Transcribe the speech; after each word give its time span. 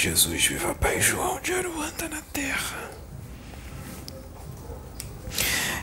Jesus, 0.00 0.46
viva 0.46 0.74
Pai 0.76 0.98
João 0.98 1.38
de 1.42 1.52
Aruanda 1.52 2.08
na 2.08 2.22
terra. 2.22 2.90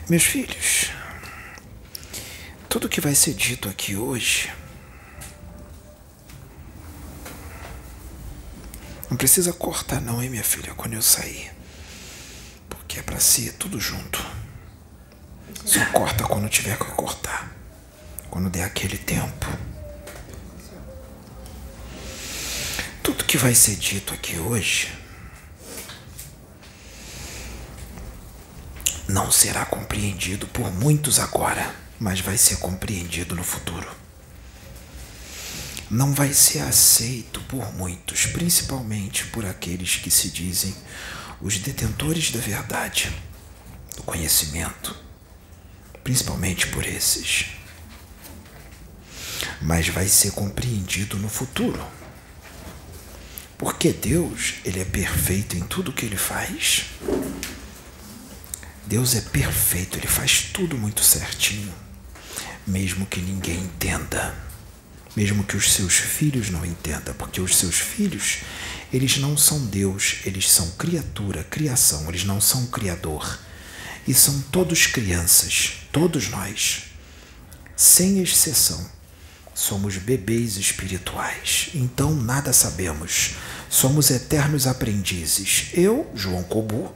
Meus 0.09 0.23
filhos, 0.23 0.89
tudo 2.67 2.89
que 2.89 2.99
vai 2.99 3.13
ser 3.13 3.35
dito 3.35 3.69
aqui 3.69 3.95
hoje 3.95 4.51
não 9.07 9.15
precisa 9.15 9.53
cortar 9.53 10.01
não, 10.01 10.19
hein, 10.19 10.31
minha 10.31 10.43
filha, 10.43 10.73
quando 10.73 10.93
eu 10.93 11.01
sair. 11.03 11.51
Porque 12.67 12.97
é 12.97 13.03
para 13.03 13.19
ser 13.19 13.53
tudo 13.53 13.79
junto. 13.79 14.25
Só 15.63 15.85
corta 15.91 16.23
quando 16.23 16.49
tiver 16.49 16.75
que 16.75 16.85
cortar. 16.85 17.55
Quando 18.31 18.49
der 18.49 18.63
aquele 18.63 18.97
tempo. 18.97 19.45
Que 23.27 23.37
vai 23.37 23.53
ser 23.53 23.75
dito 23.75 24.13
aqui 24.13 24.39
hoje 24.39 24.89
não 29.05 29.29
será 29.29 29.65
compreendido 29.65 30.47
por 30.47 30.71
muitos 30.71 31.19
agora, 31.19 31.75
mas 31.99 32.21
vai 32.21 32.37
ser 32.37 32.55
compreendido 32.57 33.35
no 33.35 33.43
futuro. 33.43 33.89
Não 35.91 36.13
vai 36.13 36.31
ser 36.33 36.59
aceito 36.59 37.41
por 37.41 37.73
muitos, 37.73 38.27
principalmente 38.27 39.25
por 39.25 39.45
aqueles 39.45 39.97
que 39.97 40.09
se 40.09 40.29
dizem 40.29 40.73
os 41.41 41.57
detentores 41.57 42.31
da 42.31 42.39
verdade, 42.39 43.11
do 43.97 44.03
conhecimento, 44.03 44.95
principalmente 46.01 46.67
por 46.67 46.85
esses. 46.85 47.47
Mas 49.61 49.89
vai 49.89 50.07
ser 50.07 50.31
compreendido 50.31 51.17
no 51.17 51.27
futuro. 51.27 51.96
Porque 53.57 53.91
Deus, 53.91 54.55
ele 54.63 54.79
é 54.79 54.85
perfeito 54.85 55.57
em 55.57 55.61
tudo 55.61 55.91
que 55.91 56.05
ele 56.05 56.17
faz. 56.17 56.85
Deus 58.85 59.15
é 59.15 59.21
perfeito, 59.21 59.97
ele 59.97 60.07
faz 60.07 60.43
tudo 60.53 60.77
muito 60.77 61.03
certinho, 61.03 61.73
mesmo 62.65 63.05
que 63.05 63.19
ninguém 63.19 63.59
entenda, 63.59 64.33
mesmo 65.15 65.43
que 65.43 65.57
os 65.57 65.73
seus 65.73 65.95
filhos 65.95 66.49
não 66.49 66.63
entendam, 66.63 67.13
porque 67.15 67.41
os 67.41 67.57
seus 67.57 67.75
filhos, 67.75 68.37
eles 68.93 69.17
não 69.17 69.35
são 69.35 69.65
Deus, 69.65 70.17
eles 70.23 70.49
são 70.49 70.69
criatura, 70.71 71.43
criação, 71.43 72.07
eles 72.07 72.23
não 72.23 72.39
são 72.39 72.67
criador. 72.67 73.39
E 74.07 74.13
são 74.13 74.39
todos 74.51 74.87
crianças, 74.87 75.79
todos 75.91 76.29
nós, 76.29 76.83
sem 77.75 78.21
exceção. 78.21 78.96
Somos 79.57 79.97
bebês 79.97 80.55
espirituais, 80.57 81.71
então 81.73 82.13
nada 82.13 82.53
sabemos. 82.53 83.37
Somos 83.67 84.11
eternos 84.11 84.67
aprendizes. 84.67 85.69
Eu, 85.73 86.07
João 86.13 86.43
Cobu, 86.43 86.93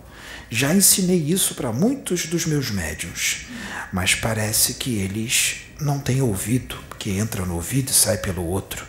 já 0.48 0.72
ensinei 0.72 1.18
isso 1.18 1.56
para 1.56 1.74
muitos 1.74 2.28
dos 2.28 2.46
meus 2.46 2.70
médiums, 2.70 3.48
mas 3.92 4.14
parece 4.14 4.76
que 4.76 4.94
eles 5.00 5.62
não 5.80 5.98
têm 5.98 6.22
ouvido, 6.22 6.78
que 7.00 7.10
entra 7.18 7.48
no 7.48 7.56
ouvido 7.56 7.90
e 7.90 7.96
sai 7.96 8.20
pelo 8.20 8.46
outro, 8.46 8.86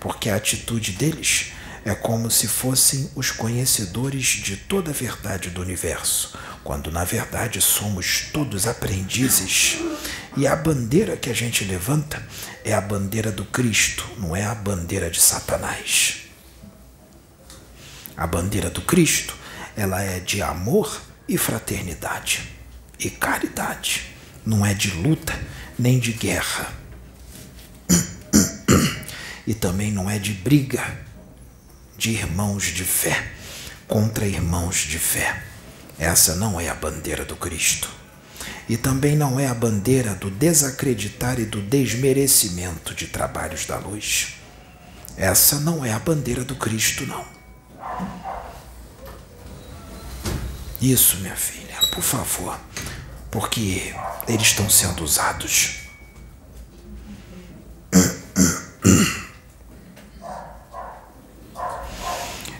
porque 0.00 0.30
a 0.30 0.36
atitude 0.36 0.92
deles 0.92 1.52
é 1.84 1.94
como 1.94 2.30
se 2.30 2.48
fossem 2.48 3.10
os 3.14 3.30
conhecedores 3.30 4.24
de 4.24 4.56
toda 4.56 4.92
a 4.92 4.94
verdade 4.94 5.50
do 5.50 5.60
universo, 5.60 6.38
quando 6.64 6.90
na 6.90 7.04
verdade 7.04 7.60
somos 7.60 8.30
todos 8.32 8.66
aprendizes. 8.66 9.76
E 10.36 10.46
a 10.46 10.56
bandeira 10.56 11.16
que 11.16 11.28
a 11.28 11.34
gente 11.34 11.64
levanta 11.64 12.20
é 12.64 12.72
a 12.72 12.80
bandeira 12.80 13.30
do 13.30 13.44
Cristo, 13.44 14.08
não 14.18 14.34
é 14.34 14.44
a 14.44 14.54
bandeira 14.54 15.10
de 15.10 15.20
Satanás. 15.20 16.22
A 18.16 18.26
bandeira 18.26 18.70
do 18.70 18.80
Cristo 18.80 19.36
ela 19.76 20.00
é 20.00 20.18
de 20.18 20.40
amor 20.40 21.02
e 21.28 21.36
fraternidade 21.36 22.48
e 22.98 23.10
caridade. 23.10 24.14
Não 24.46 24.64
é 24.64 24.72
de 24.72 24.90
luta 24.92 25.38
nem 25.78 25.98
de 25.98 26.12
guerra. 26.12 26.72
E 29.46 29.52
também 29.52 29.92
não 29.92 30.08
é 30.08 30.18
de 30.18 30.32
briga 30.32 31.04
de 31.98 32.12
irmãos 32.12 32.64
de 32.64 32.82
fé 32.82 33.30
contra 33.86 34.26
irmãos 34.26 34.76
de 34.76 34.98
fé. 34.98 35.42
Essa 35.98 36.34
não 36.36 36.58
é 36.58 36.68
a 36.68 36.74
bandeira 36.74 37.26
do 37.26 37.36
Cristo. 37.36 38.03
E 38.68 38.76
também 38.76 39.14
não 39.14 39.38
é 39.38 39.46
a 39.46 39.54
bandeira 39.54 40.14
do 40.14 40.30
desacreditar 40.30 41.38
e 41.38 41.44
do 41.44 41.60
desmerecimento 41.60 42.94
de 42.94 43.06
trabalhos 43.06 43.66
da 43.66 43.78
luz. 43.78 44.36
Essa 45.16 45.60
não 45.60 45.84
é 45.84 45.92
a 45.92 45.98
bandeira 45.98 46.44
do 46.44 46.56
Cristo, 46.56 47.06
não. 47.06 47.24
Isso, 50.80 51.16
minha 51.18 51.36
filha, 51.36 51.76
por 51.92 52.02
favor, 52.02 52.58
porque 53.30 53.94
eles 54.26 54.48
estão 54.48 54.68
sendo 54.68 55.04
usados. 55.04 55.84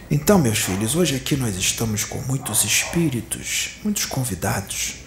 Então, 0.09 0.39
meus 0.39 0.59
filhos, 0.59 0.95
hoje 0.95 1.15
aqui 1.15 1.35
nós 1.35 1.55
estamos 1.55 2.03
com 2.03 2.19
muitos 2.21 2.63
espíritos, 2.63 3.71
muitos 3.83 4.05
convidados. 4.05 5.04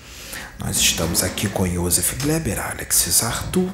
Nós 0.59 0.77
estamos 0.79 1.23
aqui 1.23 1.49
com 1.49 1.67
Joseph 1.67 2.15
Gleber, 2.21 2.59
Alexis 2.59 3.23
Arthur. 3.23 3.73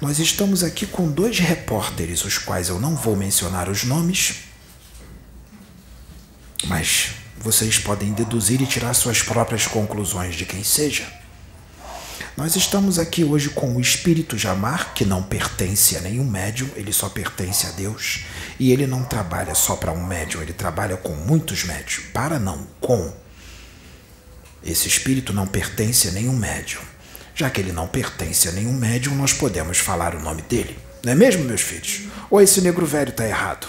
Nós 0.00 0.18
estamos 0.18 0.64
aqui 0.64 0.84
com 0.84 1.08
dois 1.08 1.38
repórteres, 1.38 2.24
os 2.24 2.38
quais 2.38 2.68
eu 2.68 2.80
não 2.80 2.96
vou 2.96 3.14
mencionar 3.14 3.68
os 3.68 3.84
nomes, 3.84 4.40
mas 6.66 7.10
vocês 7.38 7.78
podem 7.78 8.12
deduzir 8.12 8.60
e 8.60 8.66
tirar 8.66 8.94
suas 8.94 9.22
próprias 9.22 9.66
conclusões 9.68 10.34
de 10.34 10.44
quem 10.44 10.64
seja. 10.64 11.06
Nós 12.36 12.56
estamos 12.56 12.98
aqui 12.98 13.22
hoje 13.22 13.50
com 13.50 13.76
o 13.76 13.80
espírito 13.80 14.36
Jamar, 14.36 14.94
que 14.94 15.04
não 15.04 15.22
pertence 15.22 15.96
a 15.96 16.00
nenhum 16.00 16.24
médium, 16.24 16.68
ele 16.74 16.92
só 16.92 17.08
pertence 17.08 17.66
a 17.66 17.70
Deus. 17.70 18.24
E 18.58 18.72
ele 18.72 18.86
não 18.86 19.04
trabalha 19.04 19.54
só 19.54 19.76
para 19.76 19.92
um 19.92 20.04
médium, 20.04 20.42
ele 20.42 20.52
trabalha 20.52 20.96
com 20.96 21.12
muitos 21.12 21.62
médiums. 21.64 22.06
Para 22.12 22.40
não, 22.40 22.66
com. 22.80 23.21
Esse 24.64 24.88
espírito 24.88 25.32
não 25.32 25.46
pertence 25.46 26.08
a 26.08 26.12
nenhum 26.12 26.36
médium. 26.36 26.80
Já 27.34 27.50
que 27.50 27.60
ele 27.60 27.72
não 27.72 27.88
pertence 27.88 28.48
a 28.48 28.52
nenhum 28.52 28.72
médium, 28.72 29.14
nós 29.14 29.32
podemos 29.32 29.78
falar 29.78 30.14
o 30.14 30.20
nome 30.20 30.42
dele. 30.42 30.78
Não 31.02 31.12
é 31.12 31.14
mesmo, 31.14 31.44
meus 31.44 31.60
filhos? 31.60 32.02
Ou 32.30 32.40
esse 32.40 32.60
negro 32.60 32.86
velho 32.86 33.10
está 33.10 33.26
errado? 33.26 33.66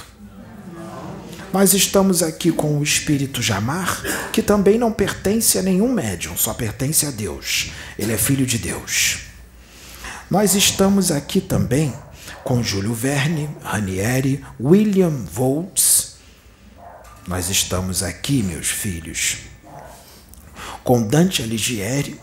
Nós 1.51 1.73
estamos 1.73 2.23
aqui 2.23 2.51
com 2.51 2.79
o 2.79 2.83
espírito 2.83 3.41
Jamar, 3.41 4.01
que 4.31 4.41
também 4.41 4.77
não 4.77 4.91
pertence 4.91 5.57
a 5.57 5.61
nenhum 5.61 5.91
médium, 5.91 6.35
só 6.35 6.53
pertence 6.53 7.05
a 7.05 7.11
Deus. 7.11 7.71
Ele 7.97 8.11
é 8.11 8.17
filho 8.17 8.45
de 8.45 8.57
Deus. 8.57 9.19
Nós 10.29 10.55
estamos 10.55 11.11
aqui 11.11 11.39
também 11.39 11.93
com 12.43 12.63
Júlio 12.63 12.93
Verne, 12.93 13.49
Ranieri, 13.63 14.43
William 14.59 15.11
Voltz. 15.31 16.15
Nós 17.27 17.49
estamos 17.49 18.01
aqui, 18.01 18.41
meus 18.41 18.67
filhos, 18.67 19.37
com 20.83 21.01
Dante 21.01 21.41
Alighieri. 21.41 22.19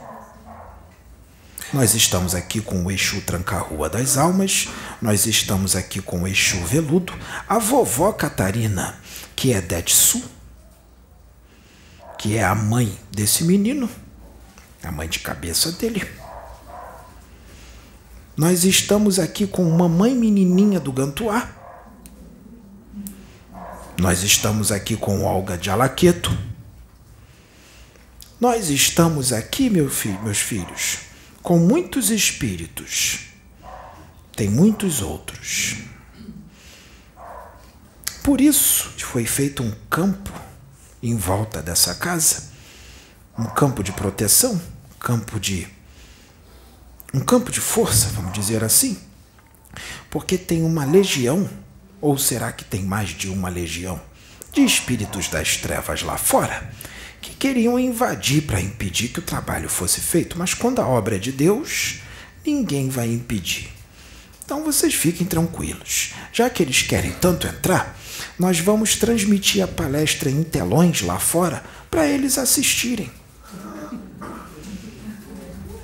Nós 1.72 1.94
estamos 1.94 2.34
aqui 2.34 2.60
com 2.60 2.84
o 2.84 2.90
Exu 2.90 3.20
Tranca-Rua 3.20 3.88
das 3.88 4.16
Almas. 4.16 4.68
Nós 5.00 5.26
estamos 5.26 5.76
aqui 5.76 6.02
com 6.02 6.22
o 6.22 6.28
Exu 6.28 6.64
Veludo. 6.64 7.12
A 7.48 7.58
vovó 7.58 8.12
Catarina 8.12 8.98
que 9.40 9.54
é 9.54 9.60
Detsu, 9.62 10.22
que 12.18 12.36
é 12.36 12.44
a 12.44 12.54
mãe 12.54 12.94
desse 13.10 13.42
menino, 13.44 13.88
a 14.82 14.92
mãe 14.92 15.08
de 15.08 15.18
cabeça 15.20 15.72
dele. 15.72 16.06
Nós 18.36 18.64
estamos 18.64 19.18
aqui 19.18 19.46
com 19.46 19.64
mamãe 19.64 20.14
menininha 20.14 20.78
do 20.78 20.92
Gantuá. 20.92 21.48
Nós 23.98 24.22
estamos 24.22 24.70
aqui 24.70 24.94
com 24.94 25.24
Olga 25.24 25.56
de 25.56 25.70
Alaqueto. 25.70 26.36
Nós 28.40 28.70
estamos 28.70 29.34
aqui, 29.34 29.68
meu 29.68 29.90
filho, 29.90 30.18
meus 30.22 30.38
filhos, 30.38 31.00
com 31.42 31.58
muitos 31.58 32.08
espíritos. 32.08 33.26
Tem 34.34 34.48
muitos 34.48 35.02
outros. 35.02 35.76
Por 38.24 38.40
isso 38.40 38.94
foi 38.96 39.26
feito 39.26 39.62
um 39.62 39.70
campo 39.90 40.32
em 41.02 41.14
volta 41.18 41.60
dessa 41.60 41.94
casa, 41.96 42.50
um 43.38 43.44
campo 43.44 43.82
de 43.82 43.92
proteção, 43.92 44.54
um 44.54 44.98
campo 44.98 45.38
de 45.38 45.68
um 47.12 47.20
campo 47.20 47.50
de 47.50 47.60
força, 47.60 48.08
vamos 48.14 48.32
dizer 48.32 48.64
assim, 48.64 48.98
porque 50.08 50.38
tem 50.38 50.62
uma 50.62 50.86
legião, 50.86 51.50
ou 52.00 52.16
será 52.16 52.52
que 52.52 52.64
tem 52.64 52.84
mais 52.84 53.10
de 53.10 53.28
uma 53.28 53.50
legião 53.50 54.00
de 54.50 54.64
espíritos 54.64 55.28
das 55.28 55.58
trevas 55.58 56.02
lá 56.02 56.16
fora 56.16 56.72
que 57.20 57.34
queriam 57.34 57.78
invadir 57.78 58.42
para 58.42 58.60
impedir 58.60 59.08
que 59.08 59.18
o 59.18 59.22
trabalho 59.22 59.68
fosse 59.68 60.00
feito, 60.00 60.38
mas 60.38 60.54
quando 60.54 60.80
a 60.80 60.86
obra 60.86 61.16
é 61.16 61.18
de 61.18 61.32
Deus, 61.32 62.00
ninguém 62.44 62.88
vai 62.88 63.08
impedir. 63.08 63.68
Então 64.44 64.64
vocês 64.64 64.94
fiquem 64.94 65.26
tranquilos. 65.26 66.12
Já 66.32 66.50
que 66.50 66.62
eles 66.62 66.82
querem 66.82 67.12
tanto 67.12 67.46
entrar, 67.46 67.96
Nós 68.38 68.58
vamos 68.58 68.96
transmitir 68.96 69.62
a 69.62 69.68
palestra 69.68 70.30
em 70.30 70.42
telões 70.42 71.02
lá 71.02 71.18
fora 71.18 71.62
para 71.90 72.06
eles 72.06 72.38
assistirem. 72.38 73.10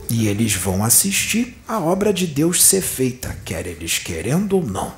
E 0.09 0.29
eles 0.29 0.55
vão 0.55 0.85
assistir 0.85 1.57
a 1.67 1.79
obra 1.81 2.13
de 2.13 2.27
Deus 2.27 2.63
ser 2.63 2.81
feita, 2.81 3.37
quer 3.45 3.67
eles 3.67 3.99
querendo 3.99 4.57
ou 4.57 4.65
não. 4.65 4.95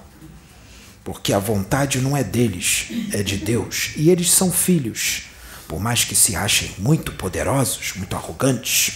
Porque 1.02 1.32
a 1.32 1.38
vontade 1.38 2.00
não 2.00 2.17
é 2.17 2.23
deles, 2.23 2.88
é 3.12 3.23
de 3.23 3.38
Deus. 3.38 3.93
E 3.96 4.11
eles 4.11 4.31
são 4.31 4.52
filhos. 4.52 5.23
Por 5.69 5.79
mais 5.79 6.03
que 6.03 6.17
se 6.17 6.35
achem 6.35 6.75
muito 6.79 7.12
poderosos, 7.12 7.93
muito 7.94 8.17
arrogantes, 8.17 8.94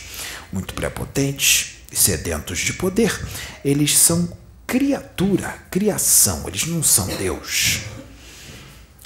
muito 0.50 0.72
prepotentes 0.72 1.74
e 1.92 1.96
sedentos 1.96 2.58
de 2.60 2.72
poder, 2.72 3.14
eles 3.62 3.98
são 3.98 4.34
criatura, 4.66 5.54
criação, 5.70 6.48
eles 6.48 6.66
não 6.66 6.82
são 6.82 7.06
Deus. 7.06 7.80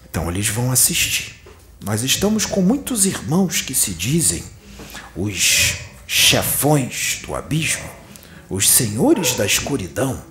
Então 0.09 0.31
eles 0.31 0.47
vão 0.47 0.71
assistir. 0.71 1.35
Nós 1.85 2.05
estamos 2.05 2.47
com 2.47 2.63
muitos 2.63 3.05
irmãos 3.05 3.61
que 3.61 3.75
se 3.75 3.91
dizem 3.91 4.45
os 5.17 5.75
chefões 6.07 7.21
do 7.27 7.35
abismo, 7.35 7.91
os 8.49 8.71
senhores 8.71 9.35
da 9.35 9.45
escuridão. 9.45 10.23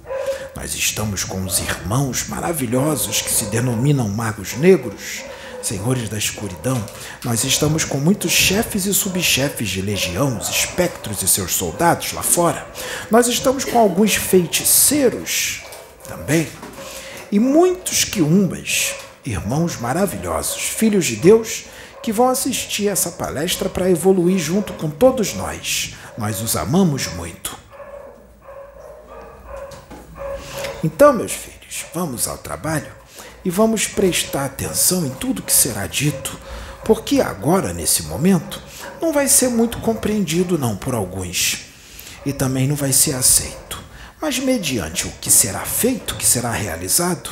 Nós 0.55 0.73
estamos 0.73 1.25
com 1.25 1.43
os 1.43 1.59
irmãos 1.59 2.29
maravilhosos 2.29 3.21
que 3.21 3.29
se 3.29 3.45
denominam 3.45 4.07
magos 4.07 4.53
negros, 4.53 5.21
senhores 5.65 6.09
da 6.09 6.17
escuridão. 6.17 6.83
Nós 7.23 7.43
estamos 7.43 7.83
com 7.83 7.97
muitos 7.97 8.31
chefes 8.31 8.85
e 8.85 8.93
subchefes 8.93 9.69
de 9.69 9.81
legião, 9.81 10.37
os 10.37 10.49
espectros 10.49 11.21
e 11.21 11.27
seus 11.27 11.53
soldados 11.53 12.13
lá 12.13 12.21
fora. 12.21 12.65
Nós 13.09 13.27
estamos 13.27 13.65
com 13.65 13.77
alguns 13.77 14.15
feiticeiros 14.15 15.63
também. 16.07 16.47
E 17.31 17.39
muitos 17.39 18.03
quiumbas, 18.03 18.93
irmãos 19.25 19.77
maravilhosos, 19.77 20.61
filhos 20.61 21.05
de 21.05 21.15
Deus, 21.15 21.65
que 22.01 22.11
vão 22.11 22.29
assistir 22.29 22.87
essa 22.87 23.11
palestra 23.11 23.67
para 23.67 23.89
evoluir 23.89 24.37
junto 24.37 24.73
com 24.73 24.89
todos 24.89 25.33
nós. 25.33 25.95
Nós 26.17 26.41
os 26.41 26.55
amamos 26.55 27.07
muito. 27.07 27.57
Então, 30.83 31.11
meus 31.11 31.31
filhos, 31.31 31.83
vamos 31.93 32.27
ao 32.27 32.37
trabalho 32.37 32.94
e 33.45 33.49
vamos 33.51 33.85
prestar 33.85 34.45
atenção 34.45 35.05
em 35.05 35.11
tudo 35.11 35.43
que 35.43 35.53
será 35.53 35.85
dito, 35.85 36.37
porque 36.83 37.21
agora, 37.21 37.71
nesse 37.71 38.03
momento, 38.03 38.59
não 38.99 39.13
vai 39.13 39.27
ser 39.27 39.49
muito 39.49 39.77
compreendido 39.77 40.57
não 40.57 40.75
por 40.75 40.95
alguns 40.95 41.67
e 42.25 42.33
também 42.33 42.67
não 42.67 42.75
vai 42.75 42.91
ser 42.91 43.13
aceito. 43.13 43.83
Mas 44.19 44.39
mediante 44.39 45.07
o 45.07 45.11
que 45.21 45.29
será 45.29 45.59
feito, 45.59 46.15
o 46.15 46.17
que 46.17 46.25
será 46.25 46.51
realizado, 46.51 47.29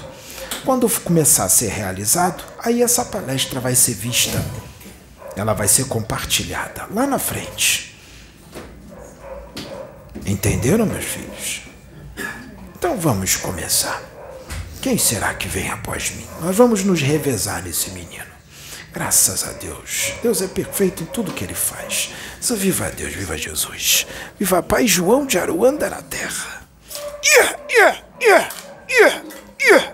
quando 0.63 0.87
começar 1.01 1.45
a 1.45 1.49
ser 1.49 1.69
realizado, 1.69 2.43
aí 2.59 2.83
essa 2.83 3.03
palestra 3.03 3.59
vai 3.59 3.73
ser 3.73 3.95
vista, 3.95 4.43
ela 5.35 5.53
vai 5.53 5.67
ser 5.67 5.85
compartilhada 5.85 6.87
lá 6.93 7.07
na 7.07 7.17
frente. 7.17 7.97
Entenderam, 10.25 10.85
meus 10.85 11.05
filhos? 11.05 11.61
Então 12.77 12.97
vamos 12.97 13.35
começar. 13.35 14.12
Quem 14.83 14.97
será 14.97 15.33
que 15.33 15.47
vem 15.47 15.69
após 15.69 16.11
mim? 16.11 16.27
Nós 16.41 16.57
vamos 16.57 16.83
nos 16.83 17.01
revezar 17.01 17.63
nesse 17.63 17.89
menino. 17.91 18.25
Graças 18.91 19.47
a 19.47 19.53
Deus. 19.53 20.11
Deus 20.21 20.41
é 20.41 20.47
perfeito 20.49 21.03
em 21.03 21.05
tudo 21.05 21.31
que 21.31 21.45
ele 21.45 21.53
faz. 21.53 22.09
Só 22.41 22.53
viva 22.53 22.91
Deus, 22.91 23.13
viva 23.13 23.37
Jesus. 23.37 24.05
Viva 24.37 24.61
Pai 24.61 24.85
João 24.85 25.25
de 25.25 25.39
Aruanda 25.39 25.89
na 25.89 26.01
terra. 26.01 26.67
Yeah, 27.25 27.59
yeah, 27.71 28.03
yeah, 28.21 28.49
yeah, 28.91 29.23
yeah. 29.61 29.93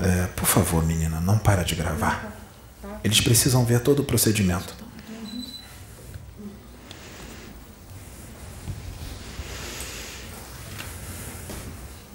É, 0.00 0.28
por 0.28 0.46
favor, 0.46 0.84
menina, 0.84 1.17
não 1.28 1.36
para 1.36 1.62
de 1.62 1.74
gravar. 1.74 2.34
Eles 3.04 3.20
precisam 3.20 3.62
ver 3.62 3.80
todo 3.80 4.00
o 4.00 4.04
procedimento. 4.04 4.74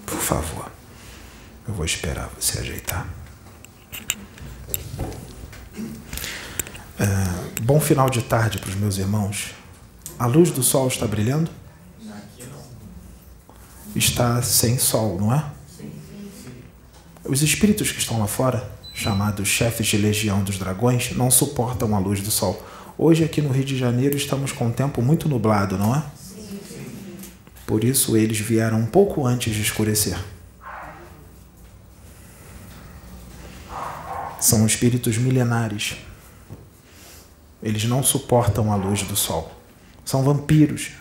Por 0.04 0.19
favor. 0.19 0.71
Eu 1.68 1.75
vou 1.75 1.86
esperar 1.86 2.27
você 2.39 2.57
ajeitar. 2.57 3.07
É, 7.00 7.62
bom 7.62 7.80
final 7.80 8.09
de 8.09 8.24
tarde 8.24 8.57
para 8.57 8.69
os 8.69 8.75
meus 8.75 8.98
irmãos. 8.98 9.51
A 10.18 10.25
luz 10.25 10.50
do 10.50 10.63
sol 10.63 10.88
está 10.88 11.06
brilhando? 11.06 11.51
Está 13.95 14.42
sem 14.42 14.80
sol, 14.80 15.19
não 15.19 15.31
é? 15.31 15.45
Os 17.24 17.44
espíritos 17.44 17.92
que 17.92 18.00
estão 18.00 18.19
lá 18.19 18.25
fora, 18.25 18.74
chamados 18.94 19.48
chefes 19.48 19.88
de 19.88 19.98
legião 19.98 20.44
dos 20.44 20.57
dragões, 20.57 21.12
não 21.16 21.31
suportam 21.31 21.95
a 21.95 22.00
luz 22.00 22.22
do 22.22 22.30
sol. 22.30 22.66
Hoje, 22.98 23.24
aqui 23.24 23.42
no 23.42 23.50
Rio 23.50 23.66
de 23.66 23.78
Janeiro, 23.78 24.16
estamos 24.16 24.51
com 24.51 24.68
um 24.68 24.72
tempo 24.72 25.01
muito 25.01 25.28
nublado, 25.28 25.78
não 25.78 25.95
é? 25.95 26.04
Por 27.66 27.84
isso, 27.84 28.16
eles 28.16 28.40
vieram 28.40 28.80
um 28.80 28.86
pouco 28.86 29.25
antes 29.25 29.54
de 29.54 29.62
escurecer. 29.62 30.18
São 34.40 34.66
espíritos 34.66 35.18
milenares. 35.18 35.95
Eles 37.62 37.86
não 37.86 38.04
suportam 38.04 38.72
a 38.72 38.75
luz 38.75 39.01
do 39.04 39.16
sol. 39.16 39.51
São 40.04 40.22
vampiros. 40.22 40.92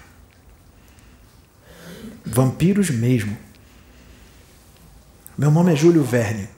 Vampiros 2.24 2.88
mesmo. 2.88 3.36
Meu 5.36 5.50
nome 5.50 5.72
é 5.72 5.76
Júlio 5.76 6.04
Verne. 6.04 6.48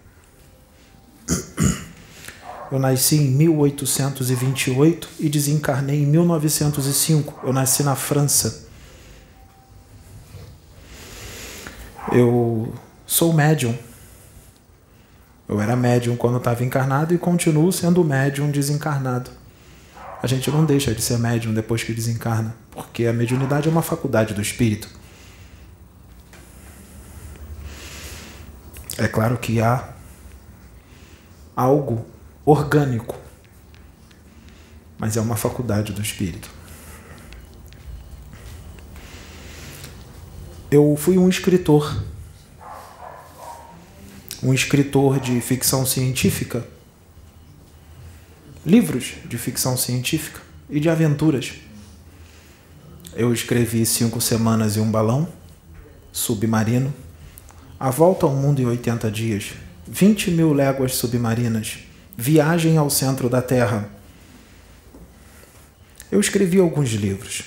Eu 2.72 2.78
nasci 2.78 3.16
em 3.16 3.30
1828 3.30 5.08
e 5.20 5.28
desencarnei 5.28 6.02
em 6.02 6.06
1905. 6.06 7.46
Eu 7.46 7.52
nasci 7.52 7.82
na 7.82 7.94
França. 7.94 8.66
Eu 12.10 12.74
sou 13.06 13.32
médium. 13.32 13.78
Eu 15.48 15.60
era 15.60 15.76
médium 15.76 16.16
quando 16.16 16.38
estava 16.38 16.64
encarnado 16.64 17.14
e 17.14 17.18
continuo 17.18 17.70
sendo 17.70 18.02
médium 18.02 18.50
desencarnado. 18.50 19.30
A 20.22 20.26
gente 20.26 20.50
não 20.50 20.64
deixa 20.64 20.94
de 20.94 21.02
ser 21.02 21.18
médium 21.18 21.52
depois 21.52 21.82
que 21.82 21.92
desencarna, 21.92 22.56
porque 22.70 23.06
a 23.06 23.12
mediunidade 23.12 23.68
é 23.68 23.70
uma 23.70 23.82
faculdade 23.82 24.32
do 24.32 24.40
espírito. 24.40 24.88
É 28.96 29.06
claro 29.06 29.36
que 29.36 29.60
há 29.60 29.93
algo 31.56 32.04
orgânico, 32.44 33.16
mas 34.98 35.16
é 35.16 35.20
uma 35.20 35.36
faculdade 35.36 35.92
do 35.92 36.02
espírito. 36.02 36.50
Eu 40.70 40.96
fui 40.98 41.16
um 41.16 41.28
escritor, 41.28 42.02
um 44.42 44.52
escritor 44.52 45.20
de 45.20 45.40
ficção 45.40 45.86
científica, 45.86 46.66
livros 48.66 49.14
de 49.26 49.38
ficção 49.38 49.76
científica 49.76 50.40
e 50.68 50.80
de 50.80 50.88
aventuras. 50.88 51.52
Eu 53.14 53.32
escrevi 53.32 53.86
Cinco 53.86 54.20
Semanas 54.20 54.76
e 54.76 54.80
um 54.80 54.90
Balão, 54.90 55.28
Submarino, 56.10 56.92
a 57.78 57.90
Volta 57.90 58.26
ao 58.26 58.34
Mundo 58.34 58.60
em 58.60 58.66
80 58.66 59.10
Dias, 59.10 59.52
20 59.86 60.30
mil 60.30 60.52
léguas 60.52 60.94
submarinas, 60.94 61.78
Viagem 62.16 62.76
ao 62.76 62.88
Centro 62.88 63.28
da 63.28 63.42
Terra. 63.42 63.88
Eu 66.10 66.20
escrevi 66.20 66.60
alguns 66.60 66.90
livros 66.90 67.44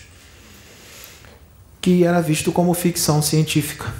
que 1.81 2.03
era 2.03 2.19
visto 2.21 2.51
como 2.51 2.73
ficção 2.73 3.21
científica. 3.21 3.93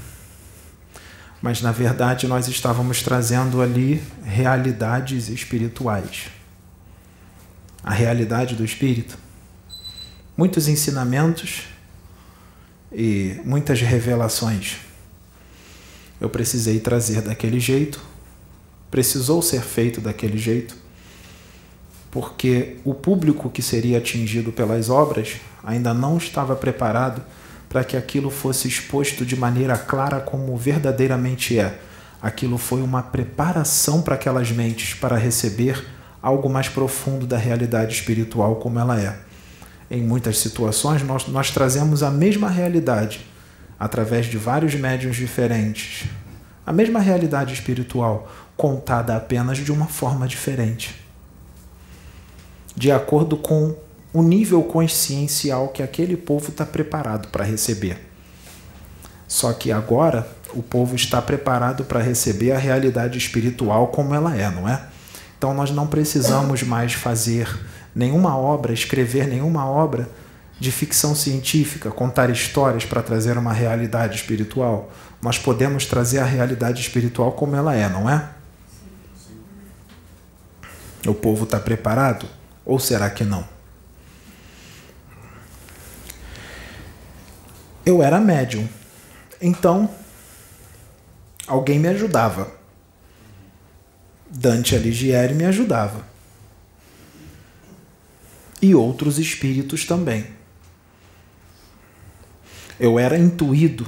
Mas 1.42 1.62
na 1.62 1.72
verdade 1.72 2.28
nós 2.28 2.48
estávamos 2.48 3.02
trazendo 3.02 3.62
ali 3.62 4.04
realidades 4.24 5.30
espirituais. 5.30 6.26
A 7.82 7.94
realidade 7.94 8.56
do 8.56 8.66
espírito. 8.66 9.18
Muitos 10.36 10.68
ensinamentos 10.68 11.64
e 12.92 13.40
muitas 13.46 13.80
revelações 13.82 14.88
eu 16.20 16.30
precisei 16.30 16.80
trazer 16.80 17.22
daquele 17.22 17.60
jeito, 17.60 18.02
precisou 18.90 19.42
ser 19.42 19.62
feito 19.62 20.02
daquele 20.02 20.38
jeito, 20.38 20.76
porque 22.12 22.78
o 22.86 22.94
público 22.94 23.50
que 23.50 23.62
seria 23.62 23.98
atingido 23.98 24.52
pelas 24.52 24.90
obras 24.90 25.38
ainda 25.64 25.94
não 25.94 26.18
estava 26.18 26.56
preparado 26.56 27.22
para 27.70 27.84
que 27.84 27.98
aquilo 27.98 28.30
fosse 28.30 28.68
exposto 28.68 29.26
de 29.26 29.36
maneira 29.36 29.78
clara 29.78 30.20
como 30.20 30.56
verdadeiramente 30.56 31.60
é. 31.60 31.80
Aquilo 32.22 32.58
foi 32.58 32.82
uma 32.82 33.04
preparação 33.04 34.02
para 34.02 34.16
aquelas 34.16 34.52
mentes 34.52 34.94
para 34.94 35.18
receber 35.18 35.86
algo 36.22 36.50
mais 36.50 36.70
profundo 36.70 37.28
da 37.28 37.38
realidade 37.38 37.94
espiritual 37.94 38.56
como 38.56 38.80
ela 38.80 39.00
é. 39.00 39.20
Em 39.90 40.02
muitas 40.02 40.40
situações, 40.40 41.04
nós, 41.04 41.28
nós 41.28 41.52
trazemos 41.52 42.04
a 42.04 42.10
mesma 42.10 42.50
realidade 42.50 43.26
através 43.80 44.26
de 44.26 44.38
vários 44.38 44.74
médiums 44.76 45.16
diferentes. 45.16 46.10
A 46.66 46.74
mesma 46.74 47.00
realidade 47.00 47.54
espiritual, 47.54 48.30
contada 48.58 49.16
apenas 49.16 49.60
de 49.60 49.72
uma 49.72 49.86
forma 49.86 50.28
diferente. 50.28 51.00
De 52.76 52.92
acordo 52.92 53.38
com 53.38 53.76
o 54.12 54.24
nível 54.24 54.64
consciencial 54.64 55.68
que 55.70 55.84
aquele 55.84 56.18
povo 56.18 56.50
está 56.50 56.66
preparado 56.66 57.28
para 57.28 57.46
receber. 57.46 58.00
Só 59.28 59.54
que 59.54 59.72
agora 59.72 60.28
o 60.54 60.64
povo 60.64 60.96
está 60.96 61.22
preparado 61.22 61.84
para 61.84 62.02
receber 62.02 62.52
a 62.52 62.58
realidade 62.58 63.18
espiritual 63.18 63.88
como 63.88 64.16
ela 64.16 64.36
é, 64.36 64.50
não 64.50 64.68
é? 64.68 64.82
Então 65.38 65.54
nós 65.54 65.70
não 65.70 65.86
precisamos 65.86 66.64
mais 66.64 66.94
fazer 66.94 67.48
nenhuma 67.94 68.36
obra, 68.36 68.74
escrever 68.74 69.28
nenhuma 69.28 69.70
obra 69.70 70.10
de 70.60 70.72
ficção 70.72 71.14
científica, 71.14 71.92
contar 71.92 72.30
histórias 72.32 72.86
para 72.86 73.04
trazer 73.04 73.38
uma 73.38 73.54
realidade 73.54 74.16
espiritual. 74.16 74.92
Nós 75.22 75.38
podemos 75.38 75.86
trazer 75.86 76.20
a 76.20 76.26
realidade 76.26 76.82
espiritual 76.82 77.34
como 77.34 77.56
ela 77.56 77.76
é, 77.76 77.88
não 77.88 78.10
é? 78.10 78.37
O 81.06 81.14
povo 81.14 81.44
está 81.44 81.60
preparado? 81.60 82.28
Ou 82.66 82.80
será 82.80 83.10
que 83.10 83.24
não? 83.24 83.48
Eu 87.86 88.04
era 88.04 88.20
médium, 88.20 88.68
então 89.42 89.90
alguém 91.48 91.80
me 91.80 91.88
ajudava. 91.88 92.52
Dante 94.30 94.76
Alighieri 94.76 95.34
me 95.34 95.46
ajudava. 95.46 96.06
E 98.62 98.76
outros 98.76 99.18
espíritos 99.18 99.86
também. 99.86 100.28
Eu 102.78 103.00
era 103.00 103.18
intuído, 103.18 103.88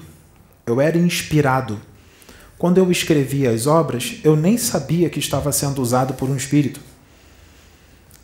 eu 0.65 0.79
era 0.79 0.97
inspirado. 0.97 1.81
Quando 2.57 2.77
eu 2.77 2.89
escrevia 2.89 3.51
as 3.51 3.67
obras, 3.67 4.19
eu 4.23 4.35
nem 4.35 4.57
sabia 4.57 5.09
que 5.09 5.19
estava 5.19 5.51
sendo 5.51 5.81
usado 5.81 6.13
por 6.13 6.29
um 6.29 6.37
espírito. 6.37 6.79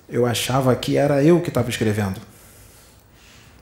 Eu 0.08 0.26
achava 0.26 0.76
que 0.76 0.98
era 0.98 1.24
eu 1.24 1.42
que 1.42 1.50
estava 1.50 1.70
escrevendo. 1.70 2.22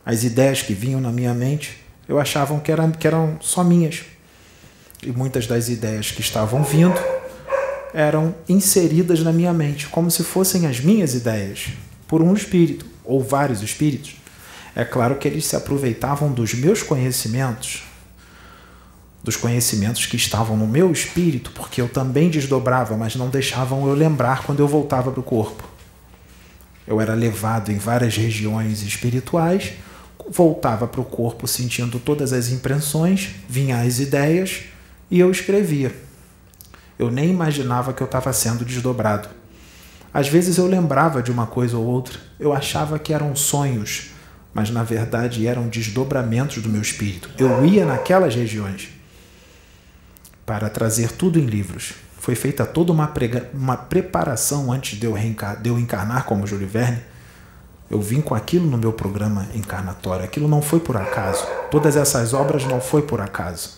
As 0.05 0.23
ideias 0.23 0.61
que 0.61 0.73
vinham 0.73 0.99
na 0.99 1.11
minha 1.11 1.33
mente, 1.33 1.81
eu 2.07 2.19
achava 2.19 2.59
que 2.59 2.71
eram, 2.71 2.91
que 2.91 3.07
eram 3.07 3.37
só 3.39 3.63
minhas. 3.63 4.03
E 5.01 5.11
muitas 5.11 5.47
das 5.47 5.69
ideias 5.69 6.11
que 6.11 6.21
estavam 6.21 6.63
vindo 6.63 6.99
eram 7.93 8.35
inseridas 8.49 9.21
na 9.21 9.31
minha 9.31 9.53
mente, 9.53 9.87
como 9.87 10.09
se 10.09 10.23
fossem 10.23 10.65
as 10.65 10.79
minhas 10.79 11.13
ideias, 11.13 11.69
por 12.07 12.21
um 12.21 12.33
espírito 12.33 12.85
ou 13.05 13.21
vários 13.21 13.61
espíritos. 13.61 14.15
É 14.75 14.83
claro 14.83 15.15
que 15.15 15.27
eles 15.27 15.45
se 15.45 15.55
aproveitavam 15.55 16.31
dos 16.31 16.53
meus 16.53 16.81
conhecimentos, 16.81 17.83
dos 19.23 19.37
conhecimentos 19.37 20.05
que 20.05 20.15
estavam 20.15 20.57
no 20.57 20.67
meu 20.67 20.91
espírito, 20.91 21.51
porque 21.51 21.79
eu 21.79 21.87
também 21.87 22.29
desdobrava, 22.29 22.97
mas 22.97 23.15
não 23.15 23.29
deixavam 23.29 23.87
eu 23.87 23.93
lembrar 23.93 24.43
quando 24.43 24.59
eu 24.59 24.67
voltava 24.67 25.11
para 25.11 25.19
o 25.19 25.23
corpo. 25.23 25.72
Eu 26.87 26.99
era 26.99 27.13
levado 27.13 27.71
em 27.71 27.77
várias 27.77 28.15
regiões 28.15 28.81
espirituais, 28.81 29.73
voltava 30.29 30.87
para 30.87 31.01
o 31.01 31.05
corpo 31.05 31.47
sentindo 31.47 31.99
todas 31.99 32.33
as 32.33 32.49
impressões, 32.49 33.35
vinha 33.47 33.81
as 33.81 33.99
ideias 33.99 34.63
e 35.09 35.19
eu 35.19 35.31
escrevia. 35.31 35.95
Eu 36.97 37.09
nem 37.09 37.29
imaginava 37.29 37.93
que 37.93 38.01
eu 38.01 38.05
estava 38.05 38.31
sendo 38.33 38.63
desdobrado. 38.65 39.29
Às 40.13 40.27
vezes 40.27 40.57
eu 40.57 40.67
lembrava 40.67 41.23
de 41.23 41.31
uma 41.31 41.47
coisa 41.47 41.77
ou 41.77 41.85
outra, 41.85 42.19
eu 42.39 42.53
achava 42.53 42.99
que 42.99 43.13
eram 43.13 43.35
sonhos, 43.35 44.11
mas 44.53 44.69
na 44.69 44.83
verdade 44.83 45.47
eram 45.47 45.67
desdobramentos 45.67 46.61
do 46.61 46.69
meu 46.69 46.81
espírito. 46.81 47.29
Eu 47.37 47.65
ia 47.65 47.85
naquelas 47.85 48.35
regiões 48.35 48.89
para 50.45 50.69
trazer 50.69 51.11
tudo 51.11 51.39
em 51.39 51.45
livros. 51.45 51.93
Foi 52.23 52.35
feita 52.35 52.65
toda 52.65 52.89
uma, 52.93 53.07
prega, 53.07 53.49
uma 53.53 53.75
preparação 53.75 54.71
antes 54.71 54.97
de 54.97 55.05
eu, 55.05 55.13
de 55.61 55.69
eu 55.69 55.77
encarnar 55.77 56.23
como 56.23 56.47
Júlio 56.47 56.65
Verne. 56.65 57.01
Eu 57.91 58.01
vim 58.01 58.21
com 58.21 58.33
aquilo 58.33 58.65
no 58.65 58.77
meu 58.77 58.93
programa 58.93 59.45
encarnatório. 59.53 60.23
Aquilo 60.23 60.47
não 60.47 60.61
foi 60.61 60.79
por 60.79 60.95
acaso. 60.95 61.45
Todas 61.69 61.97
essas 61.97 62.33
obras 62.33 62.63
não 62.63 62.79
foi 62.79 63.01
por 63.01 63.19
acaso. 63.19 63.71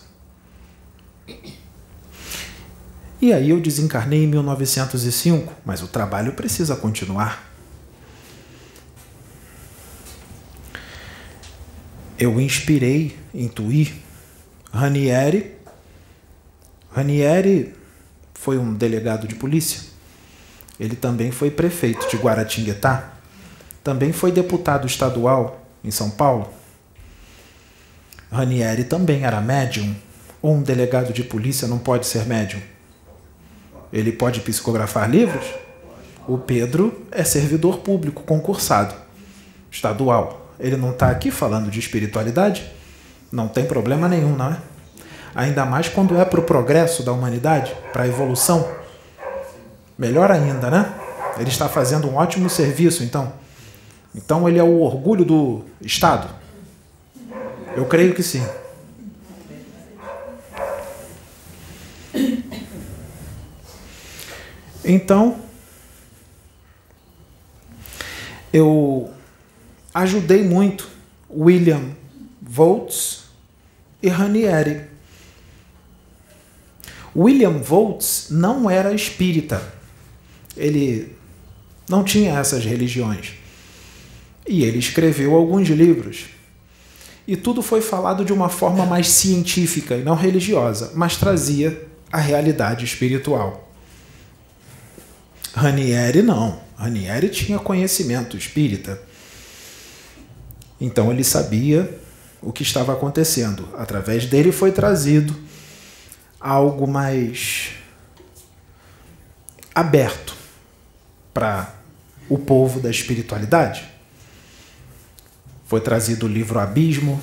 E 3.20 3.32
aí 3.32 3.50
eu 3.50 3.60
desencarnei 3.60 4.22
em 4.22 4.28
1905, 4.28 5.52
mas 5.64 5.82
o 5.82 5.88
trabalho 5.88 6.32
precisa 6.34 6.76
continuar. 6.76 7.50
Eu 12.16 12.40
inspirei, 12.40 13.18
intuí. 13.34 13.92
Ranieri. 14.72 15.56
Ranieri 16.92 17.74
foi 18.38 18.58
um 18.58 18.74
delegado 18.74 19.26
de 19.26 19.34
polícia. 19.34 19.80
Ele 20.78 20.94
também 20.94 21.30
foi 21.30 21.50
prefeito 21.50 22.08
de 22.08 22.16
Guaratinguetá. 22.16 23.12
Também 23.82 24.12
foi 24.12 24.30
deputado 24.30 24.86
estadual 24.86 25.64
em 25.82 25.90
São 25.90 26.10
Paulo. 26.10 26.48
Ranieri 28.30 28.84
também 28.84 29.24
era 29.24 29.40
médium. 29.40 29.94
Ou 30.42 30.54
um 30.54 30.62
delegado 30.62 31.12
de 31.12 31.24
polícia 31.24 31.66
não 31.66 31.78
pode 31.78 32.06
ser 32.06 32.26
médium? 32.26 32.60
Ele 33.92 34.12
pode 34.12 34.40
psicografar 34.40 35.10
livros? 35.10 35.46
O 36.28 36.36
Pedro 36.36 37.06
é 37.10 37.24
servidor 37.24 37.78
público 37.78 38.22
concursado, 38.22 38.94
estadual. 39.70 40.52
Ele 40.58 40.76
não 40.76 40.90
está 40.90 41.10
aqui 41.10 41.30
falando 41.30 41.70
de 41.70 41.78
espiritualidade? 41.78 42.70
Não 43.32 43.48
tem 43.48 43.64
problema 43.64 44.08
nenhum, 44.08 44.36
não 44.36 44.52
é? 44.52 44.58
Ainda 45.36 45.66
mais 45.66 45.86
quando 45.86 46.16
é 46.16 46.24
para 46.24 46.40
o 46.40 46.42
progresso 46.42 47.02
da 47.02 47.12
humanidade, 47.12 47.76
para 47.92 48.04
a 48.04 48.08
evolução. 48.08 48.66
Melhor 49.98 50.30
ainda, 50.30 50.70
né? 50.70 50.94
Ele 51.38 51.50
está 51.50 51.68
fazendo 51.68 52.08
um 52.08 52.16
ótimo 52.16 52.48
serviço, 52.48 53.04
então. 53.04 53.30
Então 54.14 54.48
ele 54.48 54.58
é 54.58 54.62
o 54.62 54.80
orgulho 54.80 55.26
do 55.26 55.62
Estado? 55.82 56.30
Eu 57.76 57.84
creio 57.84 58.14
que 58.14 58.22
sim. 58.22 58.42
Então, 64.82 65.36
eu 68.50 69.10
ajudei 69.92 70.42
muito 70.44 70.88
William 71.28 71.90
Volts 72.40 73.24
e 74.02 74.08
Ranieri. 74.08 74.95
William 77.16 77.58
Volts 77.58 78.26
não 78.30 78.70
era 78.70 78.92
espírita. 78.92 79.62
Ele 80.56 81.16
não 81.88 82.04
tinha 82.04 82.38
essas 82.38 82.64
religiões. 82.64 83.32
E 84.46 84.62
ele 84.62 84.78
escreveu 84.78 85.34
alguns 85.34 85.68
livros. 85.68 86.26
E 87.26 87.36
tudo 87.36 87.62
foi 87.62 87.80
falado 87.80 88.24
de 88.24 88.32
uma 88.32 88.48
forma 88.48 88.84
mais 88.84 89.08
científica 89.08 89.96
e 89.96 90.02
não 90.02 90.14
religiosa, 90.14 90.92
mas 90.94 91.16
trazia 91.16 91.86
a 92.12 92.18
realidade 92.18 92.84
espiritual. 92.84 93.68
Ranieri 95.54 96.22
não. 96.22 96.60
Ranieri 96.76 97.30
tinha 97.30 97.58
conhecimento 97.58 98.36
espírita. 98.36 99.00
Então 100.78 101.10
ele 101.10 101.24
sabia 101.24 101.98
o 102.42 102.52
que 102.52 102.62
estava 102.62 102.92
acontecendo. 102.92 103.66
Através 103.76 104.26
dele 104.26 104.52
foi 104.52 104.70
trazido 104.70 105.34
algo 106.46 106.86
mais 106.86 107.72
aberto 109.74 110.34
para 111.32 111.74
o 112.28 112.38
povo 112.38 112.80
da 112.80 112.90
espiritualidade. 112.90 113.86
Foi 115.66 115.80
trazido 115.80 116.26
o 116.26 116.28
livro 116.28 116.58
Abismo. 116.58 117.22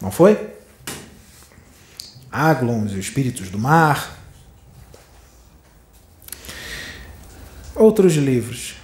Não 0.00 0.10
foi? 0.10 0.54
Aglons 2.30 2.92
e 2.92 2.94
os 2.94 3.06
espíritos 3.06 3.50
do 3.50 3.58
mar. 3.58 4.16
outros 7.76 8.14
livros, 8.14 8.74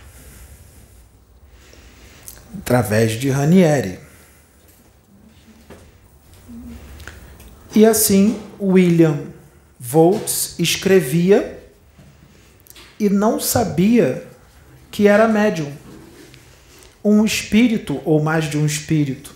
através 2.59 3.13
de 3.13 3.31
Ranieri. 3.31 3.99
E 7.75 7.87
assim, 7.87 8.41
William 8.63 9.19
Volts 9.79 10.55
escrevia 10.59 11.59
e 13.01 13.09
não 13.09 13.41
sabia 13.41 14.25
que 14.91 15.09
era 15.09 15.27
médium. 15.27 15.73
Um 17.05 17.25
espírito 17.25 18.01
ou 18.05 18.23
mais 18.23 18.49
de 18.49 18.57
um 18.57 18.65
espírito 18.65 19.35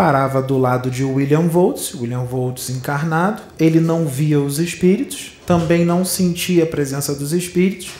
parava 0.00 0.40
do 0.40 0.56
lado 0.56 0.90
de 0.90 1.04
William 1.04 1.46
Voltz, 1.46 1.94
William 1.94 2.24
Voltz 2.24 2.70
encarnado, 2.70 3.42
ele 3.58 3.80
não 3.80 4.06
via 4.06 4.40
os 4.40 4.58
espíritos, 4.58 5.32
também 5.44 5.84
não 5.84 6.06
sentia 6.06 6.64
a 6.64 6.66
presença 6.66 7.14
dos 7.14 7.34
espíritos, 7.34 7.90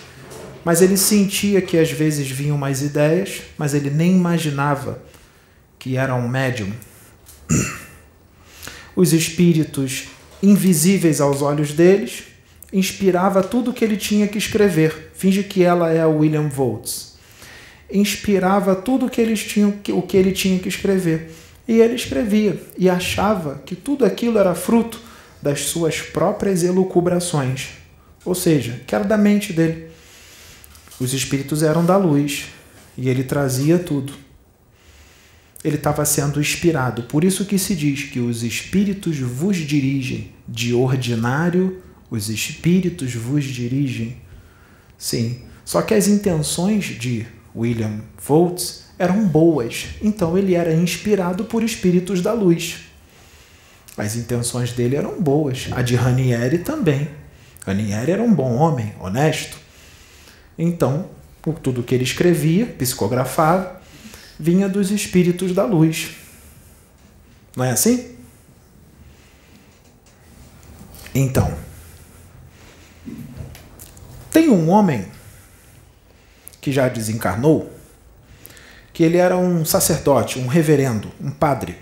mas 0.65 0.81
ele 0.81 0.97
sentia 0.97 1.61
que 1.61 1.77
às 1.77 1.91
vezes 1.91 2.31
vinham 2.31 2.57
mais 2.57 2.81
ideias, 2.81 3.43
mas 3.59 3.75
ele 3.75 3.91
nem 3.91 4.12
imaginava 4.12 5.03
que 5.79 5.99
era 5.99 6.15
um 6.15 6.27
médium. 6.27 6.73
Os 8.94 9.12
espíritos 9.12 10.09
invisíveis 10.42 11.20
aos 11.20 11.42
olhos 11.42 11.73
deles 11.73 12.25
inspirava 12.73 13.42
tudo 13.42 13.70
o 13.70 13.75
que 13.75 13.85
ele 13.85 13.97
tinha 13.97 14.28
que 14.28 14.38
escrever. 14.38 15.11
Finge 15.14 15.42
que 15.42 15.62
ela 15.62 15.90
é 15.90 16.00
a 16.00 16.09
William 16.09 16.49
Voltz. 16.49 17.14
Inspirava 17.92 18.75
tudo 18.75 19.06
o 19.06 19.11
que 19.11 19.20
eles 19.20 19.42
tinham, 19.42 19.75
o 19.88 20.02
que 20.02 20.16
ele 20.16 20.32
tinha 20.32 20.59
que 20.59 20.68
escrever. 20.68 21.32
E 21.66 21.80
ele 21.80 21.94
escrevia 21.94 22.61
e 22.76 22.88
achava 22.88 23.62
que 23.64 23.75
tudo 23.75 24.04
aquilo 24.04 24.38
era 24.38 24.54
fruto 24.54 25.00
das 25.42 25.62
suas 25.62 26.00
próprias 26.00 26.62
elucubrações, 26.62 27.68
ou 28.25 28.35
seja, 28.35 28.80
que 28.87 28.94
era 28.94 29.04
da 29.04 29.16
mente 29.16 29.52
dele. 29.52 29.88
Os 30.99 31.14
espíritos 31.14 31.62
eram 31.62 31.85
da 31.85 31.97
luz 31.97 32.47
e 32.97 33.09
ele 33.09 33.25
trazia 33.25 33.78
tudo. 33.78 34.12
Ele 35.62 35.76
estava 35.76 36.05
sendo 36.05 36.40
inspirado. 36.40 37.02
Por 37.02 37.23
isso 37.23 37.45
que 37.45 37.59
se 37.59 37.75
diz 37.75 38.05
que 38.05 38.19
os 38.19 38.43
espíritos 38.43 39.19
vos 39.19 39.57
dirigem. 39.57 40.33
De 40.49 40.73
ordinário, 40.75 41.83
os 42.11 42.29
espíritos 42.29 43.14
vos 43.14 43.45
dirigem. 43.45 44.17
Sim. 44.97 45.43
Só 45.64 45.83
que 45.83 45.95
as 45.95 46.09
intenções 46.09 46.85
de 46.85 47.26
William 47.55 48.00
Voltz 48.23 48.85
eram 48.99 49.26
boas. 49.26 49.88
Então 50.02 50.37
ele 50.37 50.55
era 50.55 50.75
inspirado 50.75 51.45
por 51.45 51.62
espíritos 51.62 52.21
da 52.21 52.33
luz. 52.33 52.79
As 53.97 54.17
intenções 54.17 54.73
dele 54.73 54.97
eram 54.97 55.21
boas. 55.21 55.69
A 55.73 55.83
de 55.83 55.95
Ranieri 55.95 56.59
também. 56.59 57.09
Ranieri 57.67 58.12
era 58.12 58.23
um 58.23 58.33
bom 58.33 58.55
homem, 58.57 58.95
honesto. 58.99 59.59
Então, 60.59 61.09
por 61.43 61.59
tudo 61.59 61.83
que 61.83 61.95
ele 61.95 62.05
escrevia, 62.05 62.67
psicografava, 62.67 63.79
vinha 64.40 64.70
dos 64.70 64.90
espíritos 64.90 65.52
da 65.52 65.66
luz. 65.66 66.16
Não 67.54 67.62
é 67.62 67.73
assim? 67.73 68.16
Então, 71.14 71.54
tem 74.30 74.49
um 74.49 74.70
homem 74.70 75.06
que 76.59 76.73
já 76.73 76.88
desencarnou, 76.88 77.70
que 78.94 79.02
ele 79.02 79.18
era 79.18 79.37
um 79.37 79.62
sacerdote, 79.64 80.38
um 80.38 80.47
reverendo, 80.47 81.12
um 81.20 81.30
padre. 81.30 81.76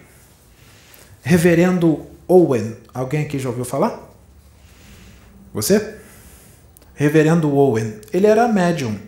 Reverendo 1.22 2.06
Owen. 2.26 2.76
Alguém 2.92 3.22
aqui 3.22 3.38
já 3.38 3.50
ouviu 3.50 3.64
falar? 3.64 4.12
Você? 5.54 5.96
Reverendo 6.94 7.54
Owen. 7.54 8.00
Ele 8.12 8.26
era 8.26 8.48
médium. 8.48 9.07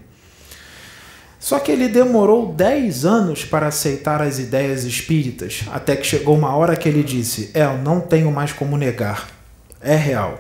Só 1.41 1.59
que 1.59 1.73
ele 1.73 1.89
demorou 1.89 2.53
10 2.53 3.07
anos 3.07 3.47
para 3.47 3.69
aceitar 3.69 4.21
as 4.21 4.39
ideias 4.39 4.85
espíritas, 4.85 5.65
até 5.73 5.97
que 5.97 6.07
chegou 6.07 6.37
uma 6.37 6.55
hora 6.55 6.77
que 6.77 6.87
ele 6.87 7.03
disse: 7.03 7.51
É, 7.55 7.65
eu 7.65 7.79
não 7.79 7.99
tenho 7.99 8.31
mais 8.31 8.53
como 8.53 8.77
negar. 8.77 9.31
É 9.81 9.97
real. 9.97 10.39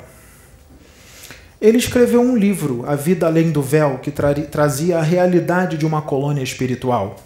Ele 1.58 1.78
escreveu 1.78 2.20
um 2.20 2.36
livro, 2.36 2.84
A 2.86 2.94
Vida 2.94 3.26
Além 3.26 3.50
do 3.50 3.62
Véu, 3.62 3.98
que 3.98 4.10
tra 4.10 4.34
trazia 4.34 4.98
a 4.98 5.02
realidade 5.02 5.78
de 5.78 5.86
uma 5.86 6.02
colônia 6.02 6.42
espiritual. 6.42 7.16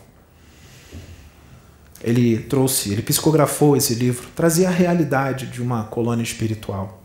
Ele 2.01 2.39
trouxe, 2.39 2.93
ele 2.93 3.03
psicografou 3.03 3.77
esse 3.77 3.95
livro, 3.95 4.29
trazia 4.37 4.69
a 4.69 4.73
realidade 4.73 5.47
de 5.47 5.61
uma 5.61 5.85
colônia 5.85 6.23
espiritual. 6.23 7.03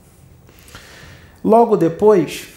Logo 1.43 1.77
depois, 1.77 2.47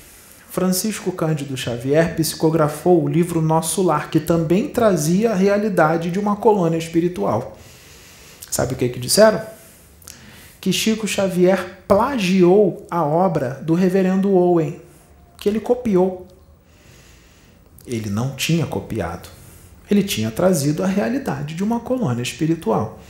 Francisco 0.53 1.11
Cândido 1.13 1.57
Xavier 1.57 2.15
psicografou 2.15 3.03
o 3.03 3.09
livro 3.09 3.41
Nosso 3.41 3.81
Lar, 3.81 4.11
que 4.11 4.21
também 4.21 4.69
trazia 4.69 5.31
a 5.31 5.35
realidade 5.35 6.11
de 6.11 6.19
uma 6.19 6.37
colônia 6.37 6.77
espiritual. 6.77 7.57
Sabe 8.51 8.75
o 8.75 8.77
que, 8.77 8.91
que 8.91 9.01
disseram? 9.01 9.41
Que 10.61 10.71
Chico 10.71 11.09
Xavier 11.09 11.79
plagiou 11.89 12.87
a 12.91 13.03
obra 13.03 13.63
do 13.63 13.73
reverendo 13.73 14.31
Owen, 14.31 14.79
que 15.39 15.49
ele 15.49 15.59
copiou. 15.59 16.29
Ele 17.87 18.11
não 18.11 18.37
tinha 18.37 18.67
copiado. 18.67 19.31
Ele 19.91 20.03
tinha 20.03 20.31
trazido 20.31 20.83
a 20.83 20.87
realidade 20.87 21.55
de 21.55 21.65
uma 21.65 21.81
colônia 21.81 22.23
espiritual. 22.23 23.01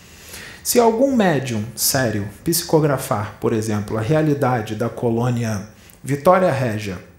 Se 0.63 0.79
algum 0.79 1.17
médium 1.17 1.65
sério 1.75 2.29
psicografar, 2.45 3.39
por 3.41 3.53
exemplo, 3.53 3.99
a 3.99 4.01
realidade 4.01 4.77
da 4.77 4.89
colônia 4.89 5.67
Vitória 6.05 6.53
Régia 6.53 7.11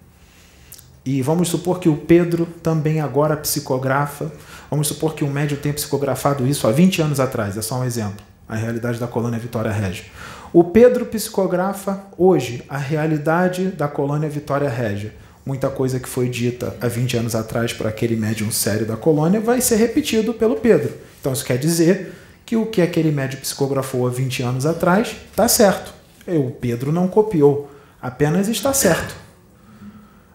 e 1.05 1.21
vamos 1.21 1.49
supor 1.49 1.79
que 1.79 1.89
o 1.89 1.97
Pedro 1.97 2.45
também 2.61 3.01
agora 3.01 3.35
psicografa. 3.35 4.31
Vamos 4.69 4.87
supor 4.87 5.13
que 5.13 5.23
um 5.23 5.29
médium 5.29 5.57
tenha 5.57 5.73
psicografado 5.73 6.47
isso 6.47 6.67
há 6.67 6.71
20 6.71 7.01
anos 7.01 7.19
atrás, 7.19 7.57
é 7.57 7.61
só 7.61 7.79
um 7.79 7.83
exemplo. 7.83 8.25
A 8.47 8.55
realidade 8.55 8.99
da 8.99 9.07
colônia 9.07 9.39
Vitória 9.39 9.71
Régia. 9.71 10.05
O 10.53 10.63
Pedro 10.63 11.05
psicografa 11.05 12.03
hoje 12.17 12.63
a 12.69 12.77
realidade 12.77 13.67
da 13.67 13.87
colônia 13.87 14.29
Vitória 14.29 14.69
Régia. 14.69 15.13
Muita 15.45 15.69
coisa 15.69 15.99
que 15.99 16.07
foi 16.07 16.29
dita 16.29 16.75
há 16.79 16.87
20 16.87 17.17
anos 17.17 17.35
atrás 17.35 17.73
para 17.73 17.89
aquele 17.89 18.15
médium 18.15 18.51
sério 18.51 18.85
da 18.85 18.95
colônia 18.95 19.41
vai 19.41 19.59
ser 19.59 19.75
repetido 19.75 20.33
pelo 20.33 20.55
Pedro. 20.55 20.93
Então 21.19 21.33
isso 21.33 21.43
quer 21.43 21.57
dizer 21.57 22.13
que 22.45 22.55
o 22.55 22.65
que 22.65 22.81
aquele 22.81 23.11
médium 23.11 23.41
psicografou 23.41 24.07
há 24.07 24.09
20 24.09 24.43
anos 24.43 24.65
atrás 24.65 25.15
está 25.31 25.47
certo. 25.47 25.93
O 26.27 26.51
Pedro 26.51 26.91
não 26.91 27.07
copiou, 27.07 27.69
apenas 28.01 28.47
está 28.47 28.73
certo. 28.73 29.22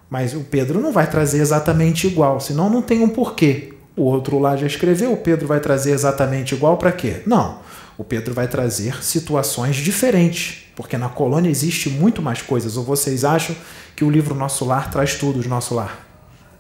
Mas 0.09 0.35
o 0.35 0.40
Pedro 0.40 0.81
não 0.81 0.92
vai 0.92 1.09
trazer 1.09 1.40
exatamente 1.40 2.07
igual, 2.07 2.40
senão 2.40 2.71
não 2.71 2.81
tem 2.81 3.03
um 3.03 3.09
porquê. 3.09 3.75
O 3.97 4.03
outro 4.03 4.38
lá 4.38 4.57
já 4.57 4.66
escreveu, 4.66 5.12
o 5.12 5.16
Pedro 5.16 5.47
vai 5.47 5.61
trazer 5.61 5.90
exatamente 5.90 6.55
igual 6.55 6.77
para 6.77 6.92
quê? 6.92 7.23
Não. 7.27 7.61
O 7.99 8.05
Pedro 8.05 8.33
vai 8.33 8.47
trazer 8.47 9.03
situações 9.03 9.77
diferentes, 9.77 10.66
porque 10.77 10.97
na 10.97 11.09
colônia 11.09 11.51
existe 11.51 11.90
muito 11.90 12.23
mais 12.23 12.40
coisas. 12.40 12.77
Ou 12.77 12.85
vocês 12.85 13.25
acham 13.25 13.57
que 13.97 14.05
o 14.05 14.11
livro 14.11 14.37
Nosso 14.37 14.64
Lar 14.64 14.88
traz 14.88 15.16
tudo 15.16 15.40
de 15.40 15.49
Nosso 15.49 15.75
Lar? 15.75 16.07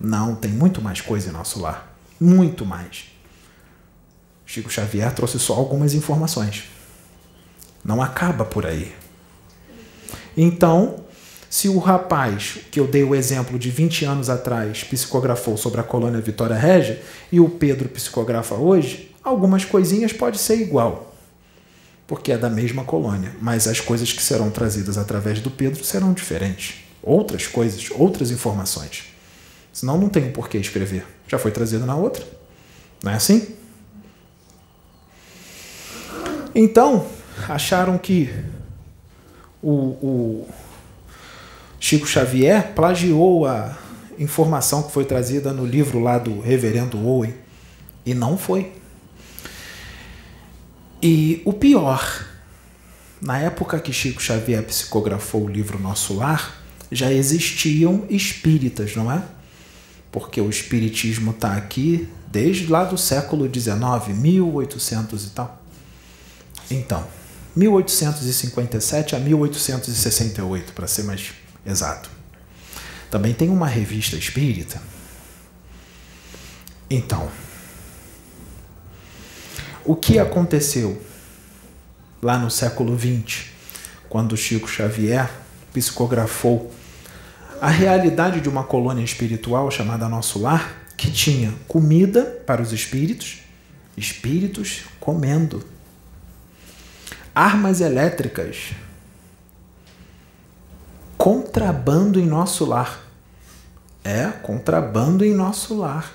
Não, 0.00 0.34
tem 0.34 0.50
muito 0.50 0.82
mais 0.82 1.00
coisa 1.00 1.30
em 1.30 1.32
Nosso 1.32 1.60
Lar. 1.60 1.92
Muito 2.20 2.66
mais. 2.66 3.04
Chico 4.44 4.68
Xavier 4.68 5.12
trouxe 5.14 5.38
só 5.38 5.54
algumas 5.54 5.94
informações. 5.94 6.64
Não 7.84 8.02
acaba 8.02 8.44
por 8.44 8.66
aí. 8.66 8.92
Então, 10.36 11.04
se 11.50 11.68
o 11.68 11.78
rapaz, 11.78 12.58
que 12.70 12.78
eu 12.78 12.86
dei 12.86 13.02
o 13.02 13.14
exemplo 13.14 13.58
de 13.58 13.70
20 13.70 14.04
anos 14.04 14.28
atrás, 14.28 14.84
psicografou 14.84 15.56
sobre 15.56 15.80
a 15.80 15.84
colônia 15.84 16.20
Vitória 16.20 16.56
Régia 16.56 17.00
e 17.32 17.40
o 17.40 17.48
Pedro 17.48 17.88
psicografa 17.88 18.54
hoje, 18.54 19.14
algumas 19.24 19.64
coisinhas 19.64 20.12
pode 20.12 20.38
ser 20.38 20.60
igual, 20.60 21.14
porque 22.06 22.32
é 22.32 22.38
da 22.38 22.50
mesma 22.50 22.84
colônia, 22.84 23.32
mas 23.40 23.66
as 23.66 23.80
coisas 23.80 24.12
que 24.12 24.22
serão 24.22 24.50
trazidas 24.50 24.98
através 24.98 25.40
do 25.40 25.50
Pedro 25.50 25.82
serão 25.84 26.12
diferentes. 26.12 26.84
Outras 27.02 27.46
coisas, 27.46 27.90
outras 27.92 28.30
informações. 28.30 29.04
Senão 29.72 29.96
não 29.96 30.08
tem 30.08 30.30
por 30.30 30.48
que 30.48 30.58
escrever. 30.58 31.06
Já 31.26 31.38
foi 31.38 31.50
trazido 31.50 31.86
na 31.86 31.94
outra. 31.94 32.26
Não 33.02 33.12
é 33.12 33.14
assim? 33.14 33.54
Então, 36.54 37.06
acharam 37.48 37.96
que 37.96 38.34
o, 39.62 39.72
o 39.72 40.48
Chico 41.80 42.06
Xavier 42.06 42.72
plagiou 42.74 43.46
a 43.46 43.76
informação 44.18 44.82
que 44.82 44.92
foi 44.92 45.04
trazida 45.04 45.52
no 45.52 45.64
livro 45.64 46.00
lá 46.00 46.18
do 46.18 46.40
reverendo 46.40 46.98
Owen. 47.06 47.34
E 48.04 48.14
não 48.14 48.36
foi. 48.36 48.72
E 51.00 51.42
o 51.44 51.52
pior, 51.52 52.26
na 53.20 53.38
época 53.38 53.78
que 53.78 53.92
Chico 53.92 54.20
Xavier 54.20 54.62
psicografou 54.64 55.44
o 55.44 55.48
livro 55.48 55.78
Nosso 55.78 56.14
Lar, 56.14 56.60
já 56.90 57.12
existiam 57.12 58.04
espíritas, 58.10 58.96
não 58.96 59.12
é? 59.12 59.22
Porque 60.10 60.40
o 60.40 60.48
espiritismo 60.48 61.30
está 61.30 61.54
aqui 61.54 62.08
desde 62.26 62.66
lá 62.66 62.84
do 62.84 62.98
século 62.98 63.48
XIX, 63.52 64.18
1800 64.18 65.26
e 65.26 65.30
tal. 65.30 65.62
Então, 66.70 67.06
1857 67.54 69.14
a 69.14 69.18
1868, 69.18 70.72
para 70.72 70.86
ser 70.86 71.04
mais 71.04 71.32
Exato. 71.68 72.08
Também 73.10 73.34
tem 73.34 73.50
uma 73.50 73.66
revista 73.66 74.16
espírita. 74.16 74.80
Então, 76.88 77.30
o 79.84 79.94
que 79.94 80.18
aconteceu 80.18 81.02
lá 82.22 82.38
no 82.38 82.50
século 82.50 82.98
XX, 82.98 83.48
quando 84.08 84.36
Chico 84.36 84.66
Xavier 84.66 85.30
psicografou 85.72 86.72
a 87.60 87.68
realidade 87.68 88.40
de 88.40 88.48
uma 88.48 88.64
colônia 88.64 89.04
espiritual 89.04 89.70
chamada 89.70 90.08
Nosso 90.08 90.38
Lar, 90.38 90.84
que 90.96 91.10
tinha 91.10 91.54
comida 91.66 92.24
para 92.46 92.62
os 92.62 92.72
espíritos, 92.72 93.40
espíritos 93.96 94.84
comendo, 94.98 95.62
armas 97.34 97.80
elétricas, 97.82 98.72
contrabando 101.18 102.20
em 102.20 102.26
nosso 102.26 102.64
lar. 102.64 103.04
É, 104.04 104.28
contrabando 104.28 105.24
em 105.24 105.34
nosso 105.34 105.76
lar. 105.76 106.14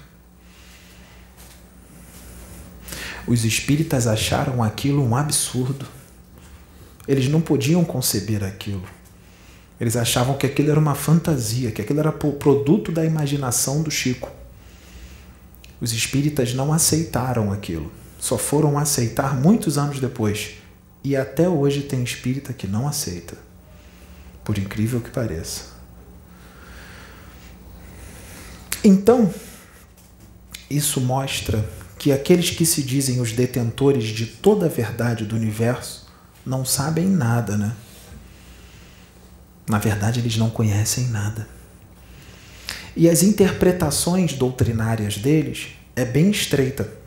Os 3.27 3.45
espíritas 3.45 4.07
acharam 4.07 4.63
aquilo 4.63 5.03
um 5.03 5.15
absurdo. 5.15 5.85
Eles 7.07 7.27
não 7.27 7.41
podiam 7.41 7.83
conceber 7.83 8.43
aquilo. 8.43 8.83
Eles 9.79 9.97
achavam 9.97 10.37
que 10.37 10.45
aquilo 10.45 10.71
era 10.71 10.79
uma 10.79 10.95
fantasia, 10.95 11.71
que 11.71 11.81
aquilo 11.81 11.99
era 11.99 12.11
produto 12.11 12.91
da 12.91 13.03
imaginação 13.05 13.83
do 13.83 13.91
Chico. 13.91 14.31
Os 15.81 15.91
espíritas 15.91 16.53
não 16.53 16.71
aceitaram 16.71 17.51
aquilo. 17.51 17.91
Só 18.17 18.37
foram 18.37 18.77
aceitar 18.77 19.35
muitos 19.35 19.77
anos 19.77 19.99
depois. 19.99 20.51
E 21.03 21.15
até 21.17 21.49
hoje 21.49 21.81
tem 21.81 22.01
espírita 22.03 22.53
que 22.53 22.65
não 22.65 22.87
aceita. 22.87 23.37
Por 24.43 24.57
incrível 24.57 24.99
que 24.99 25.09
pareça. 25.09 25.73
Então, 28.83 29.33
isso 30.69 30.99
mostra 30.99 31.63
que 31.97 32.11
aqueles 32.11 32.49
que 32.49 32.65
se 32.65 32.83
dizem 32.83 33.21
os 33.21 33.31
detentores 33.31 34.05
de 34.05 34.25
toda 34.25 34.65
a 34.65 34.69
verdade 34.69 35.25
do 35.25 35.35
universo 35.35 36.05
não 36.45 36.65
sabem 36.65 37.07
nada, 37.07 37.55
né? 37.55 37.73
Na 39.69 39.77
verdade, 39.77 40.19
eles 40.19 40.35
não 40.35 40.49
conhecem 40.49 41.07
nada. 41.07 41.47
E 42.95 43.09
as 43.09 43.23
interpretações 43.23 44.33
doutrinárias 44.33 45.17
deles 45.17 45.69
é 45.95 46.03
bem 46.03 46.29
estreita. 46.29 47.02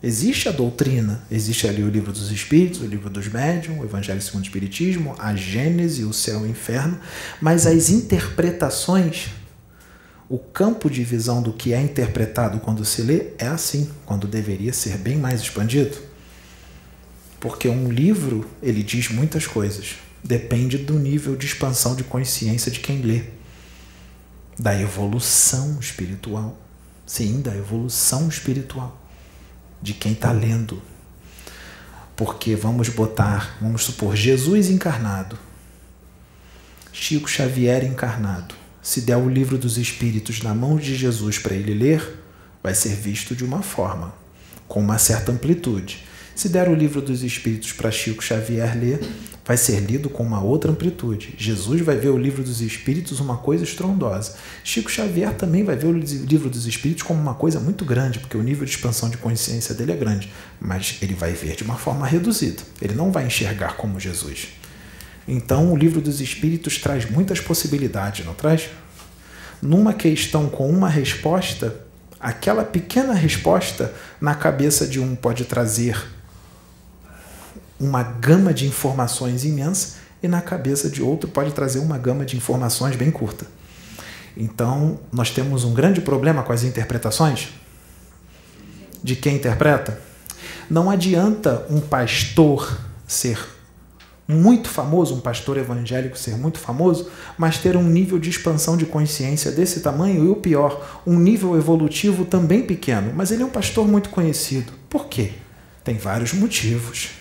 Existe 0.00 0.48
a 0.48 0.52
doutrina, 0.52 1.24
existe 1.28 1.66
ali 1.66 1.82
o 1.82 1.90
livro 1.90 2.12
dos 2.12 2.30
Espíritos, 2.30 2.80
o 2.80 2.86
livro 2.86 3.10
dos 3.10 3.26
Médiuns, 3.26 3.80
o 3.80 3.84
Evangelho 3.84 4.22
segundo 4.22 4.42
o 4.42 4.46
Espiritismo, 4.46 5.16
a 5.18 5.34
Gênese, 5.34 6.04
o 6.04 6.12
céu 6.12 6.40
e 6.40 6.42
o 6.44 6.46
inferno, 6.46 7.00
mas 7.40 7.66
as 7.66 7.90
interpretações, 7.90 9.30
o 10.28 10.38
campo 10.38 10.88
de 10.88 11.02
visão 11.02 11.42
do 11.42 11.52
que 11.52 11.72
é 11.72 11.80
interpretado 11.80 12.60
quando 12.60 12.84
se 12.84 13.02
lê 13.02 13.30
é 13.38 13.48
assim, 13.48 13.90
quando 14.06 14.28
deveria 14.28 14.72
ser 14.72 14.98
bem 14.98 15.16
mais 15.16 15.40
expandido. 15.40 15.98
Porque 17.40 17.68
um 17.68 17.90
livro, 17.90 18.48
ele 18.62 18.84
diz 18.84 19.08
muitas 19.08 19.48
coisas, 19.48 19.96
depende 20.22 20.78
do 20.78 20.96
nível 20.96 21.34
de 21.34 21.46
expansão 21.46 21.96
de 21.96 22.04
consciência 22.04 22.70
de 22.70 22.78
quem 22.78 23.02
lê, 23.02 23.24
da 24.56 24.80
evolução 24.80 25.78
espiritual. 25.80 26.56
Sim, 27.04 27.40
da 27.40 27.56
evolução 27.56 28.28
espiritual 28.28 29.07
de 29.82 29.94
quem 29.94 30.12
está 30.12 30.32
lendo. 30.32 30.82
Porque 32.16 32.56
vamos 32.56 32.88
botar, 32.88 33.56
vamos 33.60 33.84
supor, 33.84 34.16
Jesus 34.16 34.68
encarnado, 34.68 35.38
Chico 36.92 37.28
Xavier 37.28 37.84
encarnado. 37.84 38.54
Se 38.82 39.02
der 39.02 39.16
o 39.16 39.28
livro 39.28 39.56
dos 39.56 39.78
Espíritos 39.78 40.42
na 40.42 40.54
mão 40.54 40.76
de 40.76 40.96
Jesus 40.96 41.38
para 41.38 41.54
ele 41.54 41.74
ler, 41.74 42.22
vai 42.62 42.74
ser 42.74 42.94
visto 42.94 43.36
de 43.36 43.44
uma 43.44 43.62
forma, 43.62 44.14
com 44.66 44.80
uma 44.80 44.98
certa 44.98 45.30
amplitude. 45.30 46.04
Se 46.34 46.48
der 46.48 46.68
o 46.68 46.74
livro 46.74 47.00
dos 47.00 47.22
Espíritos 47.22 47.72
para 47.72 47.90
Chico 47.90 48.22
Xavier 48.22 48.76
ler, 48.76 49.00
vai 49.48 49.56
ser 49.56 49.80
lido 49.80 50.10
com 50.10 50.22
uma 50.22 50.42
outra 50.42 50.70
amplitude. 50.70 51.34
Jesus 51.38 51.80
vai 51.80 51.96
ver 51.96 52.10
o 52.10 52.18
livro 52.18 52.42
dos 52.42 52.60
Espíritos 52.60 53.18
uma 53.18 53.38
coisa 53.38 53.64
estrondosa. 53.64 54.34
Chico 54.62 54.90
Xavier 54.90 55.32
também 55.32 55.64
vai 55.64 55.74
ver 55.74 55.86
o 55.86 55.92
livro 55.92 56.50
dos 56.50 56.66
Espíritos 56.66 57.02
como 57.02 57.18
uma 57.18 57.32
coisa 57.32 57.58
muito 57.58 57.82
grande, 57.82 58.18
porque 58.18 58.36
o 58.36 58.42
nível 58.42 58.66
de 58.66 58.72
expansão 58.72 59.08
de 59.08 59.16
consciência 59.16 59.74
dele 59.74 59.92
é 59.92 59.96
grande, 59.96 60.30
mas 60.60 60.98
ele 61.00 61.14
vai 61.14 61.32
ver 61.32 61.56
de 61.56 61.62
uma 61.62 61.76
forma 61.76 62.06
reduzida. 62.06 62.62
Ele 62.82 62.92
não 62.92 63.10
vai 63.10 63.26
enxergar 63.26 63.74
como 63.78 63.98
Jesus. 63.98 64.48
Então, 65.26 65.72
o 65.72 65.76
livro 65.76 66.02
dos 66.02 66.20
Espíritos 66.20 66.76
traz 66.76 67.10
muitas 67.10 67.40
possibilidades, 67.40 68.26
não 68.26 68.34
traz? 68.34 68.68
Numa 69.62 69.94
questão 69.94 70.50
com 70.50 70.68
uma 70.68 70.90
resposta, 70.90 71.74
aquela 72.20 72.64
pequena 72.64 73.14
resposta 73.14 73.94
na 74.20 74.34
cabeça 74.34 74.86
de 74.86 75.00
um 75.00 75.16
pode 75.16 75.46
trazer 75.46 76.17
uma 77.78 78.02
gama 78.02 78.52
de 78.52 78.66
informações 78.66 79.44
imensa 79.44 79.96
e 80.22 80.28
na 80.28 80.40
cabeça 80.40 80.88
de 80.90 81.02
outro 81.02 81.28
pode 81.28 81.52
trazer 81.52 81.78
uma 81.78 81.98
gama 81.98 82.24
de 82.24 82.36
informações 82.36 82.96
bem 82.96 83.10
curta. 83.10 83.46
Então, 84.36 84.98
nós 85.12 85.30
temos 85.30 85.64
um 85.64 85.74
grande 85.74 86.00
problema 86.00 86.42
com 86.42 86.52
as 86.52 86.62
interpretações 86.62 87.48
de 89.02 89.16
quem 89.16 89.36
interpreta. 89.36 90.00
Não 90.70 90.90
adianta 90.90 91.66
um 91.70 91.80
pastor 91.80 92.78
ser 93.06 93.38
muito 94.28 94.68
famoso, 94.68 95.14
um 95.14 95.20
pastor 95.20 95.56
evangélico 95.56 96.18
ser 96.18 96.36
muito 96.36 96.58
famoso, 96.58 97.10
mas 97.38 97.56
ter 97.58 97.76
um 97.76 97.82
nível 97.82 98.18
de 98.18 98.28
expansão 98.28 98.76
de 98.76 98.84
consciência 98.84 99.50
desse 99.50 99.80
tamanho 99.80 100.26
e 100.26 100.28
o 100.28 100.36
pior, 100.36 101.00
um 101.06 101.18
nível 101.18 101.56
evolutivo 101.56 102.26
também 102.26 102.62
pequeno, 102.62 103.12
mas 103.16 103.30
ele 103.30 103.42
é 103.42 103.46
um 103.46 103.50
pastor 103.50 103.88
muito 103.88 104.10
conhecido. 104.10 104.72
Por 104.90 105.06
quê? 105.06 105.32
Tem 105.82 105.96
vários 105.96 106.34
motivos. 106.34 107.12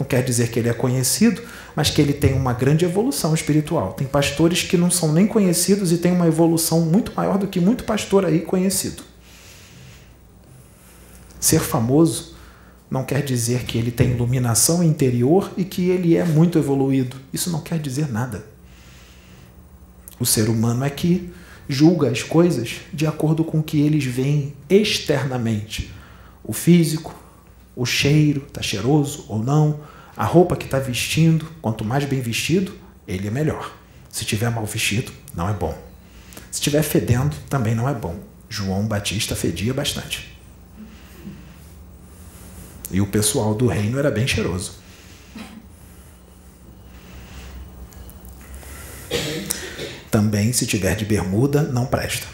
Não 0.00 0.06
quer 0.06 0.24
dizer 0.24 0.48
que 0.48 0.58
ele 0.58 0.70
é 0.70 0.72
conhecido, 0.72 1.42
mas 1.76 1.90
que 1.90 2.00
ele 2.00 2.14
tem 2.14 2.32
uma 2.32 2.54
grande 2.54 2.86
evolução 2.86 3.34
espiritual. 3.34 3.92
Tem 3.92 4.06
pastores 4.06 4.62
que 4.62 4.78
não 4.78 4.90
são 4.90 5.12
nem 5.12 5.26
conhecidos 5.26 5.92
e 5.92 5.98
têm 5.98 6.12
uma 6.12 6.26
evolução 6.26 6.80
muito 6.80 7.12
maior 7.14 7.36
do 7.36 7.46
que 7.46 7.60
muito 7.60 7.84
pastor 7.84 8.24
aí 8.24 8.40
conhecido. 8.40 9.02
Ser 11.38 11.60
famoso 11.60 12.34
não 12.90 13.04
quer 13.04 13.22
dizer 13.22 13.64
que 13.64 13.76
ele 13.76 13.90
tem 13.90 14.12
iluminação 14.12 14.82
interior 14.82 15.52
e 15.54 15.64
que 15.64 15.90
ele 15.90 16.16
é 16.16 16.24
muito 16.24 16.58
evoluído. 16.58 17.18
Isso 17.30 17.50
não 17.50 17.60
quer 17.60 17.78
dizer 17.78 18.10
nada. 18.10 18.46
O 20.18 20.24
ser 20.24 20.48
humano 20.48 20.82
é 20.82 20.88
que 20.88 21.30
julga 21.68 22.08
as 22.08 22.22
coisas 22.22 22.80
de 22.90 23.06
acordo 23.06 23.44
com 23.44 23.58
o 23.58 23.62
que 23.62 23.82
eles 23.82 24.04
veem 24.06 24.54
externamente. 24.68 25.92
O 26.42 26.54
físico, 26.54 27.14
o 27.80 27.86
cheiro, 27.86 28.44
está 28.46 28.60
cheiroso 28.60 29.24
ou 29.26 29.38
não, 29.38 29.80
a 30.14 30.22
roupa 30.26 30.54
que 30.54 30.66
está 30.66 30.78
vestindo, 30.78 31.50
quanto 31.62 31.82
mais 31.82 32.04
bem 32.04 32.20
vestido, 32.20 32.74
ele 33.08 33.26
é 33.26 33.30
melhor. 33.30 33.74
Se 34.10 34.22
tiver 34.22 34.50
mal 34.50 34.66
vestido, 34.66 35.10
não 35.34 35.48
é 35.48 35.54
bom. 35.54 35.72
Se 36.50 36.58
estiver 36.58 36.82
fedendo, 36.82 37.34
também 37.48 37.74
não 37.74 37.88
é 37.88 37.94
bom. 37.94 38.20
João 38.50 38.86
Batista 38.86 39.34
fedia 39.34 39.72
bastante. 39.72 40.36
E 42.90 43.00
o 43.00 43.06
pessoal 43.06 43.54
do 43.54 43.66
reino 43.66 43.98
era 43.98 44.10
bem 44.10 44.28
cheiroso. 44.28 44.72
Também, 50.10 50.52
se 50.52 50.66
tiver 50.66 50.96
de 50.96 51.06
bermuda, 51.06 51.62
não 51.62 51.86
presta. 51.86 52.26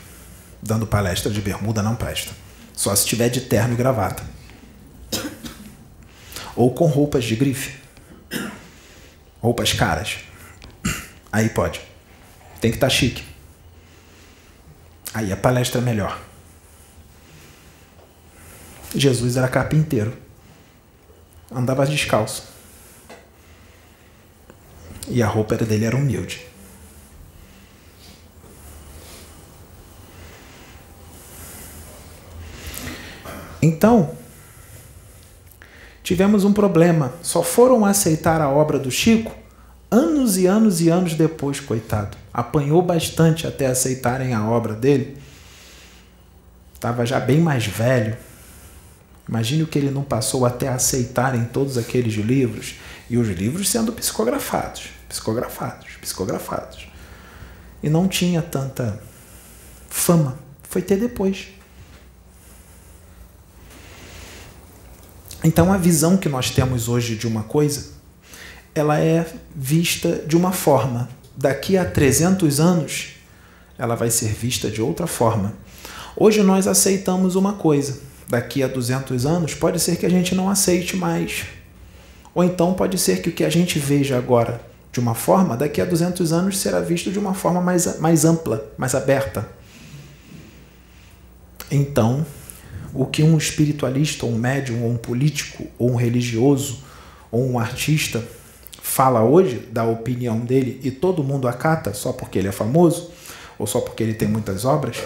Dando 0.60 0.88
palestra 0.88 1.30
de 1.30 1.40
bermuda, 1.40 1.84
não 1.84 1.94
presta. 1.94 2.32
Só 2.72 2.96
se 2.96 3.06
tiver 3.06 3.28
de 3.28 3.42
terno 3.42 3.74
e 3.74 3.76
gravata 3.76 4.34
ou 6.56 6.72
com 6.72 6.86
roupas 6.86 7.24
de 7.24 7.36
grife. 7.36 7.78
Roupas 9.40 9.74
caras. 9.74 10.18
Aí 11.30 11.50
pode. 11.50 11.80
Tem 12.60 12.70
que 12.70 12.78
estar 12.78 12.88
tá 12.88 12.92
chique. 12.92 13.22
Aí 15.12 15.30
a 15.30 15.36
palestra 15.36 15.80
é 15.80 15.84
melhor. 15.84 16.20
Jesus 18.94 19.36
era 19.36 19.46
carpinteiro. 19.46 20.16
Andava 21.50 21.86
descalço. 21.86 22.48
E 25.08 25.22
a 25.22 25.26
roupa 25.28 25.56
dele 25.56 25.84
era 25.84 25.96
humilde. 25.96 26.44
Então, 33.62 34.16
tivemos 36.06 36.44
um 36.44 36.52
problema. 36.52 37.12
Só 37.20 37.42
foram 37.42 37.84
aceitar 37.84 38.40
a 38.40 38.48
obra 38.48 38.78
do 38.78 38.92
Chico 38.92 39.34
anos 39.90 40.36
e 40.36 40.46
anos 40.46 40.80
e 40.80 40.88
anos 40.88 41.14
depois, 41.14 41.58
coitado. 41.58 42.16
Apanhou 42.32 42.80
bastante 42.80 43.44
até 43.44 43.66
aceitarem 43.66 44.32
a 44.32 44.48
obra 44.48 44.74
dele. 44.74 45.18
Estava 46.72 47.04
já 47.04 47.18
bem 47.18 47.40
mais 47.40 47.66
velho. 47.66 48.16
Imagine 49.28 49.64
o 49.64 49.66
que 49.66 49.78
ele 49.80 49.90
não 49.90 50.04
passou 50.04 50.46
até 50.46 50.68
aceitarem 50.68 51.44
todos 51.46 51.76
aqueles 51.76 52.14
livros 52.14 52.76
e 53.10 53.18
os 53.18 53.26
livros 53.26 53.68
sendo 53.68 53.92
psicografados, 53.92 54.90
psicografados, 55.08 55.88
psicografados. 56.00 56.86
E 57.82 57.90
não 57.90 58.06
tinha 58.06 58.40
tanta 58.40 59.00
fama. 59.88 60.38
Foi 60.62 60.80
ter 60.80 60.98
depois. 60.98 61.48
Então 65.44 65.72
a 65.72 65.76
visão 65.76 66.16
que 66.16 66.28
nós 66.28 66.50
temos 66.50 66.88
hoje 66.88 67.16
de 67.16 67.26
uma 67.26 67.42
coisa, 67.42 67.90
ela 68.74 68.98
é 68.98 69.26
vista 69.54 70.22
de 70.26 70.36
uma 70.36 70.52
forma. 70.52 71.08
Daqui 71.36 71.76
a 71.76 71.84
300 71.84 72.60
anos, 72.60 73.08
ela 73.78 73.94
vai 73.94 74.10
ser 74.10 74.32
vista 74.32 74.70
de 74.70 74.80
outra 74.80 75.06
forma. 75.06 75.54
Hoje 76.16 76.42
nós 76.42 76.66
aceitamos 76.66 77.34
uma 77.34 77.52
coisa, 77.54 78.00
daqui 78.28 78.62
a 78.62 78.68
200 78.68 79.26
anos 79.26 79.54
pode 79.54 79.78
ser 79.78 79.96
que 79.96 80.06
a 80.06 80.10
gente 80.10 80.34
não 80.34 80.48
aceite 80.48 80.96
mais. 80.96 81.44
Ou 82.34 82.42
então 82.42 82.74
pode 82.74 82.98
ser 82.98 83.20
que 83.20 83.28
o 83.28 83.32
que 83.32 83.44
a 83.44 83.50
gente 83.50 83.78
veja 83.78 84.16
agora 84.16 84.60
de 84.92 85.00
uma 85.00 85.14
forma, 85.14 85.58
daqui 85.58 85.78
a 85.80 85.84
200 85.84 86.32
anos 86.32 86.58
será 86.58 86.80
visto 86.80 87.10
de 87.10 87.18
uma 87.18 87.34
forma 87.34 87.60
mais, 87.60 88.00
mais 88.00 88.24
ampla, 88.24 88.66
mais 88.78 88.94
aberta. 88.94 89.46
Então, 91.70 92.24
o 93.00 93.06
que 93.06 93.22
um 93.22 93.36
espiritualista, 93.36 94.26
um 94.26 94.36
médium, 94.36 94.82
ou 94.82 94.90
um 94.90 94.96
político, 94.96 95.66
ou 95.78 95.92
um 95.92 95.96
religioso, 95.96 96.80
ou 97.30 97.48
um 97.48 97.58
artista 97.58 98.22
fala 98.82 99.22
hoje, 99.22 99.68
da 99.70 99.84
opinião 99.84 100.38
dele, 100.38 100.80
e 100.82 100.90
todo 100.90 101.22
mundo 101.22 101.48
acata 101.48 101.92
só 101.92 102.12
porque 102.12 102.38
ele 102.38 102.48
é 102.48 102.52
famoso, 102.52 103.10
ou 103.58 103.66
só 103.66 103.80
porque 103.80 104.02
ele 104.02 104.14
tem 104.14 104.28
muitas 104.28 104.64
obras, 104.64 104.96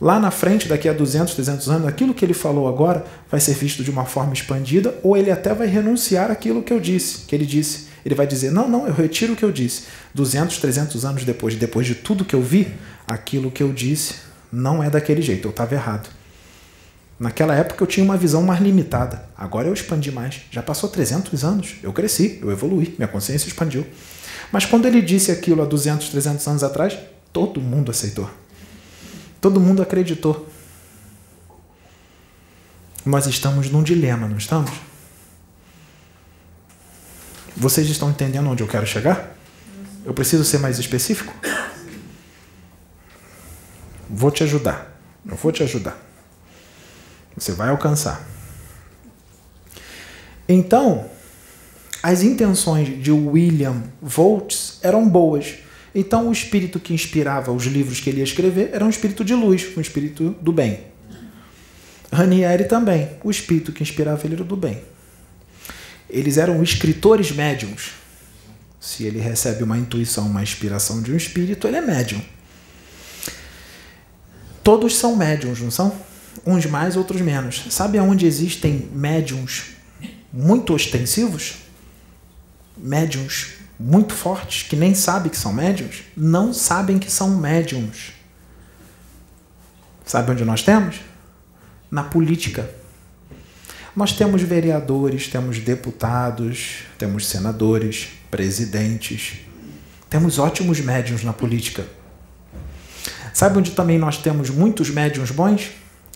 lá 0.00 0.18
na 0.18 0.30
frente, 0.30 0.68
daqui 0.68 0.88
a 0.88 0.92
200, 0.92 1.34
300 1.34 1.68
anos, 1.68 1.88
aquilo 1.88 2.12
que 2.12 2.24
ele 2.24 2.34
falou 2.34 2.68
agora 2.68 3.04
vai 3.30 3.40
ser 3.40 3.54
visto 3.54 3.84
de 3.84 3.90
uma 3.90 4.04
forma 4.04 4.32
expandida, 4.32 4.94
ou 5.02 5.16
ele 5.16 5.30
até 5.30 5.54
vai 5.54 5.68
renunciar 5.68 6.30
aquilo 6.30 6.62
que 6.62 6.72
eu 6.72 6.80
disse, 6.80 7.20
que 7.26 7.34
ele 7.34 7.46
disse. 7.46 7.88
Ele 8.04 8.14
vai 8.14 8.26
dizer: 8.26 8.50
"Não, 8.50 8.68
não, 8.68 8.86
eu 8.86 8.94
retiro 8.94 9.34
o 9.34 9.36
que 9.36 9.44
eu 9.44 9.52
disse". 9.52 9.84
200, 10.14 10.58
300 10.58 11.04
anos 11.04 11.24
depois, 11.24 11.54
depois 11.54 11.86
de 11.86 11.94
tudo 11.94 12.24
que 12.24 12.34
eu 12.34 12.42
vi, 12.42 12.68
aquilo 13.06 13.50
que 13.50 13.62
eu 13.62 13.72
disse 13.72 14.14
não 14.52 14.82
é 14.82 14.90
daquele 14.90 15.22
jeito, 15.22 15.46
eu 15.46 15.50
estava 15.50 15.74
errado. 15.74 16.08
Naquela 17.20 17.54
época 17.54 17.82
eu 17.82 17.86
tinha 17.86 18.02
uma 18.02 18.16
visão 18.16 18.42
mais 18.42 18.62
limitada. 18.62 19.22
Agora 19.36 19.68
eu 19.68 19.74
expandi 19.74 20.10
mais. 20.10 20.40
Já 20.50 20.62
passou 20.62 20.88
300 20.88 21.44
anos. 21.44 21.74
Eu 21.82 21.92
cresci, 21.92 22.38
eu 22.40 22.50
evolui, 22.50 22.94
minha 22.96 23.06
consciência 23.06 23.46
expandiu. 23.46 23.86
Mas 24.50 24.64
quando 24.64 24.86
ele 24.86 25.02
disse 25.02 25.30
aquilo 25.30 25.60
há 25.60 25.66
200, 25.66 26.08
300 26.08 26.48
anos 26.48 26.64
atrás, 26.64 26.98
todo 27.30 27.60
mundo 27.60 27.90
aceitou. 27.90 28.28
Todo 29.38 29.60
mundo 29.60 29.82
acreditou. 29.82 30.48
Nós 33.04 33.26
estamos 33.26 33.68
num 33.68 33.82
dilema, 33.82 34.26
não 34.26 34.38
estamos? 34.38 34.70
Vocês 37.54 37.86
estão 37.90 38.08
entendendo 38.08 38.48
onde 38.48 38.62
eu 38.62 38.66
quero 38.66 38.86
chegar? 38.86 39.36
Eu 40.06 40.14
preciso 40.14 40.42
ser 40.42 40.56
mais 40.56 40.78
específico? 40.78 41.34
Vou 44.08 44.30
te 44.30 44.42
ajudar. 44.42 44.98
Eu 45.28 45.36
vou 45.36 45.52
te 45.52 45.62
ajudar. 45.62 46.09
Você 47.40 47.52
vai 47.52 47.70
alcançar. 47.70 48.28
Então, 50.46 51.08
as 52.02 52.22
intenções 52.22 53.02
de 53.02 53.10
William 53.10 53.82
Volts 54.00 54.78
eram 54.82 55.08
boas. 55.08 55.54
Então, 55.94 56.28
o 56.28 56.32
espírito 56.32 56.78
que 56.78 56.92
inspirava 56.92 57.50
os 57.50 57.64
livros 57.64 57.98
que 57.98 58.10
ele 58.10 58.18
ia 58.18 58.24
escrever 58.24 58.70
era 58.74 58.84
um 58.84 58.90
espírito 58.90 59.24
de 59.24 59.34
luz, 59.34 59.74
um 59.74 59.80
espírito 59.80 60.36
do 60.42 60.52
bem. 60.52 60.80
Ranieri 62.12 62.64
também, 62.64 63.08
o 63.24 63.30
espírito 63.30 63.72
que 63.72 63.82
inspirava 63.82 64.26
ele 64.26 64.34
era 64.34 64.44
do 64.44 64.56
bem. 64.56 64.82
Eles 66.10 66.36
eram 66.36 66.62
escritores 66.62 67.30
médiums. 67.30 67.92
Se 68.78 69.04
ele 69.04 69.18
recebe 69.18 69.62
uma 69.64 69.78
intuição, 69.78 70.26
uma 70.26 70.42
inspiração 70.42 71.00
de 71.00 71.10
um 71.12 71.16
espírito, 71.16 71.66
ele 71.66 71.78
é 71.78 71.80
médium. 71.80 72.20
Todos 74.62 74.96
são 74.96 75.16
médiums, 75.16 75.60
não 75.60 75.70
são? 75.70 76.09
Uns 76.46 76.66
mais, 76.66 76.96
outros 76.96 77.20
menos. 77.20 77.66
Sabe 77.70 77.98
aonde 77.98 78.26
existem 78.26 78.88
médiums 78.92 79.76
muito 80.32 80.74
ostensivos? 80.74 81.56
Médiums 82.76 83.54
muito 83.78 84.12
fortes, 84.12 84.62
que 84.62 84.76
nem 84.76 84.94
sabem 84.94 85.30
que 85.30 85.38
são 85.38 85.52
médiums? 85.52 86.02
Não 86.16 86.52
sabem 86.52 86.98
que 86.98 87.10
são 87.10 87.30
médiums. 87.30 88.12
Sabe 90.04 90.32
onde 90.32 90.44
nós 90.44 90.62
temos? 90.62 90.96
Na 91.90 92.02
política. 92.02 92.68
Nós 93.94 94.12
temos 94.12 94.42
vereadores, 94.42 95.28
temos 95.28 95.58
deputados, 95.58 96.84
temos 96.98 97.26
senadores, 97.26 98.08
presidentes. 98.30 99.38
Temos 100.08 100.38
ótimos 100.38 100.80
médiums 100.80 101.24
na 101.24 101.32
política. 101.32 101.86
Sabe 103.32 103.58
onde 103.58 103.70
também 103.70 103.98
nós 103.98 104.18
temos 104.18 104.50
muitos 104.50 104.90
médiums 104.90 105.30
bons? 105.30 105.70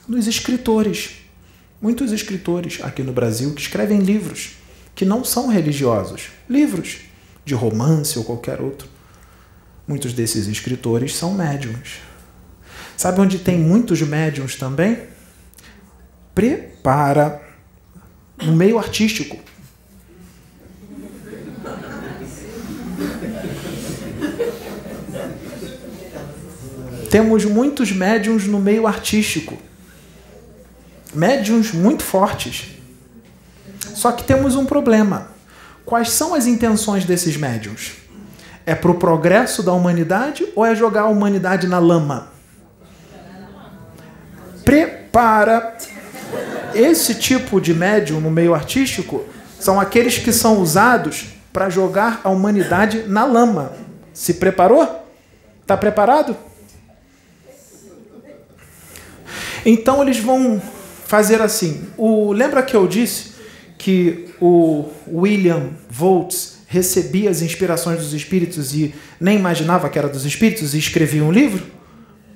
Nos 0.09 0.27
escritores. 0.27 1.17
Muitos 1.81 2.12
escritores 2.12 2.79
aqui 2.83 3.03
no 3.03 3.12
Brasil 3.12 3.53
que 3.55 3.61
escrevem 3.61 3.99
livros 3.99 4.53
que 4.95 5.05
não 5.05 5.25
são 5.25 5.49
religiosos, 5.49 6.29
livros 6.49 7.01
de 7.45 7.55
romance 7.55 8.19
ou 8.19 8.25
qualquer 8.25 8.61
outro. 8.61 8.88
Muitos 9.87 10.12
desses 10.12 10.47
escritores 10.47 11.14
são 11.14 11.35
médiums. 11.35 11.99
Sabe 12.97 13.21
onde 13.21 13.38
tem 13.38 13.59
muitos 13.59 14.01
médiums 14.03 14.55
também? 14.55 14.99
Prepara 16.35 17.43
no 18.40 18.55
meio 18.55 18.79
artístico. 18.79 19.38
Temos 27.11 27.45
muitos 27.45 27.93
médiums 27.93 28.47
no 28.47 28.61
meio 28.61 28.87
artístico 28.87 29.57
médiums 31.14 31.72
muito 31.72 32.03
fortes. 32.03 32.74
Só 33.94 34.12
que 34.12 34.24
temos 34.24 34.57
um 34.57 34.64
problema. 34.64 35.29
Quais 35.85 36.11
são 36.11 36.35
as 36.35 36.46
intenções 36.46 37.05
desses 37.05 37.37
médiums? 37.37 37.92
É 38.66 38.74
para 38.74 38.90
o 38.90 38.94
progresso 38.94 39.62
da 39.62 39.72
humanidade 39.72 40.46
ou 40.57 40.64
é 40.64 40.74
jogar 40.74 41.03
a 41.03 41.09
humanidade 41.09 41.66
na 41.66 41.79
lama? 41.79 42.29
Prepara. 44.64 45.77
Esse 46.74 47.14
tipo 47.14 47.61
de 47.61 47.72
médium 47.72 48.20
no 48.20 48.31
meio 48.31 48.55
artístico 48.55 49.24
são 49.61 49.79
aqueles 49.79 50.18
que 50.18 50.33
são 50.33 50.59
usados 50.61 51.27
para 51.53 51.70
jogar 51.70 52.20
a 52.24 52.31
humanidade 52.31 53.05
na 53.07 53.24
lama. 53.24 53.72
Se 54.12 54.35
preparou? 54.35 55.07
Está 55.62 55.77
preparado? 55.77 56.37
Então 59.64 60.03
eles 60.03 60.18
vão 60.18 60.61
fazer 61.14 61.40
assim. 61.40 61.87
O, 61.96 62.33
lembra 62.33 62.61
que 62.61 62.74
eu 62.74 62.88
disse 62.88 63.35
que 63.79 64.31
o 64.40 64.88
William 65.07 65.70
Volts 65.88 66.57
recebia 66.66 67.31
as 67.31 67.40
inspirações 67.40 68.00
dos 68.00 68.12
espíritos 68.12 68.74
e 68.74 68.92
nem 69.20 69.38
imaginava 69.38 69.88
que 69.88 69.96
era 69.96 70.09
dos 70.09 70.24
espíritos 70.24 70.74
e 70.74 70.79
escrevia 70.79 71.22
um 71.22 71.31
livro? 71.31 71.64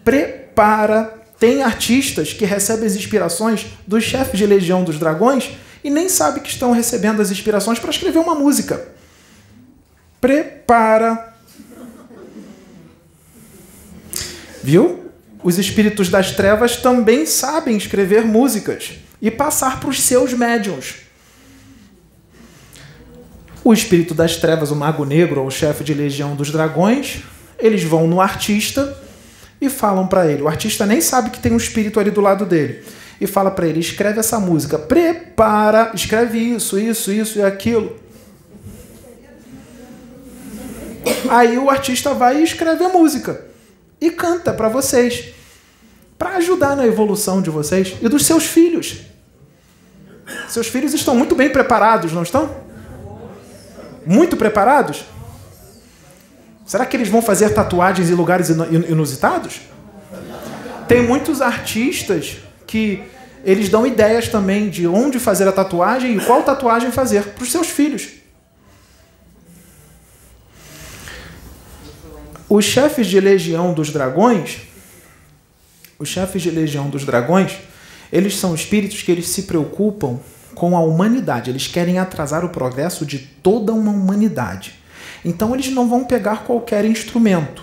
Prepara. 0.04 1.12
Tem 1.40 1.60
artistas 1.60 2.32
que 2.32 2.44
recebem 2.44 2.86
as 2.86 2.94
inspirações 2.94 3.66
dos 3.84 4.04
chefes 4.04 4.38
de 4.38 4.46
legião 4.46 4.84
dos 4.84 4.96
dragões 4.96 5.50
e 5.82 5.90
nem 5.90 6.08
sabe 6.08 6.38
que 6.38 6.48
estão 6.48 6.70
recebendo 6.70 7.20
as 7.20 7.32
inspirações 7.32 7.80
para 7.80 7.90
escrever 7.90 8.20
uma 8.20 8.36
música. 8.36 8.86
Prepara. 10.20 11.34
Viu? 14.62 15.07
Os 15.42 15.58
espíritos 15.58 16.08
das 16.08 16.32
trevas 16.32 16.76
também 16.76 17.24
sabem 17.24 17.76
escrever 17.76 18.24
músicas 18.24 18.94
e 19.22 19.30
passar 19.30 19.78
para 19.78 19.88
os 19.88 20.00
seus 20.00 20.32
médiums. 20.32 20.96
O 23.62 23.72
espírito 23.72 24.14
das 24.14 24.36
trevas, 24.36 24.70
o 24.70 24.76
mago 24.76 25.04
negro 25.04 25.40
ou 25.40 25.46
o 25.46 25.50
chefe 25.50 25.84
de 25.84 25.94
legião 25.94 26.34
dos 26.34 26.50
dragões, 26.50 27.22
eles 27.58 27.82
vão 27.82 28.06
no 28.06 28.20
artista 28.20 28.96
e 29.60 29.68
falam 29.68 30.06
para 30.06 30.30
ele. 30.30 30.42
O 30.42 30.48
artista 30.48 30.86
nem 30.86 31.00
sabe 31.00 31.30
que 31.30 31.40
tem 31.40 31.52
um 31.52 31.56
espírito 31.56 32.00
ali 32.00 32.10
do 32.10 32.20
lado 32.20 32.44
dele. 32.46 32.82
E 33.20 33.26
fala 33.26 33.50
para 33.50 33.66
ele: 33.66 33.80
escreve 33.80 34.20
essa 34.20 34.38
música, 34.40 34.78
prepara, 34.78 35.90
escreve 35.94 36.38
isso, 36.38 36.78
isso, 36.78 37.12
isso 37.12 37.38
e 37.38 37.42
aquilo. 37.42 37.96
Aí 41.28 41.58
o 41.58 41.68
artista 41.68 42.14
vai 42.14 42.40
e 42.40 42.44
escreve 42.44 42.84
a 42.84 42.88
música 42.88 43.47
e 44.00 44.10
canta 44.10 44.52
para 44.52 44.68
vocês, 44.68 45.34
para 46.18 46.36
ajudar 46.36 46.76
na 46.76 46.86
evolução 46.86 47.42
de 47.42 47.50
vocês 47.50 47.96
e 48.00 48.08
dos 48.08 48.26
seus 48.26 48.44
filhos. 48.44 49.00
Seus 50.48 50.66
filhos 50.66 50.94
estão 50.94 51.14
muito 51.14 51.34
bem 51.34 51.50
preparados, 51.50 52.12
não 52.12 52.22
estão? 52.22 52.54
Muito 54.04 54.36
preparados? 54.36 55.04
Será 56.66 56.84
que 56.84 56.96
eles 56.96 57.08
vão 57.08 57.22
fazer 57.22 57.50
tatuagens 57.54 58.10
em 58.10 58.14
lugares 58.14 58.50
inusitados? 58.50 59.60
Tem 60.86 61.02
muitos 61.02 61.40
artistas 61.40 62.36
que 62.66 63.02
eles 63.44 63.68
dão 63.68 63.86
ideias 63.86 64.28
também 64.28 64.68
de 64.68 64.86
onde 64.86 65.18
fazer 65.18 65.48
a 65.48 65.52
tatuagem 65.52 66.16
e 66.16 66.20
qual 66.20 66.42
tatuagem 66.42 66.90
fazer 66.90 67.24
para 67.24 67.42
os 67.42 67.50
seus 67.50 67.68
filhos. 67.68 68.17
Os 72.50 72.64
chefes 72.64 73.06
de 73.06 73.20
legião 73.20 73.74
dos 73.74 73.90
dragões, 73.90 74.60
os 75.98 76.08
chefes 76.08 76.40
de 76.40 76.50
legião 76.50 76.88
dos 76.88 77.04
dragões, 77.04 77.58
eles 78.10 78.36
são 78.36 78.54
espíritos 78.54 79.02
que 79.02 79.12
eles 79.12 79.28
se 79.28 79.42
preocupam 79.42 80.18
com 80.54 80.74
a 80.74 80.80
humanidade, 80.80 81.50
eles 81.50 81.66
querem 81.66 81.98
atrasar 81.98 82.44
o 82.44 82.48
progresso 82.48 83.04
de 83.04 83.18
toda 83.18 83.72
uma 83.72 83.92
humanidade. 83.92 84.76
Então 85.22 85.54
eles 85.54 85.68
não 85.70 85.88
vão 85.88 86.04
pegar 86.04 86.44
qualquer 86.44 86.84
instrumento. 86.84 87.62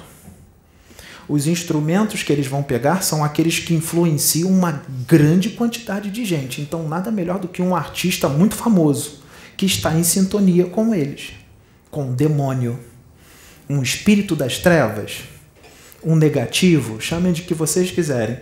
os 1.27 1.47
instrumentos 1.47 2.21
que 2.21 2.31
eles 2.31 2.45
vão 2.45 2.61
pegar 2.61 3.01
são 3.01 3.23
aqueles 3.23 3.57
que 3.57 3.73
influenciam 3.73 4.49
uma 4.49 4.83
grande 5.07 5.49
quantidade 5.49 6.11
de 6.11 6.23
gente. 6.23 6.61
Então, 6.61 6.87
nada 6.87 7.09
melhor 7.11 7.39
do 7.39 7.47
que 7.47 7.63
um 7.63 7.75
artista 7.75 8.29
muito 8.29 8.53
famoso 8.53 9.23
que 9.57 9.65
está 9.65 9.95
em 9.95 10.03
sintonia 10.03 10.65
com 10.65 10.93
eles, 10.93 11.31
com 11.89 12.11
o 12.11 12.13
demônio, 12.13 12.79
um 13.69 13.81
espírito 13.81 14.35
das 14.35 14.59
trevas, 14.59 15.23
um 16.03 16.15
negativo, 16.15 17.01
chamem 17.01 17.33
de 17.33 17.41
que 17.41 17.53
vocês 17.53 17.91
quiserem. 17.91 18.39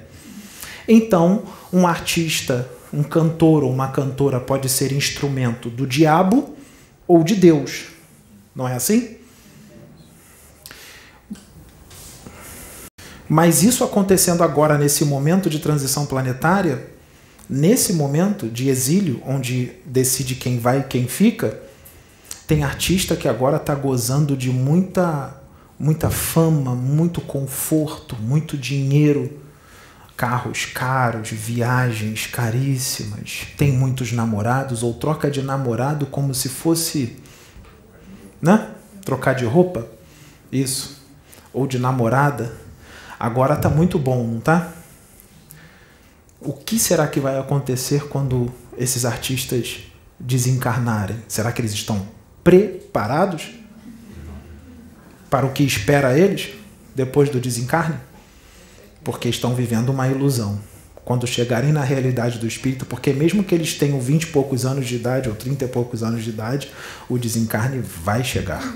Então, 0.88 1.44
um 1.72 1.88
artista, 1.88 2.70
um 2.92 3.04
cantor 3.04 3.64
ou 3.64 3.72
uma 3.72 3.88
cantora 3.88 4.40
pode 4.40 4.68
ser 4.70 4.92
instrumento 4.92 5.70
do 5.70 5.88
diabo 5.88 6.56
ou 7.08 7.24
de 7.24 7.36
Deus. 7.36 7.86
Não 8.56 8.68
é 8.68 8.76
assim? 8.76 9.18
Mas 13.28 13.64
isso 13.64 13.84
acontecendo 13.84 14.44
agora 14.44 14.78
nesse 14.78 15.06
momento 15.06 15.50
de 15.50 15.60
transição 15.60 16.06
planetária, 16.06 16.86
nesse 17.50 17.94
momento 17.94 18.48
de 18.48 18.70
exílio, 18.70 19.22
onde 19.26 19.72
decide 19.86 20.36
quem 20.36 20.60
vai 20.60 20.82
e 20.82 20.84
quem 20.84 21.08
fica, 21.08 21.60
tem 22.48 22.64
artista 22.64 23.16
que 23.16 23.28
agora 23.28 23.58
está 23.58 23.74
gozando 23.74 24.36
de 24.36 24.50
muita, 24.50 25.36
muita 25.80 26.10
fama, 26.10 26.76
muito 26.76 27.22
conforto, 27.22 28.16
muito 28.18 28.58
dinheiro, 28.58 29.40
carros 30.16 30.66
caros, 30.66 31.30
viagens 31.30 32.28
caríssimas, 32.28 33.48
tem 33.58 33.72
muitos 33.72 34.12
namorados 34.12 34.84
ou 34.84 34.94
troca 34.94 35.32
de 35.32 35.42
namorado 35.42 36.06
como 36.06 36.34
se 36.34 36.50
fosse, 36.50 37.18
né? 38.42 38.72
Trocar 39.04 39.34
de 39.34 39.46
roupa, 39.46 39.88
isso, 40.52 41.02
ou 41.54 41.66
de 41.66 41.80
namorada. 41.80 42.56
Agora 43.20 43.56
tá 43.56 43.70
muito 43.70 43.98
bom, 43.98 44.24
não 44.26 44.40
tá? 44.40 44.72
O 46.40 46.52
que 46.52 46.78
será 46.78 47.08
que 47.08 47.22
vai 47.22 47.40
acontecer 47.40 48.08
quando 48.10 48.52
esses 48.78 49.06
artistas 49.06 49.84
desencarnarem? 50.20 51.18
Será 51.28 51.52
que 51.52 51.62
eles 51.62 51.72
estão 51.72 52.06
preparados 52.44 53.52
para 55.30 55.46
o 55.46 55.52
que 55.52 55.64
espera 55.64 56.18
eles 56.18 56.50
depois 56.96 57.30
do 57.30 57.40
desencarne? 57.40 57.98
Porque 59.04 59.30
estão 59.30 59.56
vivendo 59.56 59.90
uma 59.90 60.08
ilusão. 60.08 60.60
Quando 61.06 61.28
chegarem 61.28 61.74
na 61.74 61.84
realidade 61.84 62.40
do 62.40 62.48
espírito, 62.48 62.86
porque 62.86 63.12
mesmo 63.12 63.44
que 63.44 63.54
eles 63.54 63.74
tenham 63.74 64.00
20 64.00 64.24
e 64.24 64.28
poucos 64.28 64.66
anos 64.66 64.88
de 64.88 64.96
idade 64.96 65.28
ou 65.28 65.36
30 65.36 65.66
e 65.66 65.68
poucos 65.68 66.02
anos 66.02 66.24
de 66.24 66.30
idade, 66.30 66.72
o 67.10 67.18
desencarne 67.18 67.80
vai 67.80 68.24
chegar. 68.24 68.74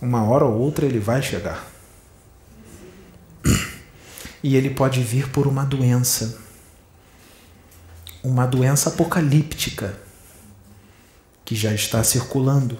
Uma 0.00 0.22
hora 0.22 0.44
ou 0.44 0.56
outra 0.58 0.86
ele 0.86 1.00
vai 1.00 1.20
chegar. 1.20 1.66
E 4.40 4.54
ele 4.54 4.70
pode 4.70 5.02
vir 5.02 5.28
por 5.30 5.48
uma 5.48 5.64
doença. 5.64 6.38
Uma 8.22 8.46
doença 8.46 8.90
apocalíptica 8.90 9.96
que 11.48 11.54
já 11.54 11.72
está 11.72 12.04
circulando, 12.04 12.76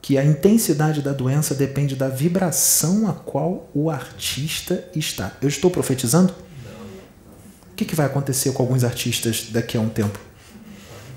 que 0.00 0.16
a 0.16 0.24
intensidade 0.24 1.02
da 1.02 1.12
doença 1.12 1.54
depende 1.54 1.94
da 1.94 2.08
vibração 2.08 3.06
a 3.06 3.12
qual 3.12 3.68
o 3.74 3.90
artista 3.90 4.82
está. 4.94 5.36
Eu 5.42 5.48
estou 5.50 5.70
profetizando? 5.70 6.34
O 7.70 7.74
que, 7.76 7.84
que 7.84 7.94
vai 7.94 8.06
acontecer 8.06 8.50
com 8.52 8.62
alguns 8.62 8.82
artistas 8.82 9.48
daqui 9.50 9.76
a 9.76 9.80
um 9.82 9.90
tempo? 9.90 10.18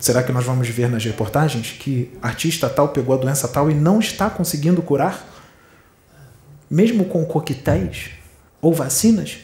Será 0.02 0.22
que 0.22 0.34
nós 0.34 0.44
vamos 0.44 0.68
ver 0.68 0.90
nas 0.90 1.06
reportagens 1.06 1.78
que 1.80 2.12
artista 2.22 2.68
tal 2.68 2.90
pegou 2.90 3.16
a 3.16 3.18
doença 3.18 3.48
tal 3.48 3.72
e 3.72 3.74
não 3.74 3.98
está 3.98 4.30
conseguindo 4.30 4.82
curar? 4.82 5.26
Mesmo 6.70 7.06
com 7.06 7.24
coquetéis 7.24 8.10
ou 8.62 8.74
vacinas? 8.74 9.38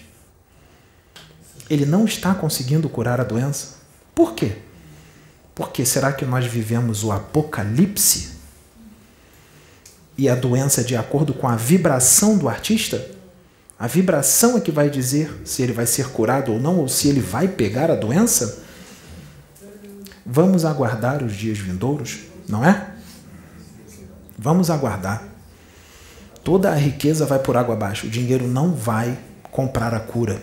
Ele 1.69 1.85
não 1.85 2.03
está 2.03 2.35
conseguindo 2.35 2.89
curar 2.89 3.21
a 3.21 3.23
doença? 3.23 3.75
Por 4.13 4.33
quê? 4.33 4.57
Porque 5.55 5.85
será 5.85 6.11
que 6.11 6.25
nós 6.25 6.45
vivemos 6.45 7.03
o 7.03 7.13
apocalipse? 7.13 8.35
E 10.17 10.27
a 10.27 10.35
doença 10.35 10.83
de 10.83 10.97
acordo 10.97 11.33
com 11.33 11.47
a 11.47 11.55
vibração 11.55 12.37
do 12.37 12.49
artista? 12.49 13.09
A 13.79 13.87
vibração 13.87 14.57
é 14.57 14.61
que 14.61 14.71
vai 14.71 14.89
dizer 14.89 15.41
se 15.45 15.61
ele 15.61 15.73
vai 15.73 15.85
ser 15.85 16.09
curado 16.09 16.51
ou 16.51 16.59
não, 16.59 16.79
ou 16.79 16.89
se 16.89 17.07
ele 17.07 17.21
vai 17.21 17.47
pegar 17.47 17.89
a 17.89 17.95
doença? 17.95 18.63
Vamos 20.25 20.65
aguardar 20.65 21.23
os 21.23 21.33
dias 21.33 21.57
vindouros, 21.57 22.19
não 22.47 22.63
é? 22.63 22.93
Vamos 24.37 24.69
aguardar. 24.69 25.23
Toda 26.43 26.71
a 26.71 26.75
riqueza 26.75 27.25
vai 27.25 27.39
por 27.39 27.55
água 27.55 27.75
abaixo. 27.75 28.07
O 28.07 28.09
dinheiro 28.09 28.47
não 28.47 28.73
vai 28.73 29.17
comprar 29.51 29.93
a 29.93 29.99
cura. 29.99 30.41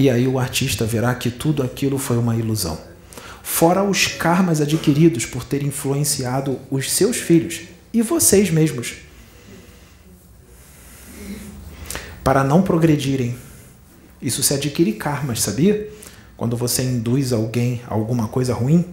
E 0.00 0.08
aí 0.08 0.26
o 0.26 0.38
artista 0.38 0.86
verá 0.86 1.14
que 1.14 1.30
tudo 1.30 1.62
aquilo 1.62 1.98
foi 1.98 2.16
uma 2.16 2.34
ilusão. 2.34 2.80
Fora 3.42 3.84
os 3.84 4.06
karmas 4.06 4.58
adquiridos 4.58 5.26
por 5.26 5.44
ter 5.44 5.62
influenciado 5.62 6.58
os 6.70 6.90
seus 6.90 7.18
filhos 7.18 7.64
e 7.92 8.00
vocês 8.00 8.50
mesmos. 8.50 8.94
Para 12.24 12.42
não 12.42 12.62
progredirem. 12.62 13.36
Isso 14.22 14.42
se 14.42 14.54
adquire 14.54 14.94
karmas, 14.94 15.42
sabia? 15.42 15.92
Quando 16.34 16.56
você 16.56 16.82
induz 16.82 17.30
alguém 17.30 17.82
a 17.86 17.92
alguma 17.92 18.26
coisa 18.26 18.54
ruim, 18.54 18.86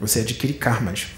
você 0.00 0.20
adquire 0.20 0.54
karmas. 0.54 1.08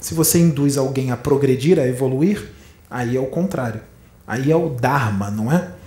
Se 0.00 0.14
você 0.14 0.38
induz 0.38 0.78
alguém 0.78 1.10
a 1.10 1.18
progredir, 1.18 1.78
a 1.78 1.86
evoluir, 1.86 2.50
aí 2.90 3.14
é 3.14 3.20
o 3.20 3.26
contrário. 3.26 3.82
Aí 4.26 4.50
é 4.50 4.56
o 4.56 4.70
Dharma, 4.70 5.30
não 5.30 5.52
é? 5.52 5.83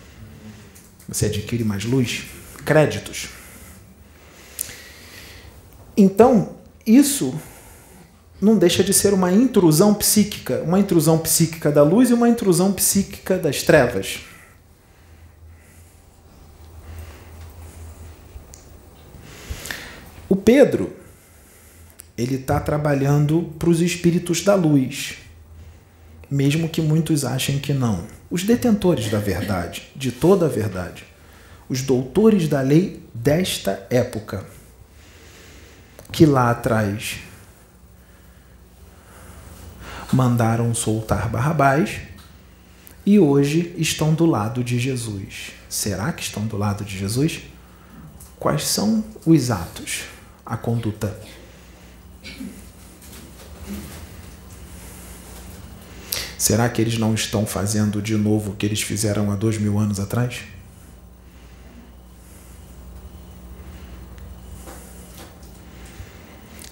Você 1.07 1.27
adquire 1.27 1.63
mais 1.63 1.85
luz, 1.85 2.25
créditos. 2.65 3.29
Então, 5.95 6.57
isso 6.85 7.33
não 8.39 8.57
deixa 8.57 8.83
de 8.83 8.93
ser 8.93 9.13
uma 9.13 9.31
intrusão 9.31 9.93
psíquica, 9.93 10.61
uma 10.61 10.79
intrusão 10.79 11.17
psíquica 11.17 11.71
da 11.71 11.81
luz 11.81 12.09
e 12.09 12.13
uma 12.13 12.29
intrusão 12.29 12.71
psíquica 12.71 13.37
das 13.37 13.63
trevas. 13.63 14.19
O 20.29 20.35
Pedro, 20.35 20.93
ele 22.17 22.35
está 22.35 22.59
trabalhando 22.59 23.53
para 23.57 23.69
os 23.69 23.81
espíritos 23.81 24.43
da 24.43 24.55
luz, 24.55 25.17
mesmo 26.29 26.69
que 26.69 26.81
muitos 26.81 27.23
achem 27.23 27.59
que 27.59 27.73
não 27.73 28.05
os 28.29 28.43
detentores 28.43 29.09
da 29.09 29.19
verdade, 29.19 29.89
de 29.95 30.11
toda 30.11 30.45
a 30.45 30.49
verdade, 30.49 31.05
os 31.69 31.81
doutores 31.81 32.47
da 32.47 32.61
lei 32.61 33.01
desta 33.13 33.85
época, 33.89 34.45
que 36.11 36.25
lá 36.25 36.51
atrás 36.51 37.19
mandaram 40.11 40.73
soltar 40.73 41.29
Barrabás 41.29 41.99
e 43.05 43.19
hoje 43.19 43.73
estão 43.77 44.13
do 44.13 44.25
lado 44.25 44.63
de 44.63 44.79
Jesus. 44.79 45.51
Será 45.69 46.11
que 46.11 46.23
estão 46.23 46.45
do 46.45 46.57
lado 46.57 46.83
de 46.83 46.97
Jesus? 46.97 47.41
Quais 48.39 48.65
são 48.65 49.03
os 49.25 49.51
atos, 49.51 50.03
a 50.45 50.55
conduta? 50.55 51.17
Será 56.37 56.69
que 56.69 56.79
eles 56.79 56.99
não 56.99 57.15
estão 57.15 57.47
fazendo 57.47 57.99
de 58.01 58.15
novo 58.15 58.51
o 58.51 58.55
que 58.55 58.65
eles 58.65 58.81
fizeram 58.81 59.31
há 59.31 59.35
dois 59.35 59.57
mil 59.57 59.79
anos 59.79 59.99
atrás? 59.99 60.41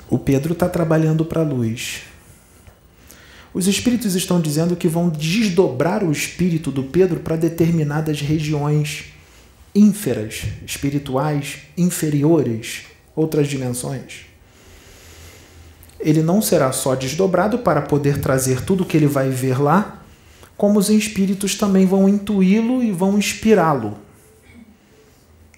O 0.08 0.20
Pedro 0.20 0.54
está 0.54 0.70
trabalhando 0.70 1.26
para 1.26 1.42
a 1.42 1.44
luz. 1.44 2.04
Os 3.54 3.68
espíritos 3.68 4.14
estão 4.14 4.40
dizendo 4.40 4.76
que 4.76 4.88
vão 4.88 5.10
desdobrar 5.10 6.04
o 6.04 6.12
espírito 6.12 6.70
do 6.70 6.84
Pedro 6.84 7.22
para 7.22 7.36
determinadas 7.36 8.22
regiões 8.22 9.06
ínferas, 9.74 10.44
espirituais, 10.66 11.60
inferiores, 11.76 12.84
outras 13.16 13.48
dimensões 13.48 14.35
ele 16.00 16.22
não 16.22 16.42
será 16.42 16.72
só 16.72 16.96
desdobrado 16.96 17.60
para 17.60 17.82
poder 17.82 18.20
trazer 18.20 18.62
tudo 18.62 18.84
o 18.84 18.86
que 18.86 18.98
ele 18.98 19.08
vai 19.08 19.30
ver 19.30 19.62
lá, 19.62 20.04
como 20.58 20.80
os 20.80 20.90
espíritos 20.90 21.56
também 21.56 21.86
vão 21.86 22.08
intuí-lo 22.08 22.84
e 22.84 22.92
vão 22.92 23.18
inspirá-lo. 23.18 23.98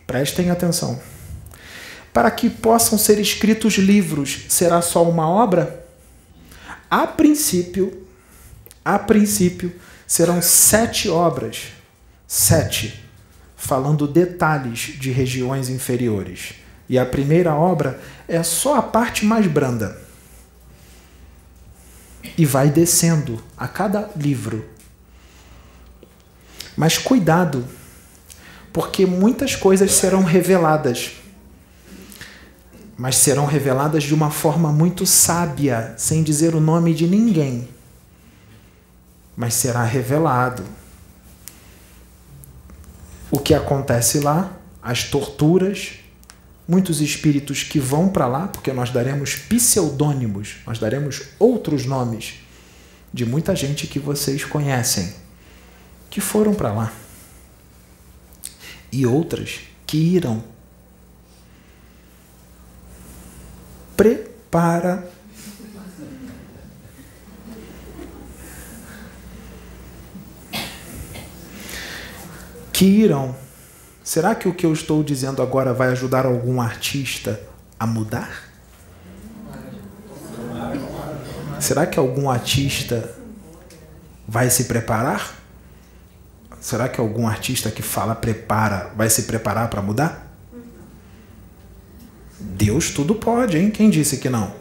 Prestem 0.06 0.50
atenção. 0.50 1.00
Para 2.14 2.32
que 2.32 2.50
possam 2.50 2.98
ser 2.98 3.20
escritos 3.20 3.76
livros, 3.76 4.46
será 4.50 4.82
só 4.82 5.08
uma 5.08 5.30
obra? 5.30 5.86
A 6.90 7.06
princípio, 7.06 8.08
a 8.84 8.98
princípio, 8.98 9.72
serão 10.08 10.42
sete 10.42 11.10
obras. 11.10 11.68
Sete, 12.26 13.04
falando 13.56 14.08
detalhes 14.08 14.94
de 14.98 15.12
regiões 15.12 15.70
inferiores. 15.70 16.56
E 16.90 16.98
a 16.98 17.06
primeira 17.06 17.54
obra 17.54 18.00
é 18.28 18.42
só 18.42 18.78
a 18.78 18.82
parte 18.82 19.26
mais 19.26 19.46
branda 19.46 20.07
e 22.38 22.46
vai 22.46 22.70
descendo 22.70 23.42
a 23.58 23.68
cada 23.68 24.10
livro. 24.16 24.66
Mas 26.76 26.98
cuidado, 26.98 27.66
porque 28.72 29.06
muitas 29.06 29.56
coisas 29.56 29.92
serão 29.92 30.24
reveladas, 30.24 31.14
mas 32.98 33.16
serão 33.18 33.46
reveladas 33.46 34.04
de 34.04 34.14
uma 34.14 34.30
forma 34.32 34.72
muito 34.72 35.06
sábia, 35.06 35.96
sem 35.98 36.24
dizer 36.24 36.56
o 36.56 36.60
nome 36.60 36.94
de 36.94 37.08
ninguém. 37.08 37.68
Mas 39.36 39.54
será 39.54 39.84
revelado 39.84 40.64
o 43.30 43.40
que 43.40 43.54
acontece 43.54 44.20
lá, 44.20 44.58
as 44.82 45.04
torturas, 45.04 46.00
muitos 46.68 47.00
espíritos 47.00 47.64
que 47.64 47.80
vão 47.80 48.10
para 48.10 48.28
lá, 48.28 48.48
porque 48.48 48.74
nós 48.74 48.90
daremos 48.90 49.36
pseudônimos, 49.36 50.58
nós 50.66 50.78
daremos 50.78 51.30
outros 51.40 51.86
nomes 51.86 52.36
de 53.14 53.26
muita 53.26 53.56
gente 53.56 53.88
que 53.88 54.00
vocês 54.00 54.44
conhecem, 54.44 55.14
que 56.10 56.20
foram 56.20 56.54
para 56.54 56.74
lá. 56.74 56.94
E 58.92 59.06
outras 59.06 59.62
que 59.86 59.98
irão. 59.98 60.44
Prepara 63.96 65.10
que 72.72 72.86
irão 72.86 73.47
Será 74.08 74.34
que 74.34 74.48
o 74.48 74.54
que 74.54 74.66
eu 74.66 74.72
estou 74.72 75.04
dizendo 75.04 75.42
agora 75.42 75.74
vai 75.74 75.90
ajudar 75.90 76.26
algum 76.26 76.62
artista 76.62 77.42
a 77.78 77.86
mudar? 77.86 78.50
Será 81.60 81.86
que 81.86 82.00
algum 82.00 82.30
artista 82.30 83.14
vai 84.26 84.50
se 84.50 84.64
preparar? 84.64 85.36
Será 86.62 86.88
que 86.88 87.02
algum 87.02 87.28
artista 87.28 87.70
que 87.70 87.82
fala 87.82 88.16
prepara 88.16 88.94
vai 88.96 89.10
se 89.10 89.24
preparar 89.24 89.70
para 89.70 89.82
mudar? 89.82 90.34
Deus 92.40 92.92
tudo 92.92 93.14
pode, 93.14 93.58
hein? 93.58 93.70
Quem 93.70 93.90
disse 93.90 94.20
que 94.20 94.30
não? 94.30 94.54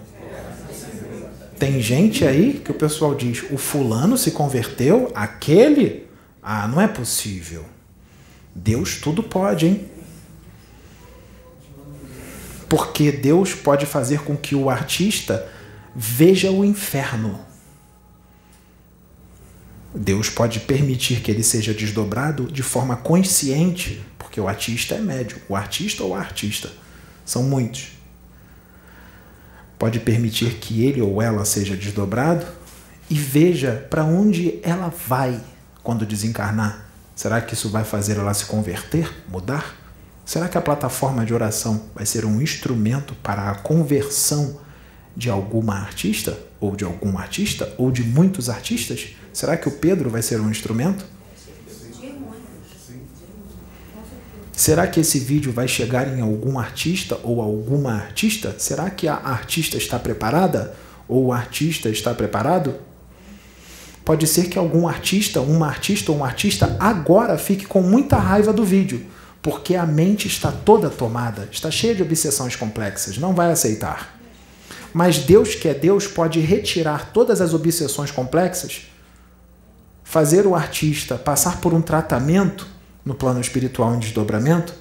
Tem 1.56 1.80
gente 1.80 2.24
aí 2.24 2.54
que 2.54 2.72
o 2.72 2.74
pessoal 2.74 3.14
diz: 3.14 3.44
o 3.52 3.56
fulano 3.56 4.18
se 4.18 4.32
converteu, 4.32 5.12
aquele? 5.14 6.04
Ah, 6.42 6.66
não 6.66 6.80
é 6.80 6.88
possível. 6.88 7.75
Deus 8.56 8.96
tudo 8.96 9.22
pode, 9.22 9.66
hein? 9.66 9.84
Porque 12.68 13.12
Deus 13.12 13.54
pode 13.54 13.84
fazer 13.84 14.22
com 14.22 14.34
que 14.34 14.54
o 14.54 14.70
artista 14.70 15.46
veja 15.94 16.50
o 16.50 16.64
inferno. 16.64 17.38
Deus 19.94 20.30
pode 20.30 20.60
permitir 20.60 21.20
que 21.20 21.30
ele 21.30 21.42
seja 21.42 21.72
desdobrado 21.72 22.50
de 22.50 22.62
forma 22.62 22.96
consciente, 22.96 24.02
porque 24.18 24.40
o 24.40 24.48
artista 24.48 24.94
é 24.94 25.00
médio. 25.00 25.40
O 25.48 25.54
artista 25.54 26.02
ou 26.02 26.14
a 26.14 26.18
artista 26.18 26.72
são 27.24 27.42
muitos. 27.42 27.88
Pode 29.78 30.00
permitir 30.00 30.54
que 30.54 30.84
ele 30.84 31.02
ou 31.02 31.20
ela 31.20 31.44
seja 31.44 31.76
desdobrado 31.76 32.46
e 33.08 33.14
veja 33.14 33.86
para 33.90 34.04
onde 34.04 34.58
ela 34.62 34.92
vai 35.06 35.40
quando 35.82 36.06
desencarnar. 36.06 36.85
Será 37.16 37.40
que 37.40 37.54
isso 37.54 37.70
vai 37.70 37.82
fazer 37.82 38.18
ela 38.18 38.34
se 38.34 38.44
converter, 38.44 39.10
mudar? 39.26 39.74
Será 40.22 40.48
que 40.48 40.58
a 40.58 40.60
plataforma 40.60 41.24
de 41.24 41.32
oração 41.32 41.86
vai 41.94 42.04
ser 42.04 42.26
um 42.26 42.42
instrumento 42.42 43.14
para 43.22 43.50
a 43.50 43.54
conversão 43.54 44.60
de 45.16 45.30
alguma 45.30 45.76
artista? 45.76 46.38
Ou 46.60 46.76
de 46.76 46.84
algum 46.84 47.16
artista? 47.16 47.72
Ou 47.78 47.90
de 47.90 48.04
muitos 48.04 48.50
artistas? 48.50 49.16
Será 49.32 49.56
que 49.56 49.66
o 49.66 49.72
Pedro 49.72 50.10
vai 50.10 50.20
ser 50.20 50.38
um 50.42 50.50
instrumento? 50.50 51.06
Será 54.52 54.86
que 54.86 55.00
esse 55.00 55.18
vídeo 55.18 55.52
vai 55.52 55.68
chegar 55.68 56.06
em 56.08 56.20
algum 56.20 56.58
artista 56.58 57.18
ou 57.22 57.40
alguma 57.40 57.94
artista? 57.94 58.54
Será 58.58 58.90
que 58.90 59.08
a 59.08 59.14
artista 59.14 59.78
está 59.78 59.98
preparada? 59.98 60.74
Ou 61.08 61.26
o 61.26 61.32
artista 61.32 61.88
está 61.88 62.12
preparado? 62.12 62.74
Pode 64.06 64.24
ser 64.28 64.44
que 64.48 64.56
algum 64.56 64.86
artista, 64.86 65.40
uma 65.40 65.66
artista 65.66 66.12
ou 66.12 66.18
um 66.18 66.24
artista 66.24 66.76
agora 66.78 67.36
fique 67.36 67.66
com 67.66 67.82
muita 67.82 68.16
raiva 68.16 68.52
do 68.52 68.64
vídeo, 68.64 69.04
porque 69.42 69.74
a 69.74 69.84
mente 69.84 70.28
está 70.28 70.52
toda 70.52 70.88
tomada, 70.88 71.48
está 71.50 71.72
cheia 71.72 71.92
de 71.92 72.04
obsessões 72.04 72.54
complexas, 72.54 73.18
não 73.18 73.34
vai 73.34 73.50
aceitar. 73.50 74.16
Mas 74.94 75.18
Deus, 75.18 75.56
que 75.56 75.66
é 75.66 75.74
Deus, 75.74 76.06
pode 76.06 76.38
retirar 76.38 77.10
todas 77.12 77.40
as 77.40 77.52
obsessões 77.52 78.12
complexas, 78.12 78.82
fazer 80.04 80.46
o 80.46 80.54
artista 80.54 81.16
passar 81.16 81.60
por 81.60 81.74
um 81.74 81.82
tratamento 81.82 82.64
no 83.04 83.12
plano 83.12 83.40
espiritual 83.40 83.92
em 83.96 83.98
desdobramento, 83.98 84.72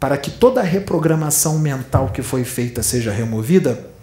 para 0.00 0.16
que 0.16 0.30
toda 0.30 0.62
a 0.62 0.64
reprogramação 0.64 1.58
mental 1.58 2.08
que 2.08 2.22
foi 2.22 2.42
feita 2.42 2.82
seja 2.82 3.12
removida 3.12 3.94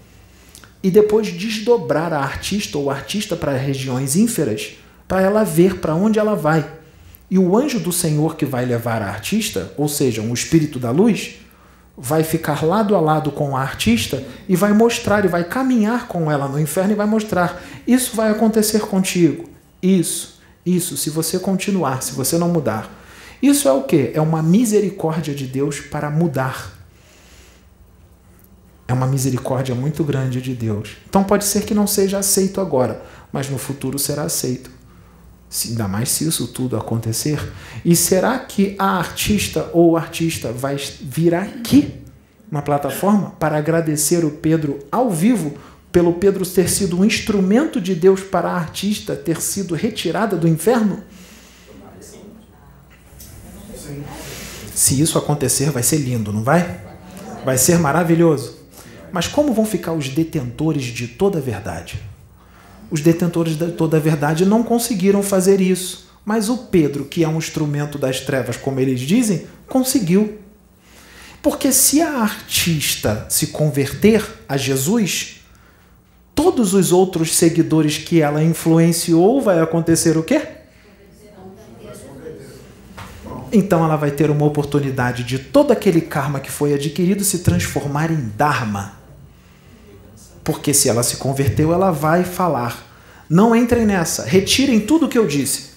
e 0.83 0.91
depois 0.91 1.27
desdobrar 1.31 2.11
a 2.11 2.19
artista 2.19 2.77
ou 2.77 2.91
artista 2.91 3.37
para 3.37 3.53
regiões 3.53 4.17
ínferas, 4.17 4.73
para 5.07 5.21
ela 5.21 5.45
ver 5.45 5.79
para 5.79 5.95
onde 5.95 6.19
ela 6.19 6.35
vai. 6.35 6.69
E 7.31 7.39
o 7.39 7.57
anjo 7.57 7.79
do 7.79 7.91
Senhor 7.91 8.35
que 8.35 8.45
vai 8.45 8.65
levar 8.65 9.01
a 9.01 9.07
artista, 9.07 9.71
ou 9.77 9.87
seja, 9.87 10.21
um 10.21 10.33
espírito 10.33 10.77
da 10.77 10.91
luz, 10.91 11.35
vai 11.97 12.23
ficar 12.23 12.65
lado 12.65 12.95
a 12.95 12.99
lado 12.99 13.31
com 13.31 13.55
a 13.55 13.61
artista 13.61 14.23
e 14.49 14.55
vai 14.55 14.73
mostrar, 14.73 15.23
e 15.23 15.29
vai 15.29 15.45
caminhar 15.45 16.07
com 16.07 16.29
ela 16.29 16.47
no 16.47 16.59
inferno 16.59 16.91
e 16.91 16.95
vai 16.95 17.07
mostrar: 17.07 17.63
isso 17.87 18.15
vai 18.15 18.29
acontecer 18.29 18.81
contigo. 18.81 19.49
Isso, 19.81 20.41
isso, 20.65 20.97
se 20.97 21.09
você 21.09 21.39
continuar, 21.39 22.03
se 22.03 22.13
você 22.13 22.37
não 22.37 22.49
mudar. 22.49 22.99
Isso 23.41 23.67
é 23.67 23.71
o 23.71 23.83
que? 23.83 24.11
É 24.13 24.21
uma 24.21 24.41
misericórdia 24.41 25.33
de 25.33 25.45
Deus 25.45 25.79
para 25.79 26.09
mudar 26.09 26.72
é 28.87 28.93
uma 28.93 29.07
misericórdia 29.07 29.73
muito 29.73 30.03
grande 30.03 30.41
de 30.41 30.53
Deus. 30.53 30.97
Então 31.09 31.23
pode 31.23 31.45
ser 31.45 31.63
que 31.63 31.73
não 31.73 31.87
seja 31.87 32.19
aceito 32.19 32.59
agora, 32.59 33.03
mas 33.31 33.49
no 33.49 33.57
futuro 33.57 33.97
será 33.97 34.23
aceito. 34.23 34.69
Ainda 35.65 35.87
mais 35.87 36.09
se 36.09 36.27
isso 36.27 36.47
tudo 36.47 36.75
acontecer. 36.75 37.39
E 37.85 37.95
será 37.95 38.39
que 38.39 38.75
a 38.77 38.97
artista 38.97 39.69
ou 39.71 39.91
o 39.91 39.97
artista 39.97 40.51
vai 40.51 40.77
vir 41.01 41.35
aqui 41.35 41.93
na 42.51 42.61
plataforma 42.61 43.31
para 43.31 43.57
agradecer 43.57 44.25
o 44.25 44.31
Pedro 44.31 44.79
ao 44.91 45.09
vivo 45.09 45.53
pelo 45.91 46.13
Pedro 46.13 46.43
ter 46.43 46.67
sido 46.69 46.99
um 46.99 47.05
instrumento 47.05 47.79
de 47.79 47.93
Deus 47.93 48.21
para 48.21 48.49
a 48.49 48.55
artista 48.55 49.15
ter 49.15 49.39
sido 49.39 49.75
retirada 49.75 50.35
do 50.35 50.47
inferno? 50.47 51.03
Se 54.73 54.99
isso 54.99 55.19
acontecer, 55.19 55.69
vai 55.69 55.83
ser 55.83 55.97
lindo, 55.97 56.33
não 56.33 56.43
vai? 56.43 56.81
Vai 57.45 57.59
ser 57.59 57.77
maravilhoso. 57.77 58.62
Mas 59.13 59.27
como 59.27 59.53
vão 59.53 59.63
ficar 59.63 59.93
os 59.93 60.09
detentores 60.09 60.85
de 60.85 61.07
toda 61.07 61.37
a 61.37 61.41
verdade? 61.41 62.01
Os 62.89 62.99
detentores 62.99 63.55
de 63.55 63.71
toda 63.73 63.97
a 63.97 63.99
verdade 63.99 64.43
não 64.43 64.63
conseguiram 64.63 65.21
fazer 65.21 65.61
isso, 65.61 66.09
mas 66.25 66.49
o 66.49 66.57
Pedro, 66.57 67.05
que 67.05 67.23
é 67.23 67.27
um 67.27 67.37
instrumento 67.37 67.99
das 67.99 68.21
trevas, 68.21 68.57
como 68.57 68.79
eles 68.79 68.99
dizem, 68.99 69.45
conseguiu. 69.67 70.39
Porque 71.43 71.71
se 71.71 72.01
a 72.01 72.21
artista 72.21 73.27
se 73.29 73.47
converter 73.47 74.25
a 74.49 74.57
Jesus, 74.57 75.41
todos 76.33 76.73
os 76.73 76.91
outros 76.91 77.35
seguidores 77.35 77.99
que 77.99 78.19
ela 78.19 78.43
influenciou 78.43 79.39
vai 79.39 79.59
acontecer 79.59 80.17
o 80.17 80.23
quê? 80.23 80.41
Então 83.51 83.85
ela 83.85 83.95
vai 83.95 84.09
ter 84.09 84.31
uma 84.31 84.45
oportunidade 84.45 85.23
de 85.23 85.37
todo 85.37 85.71
aquele 85.71 86.01
karma 86.01 86.39
que 86.39 86.49
foi 86.49 86.73
adquirido 86.73 87.23
se 87.23 87.39
transformar 87.39 88.09
em 88.09 88.31
dharma, 88.35 89.02
porque 90.43 90.73
se 90.73 90.89
ela 90.89 91.03
se 91.03 91.17
converteu, 91.17 91.73
ela 91.73 91.91
vai 91.91 92.23
falar. 92.23 92.85
Não 93.29 93.55
entrem 93.55 93.85
nessa. 93.85 94.23
Retirem 94.23 94.79
tudo 94.79 95.05
o 95.05 95.09
que 95.09 95.17
eu 95.17 95.25
disse. 95.25 95.71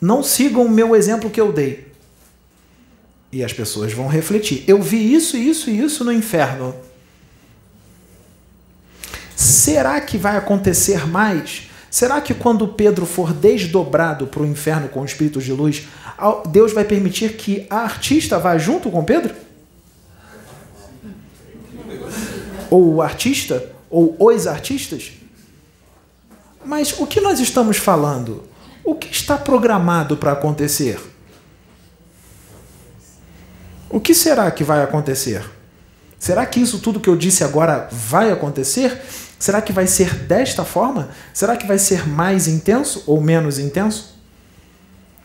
Não 0.00 0.22
sigam 0.22 0.64
o 0.66 0.70
meu 0.70 0.96
exemplo 0.96 1.30
que 1.30 1.40
eu 1.40 1.52
dei. 1.52 1.92
E 3.30 3.44
as 3.44 3.52
pessoas 3.52 3.92
vão 3.92 4.08
refletir. 4.08 4.64
Eu 4.66 4.82
vi 4.82 5.14
isso, 5.14 5.36
isso 5.36 5.70
e 5.70 5.80
isso 5.80 6.04
no 6.04 6.12
inferno. 6.12 6.74
Será 9.36 10.00
que 10.00 10.18
vai 10.18 10.36
acontecer 10.36 11.06
mais? 11.06 11.70
Será 11.90 12.20
que 12.20 12.34
quando 12.34 12.68
Pedro 12.68 13.06
for 13.06 13.32
desdobrado 13.32 14.26
para 14.26 14.42
o 14.42 14.46
inferno 14.46 14.88
com 14.88 15.04
espíritos 15.04 15.44
de 15.44 15.52
luz, 15.52 15.86
Deus 16.50 16.72
vai 16.72 16.84
permitir 16.84 17.36
que 17.36 17.66
a 17.70 17.78
artista 17.78 18.38
vá 18.38 18.58
junto 18.58 18.90
com 18.90 19.04
Pedro? 19.04 19.34
Ou 22.72 22.94
o 22.94 23.02
artista, 23.02 23.70
ou 23.90 24.16
os 24.18 24.46
artistas. 24.46 25.12
Mas 26.64 26.98
o 26.98 27.06
que 27.06 27.20
nós 27.20 27.38
estamos 27.38 27.76
falando? 27.76 28.44
O 28.82 28.94
que 28.94 29.12
está 29.12 29.36
programado 29.36 30.16
para 30.16 30.32
acontecer? 30.32 30.98
O 33.90 34.00
que 34.00 34.14
será 34.14 34.50
que 34.50 34.64
vai 34.64 34.82
acontecer? 34.82 35.44
Será 36.18 36.46
que 36.46 36.60
isso 36.60 36.78
tudo 36.78 36.98
que 36.98 37.10
eu 37.10 37.16
disse 37.16 37.44
agora 37.44 37.88
vai 37.92 38.32
acontecer? 38.32 39.02
Será 39.38 39.60
que 39.60 39.70
vai 39.70 39.86
ser 39.86 40.14
desta 40.14 40.64
forma? 40.64 41.10
Será 41.34 41.58
que 41.58 41.66
vai 41.66 41.78
ser 41.78 42.08
mais 42.08 42.48
intenso 42.48 43.04
ou 43.06 43.20
menos 43.20 43.58
intenso? 43.58 44.18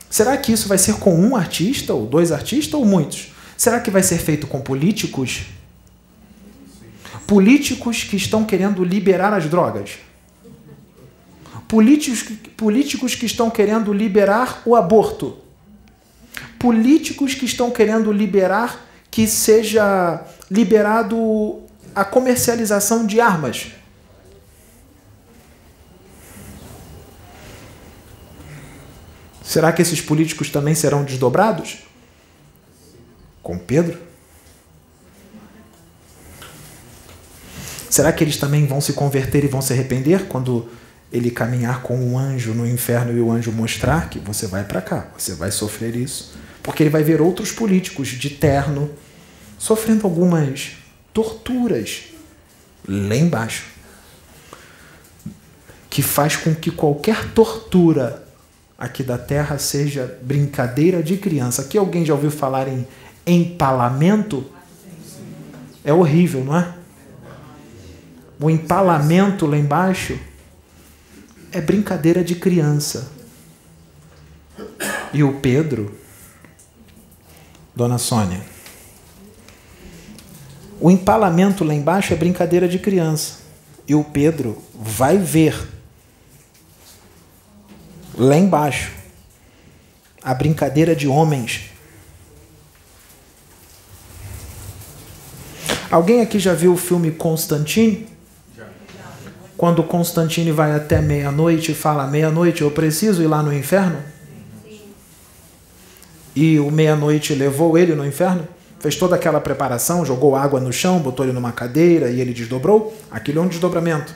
Será 0.10 0.36
que 0.36 0.52
isso 0.52 0.68
vai 0.68 0.78
ser 0.78 0.96
com 0.96 1.18
um 1.18 1.34
artista, 1.34 1.94
ou 1.94 2.08
dois 2.08 2.34
artistas, 2.34 2.74
ou 2.74 2.84
muitos? 2.84 3.32
Será 3.56 3.80
que 3.80 3.90
vai 3.90 4.04
ser 4.04 4.18
feito 4.18 4.48
com 4.48 4.60
políticos? 4.60 5.46
Políticos 7.28 8.04
que 8.06 8.16
estão 8.16 8.46
querendo 8.46 8.84
liberar 8.84 9.34
as 9.34 9.46
drogas. 9.46 10.00
Políticos, 11.68 12.24
políticos 12.56 13.14
que 13.14 13.26
estão 13.26 13.50
querendo 13.50 13.92
liberar 13.92 14.62
o 14.66 14.76
aborto. 14.76 15.38
Políticos 16.58 17.36
que 17.36 17.46
estão 17.46 17.70
querendo 17.70 18.12
liberar 18.12 18.88
que 19.12 19.28
seja 19.28 20.24
liberado 20.50 21.62
a 21.94 22.06
comercialização 22.06 23.06
de 23.06 23.20
armas. 23.20 23.72
Será 29.44 29.72
que 29.72 29.82
esses 29.82 30.00
políticos 30.00 30.50
também 30.50 30.76
serão 30.76 31.04
desdobrados? 31.04 31.80
Com 33.42 33.58
Pedro? 33.58 33.98
Será 37.90 38.12
que 38.12 38.24
eles 38.24 38.38
também 38.38 38.66
vão 38.66 38.82
se 38.82 38.94
converter 38.94 39.44
e 39.44 39.48
vão 39.48 39.62
se 39.62 39.74
arrepender 39.74 40.26
quando 40.28 40.70
ele 41.12 41.32
caminhar 41.32 41.82
com 41.82 41.98
um 41.98 42.18
anjo 42.18 42.54
no 42.54 42.68
inferno 42.68 43.18
e 43.18 43.22
o 43.22 43.32
anjo 43.32 43.52
mostrar 43.52 44.10
que 44.10 44.20
você 44.20 44.46
vai 44.46 44.64
para 44.64 44.82
cá, 44.82 45.08
você 45.18 45.34
vai 45.34 45.52
sofrer 45.52 45.96
isso? 45.96 46.34
Porque 46.62 46.84
ele 46.84 46.90
vai 46.90 47.04
ver 47.04 47.22
outros 47.22 47.52
políticos 47.52 48.10
de 48.10 48.30
terno 48.30 48.90
sofrendo 49.58 50.06
algumas 50.06 50.74
torturas 51.14 52.04
lá 52.88 53.16
embaixo, 53.16 53.66
que 55.90 56.02
faz 56.02 56.36
com 56.36 56.54
que 56.54 56.70
qualquer 56.70 57.32
tortura 57.32 58.28
aqui 58.78 59.02
da 59.02 59.18
terra 59.18 59.58
seja 59.58 60.20
brincadeira 60.22 61.02
de 61.02 61.18
criança. 61.18 61.64
Aqui 61.64 61.78
alguém 61.78 62.06
já 62.06 62.14
ouviu 62.14 62.30
falar 62.30 62.68
em 62.68 62.86
empalamento? 63.26 64.46
É 65.84 65.92
horrível, 65.92 66.44
não 66.44 66.58
é? 66.58 66.77
O 68.40 68.50
empalamento 68.50 69.46
lá 69.46 69.58
embaixo 69.58 70.20
é 71.52 71.60
brincadeira 71.60 72.24
de 72.24 72.36
criança. 72.36 73.12
E 75.14 75.24
o 75.24 75.40
Pedro, 75.40 75.98
Dona 77.76 77.98
Sônia, 77.98 78.42
o 80.80 80.92
empalamento 80.92 81.64
lá 81.64 81.74
embaixo 81.74 82.14
é 82.14 82.16
brincadeira 82.16 82.68
de 82.68 82.78
criança. 82.78 83.40
E 83.88 83.96
o 83.96 84.04
Pedro 84.04 84.62
vai 84.76 85.18
ver 85.18 85.56
lá 88.16 88.38
embaixo 88.38 88.92
a 90.22 90.34
brincadeira 90.34 90.96
de 90.96 91.08
homens. 91.08 91.72
Alguém 95.90 96.22
aqui 96.22 96.38
já 96.38 96.54
viu 96.54 96.74
o 96.74 96.78
filme 96.78 97.12
Constantine? 97.12 98.17
Quando 99.58 99.84
Constantine 99.84 100.52
vai 100.52 100.76
até 100.76 101.02
meia-noite 101.02 101.72
e 101.72 101.76
fala: 101.76 102.08
meia-noite 102.08 102.62
eu 102.62 102.72
preciso 102.72 103.24
ir 103.24 103.28
lá 103.28 103.42
no 103.42 103.52
inferno? 103.52 103.98
E 106.36 106.60
o 106.60 106.70
meia-noite 106.70 107.34
levou 107.34 107.78
ele 107.78 107.96
no 107.96 108.06
inferno? 108.06 108.48
fez 108.80 108.96
toda 108.96 109.16
aquela 109.16 109.40
preparação, 109.40 110.06
jogou 110.06 110.36
água 110.36 110.60
no 110.60 110.72
chão, 110.72 111.00
botou 111.00 111.26
ele 111.26 111.34
numa 111.34 111.52
cadeira 111.52 112.10
e 112.10 112.22
ele 112.22 112.34
desdobrou. 112.34 112.96
Aquilo 113.10 113.40
é 113.40 113.42
um 113.42 113.48
desdobramento. 113.48 114.16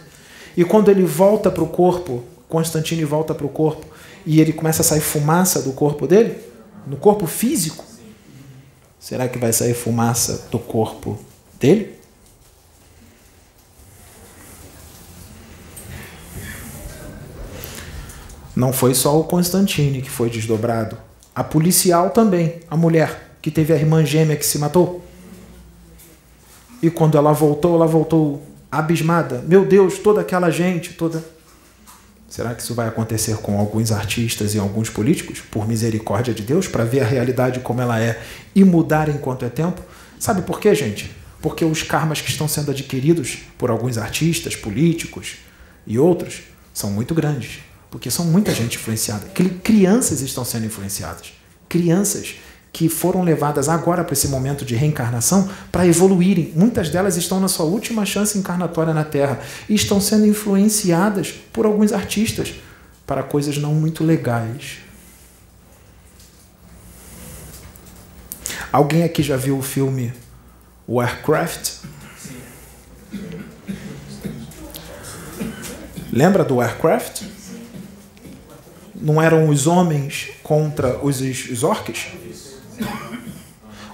E 0.56 0.64
quando 0.64 0.90
ele 0.90 1.04
volta 1.04 1.50
para 1.50 1.64
o 1.64 1.68
corpo, 1.68 2.24
Constantine 2.48 3.04
volta 3.04 3.34
para 3.34 3.46
o 3.46 3.50
corpo 3.50 3.86
e 4.26 4.40
ele 4.40 4.54
começa 4.54 4.82
a 4.82 4.86
sair 4.86 5.02
fumaça 5.02 5.62
do 5.62 5.72
corpo 5.72 6.06
dele, 6.06 6.38
no 6.86 6.98
corpo 6.98 7.26
físico, 7.26 7.84
será 9.00 9.28
que 9.28 9.38
vai 9.38 9.54
sair 9.54 9.74
fumaça 9.74 10.48
do 10.52 10.60
corpo 10.60 11.18
dele? 11.60 12.01
Não 18.62 18.72
foi 18.72 18.94
só 18.94 19.20
o 19.20 19.24
Constantine 19.24 20.04
que 20.04 20.10
foi 20.12 20.30
desdobrado. 20.30 20.96
A 21.34 21.44
policial 21.44 22.12
também, 22.12 22.60
a 22.70 22.78
mulher 22.78 23.34
que 23.42 23.50
teve 23.50 23.74
a 23.74 23.76
irmã 23.76 24.06
gêmea 24.06 24.36
que 24.36 24.46
se 24.46 24.60
matou? 24.60 25.04
E 26.80 26.88
quando 26.92 27.18
ela 27.18 27.34
voltou, 27.34 27.74
ela 27.74 27.88
voltou 27.88 28.46
abismada. 28.72 29.44
Meu 29.48 29.66
Deus, 29.66 29.98
toda 29.98 30.22
aquela 30.22 30.52
gente, 30.52 30.94
toda. 30.94 31.26
Será 32.30 32.54
que 32.54 32.62
isso 32.62 32.76
vai 32.76 32.88
acontecer 32.88 33.38
com 33.38 33.58
alguns 33.58 33.92
artistas 33.92 34.54
e 34.54 34.60
alguns 34.60 34.92
políticos, 34.92 35.42
por 35.42 35.68
misericórdia 35.68 36.32
de 36.32 36.44
Deus, 36.44 36.68
para 36.68 36.84
ver 36.84 37.00
a 37.00 37.06
realidade 37.08 37.62
como 37.62 37.82
ela 37.82 38.00
é 38.00 38.22
e 38.54 38.64
mudar 38.64 39.10
enquanto 39.10 39.44
é 39.44 39.50
tempo? 39.50 39.82
Sabe 40.20 40.44
por 40.44 40.60
quê, 40.60 40.76
gente? 40.76 41.12
Porque 41.42 41.66
os 41.66 41.82
karmas 41.82 42.22
que 42.22 42.30
estão 42.30 42.48
sendo 42.48 42.70
adquiridos 42.70 43.40
por 43.58 43.72
alguns 43.72 43.98
artistas, 43.98 44.56
políticos 44.56 45.38
e 45.88 45.98
outros 45.98 46.44
são 46.72 46.92
muito 46.92 47.16
grandes. 47.16 47.71
Porque 47.92 48.10
são 48.10 48.26
muita 48.26 48.54
gente 48.56 48.78
influenciada. 48.78 49.28
Crianças 49.62 50.22
estão 50.22 50.44
sendo 50.44 50.66
influenciadas. 50.66 51.34
Crianças 51.70 52.36
que 52.74 52.88
foram 52.88 53.22
levadas 53.22 53.68
agora 53.68 54.04
para 54.04 54.14
esse 54.14 54.30
momento 54.30 54.64
de 54.64 54.76
reencarnação 54.76 55.50
para 55.72 55.86
evoluírem. 55.86 56.54
Muitas 56.56 56.90
delas 56.90 57.18
estão 57.18 57.40
na 57.40 57.50
sua 57.50 57.66
última 57.66 58.06
chance 58.06 58.38
encarnatória 58.38 58.94
na 58.94 59.04
Terra 59.04 59.42
e 59.68 59.76
estão 59.76 60.00
sendo 60.00 60.26
influenciadas 60.26 61.34
por 61.52 61.66
alguns 61.66 61.92
artistas 61.92 62.54
para 63.06 63.24
coisas 63.24 63.58
não 63.58 63.74
muito 63.74 64.06
legais. 64.06 64.78
Alguém 68.72 69.04
aqui 69.04 69.22
já 69.22 69.36
viu 69.36 69.58
o 69.58 69.62
filme 69.62 70.14
Warcraft? 70.88 71.74
Lembra 76.10 76.46
do 76.46 76.56
Warcraft? 76.56 77.24
Não 79.02 79.20
eram 79.20 79.50
os 79.50 79.66
homens 79.66 80.30
contra 80.44 81.04
os, 81.04 81.20
os 81.20 81.64
orcs? 81.64 82.08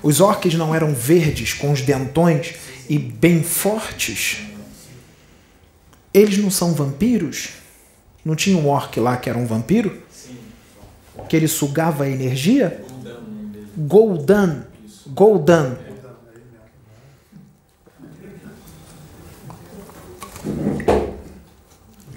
Os 0.04 0.20
orques 0.20 0.54
não 0.54 0.76
eram 0.76 0.94
verdes, 0.94 1.54
com 1.54 1.72
os 1.72 1.82
dentões 1.82 2.56
e 2.90 3.00
bem 3.00 3.42
fortes. 3.42 4.42
Eles 6.14 6.38
não 6.38 6.52
são 6.52 6.74
vampiros? 6.74 7.50
Não 8.24 8.36
tinha 8.36 8.58
um 8.58 8.68
orc 8.68 9.00
lá 9.00 9.16
que 9.16 9.30
era 9.30 9.40
um 9.40 9.46
vampiro? 9.46 10.02
Que 11.30 11.36
ele 11.36 11.48
sugava 11.48 12.04
a 12.04 12.10
energia? 12.10 12.84
Goldan. 13.78 14.64
Goldan. 15.08 15.78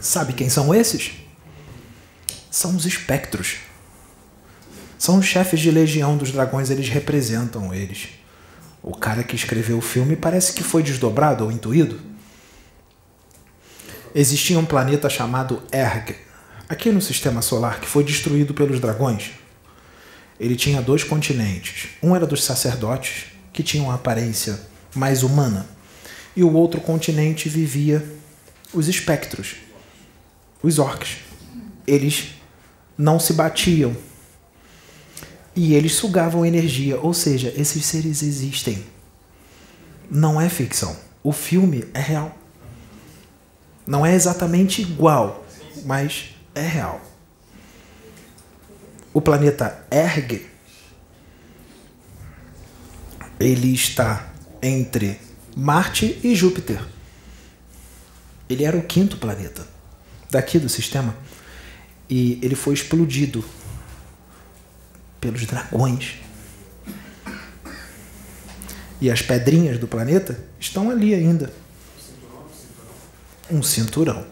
Sabe 0.00 0.32
quem 0.32 0.48
são 0.48 0.74
esses? 0.74 1.19
São 2.50 2.74
os 2.74 2.84
espectros. 2.84 3.58
São 4.98 5.18
os 5.18 5.24
chefes 5.24 5.60
de 5.60 5.70
legião 5.70 6.16
dos 6.16 6.32
dragões, 6.32 6.68
eles 6.68 6.88
representam 6.88 7.72
eles. 7.72 8.08
O 8.82 8.94
cara 8.94 9.22
que 9.22 9.36
escreveu 9.36 9.78
o 9.78 9.82
filme 9.82 10.16
parece 10.16 10.52
que 10.52 10.64
foi 10.64 10.82
desdobrado 10.82 11.44
ou 11.44 11.52
intuído. 11.52 12.00
Existia 14.12 14.58
um 14.58 14.64
planeta 14.64 15.08
chamado 15.08 15.62
Erg, 15.70 16.16
aqui 16.68 16.90
no 16.90 17.00
sistema 17.00 17.40
solar, 17.40 17.80
que 17.80 17.86
foi 17.86 18.02
destruído 18.02 18.52
pelos 18.52 18.80
dragões. 18.80 19.30
Ele 20.38 20.56
tinha 20.56 20.82
dois 20.82 21.04
continentes. 21.04 21.90
Um 22.02 22.16
era 22.16 22.26
dos 22.26 22.42
sacerdotes, 22.42 23.26
que 23.52 23.62
tinham 23.62 23.86
uma 23.86 23.94
aparência 23.94 24.60
mais 24.94 25.22
humana, 25.22 25.68
e 26.34 26.42
o 26.42 26.52
outro 26.52 26.80
continente 26.80 27.48
vivia 27.48 28.04
os 28.72 28.88
espectros, 28.88 29.56
os 30.62 30.80
orcs. 30.80 31.18
Eles 31.86 32.39
não 33.00 33.18
se 33.18 33.32
batiam, 33.32 33.96
e 35.56 35.74
eles 35.74 35.94
sugavam 35.94 36.44
energia, 36.44 37.00
ou 37.00 37.14
seja, 37.14 37.52
esses 37.56 37.82
seres 37.86 38.22
existem. 38.22 38.84
Não 40.10 40.38
é 40.38 40.50
ficção. 40.50 40.94
O 41.22 41.32
filme 41.32 41.86
é 41.94 42.00
real. 42.00 42.36
Não 43.86 44.04
é 44.04 44.14
exatamente 44.14 44.82
igual, 44.82 45.46
mas 45.86 46.36
é 46.54 46.60
real. 46.60 47.00
O 49.14 49.20
planeta 49.20 49.82
Erg 49.90 50.46
ele 53.40 53.72
está 53.72 54.30
entre 54.62 55.18
Marte 55.56 56.20
e 56.22 56.34
Júpiter. 56.34 56.84
Ele 58.48 58.62
era 58.62 58.76
o 58.76 58.82
quinto 58.82 59.16
planeta 59.16 59.66
daqui 60.30 60.58
do 60.58 60.68
sistema 60.68 61.16
e 62.10 62.40
ele 62.42 62.56
foi 62.56 62.74
explodido 62.74 63.44
pelos 65.20 65.46
dragões. 65.46 66.16
E 69.00 69.08
as 69.08 69.22
pedrinhas 69.22 69.78
do 69.78 69.86
planeta 69.86 70.44
estão 70.58 70.90
ali 70.90 71.14
ainda. 71.14 71.52
Um 73.48 73.62
cinturão. 73.62 74.26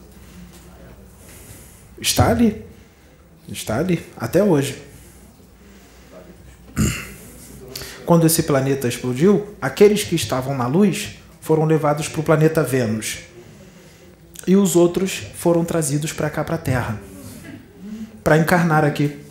Está 2.01 2.29
ali. 2.31 2.65
Está 3.49 3.79
ali, 3.79 4.05
até 4.17 4.43
hoje. 4.43 4.83
Quando 8.05 8.27
esse 8.27 8.43
planeta 8.43 8.89
explodiu, 8.89 9.55
aqueles 9.61 10.03
que 10.03 10.15
estavam 10.15 10.57
na 10.57 10.67
luz 10.67 11.17
foram 11.41 11.65
levados 11.65 12.09
para 12.09 12.21
o 12.21 12.25
planeta 12.25 12.63
Vênus. 12.63 13.21
E 14.47 14.57
os 14.57 14.77
outros 14.77 15.23
foram 15.35 15.65
trazidos 15.65 16.13
para 16.13 16.29
cá, 16.29 16.45
para 16.45 16.57
a 16.57 16.59
Terra. 16.59 17.01
Para 18.29 18.37
encarnar 18.37 18.85
aqui. 18.85 19.25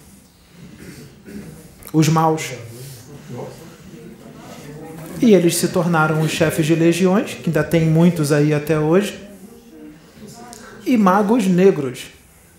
Os 1.93 2.09
maus. 2.09 2.53
E 5.21 5.35
eles 5.35 5.55
se 5.55 5.67
tornaram 5.67 6.19
os 6.21 6.31
chefes 6.31 6.65
de 6.65 6.73
legiões, 6.73 7.35
que 7.35 7.43
ainda 7.45 7.63
tem 7.63 7.85
muitos 7.85 8.31
aí 8.31 8.55
até 8.55 8.79
hoje. 8.79 9.23
E 10.83 10.97
magos 10.97 11.45
negros 11.45 12.07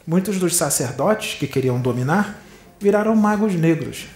Muitos 0.07 0.39
dos 0.39 0.55
sacerdotes 0.55 1.37
que 1.37 1.49
queriam 1.49 1.81
dominar 1.81 2.41
viraram 2.79 3.17
magos 3.17 3.57
negros. 3.57 4.07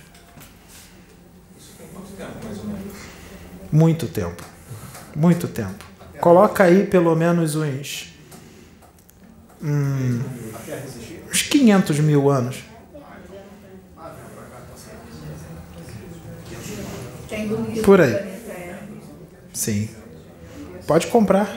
Muito 3.73 4.07
tempo. 4.07 4.45
Muito 5.17 5.49
tempo. 5.49 5.85
Coloca 6.21 6.63
aí 6.63 6.87
pelo 6.87 7.17
menos 7.17 7.57
uns. 7.57 8.12
Hum, 9.63 10.21
uns 11.31 11.43
500 11.43 12.01
mil 12.01 12.31
anos. 12.31 12.65
Por 17.85 18.01
aí. 18.01 18.33
Sim. 19.53 19.89
Pode 20.87 21.07
comprar. 21.07 21.57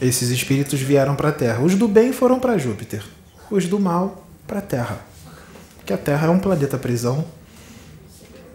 Esses 0.00 0.30
espíritos 0.30 0.80
vieram 0.80 1.14
para 1.14 1.28
a 1.28 1.32
Terra. 1.32 1.60
Os 1.60 1.74
do 1.74 1.86
bem 1.86 2.12
foram 2.12 2.40
para 2.40 2.56
Júpiter, 2.56 3.04
os 3.50 3.66
do 3.66 3.78
mal 3.78 4.26
para 4.46 4.60
a 4.60 4.62
Terra. 4.62 5.04
Que 5.84 5.92
a 5.92 5.98
Terra 5.98 6.28
é 6.28 6.30
um 6.30 6.38
planeta 6.38 6.78
prisão 6.78 7.24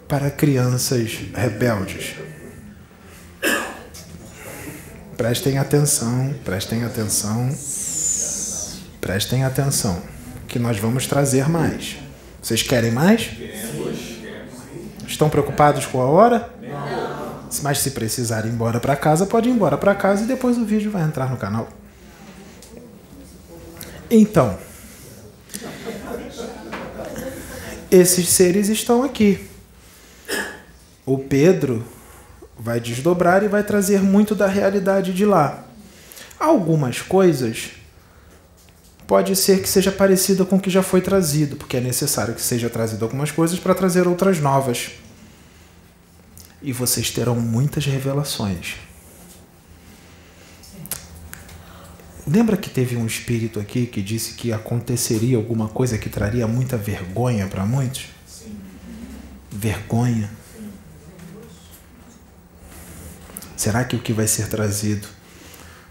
para 0.08 0.32
crianças 0.32 1.20
rebeldes. 1.36 2.16
Prestem 5.18 5.58
atenção, 5.58 6.36
prestem 6.44 6.84
atenção, 6.84 7.50
prestem 9.00 9.46
atenção, 9.46 10.02
que 10.48 10.60
nós 10.60 10.78
vamos 10.78 11.08
trazer 11.08 11.48
mais. 11.48 11.98
Vocês 12.42 12.62
querem 12.62 12.92
mais? 12.92 13.32
Estão 15.08 15.30
preocupados 15.30 15.86
com 15.86 16.02
a 16.02 16.06
hora? 16.06 16.54
Mas 17.64 17.80
se 17.80 17.92
precisar 17.92 18.46
ir 18.46 18.50
embora 18.50 18.80
para 18.80 18.96
casa, 18.98 19.26
pode 19.26 19.48
ir 19.48 19.54
embora 19.54 19.78
para 19.78 19.96
casa 19.96 20.26
e 20.26 20.28
depois 20.28 20.58
o 20.58 20.66
vídeo 20.66 20.92
vai 20.92 21.04
entrar 21.04 21.30
no 21.30 21.38
canal. 21.38 21.70
Então, 24.12 24.58
esses 27.90 28.28
seres 28.28 28.68
estão 28.68 29.02
aqui. 29.02 29.50
O 31.06 31.18
Pedro 31.18 31.86
vai 32.58 32.80
desdobrar 32.80 33.44
e 33.44 33.48
vai 33.48 33.64
trazer 33.64 34.02
muito 34.02 34.34
da 34.36 34.48
realidade 34.48 35.14
de 35.14 35.26
lá. 35.26 35.66
Algumas 36.40 37.02
coisas 37.02 37.72
pode 39.08 39.36
ser 39.36 39.62
que 39.62 39.70
seja 39.70 39.92
parecida 39.92 40.46
com 40.46 40.56
o 40.56 40.60
que 40.60 40.70
já 40.70 40.82
foi 40.82 41.02
trazido, 41.02 41.56
porque 41.56 41.78
é 41.78 41.82
necessário 41.82 42.34
que 42.34 42.42
seja 42.42 42.70
trazido 42.70 43.06
algumas 43.06 43.32
coisas 43.32 43.60
para 43.60 43.76
trazer 43.76 44.08
outras 44.08 44.40
novas 44.40 44.92
e 46.62 46.74
vocês 46.74 47.12
terão 47.12 47.36
muitas 47.36 47.86
revelações. 47.86 48.76
Lembra 52.28 52.58
que 52.58 52.72
teve 52.72 52.96
um 52.96 53.06
espírito 53.06 53.60
aqui 53.60 53.86
que 53.86 54.02
disse 54.02 54.34
que 54.34 54.52
aconteceria 54.52 55.38
alguma 55.38 55.70
coisa 55.70 55.96
que 55.96 56.10
traria 56.10 56.48
muita 56.48 56.76
vergonha 56.76 57.46
para 57.46 57.64
muitos? 57.68 58.08
Sim. 58.28 58.58
Vergonha. 59.52 60.32
Sim. 60.58 60.72
Será 63.56 63.84
que 63.84 63.96
o 63.96 64.00
que 64.00 64.14
vai 64.14 64.28
ser 64.28 64.48
trazido 64.48 65.08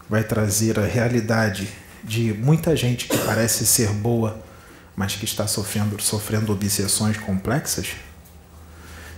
vai 0.08 0.22
trazer 0.22 0.78
a 0.78 0.86
realidade 0.86 1.68
de 2.02 2.34
muita 2.34 2.76
gente 2.76 3.06
que 3.06 3.16
parece 3.18 3.66
ser 3.66 3.88
boa, 3.90 4.42
mas 4.94 5.16
que 5.16 5.24
está 5.24 5.46
sofrendo, 5.46 6.00
sofrendo 6.00 6.52
obsessões 6.52 7.16
complexas? 7.16 7.88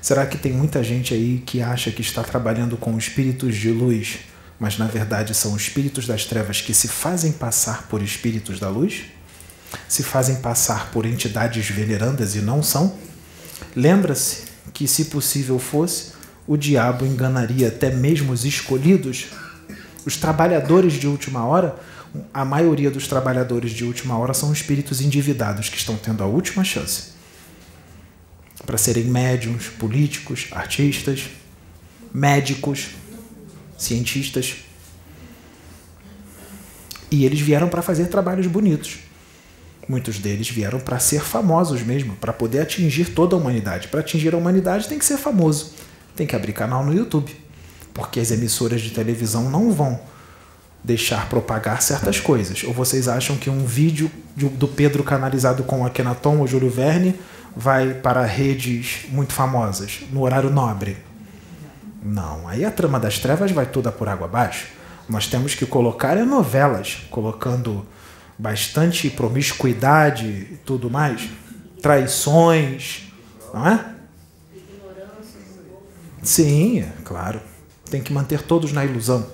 Será 0.00 0.24
que 0.24 0.38
tem 0.38 0.52
muita 0.52 0.84
gente 0.84 1.12
aí 1.12 1.42
que 1.44 1.60
acha 1.60 1.90
que 1.90 2.00
está 2.00 2.22
trabalhando 2.22 2.76
com 2.76 2.96
espíritos 2.96 3.56
de 3.56 3.70
luz, 3.70 4.20
mas 4.58 4.78
na 4.78 4.86
verdade 4.86 5.34
são 5.34 5.56
espíritos 5.56 6.06
das 6.06 6.24
trevas 6.24 6.60
que 6.60 6.72
se 6.72 6.86
fazem 6.86 7.32
passar 7.32 7.88
por 7.88 8.00
espíritos 8.00 8.60
da 8.60 8.68
luz? 8.68 9.06
Se 9.88 10.04
fazem 10.04 10.36
passar 10.36 10.92
por 10.92 11.04
entidades 11.04 11.68
venerandas 11.68 12.36
e 12.36 12.40
não 12.40 12.62
são? 12.62 12.96
Lembra-se 13.74 14.44
que, 14.72 14.86
se 14.86 15.06
possível 15.06 15.58
fosse, 15.58 16.12
o 16.46 16.56
diabo 16.56 17.04
enganaria 17.04 17.68
até 17.68 17.90
mesmo 17.90 18.32
os 18.32 18.44
escolhidos? 18.44 19.26
Os 20.04 20.16
trabalhadores 20.16 20.94
de 20.94 21.08
última 21.08 21.44
hora, 21.44 21.76
a 22.32 22.44
maioria 22.44 22.90
dos 22.90 23.08
trabalhadores 23.08 23.72
de 23.72 23.84
última 23.84 24.16
hora 24.16 24.32
são 24.32 24.52
espíritos 24.52 25.00
endividados 25.00 25.68
que 25.68 25.76
estão 25.76 25.96
tendo 25.96 26.22
a 26.22 26.26
última 26.26 26.62
chance 26.64 27.16
para 28.64 28.76
serem 28.76 29.04
médiums, 29.04 29.68
políticos, 29.68 30.48
artistas, 30.50 31.30
médicos, 32.12 32.90
cientistas. 33.78 34.56
E 37.10 37.24
eles 37.24 37.40
vieram 37.40 37.68
para 37.68 37.80
fazer 37.80 38.06
trabalhos 38.06 38.46
bonitos. 38.48 38.98
Muitos 39.88 40.18
deles 40.18 40.50
vieram 40.50 40.80
para 40.80 40.98
ser 40.98 41.20
famosos 41.20 41.82
mesmo, 41.82 42.16
para 42.16 42.32
poder 42.32 42.60
atingir 42.60 43.14
toda 43.14 43.36
a 43.36 43.38
humanidade. 43.38 43.86
Para 43.86 44.00
atingir 44.00 44.34
a 44.34 44.36
humanidade 44.36 44.88
tem 44.88 44.98
que 44.98 45.04
ser 45.04 45.16
famoso, 45.16 45.74
tem 46.16 46.26
que 46.26 46.34
abrir 46.34 46.52
canal 46.52 46.84
no 46.84 46.94
YouTube, 46.94 47.36
porque 47.92 48.18
as 48.18 48.30
emissoras 48.30 48.80
de 48.80 48.90
televisão 48.90 49.50
não 49.50 49.70
vão 49.70 50.00
deixar 50.82 51.28
propagar 51.28 51.82
certas 51.82 52.20
coisas. 52.20 52.64
Ou 52.64 52.72
vocês 52.72 53.08
acham 53.08 53.36
que 53.36 53.50
um 53.50 53.64
vídeo 53.64 54.10
do 54.34 54.68
Pedro 54.68 55.02
canalizado 55.02 55.64
com 55.64 55.84
Akhenaton 55.84 56.38
ou 56.38 56.46
Júlio 56.46 56.70
Verne 56.70 57.18
vai 57.56 57.94
para 57.94 58.24
redes 58.24 59.06
muito 59.08 59.32
famosas 59.32 60.00
no 60.12 60.22
horário 60.22 60.50
nobre. 60.50 60.96
Não, 62.02 62.46
aí 62.46 62.64
a 62.64 62.70
trama 62.70 63.00
das 63.00 63.18
trevas 63.18 63.50
vai 63.50 63.66
toda 63.66 63.90
por 63.90 64.08
água 64.08 64.26
abaixo. 64.26 64.68
Nós 65.08 65.26
temos 65.26 65.54
que 65.54 65.66
colocar 65.66 66.14
novelas, 66.24 66.98
colocando 67.10 67.84
bastante 68.38 69.10
promiscuidade 69.10 70.26
e 70.26 70.60
tudo 70.64 70.90
mais, 70.90 71.28
traições, 71.80 73.12
não 73.52 73.66
é? 73.66 73.95
Sim, 76.26 76.80
é 76.80 76.92
claro. 77.04 77.40
Tem 77.88 78.02
que 78.02 78.12
manter 78.12 78.42
todos 78.42 78.72
na 78.72 78.84
ilusão. 78.84 79.30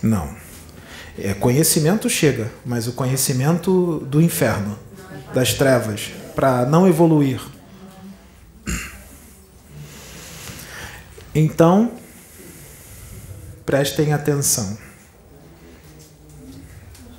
Não. 0.00 0.36
É, 1.18 1.34
conhecimento 1.34 2.08
chega, 2.08 2.48
mas 2.64 2.86
o 2.86 2.92
conhecimento 2.92 3.98
do 4.06 4.22
inferno, 4.22 4.78
das 5.34 5.52
trevas, 5.52 6.12
para 6.36 6.64
não 6.64 6.86
evoluir. 6.86 7.40
Então, 11.34 11.90
prestem 13.66 14.12
atenção. 14.12 14.78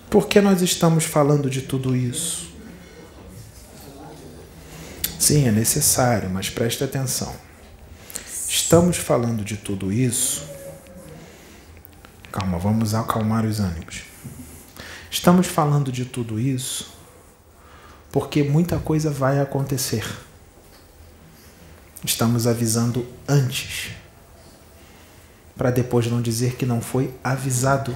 Por 0.09 0.29
que 0.29 0.39
nós 0.39 0.61
estamos 0.61 1.03
falando 1.03 1.49
de 1.49 1.61
tudo 1.61 1.93
isso? 1.93 2.48
Sim, 5.19 5.47
é 5.47 5.51
necessário, 5.51 6.29
mas 6.29 6.49
preste 6.49 6.83
atenção. 6.83 7.35
Estamos 8.47 8.97
falando 8.97 9.43
de 9.45 9.57
tudo 9.57 9.91
isso 9.91 10.49
Calma, 12.31 12.59
vamos 12.59 12.93
acalmar 12.93 13.43
os 13.43 13.59
ânimos. 13.59 14.03
Estamos 15.09 15.47
falando 15.47 15.91
de 15.91 16.05
tudo 16.05 16.39
isso 16.39 16.93
porque 18.11 18.43
muita 18.43 18.77
coisa 18.77 19.09
vai 19.09 19.39
acontecer. 19.39 20.05
Estamos 22.03 22.45
avisando 22.45 23.05
antes, 23.27 23.91
para 25.57 25.71
depois 25.71 26.07
não 26.07 26.21
dizer 26.21 26.55
que 26.55 26.65
não 26.65 26.81
foi 26.81 27.13
avisado, 27.23 27.95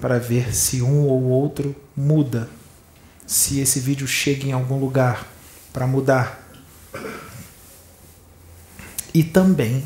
para 0.00 0.18
ver 0.18 0.54
se 0.54 0.80
um 0.80 1.06
ou 1.06 1.24
outro 1.24 1.74
muda, 1.96 2.48
se 3.26 3.60
esse 3.60 3.80
vídeo 3.80 4.06
chega 4.06 4.46
em 4.46 4.52
algum 4.52 4.78
lugar 4.78 5.26
para 5.78 5.86
mudar. 5.86 6.42
E 9.14 9.22
também 9.22 9.84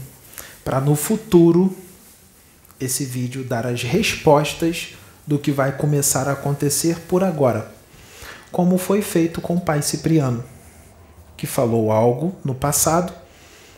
para 0.64 0.80
no 0.80 0.96
futuro 0.96 1.76
esse 2.80 3.04
vídeo 3.04 3.44
dar 3.44 3.66
as 3.66 3.82
respostas 3.82 4.94
do 5.26 5.38
que 5.38 5.52
vai 5.52 5.76
começar 5.76 6.28
a 6.28 6.32
acontecer 6.32 6.98
por 7.00 7.22
agora, 7.22 7.70
como 8.50 8.78
foi 8.78 9.02
feito 9.02 9.42
com 9.42 9.56
o 9.56 9.60
pai 9.60 9.82
Cipriano, 9.82 10.42
que 11.36 11.46
falou 11.46 11.92
algo 11.92 12.34
no 12.42 12.54
passado 12.54 13.12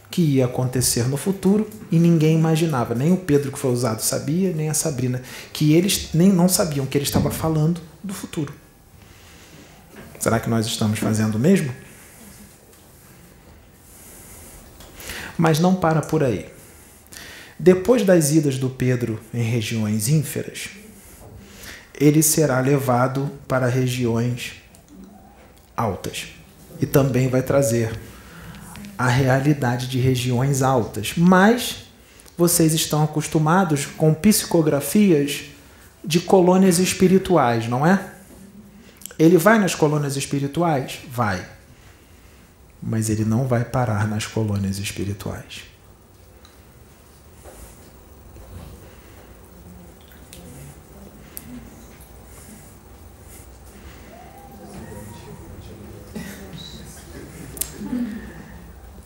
que 0.08 0.22
ia 0.22 0.44
acontecer 0.44 1.08
no 1.08 1.16
futuro 1.16 1.68
e 1.90 1.98
ninguém 1.98 2.38
imaginava. 2.38 2.94
Nem 2.94 3.12
o 3.12 3.16
Pedro 3.16 3.50
que 3.50 3.58
foi 3.58 3.72
usado 3.72 4.00
sabia, 4.02 4.52
nem 4.52 4.70
a 4.70 4.74
Sabrina, 4.74 5.20
que 5.52 5.72
eles 5.72 6.10
nem 6.14 6.32
não 6.32 6.48
sabiam 6.48 6.86
que 6.86 6.96
ele 6.96 7.04
estava 7.04 7.32
falando 7.32 7.80
do 8.04 8.14
futuro. 8.14 8.54
Será 10.20 10.38
que 10.38 10.48
nós 10.48 10.64
estamos 10.64 11.00
fazendo 11.00 11.34
o 11.34 11.40
mesmo? 11.40 11.74
Mas 15.36 15.58
não 15.58 15.74
para 15.74 16.00
por 16.00 16.22
aí. 16.22 16.46
Depois 17.58 18.02
das 18.04 18.32
idas 18.32 18.58
do 18.58 18.68
Pedro 18.68 19.20
em 19.32 19.42
regiões 19.42 20.08
ínferas, 20.08 20.70
ele 21.98 22.22
será 22.22 22.60
levado 22.60 23.30
para 23.46 23.66
regiões 23.68 24.54
altas 25.76 26.28
e 26.80 26.86
também 26.86 27.28
vai 27.28 27.42
trazer 27.42 27.98
a 28.98 29.08
realidade 29.08 29.88
de 29.88 29.98
regiões 29.98 30.62
altas. 30.62 31.14
Mas 31.16 31.84
vocês 32.36 32.74
estão 32.74 33.02
acostumados 33.04 33.86
com 33.86 34.12
psicografias 34.12 35.44
de 36.04 36.20
colônias 36.20 36.78
espirituais, 36.78 37.68
não 37.68 37.86
é? 37.86 38.12
Ele 39.18 39.38
vai 39.38 39.58
nas 39.58 39.74
colônias 39.74 40.16
espirituais? 40.16 40.98
Vai. 41.10 41.44
Mas 42.86 43.08
ele 43.08 43.24
não 43.24 43.48
vai 43.48 43.64
parar 43.64 44.06
nas 44.06 44.26
colônias 44.26 44.78
espirituais. 44.78 45.62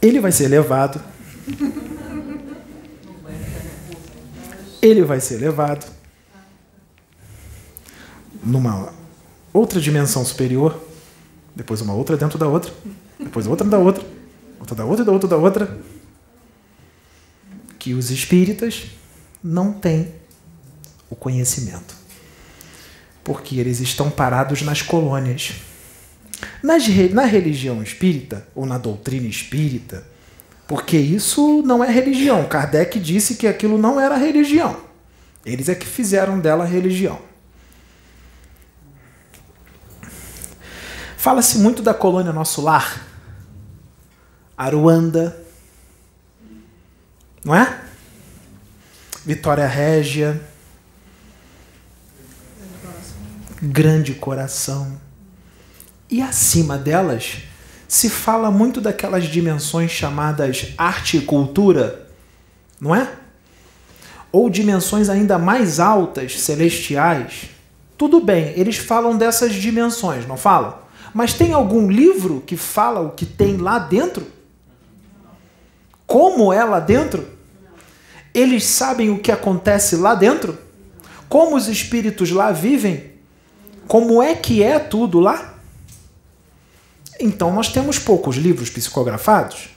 Ele 0.03 0.20
vai 0.20 0.33
ser 0.33 0.49
levado. 0.49 1.01
Ele 4.83 5.03
vai 5.03 5.20
ser 5.20 5.37
levado 5.37 5.87
numa 8.43 8.93
outra 9.53 9.81
dimensão 9.81 10.24
superior, 10.24 10.81
depois 11.55 11.81
uma 11.81 11.93
outra 11.95 12.16
dentro 12.16 12.39
da 12.39 12.47
outra, 12.47 12.72
depois 13.19 13.47
outra 13.47 13.66
da 13.66 13.79
outra, 13.79 14.05
outra 14.61 14.77
da 14.77 14.85
outra 14.85 15.05
da 15.05 15.12
outra 15.12 15.29
da 15.29 15.37
outra, 15.37 15.79
que 17.79 17.95
os 17.95 18.11
espíritas 18.11 18.87
não 19.43 19.73
têm 19.73 20.12
o 21.11 21.16
conhecimento, 21.16 21.95
porque 23.25 23.57
eles 23.57 23.81
estão 23.81 24.11
parados 24.11 24.62
nas 24.62 24.83
colônias. 24.83 25.55
Nas, 26.62 26.87
na 27.12 27.25
religião 27.25 27.83
espírita, 27.83 28.47
ou 28.55 28.64
na 28.64 28.79
doutrina 28.79 29.27
espírita, 29.27 30.07
porque 30.69 30.97
isso 30.97 31.62
não 31.62 31.83
é 31.83 31.91
religião. 31.91 32.47
Kardec 32.47 33.01
disse 33.01 33.37
que 33.37 33.47
aquilo 33.47 33.79
não 33.79 33.99
era 33.99 34.16
religião. 34.16 34.79
Eles 35.45 35.69
é 35.69 35.75
que 35.75 35.87
fizeram 35.87 36.39
dela 36.39 36.64
religião. 36.64 37.19
Fala-se 41.16 41.59
muito 41.59 41.83
da 41.83 41.95
colônia 41.95 42.33
Nosso 42.33 42.61
Lar, 42.61 43.08
Aruanda, 44.59 45.41
não 47.45 47.55
é? 47.55 47.81
Vitória 49.25 49.69
Régia, 49.69 50.43
Grande 53.63 54.15
Coração. 54.15 55.01
E 56.11 56.21
acima 56.21 56.77
delas 56.77 57.43
se 57.87 58.11
fala 58.11 58.51
muito 58.51 58.81
daquelas 58.81 59.27
dimensões 59.27 59.93
chamadas 59.93 60.75
arte 60.77 61.19
e 61.19 61.21
cultura, 61.21 62.09
não 62.81 62.93
é? 62.93 63.13
Ou 64.33 64.51
dimensões 64.51 65.09
ainda 65.09 65.39
mais 65.39 65.79
altas, 65.79 66.41
celestiais. 66.41 67.51
Tudo 67.97 68.21
bem, 68.21 68.53
eles 68.57 68.77
falam 68.77 69.17
dessas 69.17 69.55
dimensões, 69.55 70.27
não 70.27 70.37
falam? 70.37 70.77
Mas 71.15 71.33
tem 71.33 71.53
algum 71.53 71.89
livro 71.89 72.43
que 72.45 72.57
fala 72.57 73.01
o 73.01 73.13
que 73.13 73.25
tem 73.25 73.57
lá 73.57 73.79
dentro? 73.79 74.38
Como 76.09 76.51
é 76.55 76.65
lá 76.65 76.81
dentro? 76.81 77.29
Eles 78.33 78.65
sabem 78.65 79.11
o 79.11 79.19
que 79.19 79.31
acontece 79.31 79.95
lá 79.95 80.15
dentro? 80.15 80.57
Como 81.29 81.55
os 81.55 81.69
espíritos 81.69 82.31
lá 82.31 82.51
vivem? 82.51 83.13
Como 83.87 84.23
é 84.23 84.35
que 84.35 84.63
é 84.63 84.79
tudo 84.79 85.21
lá? 85.21 85.57
Então 87.21 87.53
nós 87.53 87.69
temos 87.69 87.99
poucos 87.99 88.37
livros 88.37 88.71
psicografados. 88.71 89.69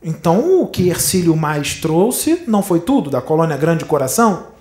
Então 0.00 0.62
o 0.62 0.68
que 0.68 0.88
Ercílio 0.88 1.36
mais 1.36 1.74
trouxe 1.74 2.44
não 2.46 2.62
foi 2.62 2.78
tudo 2.78 3.10
da 3.10 3.20
colônia 3.20 3.56
Grande 3.56 3.84
Coração, 3.84 4.52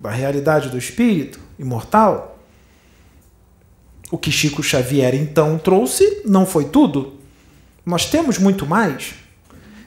da 0.00 0.10
realidade 0.10 0.68
do 0.68 0.76
espírito 0.76 1.38
imortal. 1.56 2.40
O 4.10 4.18
que 4.18 4.32
Chico 4.32 4.64
Xavier 4.64 5.14
então 5.14 5.56
trouxe 5.58 6.22
não 6.24 6.44
foi 6.44 6.64
tudo. 6.64 7.14
Nós 7.86 8.06
temos 8.06 8.36
muito 8.36 8.66
mais. 8.66 9.27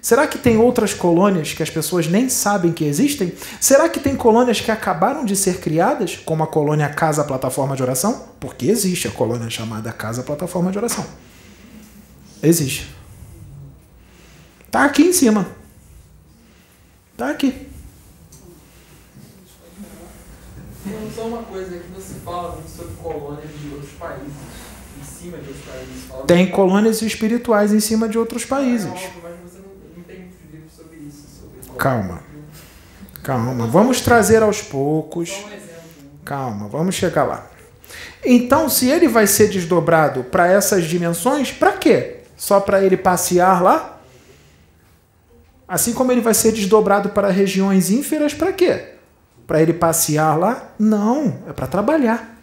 Será 0.01 0.25
que 0.25 0.39
tem 0.39 0.57
outras 0.57 0.95
colônias 0.95 1.53
que 1.53 1.61
as 1.61 1.69
pessoas 1.69 2.07
nem 2.07 2.27
sabem 2.27 2.71
que 2.71 2.83
existem? 2.83 3.31
Será 3.59 3.87
que 3.87 3.99
tem 3.99 4.15
colônias 4.15 4.59
que 4.59 4.71
acabaram 4.71 5.23
de 5.23 5.35
ser 5.35 5.59
criadas, 5.59 6.17
como 6.17 6.41
a 6.43 6.47
colônia 6.47 6.89
Casa 6.89 7.23
Plataforma 7.23 7.75
de 7.75 7.83
Oração? 7.83 8.29
Porque 8.39 8.65
existe 8.65 9.07
a 9.07 9.11
colônia 9.11 9.47
chamada 9.49 9.93
Casa 9.93 10.23
Plataforma 10.23 10.71
de 10.71 10.79
Oração. 10.79 11.05
Existe. 12.41 12.95
Tá 14.71 14.85
aqui 14.85 15.03
em 15.03 15.13
cima. 15.13 15.47
Tá 17.15 17.29
aqui. 17.29 17.67
Só 21.15 21.27
uma 21.27 21.43
coisa 21.43 21.77
que 21.77 21.91
você 21.93 22.15
fala 22.25 22.53
muito 22.53 22.69
sobre 22.69 22.93
colônias 22.95 23.49
de 23.61 23.69
outros 23.75 23.91
países. 23.99 24.33
Em 24.99 25.03
cima 25.03 25.37
de 25.37 25.49
outros 25.49 25.65
países. 25.65 26.25
Tem 26.25 26.49
colônias 26.49 27.01
espirituais 27.03 27.71
em 27.71 27.79
cima 27.79 28.09
de 28.09 28.17
outros 28.17 28.43
países. 28.43 28.89
Calma. 31.81 32.21
Calma. 33.23 33.65
Vamos 33.65 34.01
trazer 34.01 34.43
aos 34.43 34.61
poucos. 34.61 35.43
Calma, 36.23 36.67
vamos 36.67 36.93
chegar 36.93 37.23
lá. 37.23 37.47
Então, 38.23 38.69
se 38.69 38.87
ele 38.87 39.07
vai 39.07 39.25
ser 39.25 39.49
desdobrado 39.49 40.23
para 40.23 40.45
essas 40.45 40.83
dimensões, 40.83 41.51
para 41.51 41.71
quê? 41.71 42.17
Só 42.37 42.59
para 42.59 42.83
ele 42.83 42.95
passear 42.95 43.63
lá? 43.63 43.99
Assim 45.67 45.91
como 45.91 46.11
ele 46.11 46.21
vai 46.21 46.35
ser 46.35 46.51
desdobrado 46.51 47.09
para 47.09 47.31
regiões 47.31 47.89
ínferas, 47.89 48.31
para 48.31 48.53
quê? 48.53 48.89
Para 49.47 49.59
ele 49.59 49.73
passear 49.73 50.37
lá? 50.37 50.69
Não, 50.77 51.39
é 51.49 51.51
para 51.51 51.65
trabalhar. 51.65 52.37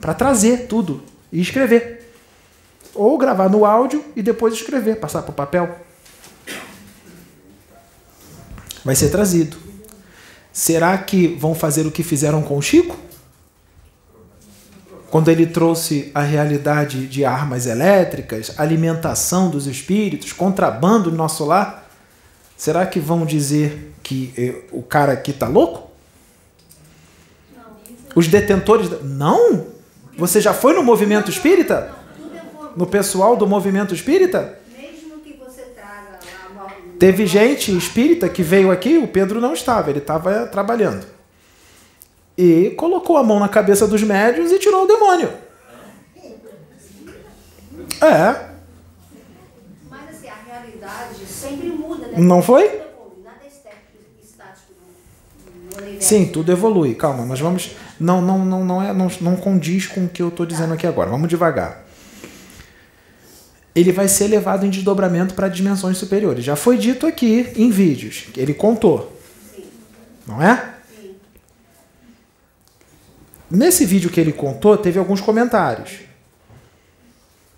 Para 0.00 0.14
trazer 0.14 0.66
tudo 0.66 1.00
e 1.30 1.40
escrever. 1.40 2.12
Ou 2.92 3.16
gravar 3.16 3.48
no 3.48 3.64
áudio 3.64 4.04
e 4.16 4.22
depois 4.22 4.52
escrever, 4.52 4.96
passar 4.96 5.22
para 5.22 5.30
o 5.30 5.34
papel 5.34 5.91
vai 8.84 8.94
ser 8.94 9.10
trazido. 9.10 9.56
Será 10.52 10.96
que 10.98 11.28
vão 11.28 11.54
fazer 11.54 11.86
o 11.86 11.90
que 11.90 12.02
fizeram 12.02 12.42
com 12.42 12.58
o 12.58 12.62
Chico? 12.62 12.96
Quando 15.10 15.30
ele 15.30 15.46
trouxe 15.46 16.10
a 16.14 16.22
realidade 16.22 17.06
de 17.06 17.24
armas 17.24 17.66
elétricas, 17.66 18.58
alimentação 18.58 19.50
dos 19.50 19.66
espíritos, 19.66 20.32
contrabando 20.32 21.10
no 21.10 21.16
nosso 21.16 21.44
lar, 21.44 21.90
será 22.56 22.86
que 22.86 22.98
vão 22.98 23.26
dizer 23.26 23.92
que 24.02 24.32
eh, 24.36 24.62
o 24.72 24.82
cara 24.82 25.12
aqui 25.12 25.30
está 25.30 25.46
louco? 25.48 25.90
Os 28.14 28.26
detentores. 28.28 28.90
Não? 29.02 29.66
Você 30.16 30.40
já 30.40 30.54
foi 30.54 30.74
no 30.74 30.82
movimento 30.82 31.30
espírita? 31.30 31.90
No 32.76 32.86
pessoal 32.86 33.36
do 33.36 33.46
movimento 33.46 33.94
espírita? 33.94 34.58
Teve 37.02 37.26
gente 37.26 37.76
espírita 37.76 38.28
que 38.28 38.44
veio 38.44 38.70
aqui, 38.70 38.96
o 38.96 39.08
Pedro 39.08 39.40
não 39.40 39.54
estava, 39.54 39.90
ele 39.90 39.98
estava 39.98 40.46
trabalhando. 40.46 41.04
E 42.38 42.70
colocou 42.76 43.16
a 43.16 43.24
mão 43.24 43.40
na 43.40 43.48
cabeça 43.48 43.88
dos 43.88 44.04
médios 44.04 44.52
e 44.52 44.58
tirou 44.60 44.84
o 44.84 44.86
demônio. 44.86 45.32
É. 48.00 48.50
Mas 49.90 50.10
assim, 50.10 50.28
a 50.28 50.48
realidade 50.48 51.26
sempre 51.26 51.70
muda, 51.70 52.06
né? 52.06 52.18
Não 52.18 52.40
foi? 52.40 52.68
Nada 53.24 53.40
é 53.42 53.48
estático 54.22 54.72
Sim, 55.98 56.26
tudo 56.26 56.52
evolui. 56.52 56.94
Calma, 56.94 57.26
mas 57.26 57.40
vamos. 57.40 57.72
Não, 57.98 58.22
não, 58.22 58.44
não, 58.44 58.64
não, 58.64 58.80
é, 58.80 58.92
não, 58.92 59.10
não 59.20 59.34
condiz 59.34 59.88
com 59.88 60.04
o 60.04 60.08
que 60.08 60.22
eu 60.22 60.28
estou 60.28 60.46
dizendo 60.46 60.74
aqui 60.74 60.86
agora. 60.86 61.10
Vamos 61.10 61.28
devagar 61.28 61.82
ele 63.74 63.92
vai 63.92 64.08
ser 64.08 64.26
levado 64.26 64.66
em 64.66 64.70
desdobramento 64.70 65.34
para 65.34 65.48
dimensões 65.48 65.96
superiores. 65.96 66.44
Já 66.44 66.56
foi 66.56 66.76
dito 66.76 67.06
aqui 67.06 67.52
em 67.56 67.70
vídeos, 67.70 68.26
ele 68.36 68.52
contou. 68.52 69.18
Não 70.26 70.42
é? 70.42 70.74
Nesse 73.50 73.84
vídeo 73.84 74.10
que 74.10 74.20
ele 74.20 74.32
contou, 74.32 74.76
teve 74.78 74.98
alguns 74.98 75.20
comentários. 75.20 76.00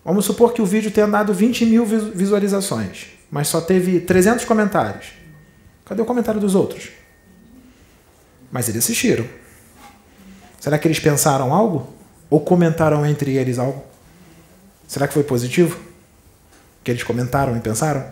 Vamos 0.05 0.25
supor 0.25 0.53
que 0.53 0.61
o 0.61 0.67
vídeo 0.67 0.91
tenha 0.91 1.07
dado 1.07 1.33
20 1.33 1.67
mil 1.67 1.87
visualizações. 1.87 3.07
mas 3.31 3.49
só 3.49 3.61
teve 3.61 4.01
300 4.01 4.45
comentários. 4.45 5.07
Cadê 5.85 6.01
o 6.01 6.05
comentário 6.05 6.41
dos 6.41 6.55
outros? 6.55 6.91
Mas 8.51 8.69
eles 8.69 8.85
assistiram. 8.85 9.27
Será 10.61 10.79
que 10.79 10.87
eles 10.87 11.01
pensaram 11.01 11.53
algo? 11.53 11.93
Ou 12.31 12.41
comentaram 12.41 13.05
entre 13.05 13.37
eles 13.37 13.59
algo? 13.59 13.83
Será 14.87 15.09
que 15.09 15.15
foi 15.15 15.25
positivo? 15.25 15.94
Que 16.85 16.91
eles 16.91 17.03
comentaram 17.03 17.57
e 17.57 17.61
pensaram? 17.61 18.05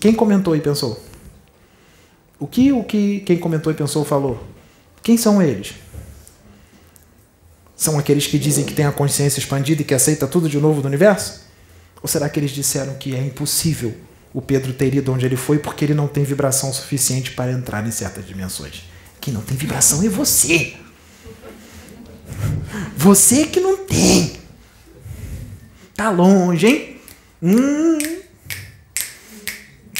Quem 0.00 0.14
comentou 0.14 0.56
e 0.56 0.60
pensou? 0.60 1.00
O 2.40 2.46
que 2.46 2.72
o 2.72 2.82
que 2.82 3.20
quem 3.20 3.38
comentou 3.38 3.70
e 3.70 3.76
pensou 3.76 4.04
falou? 4.04 4.42
Quem 5.02 5.16
são 5.16 5.42
eles? 5.42 5.74
São 7.76 7.98
aqueles 7.98 8.26
que 8.26 8.38
dizem 8.38 8.64
que 8.64 8.74
têm 8.74 8.86
a 8.86 8.92
consciência 8.92 9.38
expandida 9.38 9.82
e 9.82 9.84
que 9.84 9.94
aceita 9.94 10.26
tudo 10.26 10.48
de 10.48 10.58
novo 10.58 10.80
do 10.80 10.88
universo? 10.88 11.42
Ou 12.02 12.08
será 12.08 12.28
que 12.28 12.40
eles 12.40 12.50
disseram 12.50 12.94
que 12.94 13.14
é 13.14 13.20
impossível 13.20 13.94
o 14.32 14.40
Pedro 14.40 14.72
ter 14.72 14.94
ido 14.94 15.12
onde 15.12 15.26
ele 15.26 15.36
foi 15.36 15.58
porque 15.58 15.84
ele 15.84 15.94
não 15.94 16.08
tem 16.08 16.24
vibração 16.24 16.72
suficiente 16.72 17.32
para 17.32 17.52
entrar 17.52 17.86
em 17.86 17.90
certas 17.90 18.26
dimensões? 18.26 18.84
Quem 19.20 19.34
não 19.34 19.42
tem 19.42 19.56
vibração 19.56 20.02
é 20.02 20.08
você. 20.08 20.74
Você 22.96 23.46
que 23.46 23.60
não 23.60 23.84
tem. 23.84 24.32
Tá 25.94 26.10
longe, 26.10 26.66
hein? 26.66 26.97
Hum, 27.42 27.98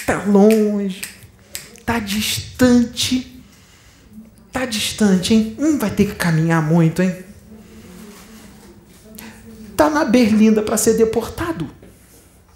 tá 0.06 0.24
longe. 0.24 1.02
Tá 1.84 1.98
distante. 1.98 3.42
Tá 4.52 4.66
distante, 4.66 5.34
hein? 5.34 5.56
Hum, 5.58 5.78
vai 5.78 5.90
ter 5.90 6.06
que 6.06 6.14
caminhar 6.14 6.62
muito, 6.62 7.02
hein? 7.02 7.24
Tá 9.76 9.88
na 9.88 10.04
berlinda 10.04 10.62
para 10.62 10.76
ser 10.76 10.94
deportado. 10.94 11.68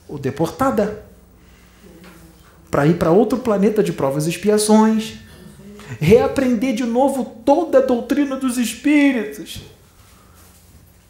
Ou 0.09 0.19
deportada. 0.19 1.05
Para 2.71 2.87
ir 2.87 2.95
para 2.95 3.11
outro 3.11 3.39
planeta 3.39 3.83
de 3.83 3.93
provas 3.93 4.27
e 4.27 4.31
expiações. 4.31 5.15
Reaprender 6.01 6.75
de 6.75 6.85
novo 6.85 7.25
toda 7.45 7.79
a 7.79 7.83
doutrina 7.83 8.37
dos 8.37 8.59
espíritos 8.59 9.63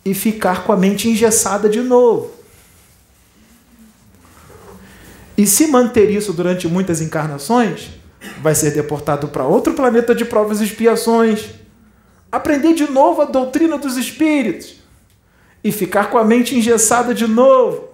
e 0.04 0.12
ficar 0.12 0.64
com 0.64 0.72
a 0.72 0.76
mente 0.76 1.08
engessada 1.08 1.68
de 1.68 1.80
novo. 1.80 2.41
E 5.42 5.46
se 5.46 5.66
manter 5.66 6.08
isso 6.08 6.32
durante 6.32 6.68
muitas 6.68 7.00
encarnações, 7.00 7.90
vai 8.40 8.54
ser 8.54 8.70
deportado 8.70 9.26
para 9.26 9.42
outro 9.42 9.74
planeta 9.74 10.14
de 10.14 10.24
provas 10.24 10.60
e 10.60 10.64
expiações, 10.64 11.46
aprender 12.30 12.74
de 12.74 12.88
novo 12.88 13.22
a 13.22 13.24
doutrina 13.24 13.76
dos 13.76 13.96
espíritos 13.96 14.76
e 15.64 15.72
ficar 15.72 16.10
com 16.10 16.16
a 16.16 16.22
mente 16.22 16.54
engessada 16.54 17.12
de 17.12 17.26
novo. 17.26 17.88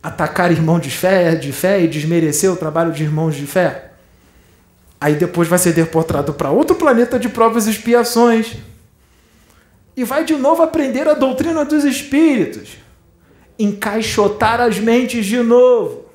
Atacar 0.00 0.52
irmão 0.52 0.78
de 0.78 0.90
fé, 0.90 1.34
de 1.34 1.50
fé 1.50 1.82
e 1.82 1.88
desmerecer 1.88 2.48
o 2.48 2.54
trabalho 2.54 2.92
de 2.92 3.02
irmãos 3.02 3.34
de 3.34 3.44
fé. 3.44 3.90
Aí 5.00 5.16
depois 5.16 5.48
vai 5.48 5.58
ser 5.58 5.72
deportado 5.72 6.34
para 6.34 6.52
outro 6.52 6.76
planeta 6.76 7.18
de 7.18 7.28
provas 7.28 7.66
e 7.66 7.70
expiações 7.70 8.58
e 9.96 10.04
vai 10.04 10.24
de 10.24 10.36
novo 10.36 10.62
aprender 10.62 11.08
a 11.08 11.14
doutrina 11.14 11.64
dos 11.64 11.82
espíritos, 11.82 12.76
encaixotar 13.58 14.60
as 14.60 14.78
mentes 14.78 15.26
de 15.26 15.42
novo, 15.42 16.06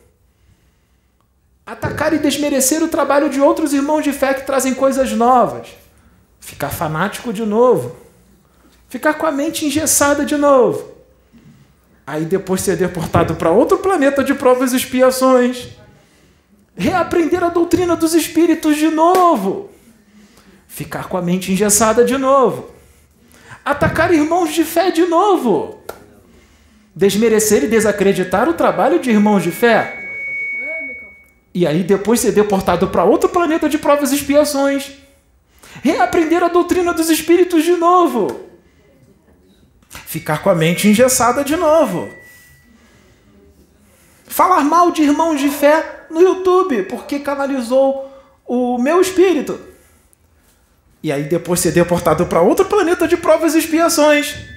atacar 1.66 2.14
e 2.14 2.20
desmerecer 2.20 2.84
o 2.84 2.88
trabalho 2.88 3.30
de 3.30 3.40
outros 3.40 3.74
irmãos 3.74 4.04
de 4.04 4.14
fé 4.14 4.34
que 4.34 4.46
trazem 4.46 4.74
coisas 4.74 5.12
novas, 5.12 5.70
ficar 6.40 6.70
fanático 6.70 7.32
de 7.34 7.46
novo, 7.46 7.96
ficar 8.90 9.16
com 9.16 9.26
a 9.26 9.32
mente 9.32 9.66
engessada 9.66 10.26
de 10.26 10.38
novo. 10.38 10.96
Aí 12.06 12.24
depois 12.24 12.62
ser 12.62 12.78
deportado 12.78 13.36
para 13.36 13.52
outro 13.52 13.80
planeta 13.80 14.24
de 14.24 14.34
provas 14.34 14.72
e 14.72 14.78
expiações. 14.78 15.70
Reaprender 16.74 17.44
a 17.44 17.50
doutrina 17.50 17.98
dos 17.98 18.14
espíritos 18.14 18.78
de 18.78 18.88
novo. 18.88 19.70
Ficar 20.68 21.10
com 21.10 21.18
a 21.18 21.22
mente 21.22 21.52
engessada 21.52 22.06
de 22.06 22.18
novo 22.18 22.78
atacar 23.68 24.14
irmãos 24.14 24.54
de 24.54 24.64
fé 24.64 24.92
de 24.92 25.06
novo. 25.06 25.82
Desmerecer 26.98 27.64
e 27.64 27.68
desacreditar 27.68 28.50
o 28.50 28.56
trabalho 28.56 28.98
de 28.98 29.12
irmãos 29.12 29.44
de 29.44 29.52
fé. 29.52 30.10
E 31.54 31.68
aí 31.68 31.84
depois 31.84 32.20
ser 32.20 32.32
deportado 32.32 32.88
para 32.88 33.04
outro 33.04 33.30
planeta 33.30 33.70
de 33.70 33.78
provas 33.78 34.12
e 34.12 34.16
expiações. 34.16 34.94
Reaprender 35.84 36.42
a 36.42 36.48
doutrina 36.48 36.96
dos 36.96 37.12
espíritos 37.12 37.64
de 37.64 37.74
novo. 37.74 38.50
Ficar 40.08 40.42
com 40.42 40.50
a 40.50 40.56
mente 40.56 40.88
engessada 40.88 41.44
de 41.44 41.56
novo. 41.56 42.10
Falar 44.26 44.64
mal 44.64 44.90
de 44.90 45.04
irmãos 45.04 45.40
de 45.40 45.50
fé 45.50 46.08
no 46.10 46.20
YouTube, 46.20 46.82
porque 46.90 47.20
canalizou 47.20 48.12
o 48.44 48.80
meu 48.80 49.00
espírito. 49.00 49.60
E 51.04 51.12
aí 51.12 51.26
depois 51.26 51.60
ser 51.60 51.74
deportado 51.74 52.26
para 52.26 52.42
outro 52.42 52.66
planeta 52.66 53.08
de 53.08 53.16
provas 53.16 53.54
e 53.54 53.60
expiações. 53.60 54.57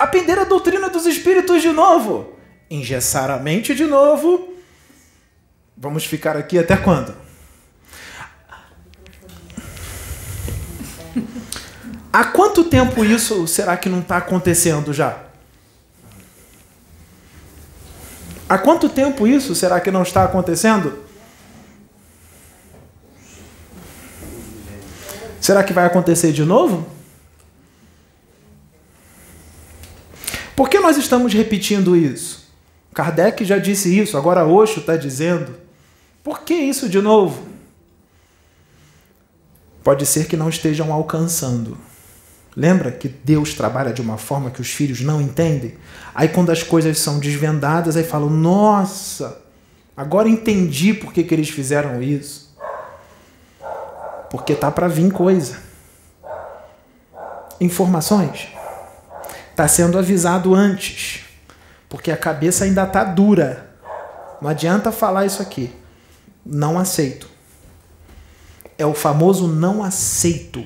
Aprender 0.00 0.38
a 0.38 0.44
doutrina 0.44 0.88
dos 0.88 1.04
espíritos 1.04 1.60
de 1.60 1.70
novo. 1.72 2.32
Engessar 2.70 3.30
a 3.30 3.36
mente 3.36 3.74
de 3.74 3.84
novo. 3.84 4.54
Vamos 5.76 6.06
ficar 6.06 6.38
aqui 6.38 6.58
até 6.58 6.74
quando? 6.74 7.14
Há 12.10 12.24
quanto 12.24 12.64
tempo 12.64 13.04
isso 13.04 13.46
será 13.46 13.76
que 13.76 13.90
não 13.90 14.00
está 14.00 14.16
acontecendo 14.16 14.90
já? 14.94 15.22
Há 18.48 18.56
quanto 18.56 18.88
tempo 18.88 19.26
isso 19.26 19.54
será 19.54 19.78
que 19.80 19.90
não 19.90 20.02
está 20.02 20.24
acontecendo? 20.24 21.04
Será 25.38 25.62
que 25.62 25.74
vai 25.74 25.84
acontecer 25.84 26.32
de 26.32 26.42
novo? 26.42 26.99
Por 30.60 30.68
que 30.68 30.78
nós 30.78 30.98
estamos 30.98 31.32
repetindo 31.32 31.96
isso? 31.96 32.46
Kardec 32.92 33.46
já 33.46 33.56
disse 33.56 33.98
isso, 33.98 34.18
agora 34.18 34.44
Osho 34.44 34.80
está 34.80 34.94
dizendo. 34.94 35.54
Por 36.22 36.40
que 36.40 36.52
isso 36.52 36.86
de 36.86 37.00
novo? 37.00 37.46
Pode 39.82 40.04
ser 40.04 40.26
que 40.26 40.36
não 40.36 40.50
estejam 40.50 40.92
alcançando. 40.92 41.78
Lembra 42.54 42.92
que 42.92 43.08
Deus 43.08 43.54
trabalha 43.54 43.90
de 43.90 44.02
uma 44.02 44.18
forma 44.18 44.50
que 44.50 44.60
os 44.60 44.68
filhos 44.70 45.00
não 45.00 45.18
entendem? 45.18 45.76
Aí 46.14 46.28
quando 46.28 46.52
as 46.52 46.62
coisas 46.62 46.98
são 46.98 47.18
desvendadas, 47.18 47.96
aí 47.96 48.04
falam: 48.04 48.28
"Nossa, 48.28 49.40
agora 49.96 50.28
entendi 50.28 50.92
por 50.92 51.10
que, 51.10 51.24
que 51.24 51.32
eles 51.32 51.48
fizeram 51.48 52.02
isso" 52.02 52.54
porque 54.28 54.54
tá 54.54 54.70
para 54.70 54.88
vir 54.88 55.10
coisa. 55.10 55.56
Informações. 57.58 58.59
Está 59.60 59.68
sendo 59.68 59.98
avisado 59.98 60.54
antes, 60.54 61.20
porque 61.86 62.10
a 62.10 62.16
cabeça 62.16 62.64
ainda 62.64 62.86
tá 62.86 63.04
dura. 63.04 63.68
Não 64.40 64.48
adianta 64.48 64.90
falar 64.90 65.26
isso 65.26 65.42
aqui. 65.42 65.70
Não 66.46 66.78
aceito. 66.78 67.28
É 68.78 68.86
o 68.86 68.94
famoso 68.94 69.46
não 69.46 69.84
aceito. 69.84 70.64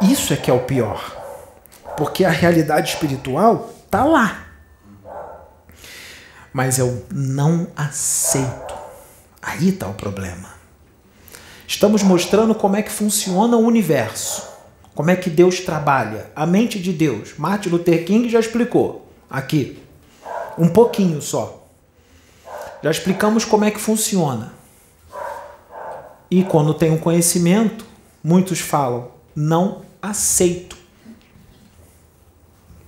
Isso 0.00 0.32
é 0.32 0.36
que 0.36 0.48
é 0.48 0.54
o 0.54 0.60
pior. 0.60 1.02
Porque 1.96 2.24
a 2.24 2.30
realidade 2.30 2.90
espiritual 2.90 3.74
tá 3.90 4.04
lá. 4.04 4.46
Mas 6.52 6.78
eu 6.78 7.04
não 7.10 7.66
aceito. 7.74 8.72
Aí 9.42 9.70
está 9.70 9.88
o 9.88 9.94
problema. 9.94 10.50
Estamos 11.66 12.04
mostrando 12.04 12.54
como 12.54 12.76
é 12.76 12.82
que 12.82 12.92
funciona 12.92 13.56
o 13.56 13.66
universo, 13.66 14.48
como 15.00 15.10
é 15.10 15.16
que 15.16 15.30
Deus 15.30 15.60
trabalha, 15.60 16.30
a 16.36 16.44
mente 16.44 16.78
de 16.78 16.92
Deus. 16.92 17.32
Martin 17.38 17.70
Luther 17.70 18.04
King 18.04 18.28
já 18.28 18.38
explicou 18.38 19.10
aqui, 19.30 19.78
um 20.58 20.68
pouquinho 20.68 21.22
só. 21.22 21.66
Já 22.82 22.90
explicamos 22.90 23.46
como 23.46 23.64
é 23.64 23.70
que 23.70 23.80
funciona. 23.80 24.52
E 26.30 26.44
quando 26.44 26.74
tem 26.74 26.90
um 26.90 26.98
conhecimento, 26.98 27.86
muitos 28.22 28.60
falam: 28.60 29.12
não 29.34 29.80
aceito. 30.02 30.76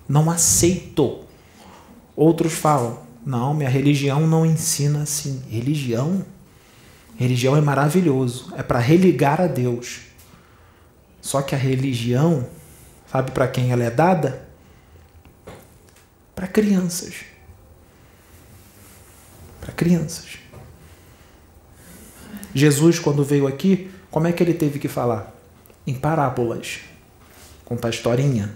Não 0.07 0.31
aceito. 0.31 1.21
Outros 2.15 2.53
falam: 2.53 2.99
não, 3.25 3.55
minha 3.55 3.71
religião 3.71 4.27
não 4.27 4.45
ensina 4.45 5.05
assim. 5.05 5.43
Religião? 5.49 6.27
Religião 7.17 7.57
é 7.57 7.63
maravilhoso, 7.63 8.53
é 8.55 8.63
para 8.63 8.81
religar 8.81 9.41
a 9.41 9.47
Deus. 9.47 10.12
Só 11.23 11.41
que 11.41 11.55
a 11.55 11.59
religião, 11.59 12.47
sabe 13.11 13.31
para 13.31 13.47
quem 13.47 13.71
ela 13.71 13.85
é 13.85 13.91
dada? 13.91 14.45
Para 16.35 16.49
crianças. 16.49 17.15
Para 19.61 19.73
crianças. 19.73 20.39
Jesus, 22.53 22.99
quando 22.99 23.25
veio 23.25 23.47
aqui, 23.47 23.91
como 24.11 24.27
é 24.27 24.33
que 24.33 24.43
ele 24.43 24.53
teve 24.53 24.81
que 24.81 24.89
falar? 24.89 25.33
Em 25.87 25.95
parábolas. 25.95 26.81
Contar 27.65 27.91
historinha. 27.91 28.55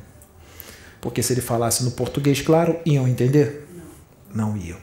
Porque 1.00 1.22
se 1.22 1.32
ele 1.32 1.40
falasse 1.40 1.84
no 1.84 1.92
português, 1.92 2.42
claro, 2.42 2.80
iam 2.84 3.06
entender? 3.06 3.64
Não, 4.34 4.56
iam. 4.56 4.78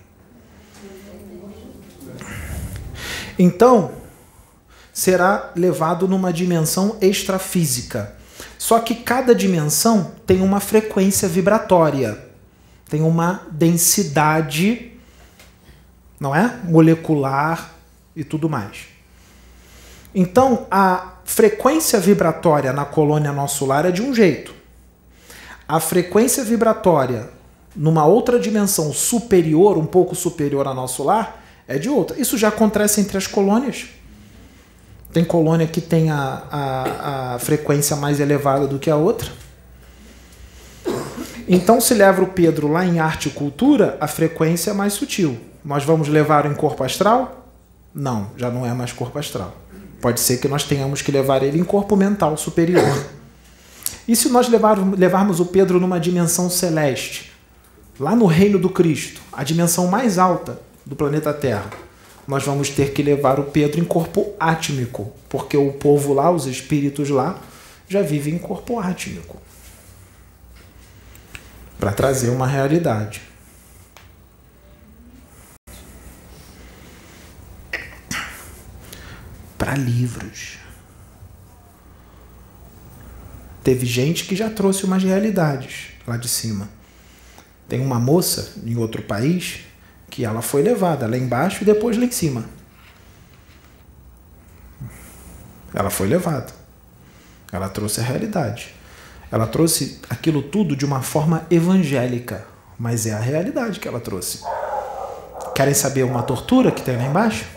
Então, 3.38 4.03
será 4.94 5.52
levado 5.56 6.08
numa 6.08 6.32
dimensão 6.32 6.98
extrafísica. 7.02 8.16
Só 8.58 8.80
que 8.80 8.96
cada 8.96 9.34
dimensão 9.34 10.12
tem 10.26 10.42
uma 10.42 10.60
frequência 10.60 11.28
vibratória, 11.28 12.18
tem 12.88 13.02
uma 13.02 13.42
densidade, 13.52 14.92
não 16.20 16.34
é? 16.34 16.60
Molecular 16.64 17.74
e 18.16 18.24
tudo 18.24 18.48
mais. 18.48 18.86
Então, 20.16 20.68
a 20.70 21.14
frequência 21.26 22.00
vibratória 22.00 22.72
na 22.72 22.86
colônia 22.86 23.34
nosso 23.34 23.66
lar 23.66 23.86
é 23.86 23.92
de 23.92 24.02
um 24.02 24.14
jeito. 24.14 24.54
A 25.68 25.80
frequência 25.80 26.44
vibratória 26.44 27.30
numa 27.76 28.06
outra 28.06 28.40
dimensão 28.40 28.94
superior, 28.94 29.78
um 29.78 29.86
pouco 29.86 30.16
superior 30.16 30.68
ao 30.68 30.76
nosso 30.76 31.04
lar, 31.04 31.44
é 31.68 31.80
de 31.80 31.90
outra. 31.90 32.20
Isso 32.20 32.38
já 32.38 32.50
acontece 32.50 33.02
entre 33.02 33.18
as 33.18 33.26
colônias. 33.26 33.88
Tem 35.14 35.24
colônia 35.24 35.68
que 35.68 35.80
tem 35.80 36.10
a, 36.10 36.44
a, 36.52 37.36
a 37.36 37.40
frequência 37.40 37.96
mais 37.96 38.20
elevada 38.20 38.66
do 38.66 38.80
que 38.80 38.90
a 38.90 38.96
outra. 38.96 39.32
Então, 41.48 41.80
se 41.80 41.94
leva 41.94 42.24
o 42.24 42.28
Pedro 42.28 42.72
lá 42.72 42.86
em 42.86 43.00
arte 43.00 43.28
e 43.28 43.32
cultura, 43.32 43.98
a 44.00 44.08
frequência 44.08 44.72
é 44.72 44.74
mais 44.74 44.94
sutil. 44.94 45.38
Nós 45.64 45.84
vamos 45.84 46.08
levar 46.08 46.46
em 46.46 46.54
corpo 46.54 46.84
astral? 46.84 47.48
Não, 47.94 48.32
já 48.36 48.50
não 48.50 48.66
é 48.66 48.74
mais 48.74 48.92
corpo 48.92 49.20
astral. 49.20 49.56
Pode 50.02 50.20
ser 50.20 50.38
que 50.38 50.48
nós 50.48 50.64
tenhamos 50.64 51.02
que 51.02 51.12
levar 51.12 51.44
ele 51.44 51.60
em 51.60 51.64
corpo 51.64 51.96
mental 51.96 52.36
superior. 52.36 53.06
E 54.08 54.16
se 54.16 54.30
nós 54.30 54.50
levarmos, 54.50 54.98
levarmos 54.98 55.40
o 55.40 55.46
Pedro 55.46 55.80
numa 55.80 56.00
dimensão 56.00 56.50
celeste, 56.50 57.32
lá 58.00 58.16
no 58.16 58.26
reino 58.26 58.58
do 58.58 58.70
Cristo, 58.70 59.22
a 59.32 59.44
dimensão 59.44 59.88
mais 59.88 60.18
alta 60.18 60.60
do 60.86 60.96
planeta 60.96 61.34
Terra, 61.34 61.70
nós 62.28 62.44
vamos 62.44 62.70
ter 62.70 62.94
que 62.94 63.04
levar 63.04 63.40
o 63.40 63.46
Pedro 63.46 63.80
em 63.80 63.84
corpo 63.84 64.34
átmico, 64.40 65.12
porque 65.30 65.58
o 65.58 65.74
povo 65.74 66.14
lá, 66.14 66.32
os 66.32 66.46
espíritos 66.46 67.10
lá, 67.10 67.40
já 67.88 68.02
vivem 68.02 68.36
em 68.36 68.40
corpo 68.40 68.80
átmico 68.80 69.42
para 71.80 71.92
trazer 71.92 72.30
uma 72.30 72.48
realidade. 72.48 73.22
para 79.64 79.76
livros. 79.76 80.58
Teve 83.64 83.86
gente 83.86 84.26
que 84.26 84.36
já 84.36 84.50
trouxe 84.50 84.84
umas 84.84 85.02
realidades 85.02 85.94
lá 86.06 86.18
de 86.18 86.28
cima. 86.28 86.68
Tem 87.70 87.80
uma 87.80 87.98
moça 87.98 88.56
em 88.66 88.76
outro 88.76 89.02
país 89.04 89.62
que 90.14 90.24
ela 90.24 90.44
foi 90.44 90.62
levada 90.62 91.08
lá 91.08 91.18
embaixo 91.18 91.64
e 91.64 91.66
depois 91.66 91.98
lá 91.98 92.06
em 92.06 92.12
cima. 92.12 92.46
Ela 95.74 95.90
foi 95.90 96.08
levada. 96.08 96.54
Ela 97.52 97.68
trouxe 97.68 98.00
a 98.00 98.04
realidade. 98.04 98.76
Ela 99.32 99.48
trouxe 99.48 100.00
aquilo 100.08 100.44
tudo 100.44 100.76
de 100.76 100.86
uma 100.86 101.02
forma 101.02 101.48
evangélica, 101.50 102.46
mas 102.78 103.08
é 103.08 103.14
a 103.14 103.18
realidade 103.18 103.80
que 103.80 103.88
ela 103.88 104.00
trouxe. 104.00 104.44
Querem 105.56 105.74
saber 105.74 106.04
uma 106.04 106.22
tortura 106.22 106.72
que 106.72 106.84
tem 106.84 106.96
lá 106.96 107.06
embaixo? 107.06 107.48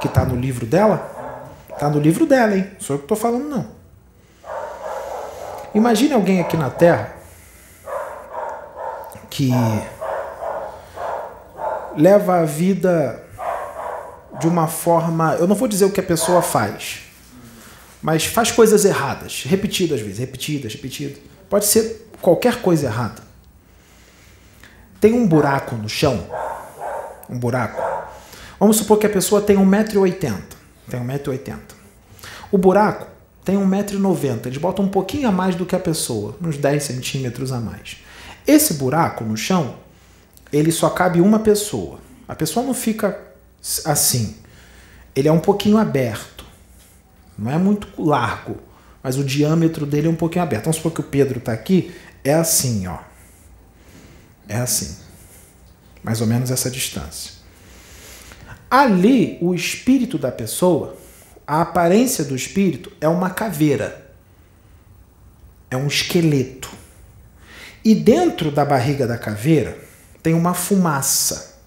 que 0.00 0.06
está 0.06 0.24
no 0.24 0.36
livro 0.36 0.64
dela? 0.64 1.10
Está 1.68 1.90
no 1.90 2.00
livro 2.00 2.24
dela, 2.24 2.56
hein? 2.56 2.70
Sou 2.78 2.94
eu 2.94 3.00
que 3.00 3.04
estou 3.04 3.18
falando, 3.18 3.50
não. 3.50 3.66
Imagine 5.74 6.14
alguém 6.14 6.40
aqui 6.40 6.56
na 6.56 6.70
Terra 6.70 7.16
que 9.28 9.52
leva 11.96 12.40
a 12.40 12.44
vida 12.44 13.22
de 14.38 14.46
uma 14.46 14.66
forma. 14.66 15.34
Eu 15.34 15.46
não 15.46 15.54
vou 15.54 15.68
dizer 15.68 15.84
o 15.84 15.90
que 15.90 16.00
a 16.00 16.04
pessoa 16.04 16.42
faz, 16.42 17.00
mas 18.02 18.24
faz 18.24 18.50
coisas 18.50 18.84
erradas, 18.84 19.44
repetidas 19.46 20.00
vezes, 20.00 20.18
repetidas, 20.18 20.74
repetidas. 20.74 21.18
Pode 21.48 21.66
ser 21.66 22.08
qualquer 22.20 22.62
coisa 22.62 22.86
errada. 22.86 23.22
Tem 25.00 25.14
um 25.14 25.26
buraco 25.26 25.74
no 25.76 25.88
chão, 25.88 26.26
um 27.28 27.38
buraco, 27.38 27.80
Vamos 28.60 28.76
supor 28.76 28.98
que 28.98 29.06
a 29.06 29.10
pessoa 29.10 29.40
tem 29.40 29.56
1,80m. 29.56 30.36
Tem 30.90 31.00
1,80m. 31.00 31.58
O 32.52 32.58
buraco 32.58 33.06
tem 33.42 33.56
1,90m. 33.56 34.46
Eles 34.46 34.58
botam 34.58 34.84
um 34.84 34.88
pouquinho 34.88 35.26
a 35.30 35.32
mais 35.32 35.54
do 35.54 35.64
que 35.64 35.74
a 35.74 35.78
pessoa, 35.78 36.36
uns 36.42 36.58
10 36.58 36.82
centímetros 36.82 37.52
a 37.52 37.58
mais. 37.58 37.96
Esse 38.46 38.74
buraco 38.74 39.24
no 39.24 39.34
chão, 39.34 39.76
ele 40.52 40.72
só 40.72 40.90
cabe 40.90 41.20
uma 41.20 41.38
pessoa. 41.38 42.00
A 42.26 42.34
pessoa 42.34 42.64
não 42.64 42.74
fica 42.74 43.18
assim. 43.84 44.36
Ele 45.14 45.28
é 45.28 45.32
um 45.32 45.40
pouquinho 45.40 45.78
aberto. 45.78 46.44
Não 47.38 47.50
é 47.50 47.58
muito 47.58 47.88
largo, 48.02 48.58
mas 49.02 49.16
o 49.16 49.24
diâmetro 49.24 49.86
dele 49.86 50.08
é 50.08 50.10
um 50.10 50.16
pouquinho 50.16 50.42
aberto. 50.42 50.64
Vamos 50.64 50.76
supor 50.76 50.92
que 50.92 51.00
o 51.00 51.04
Pedro 51.04 51.38
está 51.38 51.52
aqui, 51.52 51.94
é 52.22 52.34
assim, 52.34 52.86
ó. 52.86 52.98
É 54.48 54.56
assim. 54.56 54.96
Mais 56.02 56.20
ou 56.20 56.26
menos 56.26 56.50
essa 56.50 56.70
distância. 56.70 57.32
Ali, 58.70 59.38
o 59.40 59.54
espírito 59.54 60.18
da 60.18 60.30
pessoa, 60.30 60.96
a 61.46 61.62
aparência 61.62 62.24
do 62.24 62.36
espírito 62.36 62.92
é 63.00 63.08
uma 63.08 63.30
caveira, 63.30 64.12
é 65.70 65.76
um 65.76 65.86
esqueleto. 65.86 66.70
E 67.84 67.94
dentro 67.94 68.50
da 68.52 68.64
barriga 68.64 69.06
da 69.06 69.18
caveira 69.18 69.89
tem 70.22 70.34
uma 70.34 70.54
fumaça. 70.54 71.58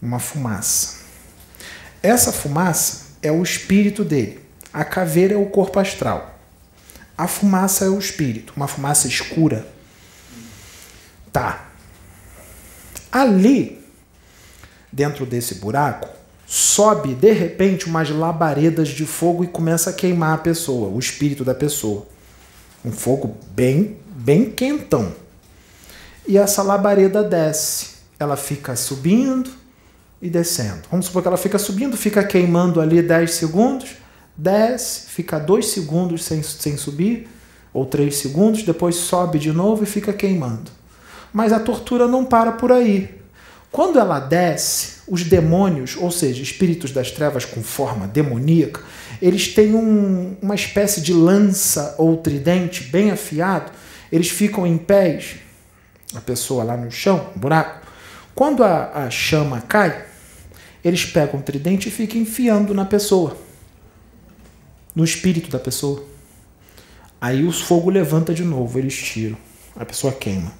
Uma 0.00 0.18
fumaça. 0.18 1.04
Essa 2.02 2.32
fumaça 2.32 3.06
é 3.22 3.32
o 3.32 3.42
espírito 3.42 4.04
dele. 4.04 4.40
A 4.72 4.84
caveira 4.84 5.34
é 5.34 5.36
o 5.36 5.46
corpo 5.46 5.78
astral. 5.78 6.38
A 7.16 7.26
fumaça 7.26 7.86
é 7.86 7.88
o 7.88 7.98
espírito, 7.98 8.52
uma 8.54 8.68
fumaça 8.68 9.08
escura. 9.08 9.66
Tá. 11.32 11.70
Ali 13.10 13.84
dentro 14.92 15.24
desse 15.24 15.56
buraco, 15.56 16.08
sobe 16.46 17.14
de 17.14 17.32
repente 17.32 17.86
umas 17.86 18.10
labaredas 18.10 18.88
de 18.88 19.04
fogo 19.06 19.42
e 19.42 19.46
começa 19.46 19.90
a 19.90 19.92
queimar 19.92 20.34
a 20.34 20.38
pessoa, 20.38 20.88
o 20.88 20.98
espírito 20.98 21.44
da 21.44 21.54
pessoa. 21.54 22.06
Um 22.84 22.92
fogo 22.92 23.36
bem, 23.50 23.96
bem 24.14 24.50
quentão. 24.50 25.12
E 26.26 26.36
essa 26.36 26.62
labareda 26.62 27.22
desce. 27.22 27.96
Ela 28.18 28.36
fica 28.36 28.74
subindo 28.74 29.50
e 30.20 30.28
descendo. 30.28 30.82
Vamos 30.90 31.06
supor 31.06 31.22
que 31.22 31.28
ela 31.28 31.36
fica 31.36 31.58
subindo, 31.58 31.96
fica 31.96 32.24
queimando 32.24 32.80
ali 32.80 33.02
10 33.02 33.30
segundos, 33.30 33.96
desce, 34.36 35.08
fica 35.08 35.38
2 35.38 35.66
segundos 35.66 36.24
sem, 36.24 36.42
sem 36.42 36.76
subir, 36.76 37.28
ou 37.72 37.84
3 37.84 38.14
segundos, 38.14 38.62
depois 38.62 38.96
sobe 38.96 39.38
de 39.38 39.52
novo 39.52 39.84
e 39.84 39.86
fica 39.86 40.12
queimando. 40.12 40.70
Mas 41.32 41.52
a 41.52 41.60
tortura 41.60 42.08
não 42.08 42.24
para 42.24 42.52
por 42.52 42.72
aí. 42.72 43.14
Quando 43.70 43.98
ela 43.98 44.18
desce, 44.18 44.96
os 45.06 45.22
demônios, 45.22 45.96
ou 45.96 46.10
seja, 46.10 46.42
espíritos 46.42 46.90
das 46.92 47.10
trevas 47.10 47.44
com 47.44 47.62
forma 47.62 48.06
demoníaca, 48.06 48.80
eles 49.20 49.48
têm 49.48 49.74
um, 49.74 50.36
uma 50.40 50.54
espécie 50.54 51.00
de 51.00 51.12
lança 51.12 51.94
ou 51.98 52.16
tridente 52.16 52.84
bem 52.84 53.10
afiado, 53.10 53.70
eles 54.10 54.28
ficam 54.28 54.66
em 54.66 54.78
pés, 54.78 55.36
a 56.16 56.20
pessoa 56.20 56.64
lá 56.64 56.76
no 56.76 56.90
chão, 56.90 57.30
um 57.36 57.38
buraco. 57.38 57.86
Quando 58.34 58.64
a, 58.64 59.04
a 59.04 59.10
chama 59.10 59.60
cai, 59.60 60.04
eles 60.84 61.04
pegam 61.04 61.40
o 61.40 61.42
tridente 61.42 61.88
e 61.88 61.92
ficam 61.92 62.20
enfiando 62.20 62.74
na 62.74 62.84
pessoa, 62.84 63.36
no 64.94 65.04
espírito 65.04 65.50
da 65.50 65.58
pessoa. 65.58 66.04
Aí 67.20 67.44
o 67.44 67.52
fogo 67.52 67.90
levanta 67.90 68.34
de 68.34 68.44
novo, 68.44 68.78
eles 68.78 68.94
tiram, 68.94 69.36
a 69.74 69.84
pessoa 69.84 70.12
queima, 70.12 70.52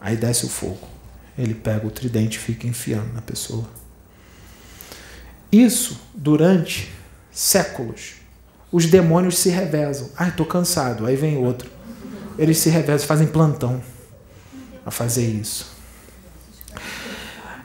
aí 0.00 0.16
desce 0.16 0.46
o 0.46 0.48
fogo 0.48 0.94
ele 1.36 1.54
pega 1.54 1.86
o 1.86 1.90
tridente 1.90 2.38
e 2.38 2.40
fica 2.40 2.66
enfiando 2.66 3.12
na 3.12 3.20
pessoa. 3.20 3.68
Isso 5.50 6.00
durante 6.14 6.92
séculos. 7.30 8.14
Os 8.70 8.86
demônios 8.86 9.38
se 9.38 9.50
revezam. 9.50 10.10
Ai, 10.16 10.30
estou 10.30 10.46
cansado. 10.46 11.06
Aí 11.06 11.16
vem 11.16 11.36
outro. 11.36 11.70
Eles 12.38 12.58
se 12.58 12.70
revezam, 12.70 13.06
fazem 13.06 13.26
plantão 13.26 13.82
a 14.84 14.90
fazer 14.90 15.26
isso. 15.26 15.74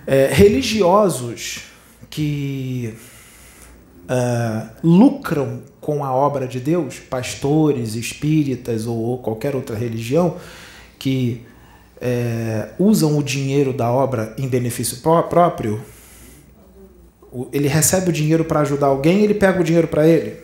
É, 0.06 0.30
religiosos 0.34 1.64
que 2.10 2.96
uh, 4.10 4.70
lucram 4.84 5.62
com 5.80 6.04
a 6.04 6.14
obra 6.14 6.48
de 6.48 6.60
Deus, 6.60 7.00
pastores, 7.00 7.96
espíritas 7.96 8.86
ou 8.86 9.18
qualquer 9.20 9.56
outra 9.56 9.76
religião, 9.76 10.38
que 10.98 11.46
é, 12.02 12.70
usam 12.80 13.18
o 13.18 13.24
dinheiro 13.24 13.74
da 13.74 13.92
obra 13.92 14.34
em 14.38 14.48
benefício 14.48 14.98
próprio, 14.98 15.82
ele 17.52 17.68
recebe 17.68 18.10
o 18.10 18.14
dinheiro 18.14 18.44
para 18.44 18.62
ajudar 18.62 18.88
alguém, 18.88 19.24
ele 19.24 19.34
pega 19.34 19.62
o 19.62 19.64
dinheiro 19.64 19.88
para 19.88 20.08
ele. 20.08 20.38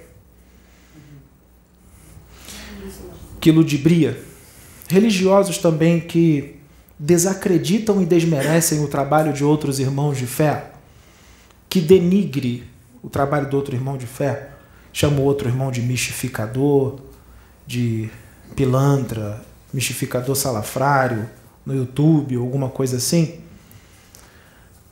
Que 3.39 3.51
ludibria. 3.51 4.19
Religiosos 4.87 5.57
também 5.57 5.99
que 5.99 6.55
desacreditam 6.97 8.01
e 8.01 8.05
desmerecem 8.05 8.83
o 8.83 8.87
trabalho 8.87 9.33
de 9.33 9.43
outros 9.43 9.79
irmãos 9.79 10.17
de 10.17 10.25
fé. 10.25 10.71
que 11.67 11.81
denigre 11.81 12.63
o 13.03 13.09
trabalho 13.09 13.49
do 13.49 13.57
outro 13.57 13.75
irmão 13.75 13.97
de 13.97 14.07
fé, 14.07 14.51
chama 14.93 15.19
o 15.19 15.23
outro 15.23 15.49
irmão 15.49 15.69
de 15.69 15.81
mistificador, 15.81 16.99
de 17.67 18.09
pilantra, 18.55 19.43
mistificador 19.73 20.35
salafrário 20.35 21.29
no 21.65 21.75
YouTube, 21.75 22.37
alguma 22.37 22.69
coisa 22.69 22.95
assim. 22.95 23.41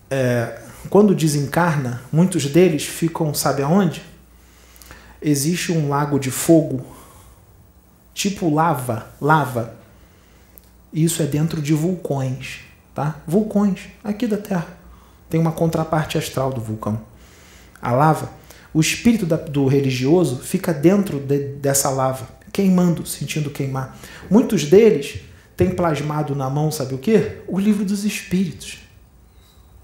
É, 0.10 0.62
quando 0.90 1.16
desencarna, 1.16 2.02
muitos 2.12 2.46
deles 2.48 2.84
ficam, 2.84 3.34
sabe 3.34 3.62
aonde? 3.62 4.04
Existe 5.22 5.72
um 5.72 5.88
lago 5.88 6.20
de 6.20 6.30
fogo, 6.30 6.86
tipo 8.14 8.54
lava, 8.54 9.08
lava. 9.22 9.76
Isso 10.94 11.24
é 11.24 11.26
dentro 11.26 11.62
de 11.62 11.74
vulcões, 11.74 12.60
tá? 12.94 13.20
Vulcões, 13.26 13.88
aqui 14.04 14.28
da 14.28 14.38
Terra. 14.38 14.78
Tem 15.30 15.40
uma 15.40 15.52
contraparte 15.52 16.18
astral 16.18 16.54
do 16.54 16.62
vulcão. 16.62 17.02
A 17.82 17.92
lava, 17.92 18.32
o 18.74 18.80
espírito 18.80 19.26
da, 19.26 19.36
do 19.36 19.66
religioso 19.66 20.38
fica 20.38 20.72
dentro 20.72 21.20
de, 21.20 21.40
dessa 21.56 21.90
lava, 21.90 22.28
queimando, 22.52 23.06
sentindo 23.06 23.50
queimar. 23.50 23.98
Muitos 24.30 24.66
deles 24.66 25.22
têm 25.58 25.72
plasmado 25.72 26.36
na 26.36 26.50
mão, 26.50 26.72
sabe 26.72 26.94
o 26.94 27.00
que? 27.00 27.40
O 27.48 27.60
livro 27.60 27.84
dos 27.84 28.06
espíritos. 28.06 28.80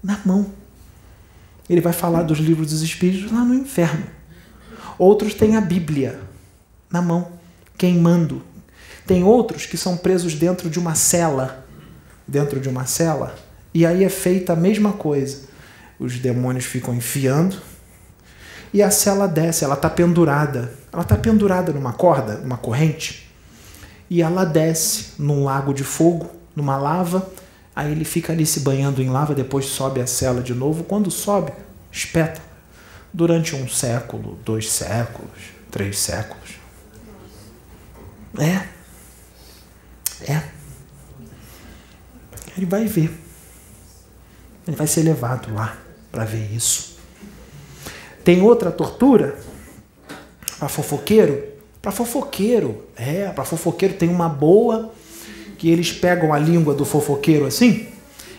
Na 0.02 0.20
mão. 0.24 0.46
Ele 1.68 1.80
vai 1.80 1.92
falar 1.92 2.22
dos 2.22 2.38
livros 2.38 2.68
dos 2.70 2.82
espíritos 2.82 3.30
lá 3.30 3.44
no 3.44 3.54
inferno. 3.54 4.06
Outros 4.98 5.34
têm 5.34 5.56
a 5.56 5.60
Bíblia 5.60 6.20
na 6.90 7.02
mão, 7.02 7.32
queimando. 7.76 8.42
Tem 9.10 9.24
outros 9.24 9.66
que 9.66 9.76
são 9.76 9.96
presos 9.96 10.36
dentro 10.36 10.70
de 10.70 10.78
uma 10.78 10.94
cela. 10.94 11.66
Dentro 12.28 12.60
de 12.60 12.68
uma 12.68 12.86
cela. 12.86 13.34
E 13.74 13.84
aí 13.84 14.04
é 14.04 14.08
feita 14.08 14.52
a 14.52 14.56
mesma 14.56 14.92
coisa. 14.92 15.48
Os 15.98 16.20
demônios 16.20 16.64
ficam 16.64 16.94
enfiando 16.94 17.56
e 18.72 18.80
a 18.80 18.88
cela 18.88 19.26
desce, 19.26 19.64
ela 19.64 19.74
está 19.74 19.90
pendurada. 19.90 20.72
Ela 20.92 21.02
está 21.02 21.16
pendurada 21.16 21.72
numa 21.72 21.92
corda, 21.92 22.36
numa 22.36 22.56
corrente. 22.56 23.28
E 24.08 24.22
ela 24.22 24.44
desce 24.44 25.14
num 25.18 25.42
lago 25.42 25.74
de 25.74 25.82
fogo, 25.82 26.30
numa 26.54 26.76
lava. 26.76 27.28
Aí 27.74 27.90
ele 27.90 28.04
fica 28.04 28.32
ali 28.32 28.46
se 28.46 28.60
banhando 28.60 29.02
em 29.02 29.10
lava, 29.10 29.34
depois 29.34 29.64
sobe 29.64 30.00
a 30.00 30.06
cela 30.06 30.40
de 30.40 30.54
novo. 30.54 30.84
Quando 30.84 31.10
sobe, 31.10 31.52
espeta. 31.90 32.40
Durante 33.12 33.56
um 33.56 33.68
século, 33.68 34.38
dois 34.44 34.70
séculos, 34.70 35.50
três 35.68 35.98
séculos. 35.98 36.60
É. 38.38 38.78
É. 40.28 40.42
Ele 42.56 42.66
vai 42.66 42.86
ver. 42.86 43.10
Ele 44.66 44.76
vai 44.76 44.86
ser 44.86 45.02
levado 45.02 45.52
lá 45.54 45.76
para 46.10 46.24
ver 46.24 46.52
isso. 46.52 46.98
Tem 48.22 48.42
outra 48.42 48.70
tortura 48.70 49.38
para 50.58 50.68
fofoqueiro? 50.68 51.44
Para 51.80 51.90
fofoqueiro, 51.90 52.84
é, 52.94 53.28
para 53.30 53.44
fofoqueiro 53.44 53.94
tem 53.94 54.08
uma 54.08 54.28
boa 54.28 54.92
que 55.56 55.70
eles 55.70 55.92
pegam 55.92 56.32
a 56.32 56.38
língua 56.38 56.74
do 56.74 56.84
fofoqueiro 56.84 57.46
assim, 57.46 57.86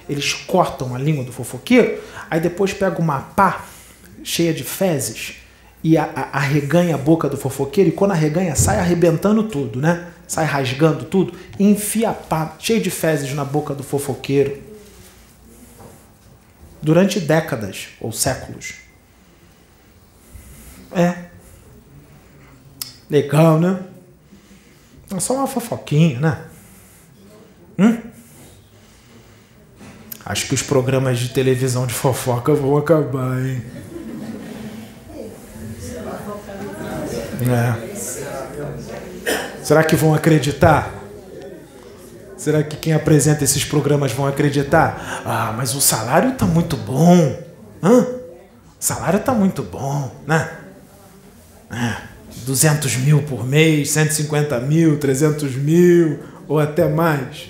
eles 0.07 0.33
cortam 0.33 0.93
a 0.93 0.99
língua 0.99 1.23
do 1.23 1.31
fofoqueiro, 1.31 1.99
aí 2.29 2.39
depois 2.39 2.73
pegam 2.73 2.99
uma 2.99 3.19
pá 3.19 3.65
cheia 4.23 4.53
de 4.53 4.63
fezes 4.63 5.37
e 5.83 5.97
a, 5.97 6.03
a, 6.03 6.37
arreganha 6.37 6.93
a 6.93 6.97
boca 6.97 7.27
do 7.27 7.35
fofoqueiro 7.35 7.89
e 7.89 7.93
quando 7.93 8.11
arreganha 8.11 8.55
sai 8.55 8.79
arrebentando 8.79 9.43
tudo, 9.43 9.79
né? 9.79 10.10
Sai 10.31 10.45
rasgando 10.45 11.03
tudo, 11.03 11.37
enfia 11.59 12.13
pá 12.13 12.55
cheia 12.57 12.79
de 12.79 12.89
fezes 12.89 13.33
na 13.33 13.43
boca 13.43 13.75
do 13.75 13.83
fofoqueiro 13.83 14.63
durante 16.81 17.19
décadas 17.19 17.89
ou 17.99 18.13
séculos. 18.13 18.75
É. 20.93 21.25
Legal, 23.09 23.59
né? 23.59 23.83
É 25.13 25.19
só 25.19 25.33
uma 25.33 25.47
fofoquinha, 25.47 26.17
né? 26.21 26.45
Hum? 27.77 28.01
Acho 30.23 30.47
que 30.47 30.53
os 30.53 30.61
programas 30.61 31.19
de 31.19 31.27
televisão 31.33 31.85
de 31.85 31.93
fofoca 31.93 32.53
vão 32.53 32.77
acabar, 32.77 33.37
hein? 33.37 33.65
É. 37.41 37.90
Será 39.71 39.85
que 39.85 39.95
vão 39.95 40.13
acreditar? 40.13 40.93
Será 42.35 42.61
que 42.61 42.75
quem 42.75 42.91
apresenta 42.91 43.45
esses 43.45 43.63
programas 43.63 44.11
vão 44.11 44.27
acreditar? 44.27 45.21
Ah, 45.25 45.53
mas 45.55 45.73
o 45.73 45.79
salário 45.79 46.33
tá 46.33 46.45
muito 46.45 46.75
bom. 46.75 47.41
Hã? 47.81 48.01
O 48.01 48.07
salário 48.77 49.21
tá 49.21 49.33
muito 49.33 49.63
bom, 49.63 50.13
né? 50.27 50.51
É, 51.71 52.01
200 52.45 52.97
mil 52.97 53.23
por 53.23 53.47
mês, 53.47 53.91
150 53.91 54.59
mil, 54.59 54.99
300 54.99 55.55
mil 55.55 56.19
ou 56.49 56.59
até 56.59 56.89
mais. 56.89 57.43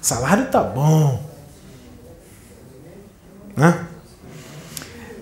O 0.00 0.06
salário 0.06 0.46
tá 0.46 0.62
bom. 0.62 1.22
Né? 3.54 3.84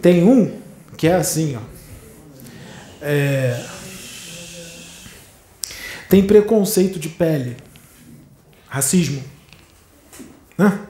Tem 0.01 0.23
um 0.23 0.57
que 0.97 1.09
é 1.09 1.17
assim, 1.17 1.57
ó. 1.57 1.61
É, 3.03 3.61
tem 6.09 6.27
preconceito 6.27 6.99
de 6.99 7.09
pele, 7.09 7.57
racismo, 8.69 9.23
né? 10.57 10.81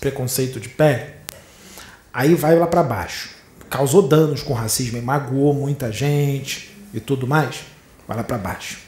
Preconceito 0.00 0.58
de 0.58 0.68
pele. 0.68 1.12
Aí 2.12 2.34
vai 2.34 2.58
lá 2.58 2.66
para 2.66 2.82
baixo 2.82 3.42
causou 3.72 4.06
danos 4.06 4.42
com 4.42 4.52
racismo, 4.52 5.00
magoou 5.00 5.54
muita 5.54 5.90
gente 5.90 6.76
e 6.92 7.00
tudo 7.00 7.26
mais, 7.26 7.62
vai 8.06 8.18
lá 8.18 8.22
para 8.22 8.36
baixo. 8.36 8.80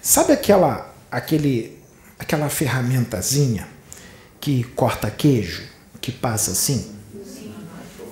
Sabe 0.00 0.32
aquela 0.32 0.90
aquele 1.10 1.78
aquela 2.18 2.48
ferramentazinha 2.48 3.68
que 4.40 4.64
corta 4.74 5.10
queijo, 5.10 5.64
que 6.00 6.10
passa 6.10 6.52
assim? 6.52 6.96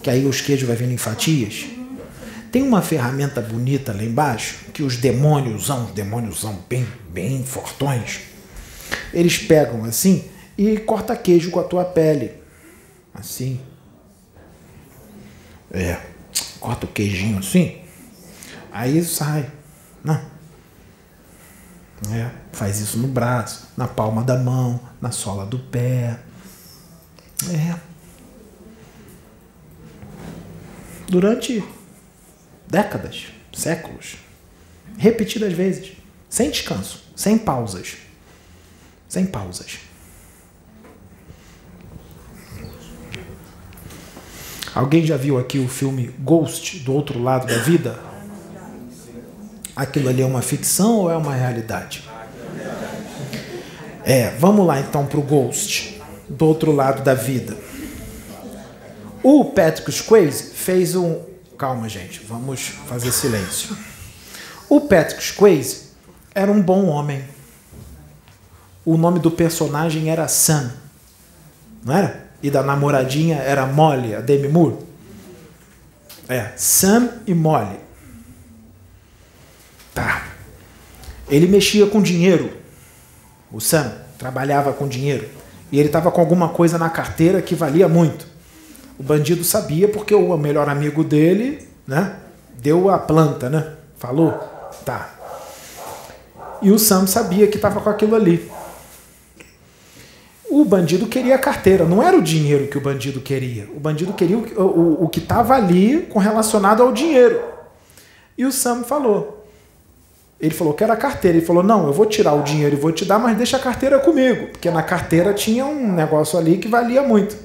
Que 0.03 0.11
aí 0.11 0.27
os 0.27 0.43
queijos 0.43 0.69
vai 0.69 0.77
vindo 0.77 0.93
em 0.93 0.99
fatias? 0.99 1.65
Tem 2.55 2.63
uma 2.63 2.81
ferramenta 2.81 3.41
bonita 3.41 3.93
lá 3.93 4.05
embaixo 4.05 4.67
que 4.73 4.85
os 4.85 4.97
demônios, 4.97 5.69
demônios 5.93 6.45
bem, 6.69 6.87
bem 7.09 7.45
fortões, 7.45 8.21
eles 9.13 9.37
pegam 9.39 9.85
assim 9.85 10.31
e 10.57 10.77
corta 10.77 11.17
queijo 11.17 11.51
com 11.51 11.59
a 11.59 11.65
tua 11.65 11.85
pele. 11.85 12.31
Assim, 13.13 13.61
é, 15.73 16.01
corta 16.61 16.87
o 16.87 16.89
queijinho 16.89 17.41
assim, 17.41 17.83
aí 18.71 19.03
sai. 19.03 19.51
Né? 20.05 20.25
É, 22.13 22.31
faz 22.53 22.79
isso 22.79 22.99
no 22.99 23.09
braço, 23.09 23.67
na 23.77 23.89
palma 23.89 24.23
da 24.23 24.39
mão, 24.39 24.79
na 25.01 25.11
sola 25.11 25.45
do 25.45 25.59
pé. 25.59 26.21
É. 27.51 27.75
Durante 31.09 31.61
décadas, 32.75 33.27
séculos, 33.53 34.17
repetidas 34.99 35.53
vezes, 35.53 35.93
sem 36.29 36.51
descanso, 36.51 37.05
sem 37.15 37.39
pausas. 37.39 37.99
Sem 39.09 39.25
pausas. 39.25 39.79
Alguém 44.75 45.07
já 45.07 45.17
viu 45.17 45.39
aqui 45.39 45.61
o 45.61 45.69
filme 45.69 46.13
Ghost, 46.19 46.81
do 46.81 46.93
outro 46.93 47.23
lado 47.23 47.47
da 47.47 47.59
vida? 47.59 47.97
Aquilo 49.77 50.09
ali 50.09 50.23
é 50.23 50.27
uma 50.27 50.43
ficção 50.43 50.97
ou 50.97 51.11
é 51.13 51.17
uma 51.17 51.33
realidade? 51.33 52.03
É, 54.05 54.31
vamos 54.31 54.67
lá 54.67 54.81
então 54.81 55.07
para 55.07 55.21
o 55.21 55.23
Ghost, 55.23 56.03
do 56.29 56.45
outro 56.45 56.73
lado 56.73 57.05
da 57.05 57.15
vida. 57.15 57.57
O 59.23 59.45
Patrick 59.45 59.93
Swayze 59.93 60.55
fez 60.55 60.97
um. 60.97 61.34
Calma, 61.65 61.89
gente, 61.89 62.21
vamos 62.29 62.61
fazer 62.87 63.11
silêncio. 63.11 63.75
O 64.69 64.83
Patrick 64.83 65.25
Swayze 65.25 65.93
era 66.35 66.53
um 66.53 66.61
bom 66.61 66.85
homem. 66.89 67.25
O 68.85 68.99
nome 68.99 69.19
do 69.19 69.31
personagem 69.31 70.11
era 70.11 70.29
Sam, 70.29 70.75
não 71.83 71.97
era? 71.97 72.29
e 72.43 72.51
da 72.51 72.63
namoradinha 72.63 73.37
era 73.37 73.65
Molly, 73.65 74.15
a 74.15 74.21
Demi 74.21 74.47
Moore. 74.47 74.77
É, 76.29 76.53
Sam 76.55 77.09
e 77.27 77.33
Molly. 77.33 77.81
Tá. 79.95 80.27
Ele 81.31 81.47
mexia 81.47 81.87
com 81.87 82.03
dinheiro. 82.03 82.53
O 83.51 83.59
Sam 83.59 83.91
trabalhava 84.19 84.75
com 84.75 84.87
dinheiro. 84.87 85.27
E 85.73 85.79
ele 85.79 85.89
estava 85.89 86.13
com 86.13 86.21
alguma 86.21 86.51
coisa 86.51 86.77
na 86.77 86.91
carteira 86.91 87.41
que 87.41 87.55
valia 87.55 87.89
muito. 87.89 88.34
O 88.99 89.03
bandido 89.03 89.43
sabia 89.43 89.89
porque 89.89 90.15
o 90.15 90.37
melhor 90.37 90.69
amigo 90.69 91.03
dele, 91.03 91.67
né, 91.87 92.17
deu 92.59 92.89
a 92.89 92.99
planta, 92.99 93.51
né? 93.51 93.73
Falou? 93.97 94.33
Tá. 94.85 95.11
E 96.63 96.71
o 96.71 96.79
Sam 96.79 97.07
sabia 97.07 97.47
que 97.49 97.57
estava 97.57 97.81
com 97.81 97.91
aquilo 97.91 98.15
ali. 98.15 98.51
O 100.49 100.65
bandido 100.65 101.07
queria 101.07 101.35
a 101.35 101.39
carteira, 101.39 101.85
não 101.85 102.01
era 102.01 102.17
o 102.17 102.23
dinheiro 102.23 102.69
que 102.69 102.79
o 102.79 102.81
bandido 102.81 103.21
queria. 103.21 103.69
O 103.75 103.81
bandido 103.81 104.13
queria 104.13 104.39
o, 104.39 104.63
o, 104.63 105.05
o 105.05 105.09
que 105.09 105.19
estava 105.19 105.55
ali 105.55 106.03
com 106.03 106.21
relacionado 106.21 106.83
ao 106.83 106.93
dinheiro. 106.93 107.43
E 108.39 108.45
o 108.45 108.53
Sam 108.53 108.85
falou. 108.85 109.45
Ele 110.41 110.55
falou 110.55 110.73
que 110.73 110.85
era 110.85 110.93
a 110.93 110.97
carteira. 110.97 111.39
Ele 111.39 111.47
falou: 111.47 111.63
Não, 111.63 111.87
eu 111.89 111.93
vou 111.93 112.07
tirar 112.07 112.35
o 112.35 112.43
dinheiro 112.43 112.77
e 112.77 112.79
vou 112.79 112.93
te 112.93 113.05
dar, 113.05 113.19
mas 113.19 113.37
deixa 113.37 113.57
a 113.57 113.61
carteira 113.61 113.99
comigo. 113.99 114.49
Porque 114.53 114.71
na 114.71 114.83
carteira 114.83 115.35
tinha 115.35 115.67
um 115.67 115.93
negócio 115.93 116.39
ali 116.39 116.59
que 116.59 116.69
valia 116.69 117.03
muito 117.03 117.37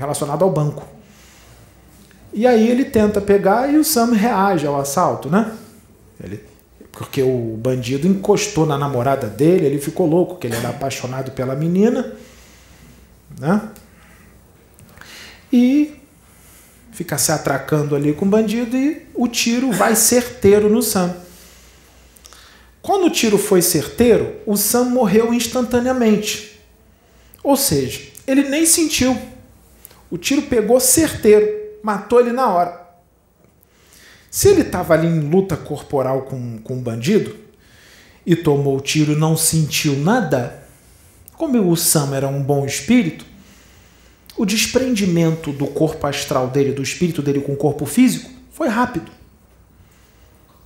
relacionado 0.00 0.42
ao 0.42 0.50
banco. 0.50 0.82
E 2.32 2.46
aí 2.46 2.68
ele 2.68 2.84
tenta 2.86 3.20
pegar 3.20 3.70
e 3.70 3.76
o 3.76 3.84
Sam 3.84 4.12
reage 4.12 4.66
ao 4.66 4.80
assalto, 4.80 5.28
né? 5.28 5.52
Ele, 6.22 6.42
porque 6.90 7.22
o 7.22 7.56
bandido 7.58 8.06
encostou 8.06 8.64
na 8.64 8.78
namorada 8.78 9.26
dele, 9.26 9.66
ele 9.66 9.78
ficou 9.78 10.06
louco, 10.06 10.36
que 10.36 10.46
ele 10.46 10.56
era 10.56 10.70
apaixonado 10.70 11.32
pela 11.32 11.54
menina, 11.54 12.12
né? 13.38 13.60
E 15.52 15.96
fica 16.92 17.18
se 17.18 17.32
atracando 17.32 17.94
ali 17.94 18.12
com 18.12 18.24
o 18.24 18.28
bandido 18.28 18.76
e 18.76 19.06
o 19.14 19.28
tiro 19.28 19.70
vai 19.72 19.94
certeiro 19.94 20.68
no 20.68 20.82
Sam. 20.82 21.14
Quando 22.80 23.06
o 23.06 23.10
tiro 23.10 23.36
foi 23.36 23.60
certeiro, 23.60 24.36
o 24.46 24.56
Sam 24.56 24.84
morreu 24.84 25.34
instantaneamente. 25.34 26.58
Ou 27.42 27.56
seja, 27.56 28.00
ele 28.26 28.48
nem 28.48 28.64
sentiu. 28.64 29.29
O 30.10 30.18
tiro 30.18 30.42
pegou 30.42 30.80
certeiro 30.80 31.60
matou 31.82 32.20
ele 32.20 32.32
na 32.32 32.48
hora. 32.48 32.88
Se 34.30 34.48
ele 34.48 34.62
estava 34.62 34.94
ali 34.94 35.06
em 35.06 35.20
luta 35.20 35.56
corporal 35.56 36.22
com, 36.22 36.58
com 36.58 36.74
um 36.74 36.82
bandido 36.82 37.36
e 38.24 38.36
tomou 38.36 38.76
o 38.76 38.80
tiro 38.80 39.12
e 39.12 39.16
não 39.16 39.36
sentiu 39.36 39.96
nada, 39.96 40.62
como 41.32 41.70
o 41.70 41.76
Sam 41.76 42.14
era 42.14 42.28
um 42.28 42.42
bom 42.42 42.64
espírito, 42.64 43.24
o 44.36 44.46
desprendimento 44.46 45.52
do 45.52 45.66
corpo 45.66 46.06
astral 46.06 46.48
dele, 46.48 46.72
do 46.72 46.82
espírito 46.82 47.22
dele 47.22 47.40
com 47.40 47.52
o 47.52 47.56
corpo 47.56 47.84
físico, 47.84 48.30
foi 48.52 48.68
rápido. 48.68 49.10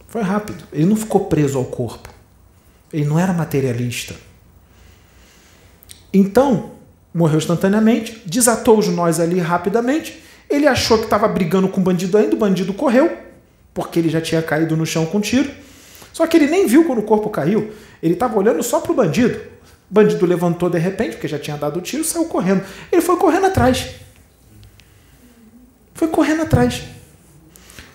Foi 0.08 0.22
rápido. 0.22 0.62
Ele 0.72 0.86
não 0.86 0.96
ficou 0.96 1.24
preso 1.24 1.58
ao 1.58 1.64
corpo. 1.64 2.08
Ele 2.92 3.04
não 3.04 3.18
era 3.18 3.32
materialista. 3.32 4.14
Então, 6.12 6.73
morreu 7.14 7.38
instantaneamente, 7.38 8.22
desatou 8.26 8.78
os 8.78 8.88
nós 8.88 9.20
ali 9.20 9.38
rapidamente 9.38 10.24
ele 10.48 10.66
achou 10.66 10.98
que 10.98 11.04
estava 11.04 11.26
brigando 11.26 11.68
com 11.68 11.80
o 11.80 11.84
bandido 11.84 12.16
ainda, 12.18 12.34
o 12.34 12.38
bandido 12.38 12.72
correu, 12.74 13.16
porque 13.72 13.98
ele 13.98 14.08
já 14.08 14.20
tinha 14.20 14.42
caído 14.42 14.76
no 14.76 14.84
chão 14.84 15.06
com 15.06 15.20
tiro. 15.20 15.50
Só 16.12 16.26
que 16.26 16.36
ele 16.36 16.46
nem 16.46 16.66
viu 16.66 16.84
quando 16.84 16.98
o 16.98 17.02
corpo 17.02 17.28
caiu. 17.28 17.72
Ele 18.02 18.14
estava 18.14 18.38
olhando 18.38 18.62
só 18.62 18.80
para 18.80 18.92
o 18.92 18.94
bandido. 18.94 19.36
O 19.90 19.94
bandido 19.94 20.24
levantou 20.26 20.70
de 20.70 20.78
repente, 20.78 21.12
porque 21.12 21.26
já 21.26 21.38
tinha 21.38 21.56
dado 21.56 21.78
o 21.78 21.82
tiro, 21.82 22.04
saiu 22.04 22.26
correndo. 22.26 22.64
Ele 22.92 23.02
foi 23.02 23.16
correndo 23.16 23.46
atrás. 23.46 23.90
Foi 25.94 26.08
correndo 26.08 26.42
atrás. 26.42 26.82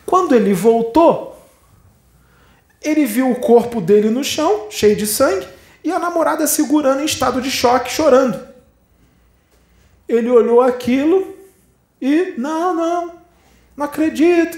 Quando 0.05 0.35
ele 0.35 0.53
voltou, 0.53 1.39
ele 2.81 3.05
viu 3.05 3.31
o 3.31 3.35
corpo 3.35 3.79
dele 3.79 4.09
no 4.09 4.23
chão, 4.23 4.67
cheio 4.69 4.95
de 4.95 5.05
sangue, 5.05 5.47
e 5.83 5.91
a 5.91 5.99
namorada 5.99 6.45
segurando 6.47 7.01
em 7.01 7.05
estado 7.05 7.41
de 7.41 7.51
choque, 7.51 7.91
chorando. 7.91 8.49
Ele 10.09 10.29
olhou 10.29 10.59
aquilo, 10.59 11.37
e, 12.01 12.33
não, 12.37 12.73
não, 12.73 13.21
não 13.77 13.85
acredito. 13.85 14.57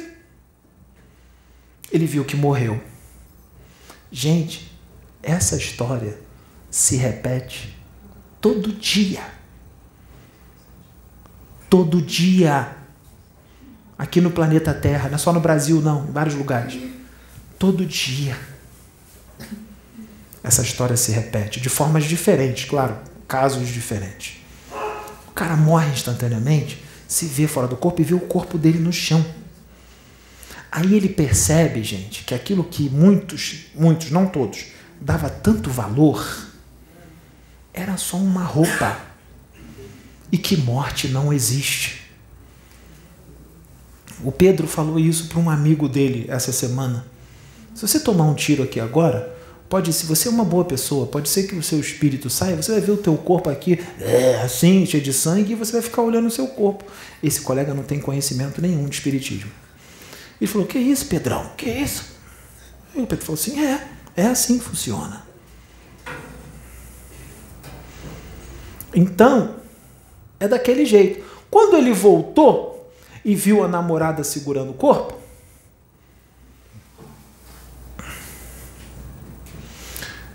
Ele 1.92 2.06
viu 2.06 2.24
que 2.24 2.36
morreu. 2.36 2.82
Gente, 4.12 4.72
essa 5.22 5.56
história 5.58 6.18
se 6.70 6.96
repete 6.96 7.78
todo 8.40 8.72
dia. 8.72 9.24
Todo 11.70 12.02
dia. 12.02 12.78
Aqui 13.98 14.22
no 14.22 14.32
planeta 14.32 14.74
Terra, 14.74 15.10
não 15.10 15.16
é 15.16 15.18
só 15.18 15.34
no 15.34 15.40
Brasil, 15.40 15.82
não, 15.82 16.08
em 16.08 16.12
vários 16.12 16.36
lugares. 16.36 16.82
Todo 17.60 17.86
dia. 17.86 18.38
Essa 20.44 20.62
história 20.62 20.98
se 20.98 21.12
repete 21.12 21.60
de 21.60 21.70
formas 21.70 22.06
diferentes, 22.06 22.66
claro, 22.66 22.98
casos 23.28 23.68
diferentes. 23.68 24.41
O 25.32 25.34
cara 25.34 25.56
morre 25.56 25.90
instantaneamente 25.92 26.84
se 27.08 27.26
vê 27.26 27.48
fora 27.48 27.68
do 27.68 27.78
corpo 27.78 28.02
e 28.02 28.04
vê 28.04 28.14
o 28.14 28.20
corpo 28.20 28.58
dele 28.58 28.80
no 28.80 28.92
chão. 28.92 29.26
Aí 30.70 30.94
ele 30.94 31.10
percebe, 31.10 31.84
gente, 31.84 32.24
que 32.24 32.34
aquilo 32.34 32.64
que 32.64 32.90
muitos, 32.90 33.68
muitos, 33.74 34.12
não 34.12 34.28
todos, 34.28 34.68
dava 35.00 35.30
tanto 35.30 35.70
valor, 35.70 36.26
era 37.74 37.98
só 37.98 38.18
uma 38.18 38.44
roupa. 38.44 39.00
E 40.32 40.38
que 40.38 40.56
morte 40.56 41.08
não 41.08 41.34
existe. 41.34 42.02
O 44.24 44.32
Pedro 44.32 44.68
falou 44.68 45.00
isso 45.00 45.28
para 45.28 45.40
um 45.40 45.50
amigo 45.50 45.90
dele 45.90 46.26
essa 46.30 46.52
semana. 46.52 47.06
Se 47.74 47.82
você 47.82 48.00
tomar 48.00 48.26
um 48.26 48.34
tiro 48.34 48.64
aqui 48.64 48.80
agora, 48.80 49.34
Pode, 49.72 49.94
se 49.94 50.06
você 50.06 50.28
é 50.28 50.32
uma 50.32 50.44
boa 50.44 50.66
pessoa, 50.66 51.08
pode 51.08 51.30
ser 51.30 51.44
que 51.44 51.56
o 51.56 51.64
seu 51.64 51.80
espírito 51.80 52.30
saia, 52.30 52.58
você 52.58 52.74
vai 52.74 52.82
ver 52.82 52.92
o 52.92 52.98
teu 52.98 53.16
corpo 53.16 53.50
aqui, 53.50 53.80
é, 54.02 54.42
assim, 54.42 54.86
cheio 54.86 55.02
de 55.02 55.14
sangue, 55.14 55.54
e 55.54 55.56
você 55.56 55.72
vai 55.72 55.82
ficar 55.82 56.02
olhando 56.02 56.28
o 56.28 56.30
seu 56.30 56.46
corpo. 56.46 56.84
Esse 57.24 57.40
colega 57.40 57.74
não 57.74 57.82
tem 57.82 57.98
conhecimento 57.98 58.62
nenhum 58.62 58.84
de 58.84 58.96
espiritismo. 58.96 59.50
Ele 60.42 60.52
falou: 60.52 60.68
Que 60.68 60.78
isso, 60.78 61.06
Pedrão? 61.06 61.52
Que 61.56 61.70
isso? 61.70 62.04
E 62.94 63.00
o 63.00 63.08
Pedro 63.08 63.24
falou 63.24 63.40
assim: 63.40 63.66
É, 63.66 63.88
é 64.18 64.26
assim 64.26 64.60
que 64.60 64.66
funciona. 64.66 65.24
Então, 68.94 69.56
é 70.38 70.50
daquele 70.50 70.86
jeito. 70.86 71.24
Quando 71.50 71.78
ele 71.78 71.94
voltou 71.94 72.92
e 73.24 73.34
viu 73.36 73.64
a 73.64 73.70
namorada 73.70 74.22
segurando 74.22 74.72
o 74.72 74.74
corpo, 74.74 75.21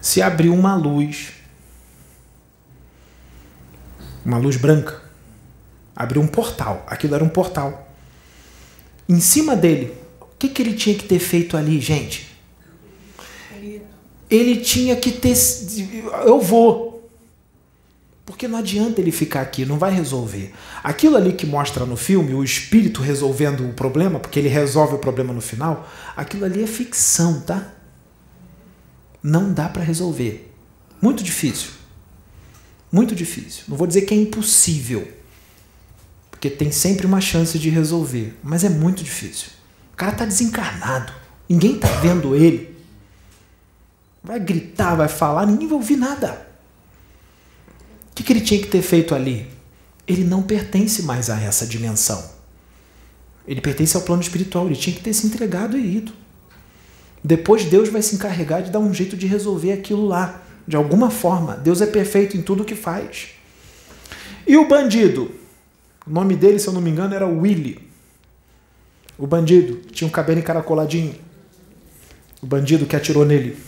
se 0.06 0.22
abriu 0.22 0.54
uma 0.54 0.76
luz, 0.76 1.32
uma 4.24 4.38
luz 4.38 4.56
branca. 4.56 5.02
Abriu 5.96 6.22
um 6.22 6.28
portal. 6.28 6.86
Aquilo 6.86 7.16
era 7.16 7.24
um 7.24 7.28
portal. 7.28 7.90
Em 9.08 9.18
cima 9.18 9.56
dele, 9.56 9.92
o 10.20 10.26
que, 10.38 10.48
que 10.48 10.62
ele 10.62 10.74
tinha 10.74 10.94
que 10.94 11.02
ter 11.02 11.18
feito 11.18 11.56
ali, 11.56 11.80
gente? 11.80 12.38
Ele 14.30 14.58
tinha 14.58 14.94
que 14.94 15.10
ter. 15.10 15.34
Eu 16.24 16.40
vou. 16.40 17.10
Porque 18.24 18.46
não 18.46 18.58
adianta 18.58 19.00
ele 19.00 19.10
ficar 19.10 19.40
aqui, 19.40 19.64
não 19.64 19.76
vai 19.76 19.92
resolver. 19.92 20.54
Aquilo 20.84 21.16
ali 21.16 21.32
que 21.32 21.46
mostra 21.46 21.84
no 21.84 21.96
filme, 21.96 22.32
o 22.32 22.44
espírito 22.44 23.02
resolvendo 23.02 23.68
o 23.68 23.72
problema, 23.72 24.20
porque 24.20 24.38
ele 24.38 24.48
resolve 24.48 24.94
o 24.94 24.98
problema 24.98 25.32
no 25.32 25.40
final, 25.40 25.88
aquilo 26.16 26.44
ali 26.44 26.62
é 26.62 26.66
ficção, 26.68 27.40
tá? 27.40 27.75
Não 29.26 29.52
dá 29.52 29.68
para 29.68 29.82
resolver. 29.82 30.54
Muito 31.02 31.24
difícil. 31.24 31.70
Muito 32.92 33.12
difícil. 33.12 33.64
Não 33.66 33.76
vou 33.76 33.84
dizer 33.84 34.02
que 34.02 34.14
é 34.14 34.16
impossível, 34.16 35.10
porque 36.30 36.48
tem 36.48 36.70
sempre 36.70 37.06
uma 37.06 37.20
chance 37.20 37.58
de 37.58 37.68
resolver, 37.68 38.38
mas 38.40 38.62
é 38.62 38.68
muito 38.68 39.02
difícil. 39.02 39.48
O 39.92 39.96
cara 39.96 40.12
está 40.12 40.24
desencarnado, 40.24 41.12
ninguém 41.48 41.74
está 41.74 41.88
vendo 41.98 42.36
ele. 42.36 42.76
Vai 44.22 44.38
gritar, 44.38 44.94
vai 44.94 45.08
falar, 45.08 45.44
ninguém 45.44 45.66
vai 45.66 45.76
ouvir 45.76 45.96
nada. 45.96 46.46
O 48.12 48.14
que, 48.14 48.22
que 48.22 48.32
ele 48.32 48.40
tinha 48.40 48.60
que 48.60 48.68
ter 48.68 48.82
feito 48.82 49.12
ali? 49.12 49.50
Ele 50.06 50.22
não 50.22 50.40
pertence 50.40 51.02
mais 51.02 51.28
a 51.30 51.40
essa 51.40 51.66
dimensão. 51.66 52.24
Ele 53.46 53.60
pertence 53.60 53.96
ao 53.96 54.04
plano 54.04 54.22
espiritual, 54.22 54.66
ele 54.66 54.76
tinha 54.76 54.94
que 54.94 55.02
ter 55.02 55.12
se 55.12 55.26
entregado 55.26 55.76
e 55.76 55.96
ido. 55.96 56.12
Depois 57.26 57.64
Deus 57.64 57.88
vai 57.88 58.02
se 58.02 58.14
encarregar 58.14 58.62
de 58.62 58.70
dar 58.70 58.78
um 58.78 58.94
jeito 58.94 59.16
de 59.16 59.26
resolver 59.26 59.72
aquilo 59.72 60.06
lá, 60.06 60.42
de 60.64 60.76
alguma 60.76 61.10
forma. 61.10 61.56
Deus 61.56 61.80
é 61.80 61.86
perfeito 61.86 62.36
em 62.36 62.40
tudo 62.40 62.62
o 62.62 62.64
que 62.64 62.76
faz. 62.76 63.30
E 64.46 64.56
o 64.56 64.68
bandido? 64.68 65.32
O 66.06 66.10
nome 66.10 66.36
dele, 66.36 66.60
se 66.60 66.68
eu 66.68 66.72
não 66.72 66.80
me 66.80 66.88
engano, 66.88 67.16
era 67.16 67.26
Willy. 67.26 67.84
O 69.18 69.26
bandido 69.26 69.80
tinha 69.90 70.06
um 70.06 70.10
cabelo 70.10 70.38
encaracoladinho. 70.38 71.16
O 72.40 72.46
bandido 72.46 72.86
que 72.86 72.94
atirou 72.94 73.24
nele. 73.24 73.58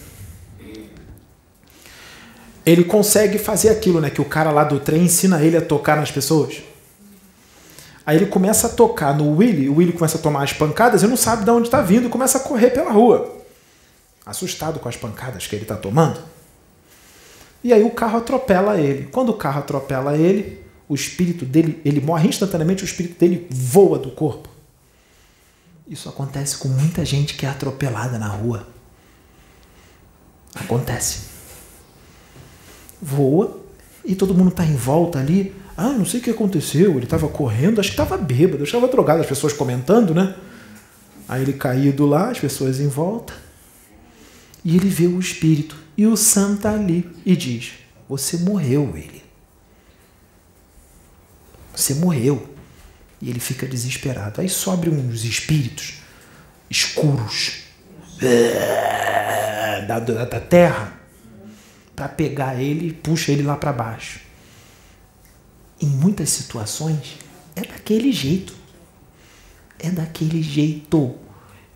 Ele 2.65 2.85
consegue 2.85 3.39
fazer 3.39 3.71
aquilo, 3.71 4.01
né? 4.01 4.09
Que 4.09 4.21
o 4.21 4.25
cara 4.25 4.53
lá 4.53 4.63
do 4.63 4.79
trem 4.79 5.03
ensina 5.03 5.43
ele 5.43 5.57
a 5.57 5.61
tocar 5.61 5.97
nas 5.97 6.13
pessoas. 6.13 6.63
Aí 8.07 8.19
ele 8.19 8.27
começa 8.27 8.69
a 8.69 8.71
tocar 8.71 9.19
no 9.19 9.37
Willy, 9.37 9.69
o 9.69 9.79
Willy 9.79 9.93
começa 9.95 10.17
a 10.17 10.21
tomar 10.21 10.45
as 10.45 10.53
pancadas 10.53 11.03
e 11.03 11.09
não 11.09 11.17
sabe 11.17 11.45
de 11.45 11.51
onde 11.51 11.67
está 11.67 11.83
vindo 11.83 12.07
e 12.07 12.09
começa 12.09 12.39
a 12.39 12.41
correr 12.41 12.71
pela 12.71 12.93
rua 12.93 13.39
assustado 14.29 14.79
com 14.79 14.89
as 14.89 14.97
pancadas 14.97 15.47
que 15.47 15.57
ele 15.57 15.63
está 15.63 15.75
tomando. 15.75 16.21
E 17.65 17.73
aí 17.73 17.83
o 17.83 17.91
carro 17.91 18.19
atropela 18.19 18.79
ele. 18.79 19.09
Quando 19.11 19.31
o 19.31 19.35
carro 19.35 19.61
atropela 19.61 20.17
ele, 20.17 20.63
o 20.87 20.95
espírito 20.95 21.47
dele, 21.47 21.81
ele 21.85 22.01
morre 22.01 22.29
instantaneamente, 22.29 22.85
o 22.85 22.85
espírito 22.85 23.19
dele 23.19 23.47
voa 23.51 23.99
do 23.99 24.11
corpo. 24.11 24.49
Isso 25.89 26.09
acontece 26.09 26.59
com 26.59 26.69
muita 26.69 27.05
gente 27.05 27.35
que 27.35 27.47
é 27.47 27.49
atropelada 27.49 28.19
na 28.19 28.29
rua. 28.29 28.69
Acontece. 30.55 31.29
Voa 33.01 33.59
E 34.05 34.15
todo 34.15 34.35
mundo 34.35 34.51
está 34.51 34.65
em 34.65 34.77
volta 34.77 35.19
ali. 35.19 35.55
Ah, 35.77 35.91
não 35.91 36.05
sei 36.05 36.21
o 36.21 36.23
que 36.23 36.31
aconteceu. 36.31 36.93
Ele 36.93 37.05
estava 37.05 37.29
correndo, 37.29 37.81
acho 37.81 37.91
que 37.91 38.01
estava 38.01 38.19
bêbado, 38.19 38.63
estava 38.63 38.89
drogado. 38.89 39.23
As 39.23 39.27
pessoas 39.27 39.55
comentando, 39.55 40.15
né? 40.15 40.35
Aí 41.27 41.43
ele 41.43 41.55
caído 41.55 42.05
lá, 42.05 42.31
as 42.31 42.39
pessoas 42.39 42.79
em 42.79 42.89
volta. 42.89 43.48
E 44.69 44.77
ele 44.77 44.91
vê 44.91 45.07
o 45.07 45.19
espírito. 45.19 45.75
E 45.97 46.07
o 46.07 46.15
Sam 46.15 46.57
está 46.57 46.75
ali 46.75 47.11
e 47.25 47.35
diz: 47.35 47.73
Você 48.07 48.37
morreu, 48.37 48.93
ele. 48.95 49.25
Você 51.75 51.95
morreu. 51.95 52.55
E 53.23 53.31
ele 53.31 53.41
fica 53.41 53.67
desesperado. 53.67 54.43
Aí 54.43 54.49
sobe 54.51 54.91
uns 54.91 55.25
espíritos 55.25 56.03
escuros 56.69 57.63
da, 59.87 60.01
da, 60.01 60.25
da 60.27 60.41
terra 60.41 61.01
para 61.97 62.07
pegar 62.07 62.61
ele 62.61 62.89
e 62.89 62.93
puxa 62.93 63.33
ele 63.33 63.45
lá 63.45 63.57
para 63.57 63.73
baixo. 63.73 64.21
Em 65.81 65.87
muitas 65.87 66.29
situações 66.29 67.17
é 67.57 67.63
daquele 67.63 68.13
jeito. 68.13 68.55
É 69.79 69.91
daquele 69.91 70.43
jeito. 70.43 71.17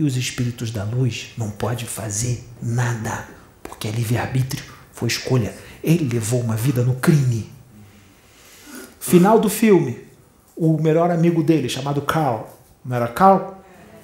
E 0.03 0.05
os 0.05 0.17
espíritos 0.17 0.73
da 0.73 0.83
luz 0.83 1.29
não 1.39 1.49
podem 1.49 1.87
fazer 1.87 2.45
nada, 2.61 3.25
porque 3.63 3.87
é 3.87 3.91
livre-arbítrio, 3.93 4.65
foi 4.93 5.07
escolha. 5.07 5.55
Ele 5.81 6.13
levou 6.13 6.41
uma 6.41 6.57
vida 6.57 6.83
no 6.83 6.97
crime. 6.97 7.49
Final 8.99 9.39
do 9.39 9.49
filme, 9.49 10.05
o 10.57 10.77
melhor 10.83 11.13
amigo 11.13 11.41
dele, 11.41 11.69
chamado 11.69 12.03
Carl, 12.03 12.49
não 12.85 12.97
era 12.97 13.07
Carl? 13.07 13.55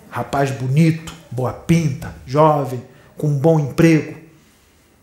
Rapaz 0.08 0.52
bonito, 0.52 1.12
boa 1.32 1.52
pinta, 1.52 2.14
jovem, 2.24 2.80
com 3.16 3.26
um 3.26 3.36
bom 3.36 3.58
emprego, 3.58 4.20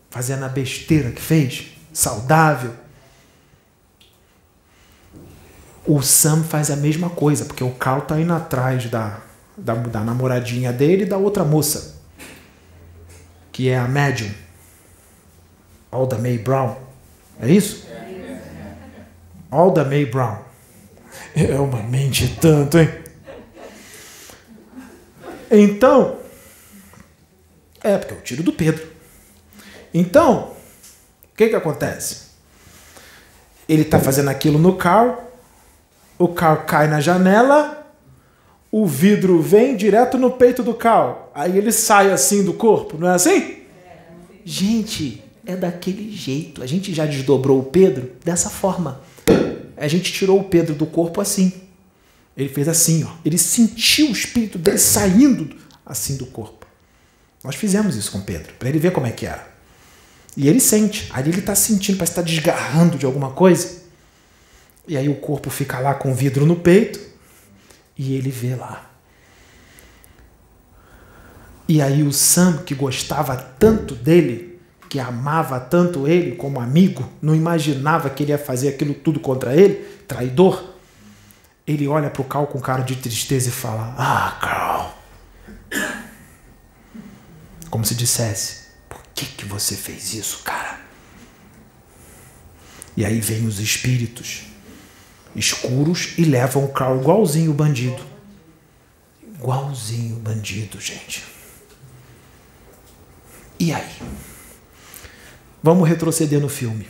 fazendo 0.08 0.46
a 0.46 0.48
besteira 0.48 1.10
que 1.10 1.20
fez, 1.20 1.72
saudável. 1.92 2.72
O 5.84 6.00
Sam 6.00 6.42
faz 6.42 6.70
a 6.70 6.76
mesma 6.76 7.10
coisa, 7.10 7.44
porque 7.44 7.62
o 7.62 7.72
Carl 7.72 8.00
tá 8.00 8.18
indo 8.18 8.32
atrás 8.32 8.88
da, 8.88 9.25
da, 9.56 9.74
da 9.74 10.00
namoradinha 10.00 10.72
dele 10.72 11.04
e 11.04 11.06
da 11.06 11.16
outra 11.16 11.44
moça, 11.44 11.96
que 13.52 13.68
é 13.68 13.78
a 13.78 13.88
médium, 13.88 14.30
Alda 15.90 16.18
May 16.18 16.38
Brown. 16.38 16.76
É 17.40 17.50
isso? 17.50 17.86
Alda 19.50 19.84
May 19.84 20.04
Brown. 20.04 20.38
É 21.34 21.54
uma 21.58 21.82
mente 21.82 22.36
tanto, 22.40 22.78
hein? 22.78 22.90
Então, 25.50 26.18
é 27.82 27.96
porque 27.96 28.14
é 28.14 28.16
o 28.16 28.20
tiro 28.20 28.42
do 28.42 28.52
Pedro. 28.52 28.86
Então, 29.94 30.52
o 31.32 31.36
que 31.36 31.48
que 31.48 31.54
acontece? 31.54 32.26
Ele 33.68 33.82
está 33.82 34.00
fazendo 34.00 34.28
aquilo 34.28 34.58
no 34.58 34.76
carro, 34.76 35.18
o 36.18 36.28
carro 36.28 36.64
cai 36.64 36.88
na 36.88 37.00
janela, 37.00 37.85
o 38.78 38.84
vidro 38.84 39.40
vem 39.40 39.74
direto 39.74 40.18
no 40.18 40.32
peito 40.32 40.62
do 40.62 40.74
carro. 40.74 41.16
Aí 41.34 41.56
ele 41.56 41.72
sai 41.72 42.12
assim 42.12 42.44
do 42.44 42.52
corpo, 42.52 42.98
não 42.98 43.08
é 43.08 43.14
assim? 43.14 43.60
Gente, 44.44 45.24
é 45.46 45.56
daquele 45.56 46.14
jeito. 46.14 46.62
A 46.62 46.66
gente 46.66 46.92
já 46.92 47.06
desdobrou 47.06 47.58
o 47.58 47.62
Pedro 47.62 48.12
dessa 48.22 48.50
forma. 48.50 49.00
A 49.78 49.88
gente 49.88 50.12
tirou 50.12 50.38
o 50.38 50.44
Pedro 50.44 50.74
do 50.74 50.84
corpo 50.84 51.22
assim. 51.22 51.54
Ele 52.36 52.50
fez 52.50 52.68
assim, 52.68 53.02
ó. 53.02 53.08
Ele 53.24 53.38
sentiu 53.38 54.08
o 54.08 54.12
espírito 54.12 54.58
dele 54.58 54.76
saindo 54.76 55.56
assim 55.86 56.18
do 56.18 56.26
corpo. 56.26 56.66
Nós 57.42 57.54
fizemos 57.56 57.96
isso 57.96 58.12
com 58.12 58.20
Pedro, 58.20 58.52
para 58.58 58.68
ele 58.68 58.78
ver 58.78 58.92
como 58.92 59.06
é 59.06 59.10
que 59.10 59.24
era. 59.24 59.48
E 60.36 60.48
ele 60.48 60.60
sente. 60.60 61.08
Ali 61.14 61.30
ele 61.30 61.38
está 61.38 61.54
sentindo, 61.54 61.96
parece 61.96 62.12
estar 62.12 62.22
tá 62.22 62.28
desgarrando 62.28 62.98
de 62.98 63.06
alguma 63.06 63.30
coisa. 63.30 63.84
E 64.86 64.98
aí 64.98 65.08
o 65.08 65.14
corpo 65.14 65.48
fica 65.48 65.78
lá 65.78 65.94
com 65.94 66.12
o 66.12 66.14
vidro 66.14 66.44
no 66.44 66.56
peito 66.56 67.15
e 67.96 68.14
ele 68.14 68.30
vê 68.30 68.54
lá. 68.54 68.90
E 71.68 71.82
aí 71.82 72.02
o 72.02 72.12
Sam, 72.12 72.58
que 72.58 72.74
gostava 72.74 73.36
tanto 73.36 73.94
dele, 73.94 74.60
que 74.88 75.00
amava 75.00 75.58
tanto 75.58 76.06
ele 76.06 76.36
como 76.36 76.60
amigo, 76.60 77.10
não 77.20 77.34
imaginava 77.34 78.08
que 78.08 78.22
ele 78.22 78.32
ia 78.32 78.38
fazer 78.38 78.68
aquilo 78.68 78.94
tudo 78.94 79.18
contra 79.18 79.54
ele, 79.54 79.74
traidor. 80.06 80.74
Ele 81.66 81.88
olha 81.88 82.08
para 82.08 82.22
o 82.22 82.24
Cal 82.24 82.46
com 82.46 82.60
cara 82.60 82.82
de 82.82 82.94
tristeza 82.94 83.48
e 83.48 83.52
fala: 83.52 83.94
Ah, 83.98 84.38
Carl. 84.40 84.94
Como 87.68 87.84
se 87.84 87.96
dissesse: 87.96 88.68
Por 88.88 89.00
que, 89.12 89.26
que 89.26 89.44
você 89.44 89.74
fez 89.74 90.14
isso, 90.14 90.42
cara? 90.44 90.78
E 92.96 93.04
aí 93.04 93.20
vem 93.20 93.46
os 93.46 93.58
espíritos 93.58 94.44
escuros 95.36 96.14
e 96.18 96.24
levam 96.24 96.64
o 96.64 96.68
Carl 96.68 96.98
igualzinho 96.98 97.50
o 97.50 97.54
bandido. 97.54 98.02
Igualzinho 99.22 100.16
o 100.16 100.20
bandido, 100.20 100.80
gente. 100.80 101.22
E 103.58 103.72
aí? 103.72 104.02
Vamos 105.62 105.88
retroceder 105.88 106.40
no 106.40 106.48
filme. 106.48 106.86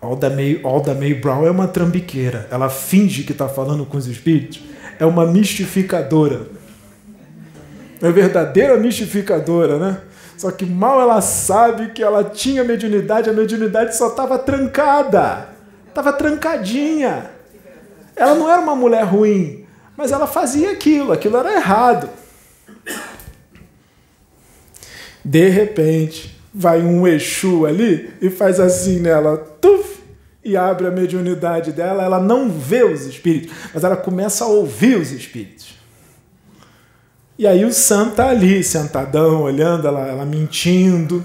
Alda 0.00 0.30
May, 0.30 0.60
Alda 0.64 0.94
May 0.94 1.14
Brown 1.14 1.46
é 1.46 1.50
uma 1.50 1.68
trambiqueira. 1.68 2.48
Ela 2.50 2.70
finge 2.70 3.22
que 3.22 3.32
está 3.32 3.48
falando 3.48 3.84
com 3.84 3.96
os 3.96 4.06
espíritos. 4.06 4.62
É 4.98 5.04
uma 5.04 5.26
mistificadora. 5.26 6.46
É 8.00 8.10
verdadeira 8.10 8.76
mistificadora, 8.78 9.78
né? 9.78 10.00
Só 10.38 10.50
que 10.50 10.64
mal 10.64 11.00
ela 11.02 11.20
sabe 11.20 11.90
que 11.90 12.02
ela 12.02 12.24
tinha 12.24 12.64
mediunidade, 12.64 13.28
a 13.28 13.32
mediunidade 13.32 13.94
só 13.94 14.08
estava 14.08 14.38
trancada. 14.38 15.49
Estava 15.90 16.12
trancadinha. 16.12 17.30
Ela 18.16 18.34
não 18.34 18.50
era 18.50 18.62
uma 18.62 18.76
mulher 18.76 19.04
ruim, 19.04 19.66
mas 19.96 20.12
ela 20.12 20.26
fazia 20.26 20.70
aquilo, 20.70 21.12
aquilo 21.12 21.36
era 21.36 21.52
errado. 21.52 22.08
De 25.24 25.48
repente, 25.48 26.40
vai 26.52 26.80
um 26.80 27.06
Exu 27.06 27.66
ali 27.66 28.10
e 28.20 28.30
faz 28.30 28.58
assim 28.58 29.00
nela, 29.00 29.36
tuf, 29.60 30.00
e 30.42 30.56
abre 30.56 30.86
a 30.86 30.90
mediunidade 30.90 31.72
dela, 31.72 32.02
ela 32.02 32.18
não 32.18 32.48
vê 32.48 32.82
os 32.82 33.04
espíritos, 33.04 33.54
mas 33.74 33.84
ela 33.84 33.96
começa 33.96 34.44
a 34.44 34.48
ouvir 34.48 34.96
os 34.96 35.12
espíritos. 35.12 35.78
E 37.38 37.46
aí 37.46 37.64
o 37.64 37.72
Sam 37.72 38.10
tá 38.10 38.28
ali, 38.28 38.62
sentadão, 38.62 39.42
olhando, 39.42 39.86
ela, 39.86 40.06
ela 40.06 40.24
mentindo, 40.24 41.24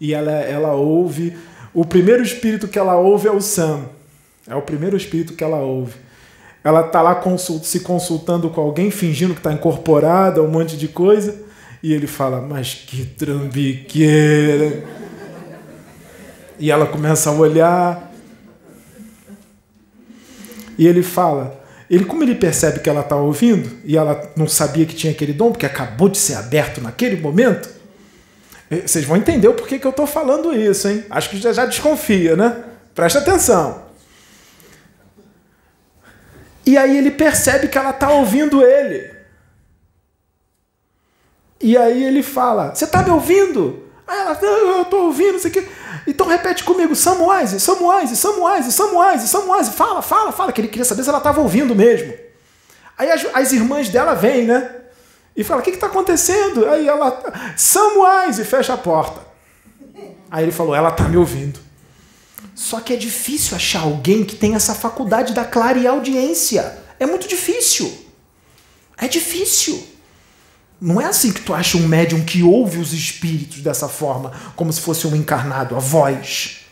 e 0.00 0.12
ela, 0.14 0.32
ela 0.32 0.72
ouve. 0.74 1.36
O 1.72 1.84
primeiro 1.84 2.22
espírito 2.22 2.68
que 2.68 2.78
ela 2.78 2.96
ouve 2.96 3.28
é 3.28 3.32
o 3.32 3.40
Sam. 3.40 3.95
É 4.48 4.54
o 4.54 4.62
primeiro 4.62 4.96
espírito 4.96 5.34
que 5.34 5.42
ela 5.42 5.58
ouve. 5.58 5.94
Ela 6.62 6.82
tá 6.82 7.00
lá 7.00 7.14
consult, 7.14 7.64
se 7.64 7.80
consultando 7.80 8.50
com 8.50 8.60
alguém, 8.60 8.90
fingindo 8.90 9.34
que 9.34 9.40
está 9.40 9.52
incorporada, 9.52 10.42
um 10.42 10.48
monte 10.48 10.76
de 10.76 10.88
coisa. 10.88 11.36
E 11.82 11.92
ele 11.92 12.06
fala, 12.06 12.40
mas 12.40 12.74
que 12.74 13.04
trambiqueira. 13.04 14.84
E 16.58 16.70
ela 16.70 16.86
começa 16.86 17.30
a 17.30 17.32
olhar. 17.32 18.12
E 20.78 20.86
ele 20.86 21.02
fala, 21.02 21.60
ele 21.88 22.04
como 22.04 22.22
ele 22.22 22.34
percebe 22.34 22.80
que 22.80 22.90
ela 22.90 23.00
está 23.00 23.16
ouvindo 23.16 23.70
e 23.84 23.96
ela 23.96 24.30
não 24.36 24.48
sabia 24.48 24.84
que 24.84 24.94
tinha 24.94 25.12
aquele 25.12 25.32
dom 25.32 25.52
porque 25.52 25.64
acabou 25.64 26.08
de 26.08 26.18
ser 26.18 26.34
aberto 26.34 26.80
naquele 26.80 27.16
momento, 27.16 27.68
eh, 28.70 28.82
vocês 28.84 29.04
vão 29.04 29.16
entender 29.16 29.48
o 29.48 29.54
porquê 29.54 29.78
que 29.78 29.86
eu 29.86 29.90
estou 29.90 30.06
falando 30.06 30.52
isso, 30.52 30.88
hein? 30.88 31.04
Acho 31.08 31.30
que 31.30 31.38
já, 31.38 31.52
já 31.52 31.64
desconfia, 31.64 32.36
né? 32.36 32.64
Presta 32.94 33.20
atenção. 33.20 33.85
E 36.66 36.76
aí 36.76 36.98
ele 36.98 37.12
percebe 37.12 37.68
que 37.68 37.78
ela 37.78 37.90
está 37.90 38.10
ouvindo 38.10 38.60
ele. 38.60 39.14
E 41.60 41.78
aí 41.78 42.02
ele 42.02 42.24
fala: 42.24 42.74
Você 42.74 42.84
está 42.84 43.02
me 43.02 43.10
ouvindo? 43.10 43.84
Aí 44.06 44.18
ela, 44.18 44.38
eu 44.42 44.82
estou 44.82 45.04
ouvindo, 45.04 45.34
não 45.34 45.38
sei 45.38 45.50
o 45.50 45.54
quê. 45.54 45.68
Então 46.08 46.26
repete 46.26 46.64
comigo: 46.64 46.94
Samuais, 46.96 47.50
Samuais, 47.62 48.10
Samuais, 48.18 48.66
Samuais, 48.74 49.22
Samuais. 49.22 49.68
Fala, 49.68 50.02
fala, 50.02 50.32
fala. 50.32 50.52
Que 50.52 50.60
ele 50.60 50.68
queria 50.68 50.84
saber 50.84 51.04
se 51.04 51.08
ela 51.08 51.18
estava 51.18 51.40
ouvindo 51.40 51.74
mesmo. 51.74 52.12
Aí 52.98 53.10
as, 53.10 53.26
as, 53.32 53.52
irmãs 53.52 53.88
dela 53.88 54.14
vêm, 54.14 54.44
né? 54.44 54.70
E 55.36 55.44
fala: 55.44 55.60
O 55.60 55.64
que 55.64 55.70
está 55.70 55.86
acontecendo? 55.86 56.68
Aí 56.68 56.88
ela, 56.88 57.22
Samuais, 57.56 58.40
e 58.40 58.44
fecha 58.44 58.74
a 58.74 58.78
porta. 58.78 59.20
Aí 60.30 60.44
ele 60.44 60.52
falou: 60.52 60.74
Ela 60.74 60.88
está 60.88 61.04
me 61.04 61.16
ouvindo. 61.16 61.65
Só 62.56 62.80
que 62.80 62.94
é 62.94 62.96
difícil 62.96 63.54
achar 63.54 63.82
alguém 63.82 64.24
que 64.24 64.34
tem 64.34 64.54
essa 64.54 64.74
faculdade 64.74 65.34
da 65.34 65.44
clara 65.44 65.78
e 65.78 65.86
audiência. 65.86 66.78
É 66.98 67.04
muito 67.04 67.28
difícil. 67.28 67.92
É 68.96 69.06
difícil. 69.06 69.86
Não 70.80 70.98
é 70.98 71.04
assim 71.04 71.32
que 71.32 71.42
tu 71.42 71.52
acha 71.52 71.76
um 71.76 71.86
médium 71.86 72.24
que 72.24 72.42
ouve 72.42 72.78
os 72.78 72.94
espíritos 72.94 73.60
dessa 73.60 73.88
forma, 73.88 74.32
como 74.56 74.72
se 74.72 74.80
fosse 74.80 75.06
um 75.06 75.14
encarnado, 75.14 75.76
a 75.76 75.78
voz. 75.78 76.62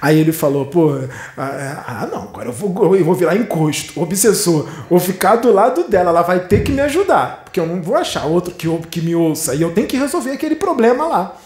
Aí 0.00 0.18
ele 0.18 0.32
falou, 0.32 0.66
pô, 0.66 0.92
ah, 1.36 1.84
ah 1.86 2.08
não, 2.10 2.22
agora 2.22 2.48
eu 2.48 2.52
vou, 2.52 2.96
eu 2.96 3.04
vou 3.04 3.14
virar 3.14 3.36
encosto, 3.36 4.00
obsessor, 4.00 4.68
vou 4.88 5.00
ficar 5.00 5.36
do 5.36 5.52
lado 5.52 5.88
dela, 5.88 6.10
ela 6.10 6.22
vai 6.22 6.46
ter 6.46 6.62
que 6.62 6.70
me 6.70 6.80
ajudar, 6.80 7.42
porque 7.44 7.58
eu 7.60 7.66
não 7.66 7.82
vou 7.82 7.96
achar 7.96 8.24
outro 8.24 8.54
que, 8.54 8.66
que 8.88 9.00
me 9.00 9.14
ouça, 9.14 9.54
e 9.54 9.60
eu 9.60 9.74
tenho 9.74 9.88
que 9.88 9.96
resolver 9.96 10.30
aquele 10.30 10.54
problema 10.54 11.06
lá. 11.06 11.36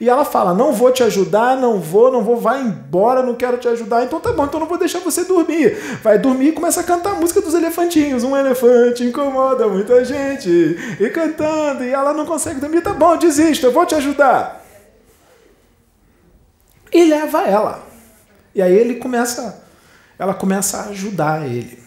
E 0.00 0.08
ela 0.08 0.24
fala: 0.24 0.54
Não 0.54 0.72
vou 0.72 0.90
te 0.90 1.02
ajudar, 1.02 1.56
não 1.58 1.78
vou, 1.78 2.10
não 2.10 2.24
vou, 2.24 2.38
vai 2.38 2.62
embora, 2.62 3.22
não 3.22 3.34
quero 3.34 3.58
te 3.58 3.68
ajudar. 3.68 4.02
Então 4.02 4.18
tá 4.18 4.32
bom, 4.32 4.46
então 4.46 4.58
não 4.58 4.66
vou 4.66 4.78
deixar 4.78 5.00
você 5.00 5.24
dormir. 5.24 5.76
Vai 6.02 6.18
dormir 6.18 6.48
e 6.48 6.52
começa 6.52 6.80
a 6.80 6.84
cantar 6.84 7.12
a 7.12 7.16
música 7.16 7.42
dos 7.42 7.52
elefantinhos. 7.52 8.24
Um 8.24 8.34
elefante 8.34 9.04
incomoda 9.04 9.68
muita 9.68 10.02
gente. 10.02 10.48
E 10.98 11.10
cantando, 11.10 11.84
e 11.84 11.90
ela 11.90 12.14
não 12.14 12.24
consegue 12.24 12.58
dormir. 12.58 12.80
Tá 12.80 12.94
bom, 12.94 13.14
desista, 13.18 13.66
eu 13.66 13.72
vou 13.72 13.84
te 13.84 13.94
ajudar. 13.94 14.64
E 16.90 17.04
leva 17.04 17.42
ela. 17.42 17.86
E 18.54 18.62
aí 18.62 18.74
ele 18.74 18.94
começa, 18.94 19.62
ela 20.18 20.32
começa 20.32 20.78
a 20.78 20.84
ajudar 20.86 21.46
ele. 21.46 21.78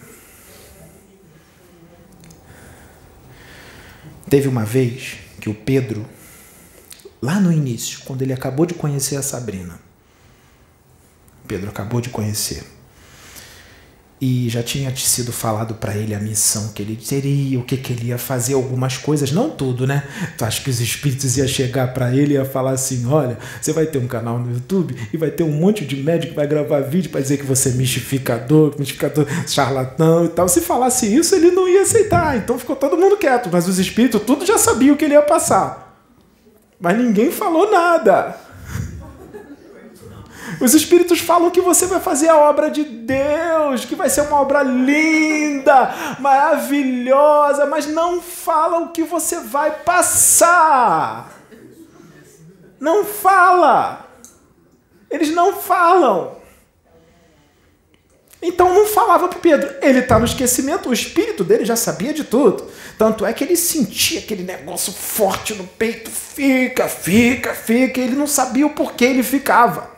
Teve 4.30 4.48
uma 4.48 4.64
vez 4.64 5.18
que 5.42 5.50
o 5.50 5.54
Pedro 5.54 6.06
lá 7.24 7.40
no 7.40 7.54
início, 7.54 8.02
quando 8.04 8.22
ele 8.22 8.34
acabou 8.34 8.66
de 8.66 8.74
conhecer 8.74 9.16
a 9.16 9.22
Sabrina. 9.22 9.80
Pedro 11.48 11.70
acabou 11.70 12.02
de 12.02 12.10
conhecer. 12.10 12.64
E 14.20 14.50
já 14.50 14.62
tinha 14.62 14.94
sido 14.94 15.32
falado 15.32 15.76
para 15.76 15.96
ele 15.96 16.14
a 16.14 16.20
missão 16.20 16.74
que 16.74 16.82
ele 16.82 16.98
teria, 16.98 17.58
o 17.60 17.64
que, 17.64 17.78
que 17.78 17.94
ele 17.94 18.08
ia 18.08 18.18
fazer, 18.18 18.56
algumas 18.56 18.98
coisas, 18.98 19.32
não 19.32 19.50
tudo, 19.50 19.88
né? 19.88 20.04
Tu 20.38 20.44
acha 20.44 20.62
que 20.62 20.70
os 20.70 20.82
espíritos 20.82 21.38
iam 21.38 21.48
chegar 21.48 21.94
para 21.94 22.14
ele 22.14 22.34
e 22.34 22.36
ia 22.36 22.44
falar 22.44 22.72
assim: 22.72 23.06
olha, 23.06 23.38
você 23.62 23.72
vai 23.72 23.86
ter 23.86 24.00
um 24.00 24.08
canal 24.08 24.38
no 24.38 24.54
YouTube 24.54 24.94
e 25.14 25.16
vai 25.16 25.32
ter 25.32 25.44
um 25.44 25.52
monte 25.52 25.86
de 25.86 25.96
médico 25.96 26.32
que 26.32 26.36
vai 26.36 26.48
gravar 26.48 26.82
vídeo 26.82 27.10
para 27.10 27.22
dizer 27.22 27.38
que 27.38 27.46
você 27.46 27.70
é 27.70 27.74
mistificador, 27.74 28.76
mistificador, 28.78 29.26
charlatão 29.48 30.26
e 30.26 30.30
tal. 30.30 30.50
Se 30.50 30.60
falasse 30.60 31.06
isso, 31.06 31.36
ele 31.36 31.52
não 31.52 31.70
ia 31.70 31.84
aceitar. 31.84 32.38
Então 32.38 32.60
ficou 32.60 32.76
todo 32.76 32.98
mundo 32.98 33.16
quieto, 33.16 33.50
mas 33.52 33.68
os 33.68 33.80
espíritos 33.80 34.22
tudo 34.24 34.46
já 34.46 34.58
sabiam 34.58 34.96
o 34.96 34.98
que 34.98 35.06
ele 35.06 35.14
ia 35.14 35.22
passar. 35.22 35.93
Mas 36.84 36.98
ninguém 36.98 37.32
falou 37.32 37.72
nada. 37.72 38.36
Os 40.60 40.74
espíritos 40.74 41.22
falam 41.22 41.50
que 41.50 41.62
você 41.62 41.86
vai 41.86 42.02
fazer 42.02 42.28
a 42.28 42.36
obra 42.36 42.70
de 42.70 42.84
Deus, 42.84 43.86
que 43.86 43.96
vai 43.96 44.10
ser 44.10 44.24
uma 44.24 44.42
obra 44.42 44.62
linda, 44.64 45.94
maravilhosa, 46.20 47.66
mas 47.66 47.88
não 47.88 48.22
fala 48.22 48.80
o 48.80 48.90
que 48.90 49.02
você 49.02 49.40
vai 49.40 49.72
passar. 49.72 51.32
Não 52.82 53.06
fala. 53.06 54.06
Eles 55.10 55.34
não 55.34 55.54
falam. 55.54 56.36
Então 58.46 58.74
não 58.74 58.86
falava 58.86 59.30
para 59.30 59.40
Pedro. 59.40 59.74
Ele 59.82 60.00
está 60.00 60.20
no 60.20 60.26
esquecimento, 60.26 60.90
o 60.90 60.94
espírito 60.94 61.46
dele 61.46 61.64
já 61.64 61.78
sabia 61.78 62.14
de 62.14 62.26
tudo. 62.26 62.70
Tanto 62.98 63.26
é 63.26 63.32
que 63.32 63.42
ele 63.42 63.56
sentia 63.56 64.20
aquele 64.20 64.44
negócio 64.44 64.92
forte 64.92 65.56
no 65.56 65.66
peito, 65.66 66.12
fica, 66.12 66.90
fica, 66.90 67.54
fica. 67.54 68.02
Ele 68.02 68.16
não 68.16 68.28
sabia 68.28 68.68
o 68.68 68.72
porquê 68.72 69.06
ele 69.06 69.24
ficava. 69.24 69.90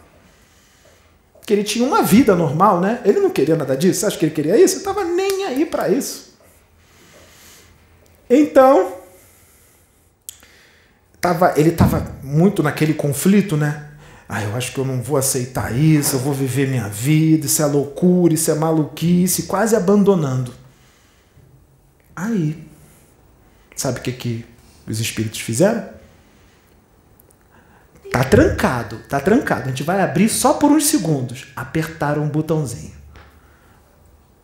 Que 1.43 1.53
ele 1.53 1.63
tinha 1.63 1.87
uma 1.87 2.03
vida 2.03 2.35
normal, 2.35 2.79
né? 2.79 3.01
Ele 3.03 3.19
não 3.19 3.31
queria 3.31 3.55
nada 3.55 3.75
disso. 3.75 4.01
Você 4.01 4.05
acha 4.05 4.17
que 4.17 4.25
ele 4.25 4.35
queria 4.35 4.55
isso? 4.57 4.75
Ele 4.75 4.81
estava 4.81 5.03
nem 5.03 5.45
aí 5.45 5.65
para 5.65 5.89
isso. 5.89 6.35
Então, 8.29 8.93
tava, 11.19 11.53
ele 11.57 11.69
estava 11.69 12.15
muito 12.21 12.61
naquele 12.61 12.93
conflito, 12.93 13.57
né? 13.57 13.89
Ah, 14.27 14.43
eu 14.43 14.55
acho 14.55 14.73
que 14.73 14.79
eu 14.79 14.85
não 14.85 15.01
vou 15.01 15.17
aceitar 15.17 15.75
isso, 15.75 16.15
eu 16.15 16.19
vou 16.19 16.33
viver 16.33 16.67
minha 16.67 16.89
vida, 16.89 17.45
isso 17.45 17.61
é 17.61 17.65
loucura, 17.65 18.33
isso 18.33 18.49
é 18.49 18.55
maluquice, 18.55 19.43
quase 19.43 19.75
abandonando. 19.75 20.51
Aí, 22.15 22.67
sabe 23.75 23.99
o 23.99 24.01
que, 24.01 24.11
que 24.11 24.45
os 24.87 24.99
espíritos 24.99 25.41
fizeram? 25.41 25.87
Tá 28.11 28.23
trancado, 28.23 28.97
tá 29.09 29.19
trancado. 29.19 29.63
A 29.63 29.67
gente 29.67 29.83
vai 29.83 30.01
abrir 30.01 30.29
só 30.29 30.53
por 30.53 30.71
uns 30.71 30.85
segundos. 30.87 31.47
Apertaram 31.55 32.23
um 32.23 32.29
botãozinho. 32.29 32.95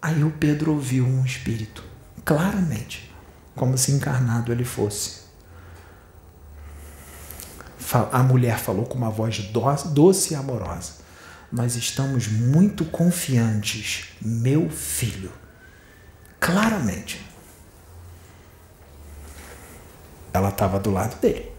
Aí 0.01 0.23
o 0.23 0.31
Pedro 0.31 0.73
ouviu 0.73 1.05
um 1.05 1.23
espírito, 1.23 1.83
claramente, 2.25 3.11
como 3.55 3.77
se 3.77 3.91
encarnado 3.91 4.51
ele 4.51 4.65
fosse 4.65 5.20
a 7.93 8.23
mulher 8.23 8.57
falou 8.57 8.85
com 8.85 8.97
uma 8.97 9.09
voz 9.09 9.39
doce 9.39 10.33
e 10.33 10.35
amorosa. 10.35 10.93
Nós 11.51 11.75
estamos 11.75 12.27
muito 12.27 12.85
confiantes, 12.85 14.09
meu 14.21 14.69
filho. 14.69 15.31
Claramente. 16.39 17.25
Ela 20.33 20.49
estava 20.49 20.79
do 20.79 20.91
lado 20.91 21.19
dele. 21.19 21.51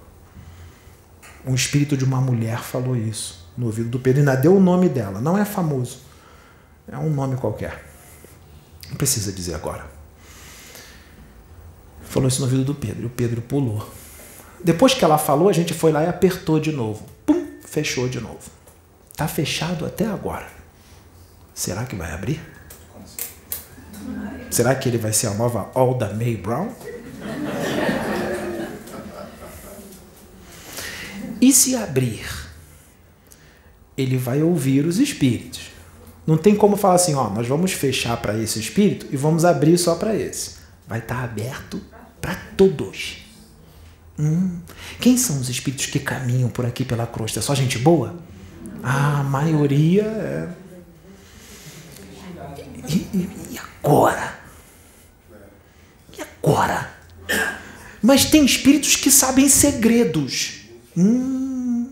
Um 1.45 1.55
espírito 1.55 1.97
de 1.97 2.05
uma 2.05 2.21
mulher 2.21 2.61
falou 2.61 2.97
isso 2.97 3.51
no 3.57 3.67
ouvido 3.67 3.91
do 3.91 3.99
Pedro. 3.99 4.21
Ainda 4.21 4.37
deu 4.37 4.57
o 4.57 4.61
nome 4.61 4.89
dela. 4.89 5.21
Não 5.21 5.37
é 5.37 5.45
famoso. 5.45 6.01
É 6.89 6.97
um 6.97 7.11
nome 7.11 7.37
qualquer. 7.37 7.85
Não 8.89 8.97
precisa 8.97 9.31
dizer 9.31 9.55
agora. 9.55 9.87
Falou 12.03 12.29
isso 12.29 12.41
no 12.41 12.47
ouvido 12.47 12.65
do 12.65 12.75
Pedro. 12.75 13.03
E 13.03 13.07
o 13.07 13.11
Pedro 13.11 13.43
pulou 13.43 13.87
depois 14.65 14.95
que 14.95 15.05
ela 15.05 15.19
falou, 15.19 15.49
a 15.49 15.53
gente 15.53 15.75
foi 15.75 15.93
lá 15.93 16.05
e 16.05 16.09
apertou 16.09 16.61
de 16.61 16.73
novo. 16.73 17.05
Pum, 17.27 17.47
fechou 17.65 18.09
de 18.09 18.21
novo. 18.21 18.51
Tá 19.17 19.27
fechado 19.29 19.85
até 19.85 20.07
agora. 20.07 20.47
Será 21.55 21.85
que 21.85 21.95
vai 21.95 22.13
abrir? 22.13 22.41
Será 24.51 24.75
que 24.75 24.89
ele 24.89 24.99
vai 24.99 25.13
ser 25.13 25.29
a 25.29 25.35
nova 25.35 25.71
Alda 25.75 26.13
May 26.13 26.37
Brown? 26.37 26.71
E 31.41 31.53
se 31.53 31.75
abrir, 31.75 32.25
ele 33.97 34.17
vai 34.17 34.43
ouvir 34.43 34.87
os 34.87 34.99
espíritos. 34.99 35.73
Não 36.27 36.37
tem 36.37 36.55
como 36.55 36.77
falar 36.77 36.95
assim, 36.95 37.15
ó, 37.15 37.29
nós 37.31 37.49
vamos 37.49 37.73
fechar 37.73 38.17
para 38.19 38.39
esse 38.39 38.61
espírito 38.61 39.07
e 39.11 39.17
vamos 39.17 39.45
abrir 39.45 39.77
só 39.77 39.97
para 39.97 40.15
esse. 40.15 40.57
Vai 40.87 41.01
estar 41.01 41.17
tá 41.17 41.25
aberto 41.25 41.81
para 42.21 42.37
todos. 42.57 43.22
Hum, 44.19 44.61
quem 45.01 45.17
são 45.17 45.41
os 45.41 45.49
espíritos 45.49 45.87
que 45.87 45.99
caminham 45.99 46.49
por 46.49 46.67
aqui 46.67 46.85
pela 46.85 47.07
crosta? 47.07 47.41
Só 47.41 47.55
gente 47.55 47.79
boa? 47.79 48.15
A 48.83 49.23
maioria 49.23 50.03
é. 50.03 50.49
E, 52.89 52.95
e, 52.95 53.31
e 53.53 53.59
agora? 53.59 54.39
E 56.19 56.23
agora? 56.23 56.93
Mas 58.03 58.25
tem 58.25 58.45
espíritos 58.45 58.97
que 58.97 59.11
sabem 59.11 59.49
segredos. 59.49 60.63
Hum, 60.97 61.91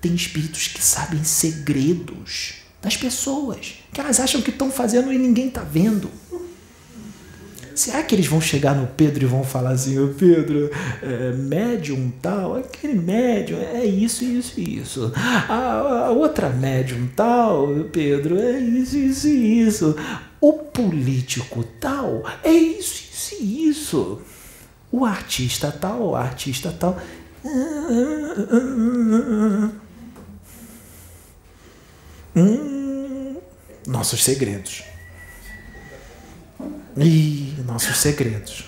tem 0.00 0.14
espíritos 0.14 0.68
que 0.68 0.82
sabem 0.82 1.24
segredos 1.24 2.54
das 2.80 2.96
pessoas, 2.96 3.74
que 3.92 4.00
elas 4.00 4.20
acham 4.20 4.40
que 4.40 4.50
estão 4.50 4.70
fazendo 4.70 5.12
e 5.12 5.18
ninguém 5.18 5.48
está 5.48 5.62
vendo. 5.62 6.10
Será 7.78 8.02
que 8.02 8.12
eles 8.12 8.26
vão 8.26 8.40
chegar 8.40 8.74
no 8.74 8.88
Pedro 8.88 9.22
e 9.22 9.26
vão 9.28 9.44
falar 9.44 9.70
assim, 9.70 10.12
Pedro, 10.18 10.68
é, 11.00 11.30
médium 11.34 12.12
tal, 12.20 12.56
aquele 12.56 12.94
médium 12.94 13.60
é 13.60 13.84
isso, 13.84 14.24
isso 14.24 14.58
e 14.58 14.80
isso. 14.80 15.12
A, 15.14 16.06
a, 16.06 16.10
outra 16.10 16.48
médium 16.48 17.08
tal, 17.14 17.68
Pedro, 17.92 18.36
é 18.36 18.58
isso, 18.58 18.96
isso 18.96 19.28
e 19.28 19.60
isso. 19.60 19.96
O 20.40 20.54
político 20.54 21.62
tal 21.80 22.24
é 22.42 22.50
isso, 22.50 23.04
isso 23.12 23.36
e 23.40 23.68
isso. 23.68 24.22
O 24.90 25.04
artista 25.04 25.70
tal, 25.70 26.02
o 26.02 26.16
artista 26.16 26.72
tal. 26.76 27.00
Hum, 32.34 33.36
nossos 33.86 34.24
segredos. 34.24 34.87
E 36.96 37.54
nossos 37.66 37.96
segredos. 37.98 38.64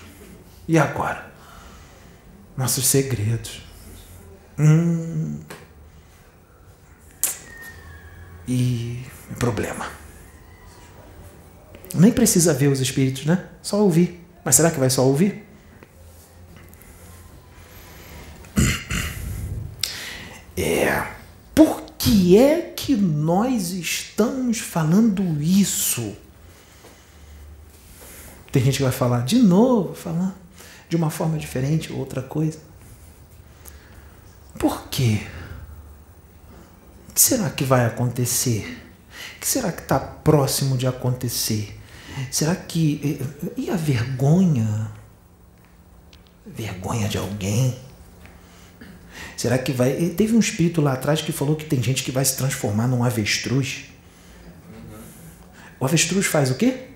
E 0.68 0.78
agora? 0.78 1.30
Nossos 2.56 2.86
segredos. 2.86 3.62
Hum. 4.58 5.40
E 8.46 9.04
problema. 9.38 9.88
Nem 11.94 12.12
precisa 12.12 12.54
ver 12.54 12.68
os 12.68 12.80
espíritos, 12.80 13.26
né? 13.26 13.48
Só 13.62 13.82
ouvir. 13.82 14.24
Mas 14.44 14.54
será 14.54 14.70
que 14.70 14.78
vai 14.78 14.90
só 14.90 15.04
ouvir? 15.04 15.44
É. 20.56 21.06
Por 21.54 21.82
que 21.98 22.36
é 22.36 22.60
que 22.60 22.94
nós 22.94 23.70
estamos 23.70 24.58
falando 24.58 25.42
isso? 25.42 26.16
Tem 28.52 28.62
gente 28.62 28.78
que 28.78 28.82
vai 28.82 28.92
falar 28.92 29.24
de 29.24 29.38
novo, 29.38 29.94
falar 29.94 30.36
de 30.88 30.96
uma 30.96 31.08
forma 31.08 31.38
diferente, 31.38 31.92
outra 31.92 32.20
coisa. 32.20 32.58
Por 34.58 34.88
quê? 34.88 35.20
O 37.08 37.12
que 37.12 37.20
será 37.20 37.48
que 37.48 37.64
vai 37.64 37.86
acontecer? 37.86 38.78
O 39.36 39.40
que 39.40 39.46
será 39.46 39.70
que 39.70 39.82
está 39.82 39.98
próximo 39.98 40.76
de 40.76 40.86
acontecer? 40.86 41.78
Será 42.30 42.56
que. 42.56 43.20
E 43.56 43.70
a 43.70 43.76
vergonha? 43.76 44.90
Vergonha 46.44 47.08
de 47.08 47.18
alguém? 47.18 47.78
Será 49.36 49.56
que 49.58 49.72
vai. 49.72 50.10
Teve 50.10 50.34
um 50.34 50.40
espírito 50.40 50.80
lá 50.80 50.94
atrás 50.94 51.22
que 51.22 51.30
falou 51.30 51.54
que 51.54 51.64
tem 51.64 51.80
gente 51.82 52.02
que 52.02 52.10
vai 52.10 52.24
se 52.24 52.36
transformar 52.36 52.88
num 52.88 53.04
avestruz. 53.04 53.84
O 55.78 55.84
avestruz 55.84 56.26
faz 56.26 56.50
o 56.50 56.56
quê? 56.56 56.89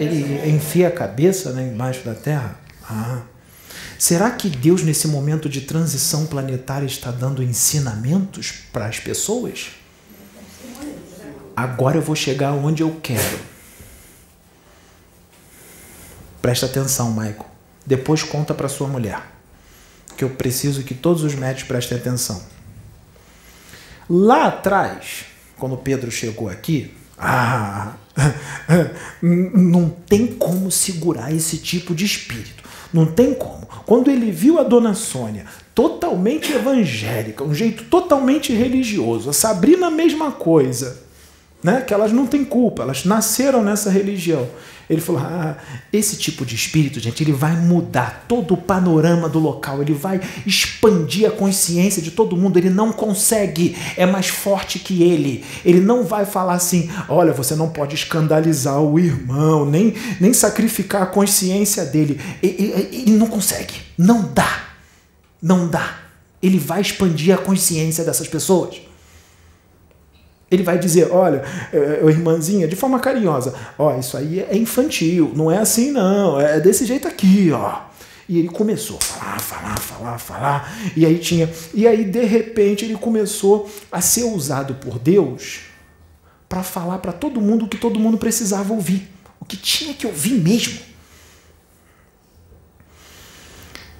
Ele 0.00 0.50
enfia 0.50 0.88
a 0.88 0.90
cabeça 0.90 1.52
né, 1.52 1.70
embaixo 1.72 2.02
da 2.04 2.14
terra. 2.14 2.58
Ah. 2.82 3.22
Será 3.98 4.30
que 4.30 4.48
Deus, 4.48 4.82
nesse 4.82 5.06
momento 5.06 5.46
de 5.46 5.60
transição 5.60 6.24
planetária, 6.26 6.86
está 6.86 7.10
dando 7.10 7.42
ensinamentos 7.42 8.52
para 8.72 8.86
as 8.86 8.98
pessoas? 8.98 9.72
Agora 11.54 11.98
eu 11.98 12.02
vou 12.02 12.16
chegar 12.16 12.52
onde 12.52 12.82
eu 12.82 12.98
quero. 13.02 13.38
Presta 16.40 16.64
atenção, 16.64 17.10
Maico. 17.10 17.44
Depois 17.84 18.22
conta 18.22 18.54
para 18.54 18.68
sua 18.68 18.88
mulher. 18.88 19.20
Que 20.16 20.24
eu 20.24 20.30
preciso 20.30 20.82
que 20.82 20.94
todos 20.94 21.22
os 21.22 21.34
médicos 21.34 21.68
prestem 21.68 21.98
atenção. 21.98 22.42
Lá 24.08 24.46
atrás, 24.46 25.26
quando 25.58 25.76
Pedro 25.76 26.10
chegou 26.10 26.48
aqui, 26.48 26.96
ah, 27.20 27.92
não 29.22 29.90
tem 29.90 30.26
como 30.26 30.70
segurar 30.70 31.32
esse 31.34 31.58
tipo 31.58 31.94
de 31.94 32.04
espírito. 32.04 32.64
Não 32.92 33.06
tem 33.06 33.34
como. 33.34 33.66
Quando 33.86 34.10
ele 34.10 34.30
viu 34.30 34.58
a 34.58 34.62
dona 34.62 34.94
Sônia 34.94 35.44
totalmente 35.74 36.52
evangélica, 36.52 37.44
um 37.44 37.54
jeito 37.54 37.84
totalmente 37.84 38.52
religioso, 38.52 39.30
a 39.30 39.32
Sabrina 39.32 39.86
a 39.86 39.90
mesma 39.90 40.32
coisa, 40.32 41.02
né? 41.62 41.82
que 41.82 41.92
elas 41.92 42.12
não 42.12 42.26
têm 42.26 42.44
culpa, 42.44 42.82
elas 42.82 43.04
nasceram 43.04 43.62
nessa 43.62 43.90
religião. 43.90 44.48
Ele 44.90 45.00
falou: 45.00 45.22
ah, 45.22 45.56
esse 45.92 46.16
tipo 46.16 46.44
de 46.44 46.56
espírito, 46.56 46.98
gente, 46.98 47.22
ele 47.22 47.32
vai 47.32 47.54
mudar 47.54 48.24
todo 48.26 48.54
o 48.54 48.56
panorama 48.56 49.28
do 49.28 49.38
local, 49.38 49.80
ele 49.80 49.92
vai 49.92 50.20
expandir 50.44 51.28
a 51.28 51.30
consciência 51.30 52.02
de 52.02 52.10
todo 52.10 52.36
mundo. 52.36 52.58
Ele 52.58 52.70
não 52.70 52.92
consegue, 52.92 53.76
é 53.96 54.04
mais 54.04 54.26
forte 54.26 54.80
que 54.80 55.04
ele. 55.04 55.44
Ele 55.64 55.80
não 55.80 56.02
vai 56.02 56.26
falar 56.26 56.54
assim: 56.54 56.90
olha, 57.08 57.32
você 57.32 57.54
não 57.54 57.68
pode 57.68 57.94
escandalizar 57.94 58.80
o 58.80 58.98
irmão, 58.98 59.64
nem, 59.64 59.94
nem 60.20 60.32
sacrificar 60.32 61.02
a 61.02 61.06
consciência 61.06 61.84
dele. 61.84 62.20
Ele, 62.42 62.88
ele 62.92 63.12
não 63.12 63.28
consegue, 63.28 63.74
não 63.96 64.28
dá, 64.34 64.70
não 65.40 65.68
dá. 65.68 65.98
Ele 66.42 66.58
vai 66.58 66.80
expandir 66.80 67.32
a 67.32 67.38
consciência 67.38 68.02
dessas 68.02 68.26
pessoas. 68.26 68.89
Ele 70.50 70.62
vai 70.62 70.78
dizer, 70.78 71.12
olha, 71.12 71.42
é, 71.72 72.04
irmãzinha, 72.08 72.66
de 72.66 72.74
forma 72.74 72.98
carinhosa, 72.98 73.54
ó, 73.78 73.96
isso 73.96 74.16
aí 74.16 74.40
é 74.40 74.56
infantil, 74.56 75.32
não 75.34 75.50
é 75.50 75.58
assim 75.58 75.92
não, 75.92 76.40
é 76.40 76.58
desse 76.58 76.84
jeito 76.84 77.06
aqui, 77.06 77.50
ó. 77.52 77.82
E 78.28 78.38
ele 78.38 78.48
começou 78.48 78.96
a 78.96 79.00
falar, 79.00 79.40
falar, 79.40 79.78
falar, 79.78 80.18
falar. 80.18 80.74
E 80.96 81.04
aí 81.04 81.18
tinha, 81.18 81.48
e 81.74 81.86
aí 81.86 82.04
de 82.04 82.24
repente 82.24 82.84
ele 82.84 82.96
começou 82.96 83.68
a 83.90 84.00
ser 84.00 84.24
usado 84.24 84.74
por 84.74 84.98
Deus 84.98 85.62
para 86.48 86.62
falar 86.62 86.98
para 86.98 87.12
todo 87.12 87.40
mundo 87.40 87.64
o 87.64 87.68
que 87.68 87.76
todo 87.76 87.98
mundo 87.98 88.18
precisava 88.18 88.72
ouvir, 88.72 89.08
o 89.40 89.44
que 89.44 89.56
tinha 89.56 89.94
que 89.94 90.06
ouvir 90.06 90.34
mesmo. 90.34 90.78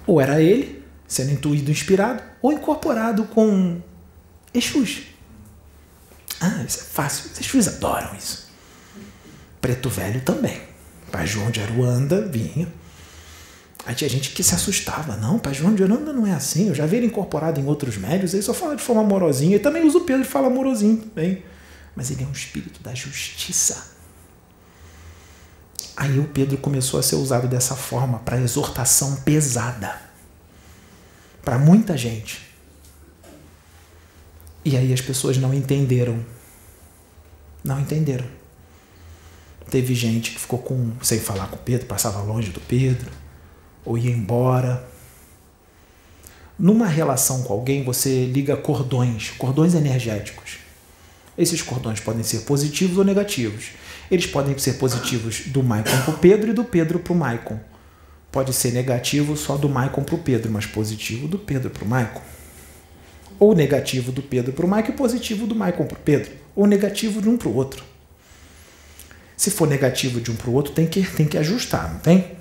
Ou 0.07 0.19
era 0.19 0.41
ele 0.41 0.81
sendo 1.07 1.31
intuído, 1.31 1.69
inspirado, 1.69 2.23
ou 2.41 2.53
incorporado 2.53 3.25
com 3.25 3.81
Exus. 4.53 5.10
Ah, 6.41 6.63
isso 6.67 6.79
é 6.79 6.83
fácil. 6.83 7.29
Os 7.39 7.45
juízes 7.45 7.75
adoram 7.75 8.15
isso. 8.15 8.49
Preto 9.61 9.89
Velho 9.89 10.21
também. 10.21 10.59
Pai 11.11 11.27
João 11.27 11.51
de 11.51 11.61
Aruanda 11.61 12.27
vinha. 12.27 12.67
Aí 13.85 13.93
tinha 13.93 14.09
gente 14.09 14.31
que 14.31 14.41
se 14.41 14.55
assustava. 14.55 15.15
Não, 15.17 15.37
Pai 15.37 15.53
João 15.53 15.75
de 15.75 15.83
Aruanda 15.83 16.11
não 16.11 16.25
é 16.25 16.33
assim. 16.33 16.69
Eu 16.69 16.75
já 16.75 16.87
vi 16.87 16.97
ele 16.97 17.05
incorporado 17.05 17.59
em 17.59 17.65
outros 17.67 17.95
médios. 17.95 18.33
Ele 18.33 18.41
só 18.41 18.55
fala 18.55 18.75
de 18.75 18.81
forma 18.81 19.01
amorosinha. 19.01 19.55
E 19.55 19.59
também 19.59 19.85
usa 19.85 19.99
o 19.99 20.01
Pedro 20.01 20.23
e 20.23 20.27
fala 20.27 20.47
amorosinho 20.47 20.97
também. 20.97 21.43
Mas 21.95 22.09
ele 22.09 22.23
é 22.23 22.27
um 22.27 22.31
espírito 22.31 22.81
da 22.81 22.95
justiça. 22.95 23.91
Aí 25.95 26.17
o 26.17 26.27
Pedro 26.27 26.57
começou 26.57 26.99
a 26.99 27.03
ser 27.03 27.15
usado 27.15 27.47
dessa 27.47 27.75
forma 27.75 28.17
para 28.19 28.41
exortação 28.41 29.17
pesada. 29.17 30.01
Para 31.43 31.59
muita 31.59 31.95
gente. 31.95 32.50
E 34.63 34.77
aí 34.77 34.93
as 34.93 35.01
pessoas 35.01 35.37
não 35.37 35.53
entenderam. 35.53 36.23
Não 37.63 37.79
entenderam. 37.79 38.25
Teve 39.69 39.95
gente 39.95 40.31
que 40.31 40.39
ficou 40.39 40.59
com, 40.59 40.91
sem 41.01 41.19
falar 41.19 41.47
com 41.47 41.55
o 41.55 41.59
Pedro, 41.59 41.87
passava 41.87 42.21
longe 42.21 42.51
do 42.51 42.59
Pedro, 42.59 43.09
ou 43.85 43.97
ia 43.97 44.11
embora. 44.11 44.87
Numa 46.59 46.87
relação 46.87 47.41
com 47.43 47.53
alguém, 47.53 47.83
você 47.83 48.25
liga 48.25 48.55
cordões, 48.55 49.31
cordões 49.31 49.73
energéticos. 49.73 50.57
Esses 51.37 51.61
cordões 51.61 51.99
podem 51.99 52.23
ser 52.23 52.41
positivos 52.41 52.97
ou 52.97 53.03
negativos. 53.03 53.69
Eles 54.11 54.27
podem 54.27 54.57
ser 54.57 54.73
positivos 54.73 55.43
do 55.47 55.63
Maicon 55.63 56.01
para 56.01 56.13
o 56.13 56.17
Pedro 56.17 56.51
e 56.51 56.53
do 56.53 56.63
Pedro 56.63 56.99
para 56.99 57.13
o 57.13 57.15
Maicon. 57.15 57.59
Pode 58.31 58.53
ser 58.53 58.73
negativo 58.73 59.35
só 59.35 59.57
do 59.57 59.69
Maicon 59.69 60.03
para 60.03 60.15
o 60.15 60.19
Pedro, 60.19 60.51
mas 60.51 60.65
positivo 60.65 61.27
do 61.27 61.39
Pedro 61.39 61.69
para 61.69 61.83
o 61.83 61.87
Maicon 61.87 62.21
ou 63.41 63.55
negativo 63.55 64.11
do 64.11 64.21
Pedro 64.21 64.53
para 64.53 64.67
o 64.67 64.69
Michael 64.69 64.89
e 64.89 64.91
positivo 64.91 65.47
do 65.47 65.55
Michael 65.55 65.85
para 65.85 65.97
o 65.97 66.01
Pedro, 66.01 66.31
ou 66.55 66.67
negativo 66.67 67.19
de 67.19 67.27
um 67.27 67.35
para 67.35 67.47
o 67.47 67.55
outro. 67.55 67.83
Se 69.35 69.49
for 69.49 69.67
negativo 69.67 70.21
de 70.21 70.29
um 70.29 70.35
para 70.35 70.47
o 70.47 70.53
outro, 70.53 70.71
tem 70.73 70.85
que, 70.85 71.01
tem 71.01 71.25
que 71.25 71.39
ajustar, 71.39 71.91
não 71.91 71.99
tem? 71.99 72.37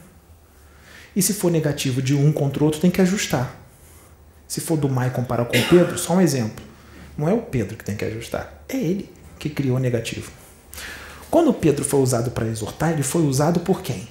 E 1.17 1.23
se 1.23 1.33
for 1.33 1.51
negativo 1.51 2.03
de 2.03 2.15
um 2.15 2.31
contra 2.31 2.63
o 2.63 2.67
outro, 2.67 2.83
tem 2.83 2.91
que 2.91 3.01
ajustar. 3.01 3.57
Se 4.47 4.61
for 4.61 4.77
do 4.77 4.91
Michael 4.91 5.25
para 5.27 5.43
com 5.47 5.57
o 5.57 5.69
Pedro, 5.71 5.97
só 5.97 6.17
um 6.17 6.21
exemplo. 6.21 6.63
Não 7.17 7.27
é 7.27 7.33
o 7.33 7.41
Pedro 7.41 7.79
que 7.79 7.85
tem 7.85 7.97
que 7.97 8.05
ajustar, 8.05 8.63
é 8.69 8.77
ele 8.77 9.11
que 9.39 9.49
criou 9.49 9.79
o 9.79 9.81
negativo. 9.81 10.31
Quando 11.31 11.55
Pedro 11.55 11.83
foi 11.83 12.01
usado 12.01 12.31
para 12.31 12.47
exortar, 12.47 12.93
ele 12.93 13.03
foi 13.03 13.23
usado 13.23 13.61
por 13.61 13.81
quem? 13.81 14.07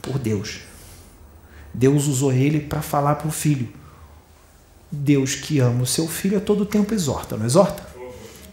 Por 0.00 0.16
Deus. 0.16 0.60
Deus 1.74 2.06
usou 2.06 2.32
ele 2.32 2.60
para 2.60 2.80
falar 2.80 3.16
para 3.16 3.26
o 3.26 3.32
filho 3.32 3.81
Deus 4.92 5.34
que 5.34 5.58
ama 5.58 5.82
o 5.82 5.86
seu 5.86 6.06
filho 6.06 6.36
a 6.36 6.40
todo 6.40 6.66
tempo 6.66 6.92
exorta, 6.92 7.36
não 7.36 7.46
exorta? 7.46 7.82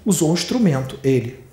Usou 0.06 0.32
um 0.32 0.34
instrumento, 0.34 0.98
ele. 1.04 1.44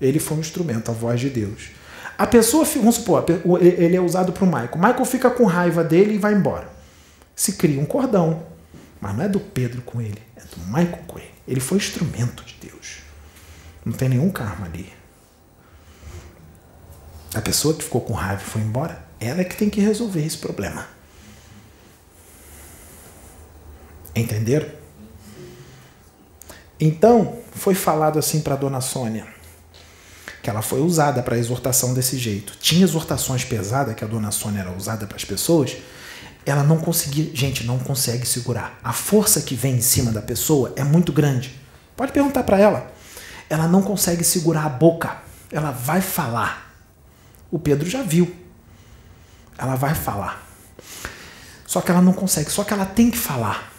Ele 0.00 0.20
foi 0.20 0.36
um 0.36 0.40
instrumento, 0.40 0.90
a 0.90 0.94
voz 0.94 1.20
de 1.20 1.28
Deus. 1.28 1.70
A 2.16 2.26
pessoa, 2.26 2.64
vamos 2.64 2.94
supor, 2.94 3.24
ele 3.60 3.96
é 3.96 4.00
usado 4.00 4.32
para 4.32 4.44
o 4.44 4.46
Michael. 4.46 4.76
Michael 4.76 5.04
fica 5.04 5.28
com 5.30 5.44
raiva 5.44 5.82
dele 5.82 6.14
e 6.14 6.18
vai 6.18 6.32
embora. 6.32 6.68
Se 7.34 7.54
cria 7.54 7.80
um 7.80 7.84
cordão. 7.84 8.46
Mas 9.00 9.16
não 9.16 9.24
é 9.24 9.28
do 9.28 9.40
Pedro 9.40 9.82
com 9.82 10.00
ele, 10.00 10.22
é 10.36 10.40
do 10.40 10.64
Michael 10.66 11.04
com 11.06 11.18
ele. 11.18 11.34
Ele 11.46 11.60
foi 11.60 11.76
instrumento 11.76 12.44
de 12.44 12.54
Deus. 12.68 13.00
Não 13.84 13.92
tem 13.92 14.08
nenhum 14.08 14.30
karma 14.30 14.64
ali. 14.66 14.90
A 17.34 17.40
pessoa 17.40 17.74
que 17.74 17.82
ficou 17.82 18.00
com 18.00 18.14
raiva 18.14 18.40
e 18.40 18.46
foi 18.46 18.62
embora, 18.62 19.04
ela 19.18 19.40
é 19.40 19.44
que 19.44 19.56
tem 19.56 19.68
que 19.68 19.80
resolver 19.80 20.24
esse 20.24 20.38
problema. 20.38 20.86
Entenderam? 24.14 24.68
Então, 26.78 27.38
foi 27.52 27.74
falado 27.74 28.18
assim 28.18 28.40
para 28.40 28.56
dona 28.56 28.80
Sônia, 28.80 29.26
que 30.42 30.50
ela 30.50 30.60
foi 30.60 30.80
usada 30.80 31.22
para 31.22 31.38
exortação 31.38 31.94
desse 31.94 32.18
jeito. 32.18 32.54
Tinha 32.60 32.84
exortações 32.84 33.44
pesadas 33.44 33.94
que 33.94 34.04
a 34.04 34.06
dona 34.06 34.30
Sônia 34.30 34.60
era 34.60 34.72
usada 34.72 35.06
para 35.06 35.16
as 35.16 35.24
pessoas, 35.24 35.76
ela 36.46 36.62
não 36.62 36.76
conseguia, 36.78 37.34
gente, 37.34 37.64
não 37.64 37.78
consegue 37.78 38.26
segurar. 38.26 38.78
A 38.84 38.92
força 38.92 39.40
que 39.40 39.54
vem 39.54 39.76
em 39.76 39.80
cima 39.80 40.12
da 40.12 40.20
pessoa 40.20 40.72
é 40.76 40.84
muito 40.84 41.12
grande. 41.12 41.58
Pode 41.96 42.12
perguntar 42.12 42.42
para 42.42 42.58
ela. 42.58 42.92
Ela 43.48 43.66
não 43.66 43.82
consegue 43.82 44.22
segurar 44.22 44.66
a 44.66 44.68
boca. 44.68 45.22
Ela 45.50 45.70
vai 45.70 46.00
falar. 46.00 46.74
O 47.50 47.58
Pedro 47.58 47.88
já 47.88 48.02
viu. 48.02 48.34
Ela 49.56 49.74
vai 49.76 49.94
falar. 49.94 50.46
Só 51.66 51.80
que 51.80 51.90
ela 51.90 52.02
não 52.02 52.12
consegue, 52.12 52.50
só 52.50 52.62
que 52.62 52.72
ela 52.72 52.84
tem 52.84 53.10
que 53.10 53.18
falar. 53.18 53.73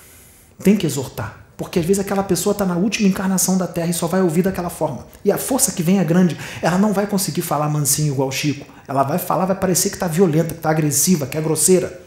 Tem 0.63 0.75
que 0.75 0.85
exortar. 0.85 1.45
Porque 1.57 1.79
às 1.79 1.85
vezes 1.85 2.01
aquela 2.01 2.23
pessoa 2.23 2.51
está 2.51 2.65
na 2.65 2.75
última 2.75 3.07
encarnação 3.07 3.57
da 3.57 3.65
Terra 3.65 3.87
e 3.87 3.93
só 3.93 4.07
vai 4.07 4.21
ouvir 4.21 4.41
daquela 4.41 4.69
forma. 4.69 5.07
E 5.23 5.31
a 5.31 5.37
força 5.37 5.71
que 5.71 5.81
vem 5.81 5.99
é 5.99 6.03
grande. 6.03 6.37
Ela 6.61 6.77
não 6.77 6.91
vai 6.91 7.07
conseguir 7.07 7.41
falar 7.41 7.69
mansinho 7.69 8.13
igual 8.13 8.31
Chico. 8.31 8.65
Ela 8.87 9.03
vai 9.03 9.17
falar, 9.17 9.45
vai 9.45 9.55
parecer 9.55 9.89
que 9.89 9.95
está 9.95 10.07
violenta, 10.07 10.49
que 10.49 10.59
está 10.59 10.69
agressiva, 10.69 11.25
que 11.25 11.37
é 11.37 11.41
grosseira. 11.41 12.01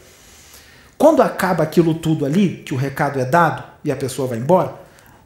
Quando 0.97 1.21
acaba 1.21 1.63
aquilo 1.63 1.95
tudo 1.95 2.25
ali, 2.25 2.61
que 2.65 2.73
o 2.73 2.77
recado 2.77 3.19
é 3.19 3.25
dado 3.25 3.63
e 3.83 3.91
a 3.91 3.95
pessoa 3.95 4.27
vai 4.27 4.37
embora, 4.37 4.75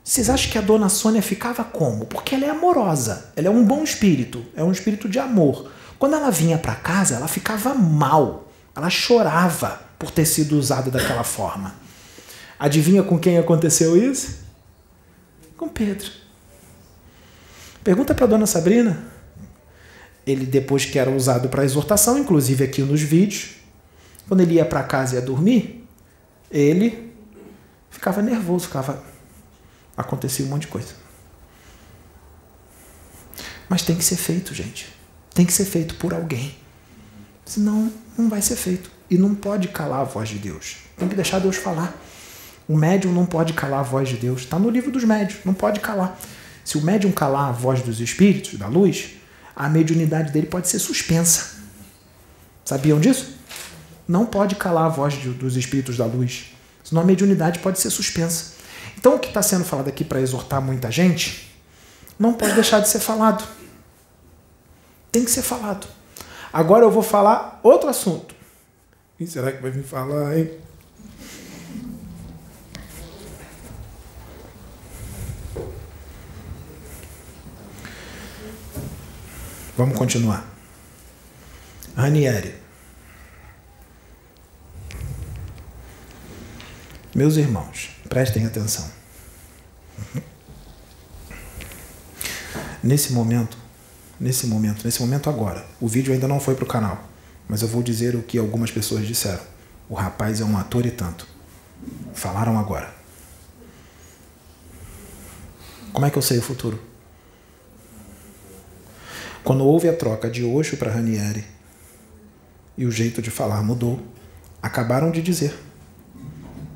vocês 0.04 0.30
acham 0.30 0.52
que 0.52 0.58
a 0.58 0.62
dona 0.62 0.88
Sônia 0.88 1.22
ficava 1.22 1.64
como? 1.64 2.06
Porque 2.06 2.36
ela 2.36 2.46
é 2.46 2.50
amorosa, 2.50 3.32
ela 3.36 3.48
é 3.48 3.50
um 3.50 3.64
bom 3.64 3.84
espírito, 3.84 4.46
é 4.56 4.64
um 4.64 4.72
espírito 4.72 5.10
de 5.10 5.18
amor. 5.18 5.72
Quando 5.98 6.16
ela 6.16 6.30
vinha 6.30 6.58
para 6.58 6.76
casa, 6.76 7.16
ela 7.16 7.28
ficava 7.28 7.74
mal, 7.74 8.52
ela 8.76 8.90
chorava 8.90 9.82
por 9.98 10.12
ter 10.12 10.26
sido 10.26 10.58
usada 10.58 10.92
daquela 10.92 11.24
forma. 11.24 11.74
Adivinha 12.60 13.04
com 13.04 13.20
quem 13.20 13.38
aconteceu 13.38 13.98
isso? 13.98 14.44
Com 15.58 15.68
Pedro. 15.68 16.10
Pergunta 17.84 18.16
para 18.16 18.26
dona 18.26 18.46
Sabrina. 18.46 19.06
Ele, 20.26 20.46
depois 20.46 20.86
que 20.86 20.98
era 20.98 21.12
usado 21.12 21.50
para 21.50 21.66
exortação, 21.66 22.18
inclusive 22.18 22.64
aqui 22.64 22.82
nos 22.82 23.02
vídeos, 23.02 23.56
quando 24.28 24.42
ele 24.42 24.56
ia 24.56 24.66
para 24.66 24.84
casa 24.84 25.16
e 25.16 25.20
ia 25.20 25.26
dormir, 25.26 25.86
ele 26.50 27.14
ficava 27.90 28.22
nervoso, 28.22 28.68
ficava. 28.68 29.04
Acontecia 29.98 30.46
um 30.46 30.50
monte 30.50 30.62
de 30.62 30.68
coisa. 30.68 30.94
Mas 33.68 33.82
tem 33.82 33.96
que 33.96 34.04
ser 34.04 34.16
feito, 34.16 34.54
gente. 34.54 34.94
Tem 35.34 35.46
que 35.46 35.54
ser 35.54 35.66
feito 35.66 35.96
por 35.96 36.14
alguém. 36.14 36.56
Senão, 37.46 37.92
não 38.18 38.30
vai 38.30 38.42
ser 38.42 38.56
feito. 38.56 38.90
E 39.10 39.18
não 39.18 39.36
pode 39.36 39.68
calar 39.68 40.02
a 40.02 40.04
voz 40.04 40.30
de 40.30 40.40
Deus. 40.40 40.78
Tem 40.98 41.08
que 41.08 41.16
deixar 41.16 41.40
Deus 41.40 41.58
falar. 41.58 41.96
O 42.68 42.78
médium 42.78 43.12
não 43.12 43.26
pode 43.26 43.54
calar 43.54 43.82
a 43.82 43.84
voz 43.84 44.10
de 44.10 44.18
Deus. 44.18 44.42
Está 44.42 44.58
no 44.58 44.70
livro 44.70 44.92
dos 44.92 45.04
médios. 45.04 45.40
Não 45.44 45.54
pode 45.54 45.80
calar. 45.80 46.18
Se 46.64 46.78
o 46.78 46.82
médium 46.82 47.12
calar 47.12 47.50
a 47.50 47.52
voz 47.52 47.82
dos 47.82 48.00
espíritos, 48.00 48.58
da 48.58 48.68
luz, 48.68 49.16
a 49.56 49.68
mediunidade 49.70 50.32
dele 50.32 50.48
pode 50.48 50.68
ser 50.68 50.80
suspensa. 50.80 51.58
Sabiam 52.64 53.00
disso? 53.00 53.38
Não 54.08 54.26
pode 54.26 54.56
calar 54.56 54.86
a 54.86 54.90
voz 54.90 55.14
de, 55.14 55.30
dos 55.30 55.58
espíritos 55.58 55.98
da 55.98 56.06
luz. 56.06 56.54
Senão 56.84 57.02
a 57.02 57.06
mediunidade 57.06 57.60
pode 57.60 57.80
ser 57.80 57.90
suspensa. 57.90 58.54
Então 58.98 59.16
o 59.16 59.20
que 59.20 59.28
está 59.28 59.42
sendo 59.42 59.66
falado 59.66 59.88
aqui 59.88 60.04
para 60.04 60.22
exortar 60.22 60.62
muita 60.62 60.90
gente 60.92 61.52
não 62.18 62.34
pode 62.34 62.54
deixar 62.54 62.80
de 62.80 62.88
ser 62.88 63.00
falado. 63.00 63.44
Tem 65.12 65.26
que 65.26 65.32
ser 65.32 65.42
falado. 65.42 65.88
Agora 66.52 66.86
eu 66.86 66.92
vou 66.92 67.04
falar 67.04 67.60
outro 67.64 67.90
assunto. 67.90 68.36
Quem 69.18 69.28
será 69.28 69.52
que 69.52 69.62
vai 69.62 69.72
me 69.72 69.84
falar, 69.84 70.38
hein? 70.38 70.52
Vamos 79.76 79.98
continuar. 79.98 80.46
Ranieri. 81.96 82.54
Meus 87.16 87.38
irmãos, 87.38 87.90
prestem 88.08 88.46
atenção. 88.46 88.88
Nesse 92.84 93.14
momento, 93.14 93.58
nesse 94.20 94.46
momento, 94.46 94.84
nesse 94.84 95.02
momento 95.02 95.30
agora, 95.30 95.66
o 95.80 95.88
vídeo 95.88 96.14
ainda 96.14 96.28
não 96.28 96.40
foi 96.40 96.54
para 96.54 96.66
o 96.66 96.68
canal, 96.68 97.08
mas 97.48 97.62
eu 97.62 97.68
vou 97.68 97.82
dizer 97.82 98.14
o 98.16 98.22
que 98.22 98.38
algumas 98.38 98.72
pessoas 98.72 99.08
disseram. 99.08 99.42
O 99.90 99.96
rapaz 99.96 100.42
é 100.42 100.44
um 100.46 100.58
ator 100.58 100.86
e 100.86 100.92
tanto. 100.92 101.26
Falaram 102.14 102.60
agora. 102.60 102.94
Como 105.94 106.06
é 106.06 106.10
que 106.10 106.18
eu 106.18 106.22
sei 106.22 106.40
o 106.40 106.42
futuro? 106.42 106.93
Quando 109.44 109.66
houve 109.66 109.90
a 109.90 109.94
troca 109.96 110.30
de 110.30 110.44
Osho 110.44 110.78
para 110.78 110.92
Ranieri 110.92 111.44
e 112.78 112.86
o 112.86 112.92
jeito 112.92 113.22
de 113.22 113.30
falar 113.30 113.62
mudou, 113.62 114.00
acabaram 114.62 115.12
de 115.12 115.22
dizer. 115.22 115.54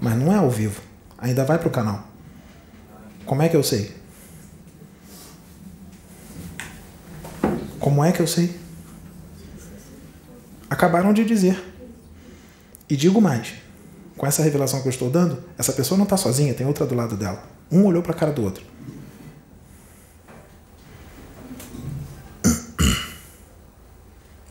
Mas 0.02 0.16
não 0.18 0.34
é 0.34 0.36
ao 0.36 0.50
vivo. 0.50 0.82
Ainda 1.18 1.46
vai 1.46 1.58
para 1.58 1.70
o 1.70 1.72
canal. 1.72 2.06
Como 3.26 3.42
é 3.42 3.50
que 3.50 3.56
eu 3.56 3.64
sei? 3.64 3.96
Como 7.80 8.04
é 8.04 8.12
que 8.12 8.20
eu 8.20 8.28
sei? 8.28 8.54
Acabaram 10.70 11.14
de 11.14 11.24
dizer. 11.24 11.64
E 12.90 12.96
digo 12.98 13.22
mais: 13.22 13.54
com 14.18 14.28
essa 14.28 14.44
revelação 14.44 14.82
que 14.82 14.88
eu 14.88 14.92
estou 14.92 15.10
dando, 15.10 15.42
essa 15.58 15.72
pessoa 15.72 15.98
não 15.98 16.04
está 16.04 16.18
sozinha, 16.18 16.54
tem 16.54 16.68
outra 16.68 16.86
do 16.86 16.96
lado 16.96 17.16
dela. 17.16 17.44
Um 17.72 17.86
olhou 17.86 18.04
para 18.04 18.12
a 18.12 18.16
cara 18.16 18.32
do 18.32 18.44
outro. 18.44 18.64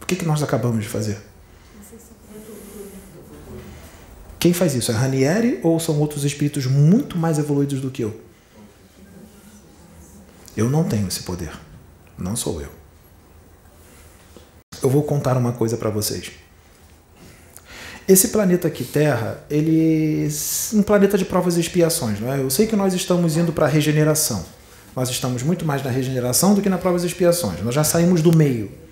O 0.06 0.08
que, 0.08 0.14
que 0.14 0.24
nós 0.24 0.40
acabamos 0.40 0.84
de 0.84 0.88
fazer? 0.88 1.18
Quem 4.38 4.52
faz 4.52 4.72
isso? 4.76 4.92
É 4.92 4.94
Ranieri 4.94 5.58
ou 5.64 5.80
são 5.80 5.98
outros 5.98 6.22
espíritos 6.22 6.64
muito 6.64 7.18
mais 7.18 7.40
evoluídos 7.40 7.80
do 7.80 7.90
que 7.90 8.04
eu? 8.04 8.20
Eu 10.56 10.70
não 10.70 10.84
tenho 10.84 11.08
esse 11.08 11.24
poder. 11.24 11.50
Não 12.16 12.36
sou 12.36 12.60
eu. 12.60 12.68
Eu 14.80 14.88
vou 14.88 15.02
contar 15.02 15.36
uma 15.36 15.50
coisa 15.50 15.76
para 15.76 15.90
vocês. 15.90 16.30
Esse 18.06 18.28
planeta 18.28 18.68
aqui, 18.68 18.84
Terra, 18.84 19.44
ele 19.50 20.28
é 20.28 20.76
um 20.76 20.82
planeta 20.84 21.18
de 21.18 21.24
provas 21.24 21.56
e 21.56 21.60
expiações, 21.60 22.20
não 22.20 22.32
é? 22.32 22.38
Eu 22.38 22.48
sei 22.48 22.68
que 22.68 22.76
nós 22.76 22.94
estamos 22.94 23.36
indo 23.36 23.52
para 23.52 23.66
a 23.66 23.68
regeneração. 23.68 24.46
Nós 24.94 25.10
estamos 25.10 25.42
muito 25.42 25.64
mais 25.64 25.82
na 25.82 25.90
regeneração 25.90 26.54
do 26.54 26.62
que 26.62 26.68
na 26.68 26.78
provas 26.78 27.02
e 27.02 27.08
expiações. 27.08 27.60
Nós 27.60 27.74
já 27.74 27.82
saímos 27.82 28.22
do 28.22 28.32
meio. 28.32 28.85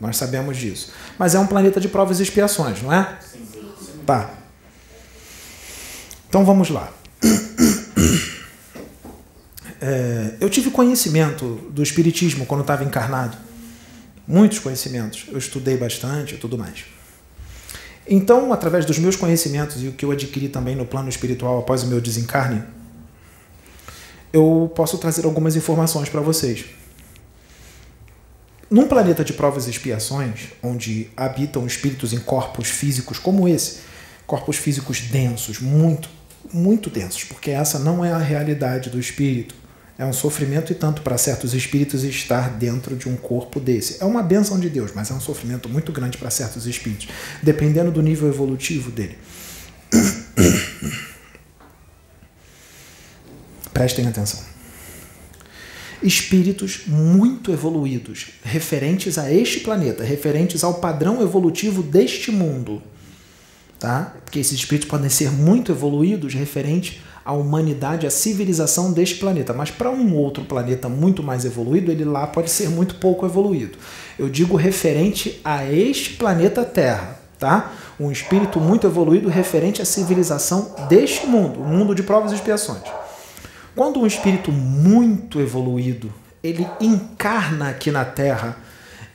Nós 0.00 0.16
sabemos 0.16 0.56
disso. 0.56 0.92
Mas 1.18 1.34
é 1.34 1.38
um 1.38 1.46
planeta 1.46 1.80
de 1.80 1.88
provas 1.88 2.20
e 2.20 2.22
expiações, 2.22 2.82
não 2.82 2.92
é? 2.92 3.18
Sim. 3.20 3.46
Tá. 4.06 4.30
Então 6.28 6.44
vamos 6.44 6.70
lá. 6.70 6.92
É, 9.82 10.34
eu 10.40 10.50
tive 10.50 10.70
conhecimento 10.70 11.54
do 11.70 11.82
Espiritismo 11.82 12.44
quando 12.44 12.60
estava 12.60 12.84
encarnado. 12.84 13.34
Muitos 14.28 14.58
conhecimentos. 14.58 15.24
Eu 15.28 15.38
estudei 15.38 15.74
bastante 15.78 16.34
e 16.34 16.36
tudo 16.36 16.58
mais. 16.58 16.84
Então, 18.06 18.52
através 18.52 18.84
dos 18.84 18.98
meus 18.98 19.16
conhecimentos 19.16 19.82
e 19.82 19.88
o 19.88 19.92
que 19.92 20.04
eu 20.04 20.10
adquiri 20.10 20.50
também 20.50 20.76
no 20.76 20.84
plano 20.84 21.08
espiritual 21.08 21.60
após 21.60 21.82
o 21.82 21.86
meu 21.86 21.98
desencarne, 21.98 22.62
eu 24.32 24.70
posso 24.74 24.98
trazer 24.98 25.24
algumas 25.24 25.56
informações 25.56 26.10
para 26.10 26.20
vocês. 26.20 26.66
Num 28.70 28.86
planeta 28.86 29.24
de 29.24 29.32
provas 29.32 29.66
e 29.66 29.70
expiações, 29.70 30.50
onde 30.62 31.10
habitam 31.16 31.66
espíritos 31.66 32.12
em 32.12 32.20
corpos 32.20 32.68
físicos 32.68 33.18
como 33.18 33.48
esse, 33.48 33.78
corpos 34.24 34.58
físicos 34.58 35.00
densos, 35.00 35.58
muito, 35.58 36.08
muito 36.52 36.88
densos, 36.88 37.24
porque 37.24 37.50
essa 37.50 37.80
não 37.80 38.04
é 38.04 38.12
a 38.12 38.18
realidade 38.18 38.88
do 38.88 39.00
espírito. 39.00 39.56
É 39.98 40.06
um 40.06 40.12
sofrimento 40.12 40.70
e 40.70 40.76
tanto 40.76 41.02
para 41.02 41.18
certos 41.18 41.52
espíritos 41.52 42.04
estar 42.04 42.50
dentro 42.50 42.94
de 42.94 43.08
um 43.08 43.16
corpo 43.16 43.58
desse. 43.58 44.00
É 44.00 44.06
uma 44.06 44.22
benção 44.22 44.56
de 44.58 44.70
Deus, 44.70 44.92
mas 44.94 45.10
é 45.10 45.14
um 45.14 45.20
sofrimento 45.20 45.68
muito 45.68 45.90
grande 45.90 46.16
para 46.16 46.30
certos 46.30 46.64
espíritos, 46.64 47.08
dependendo 47.42 47.90
do 47.90 48.00
nível 48.00 48.28
evolutivo 48.28 48.92
dele. 48.92 49.18
Prestem 53.74 54.06
atenção 54.06 54.49
espíritos 56.02 56.82
muito 56.86 57.52
evoluídos, 57.52 58.28
referentes 58.42 59.18
a 59.18 59.32
este 59.32 59.60
planeta, 59.60 60.02
referentes 60.02 60.64
ao 60.64 60.74
padrão 60.74 61.22
evolutivo 61.22 61.82
deste 61.82 62.30
mundo. 62.30 62.82
Tá? 63.78 64.14
Porque 64.24 64.38
esses 64.38 64.52
espíritos 64.52 64.88
podem 64.88 65.08
ser 65.08 65.30
muito 65.30 65.72
evoluídos 65.72 66.34
referente 66.34 67.00
à 67.24 67.32
humanidade, 67.32 68.06
à 68.06 68.10
civilização 68.10 68.92
deste 68.92 69.16
planeta. 69.16 69.52
Mas 69.52 69.70
para 69.70 69.90
um 69.90 70.14
outro 70.14 70.44
planeta 70.44 70.88
muito 70.88 71.22
mais 71.22 71.44
evoluído, 71.44 71.90
ele 71.90 72.04
lá 72.04 72.26
pode 72.26 72.50
ser 72.50 72.68
muito 72.68 72.96
pouco 72.96 73.24
evoluído. 73.24 73.78
Eu 74.18 74.28
digo 74.28 74.56
referente 74.56 75.40
a 75.44 75.64
este 75.64 76.14
planeta 76.14 76.64
Terra. 76.64 77.18
Tá? 77.38 77.72
Um 77.98 78.12
espírito 78.12 78.60
muito 78.60 78.86
evoluído 78.86 79.30
referente 79.30 79.80
à 79.80 79.84
civilização 79.86 80.74
deste 80.90 81.26
mundo, 81.26 81.60
o 81.60 81.64
mundo 81.64 81.94
de 81.94 82.02
provas 82.02 82.32
e 82.32 82.34
expiações. 82.34 82.82
Quando 83.74 84.00
um 84.00 84.06
espírito 84.06 84.50
muito 84.50 85.40
evoluído, 85.40 86.12
ele 86.42 86.66
encarna 86.80 87.70
aqui 87.70 87.90
na 87.90 88.04
Terra, 88.04 88.56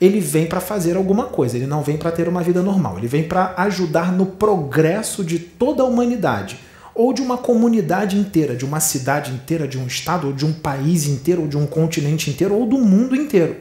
ele 0.00 0.20
vem 0.20 0.46
para 0.46 0.60
fazer 0.60 0.96
alguma 0.96 1.24
coisa, 1.24 1.56
ele 1.56 1.66
não 1.66 1.82
vem 1.82 1.96
para 1.96 2.12
ter 2.12 2.28
uma 2.28 2.42
vida 2.42 2.62
normal, 2.62 2.98
ele 2.98 3.08
vem 3.08 3.24
para 3.24 3.54
ajudar 3.58 4.12
no 4.12 4.26
progresso 4.26 5.24
de 5.24 5.38
toda 5.38 5.82
a 5.82 5.86
humanidade, 5.86 6.58
ou 6.94 7.12
de 7.12 7.20
uma 7.20 7.36
comunidade 7.36 8.16
inteira, 8.16 8.56
de 8.56 8.64
uma 8.64 8.80
cidade 8.80 9.30
inteira, 9.32 9.68
de 9.68 9.78
um 9.78 9.86
estado, 9.86 10.28
ou 10.28 10.32
de 10.32 10.46
um 10.46 10.52
país 10.52 11.06
inteiro, 11.06 11.42
ou 11.42 11.48
de 11.48 11.56
um 11.56 11.66
continente 11.66 12.30
inteiro, 12.30 12.54
ou 12.54 12.66
do 12.66 12.78
mundo 12.78 13.14
inteiro. 13.14 13.56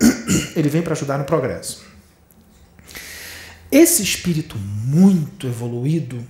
Ele 0.54 0.68
vem 0.68 0.82
para 0.82 0.92
ajudar 0.92 1.18
no 1.18 1.24
progresso. 1.24 1.82
Esse 3.70 4.02
espírito 4.02 4.56
muito 4.58 5.46
evoluído, 5.46 6.24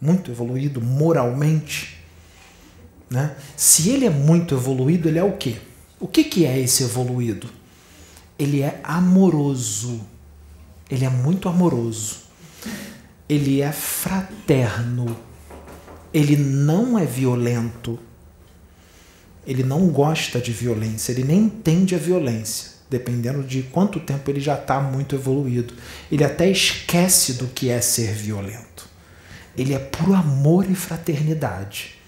muito 0.00 0.30
evoluído 0.30 0.80
moralmente, 0.80 1.99
né? 3.10 3.34
Se 3.56 3.90
ele 3.90 4.06
é 4.06 4.10
muito 4.10 4.54
evoluído, 4.54 5.08
ele 5.08 5.18
é 5.18 5.24
o 5.24 5.32
quê? 5.32 5.56
O 5.98 6.06
que, 6.06 6.22
que 6.22 6.46
é 6.46 6.58
esse 6.58 6.84
evoluído? 6.84 7.50
Ele 8.38 8.62
é 8.62 8.80
amoroso. 8.84 10.00
Ele 10.88 11.04
é 11.04 11.10
muito 11.10 11.48
amoroso. 11.48 12.20
Ele 13.28 13.60
é 13.60 13.72
fraterno. 13.72 15.16
Ele 16.14 16.36
não 16.36 16.98
é 16.98 17.04
violento. 17.04 17.98
Ele 19.46 19.62
não 19.62 19.88
gosta 19.88 20.40
de 20.40 20.52
violência. 20.52 21.12
Ele 21.12 21.24
nem 21.24 21.40
entende 21.40 21.94
a 21.94 21.98
violência. 21.98 22.70
Dependendo 22.88 23.42
de 23.42 23.62
quanto 23.64 24.00
tempo 24.00 24.30
ele 24.30 24.40
já 24.40 24.54
está 24.54 24.80
muito 24.80 25.14
evoluído. 25.14 25.74
Ele 26.10 26.24
até 26.24 26.48
esquece 26.48 27.34
do 27.34 27.46
que 27.48 27.68
é 27.68 27.80
ser 27.80 28.14
violento. 28.14 28.88
Ele 29.56 29.74
é 29.74 29.78
puro 29.78 30.14
amor 30.14 30.68
e 30.68 30.74
fraternidade. 30.74 31.99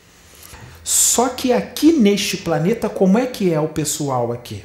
Só 0.85 1.29
que 1.29 1.53
aqui 1.53 1.93
neste 1.93 2.37
planeta, 2.39 2.89
como 2.89 3.19
é 3.19 3.27
que 3.27 3.53
é 3.53 3.61
o 3.61 3.69
pessoal 3.69 4.33
aqui? 4.33 4.65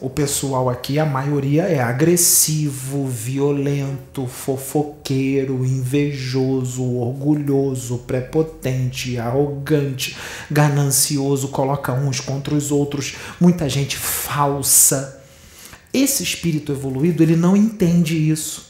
O 0.00 0.08
pessoal 0.08 0.70
aqui, 0.70 0.98
a 0.98 1.04
maioria 1.04 1.64
é 1.64 1.78
agressivo, 1.78 3.06
violento, 3.06 4.26
fofoqueiro, 4.26 5.62
invejoso, 5.62 6.82
orgulhoso, 6.82 7.98
prepotente, 7.98 9.18
arrogante, 9.18 10.16
ganancioso, 10.50 11.48
coloca 11.48 11.92
uns 11.92 12.18
contra 12.18 12.54
os 12.54 12.72
outros, 12.72 13.16
muita 13.38 13.68
gente 13.68 13.98
falsa. 13.98 15.22
Esse 15.92 16.22
espírito 16.22 16.72
evoluído, 16.72 17.22
ele 17.22 17.36
não 17.36 17.54
entende 17.54 18.16
isso. 18.16 18.69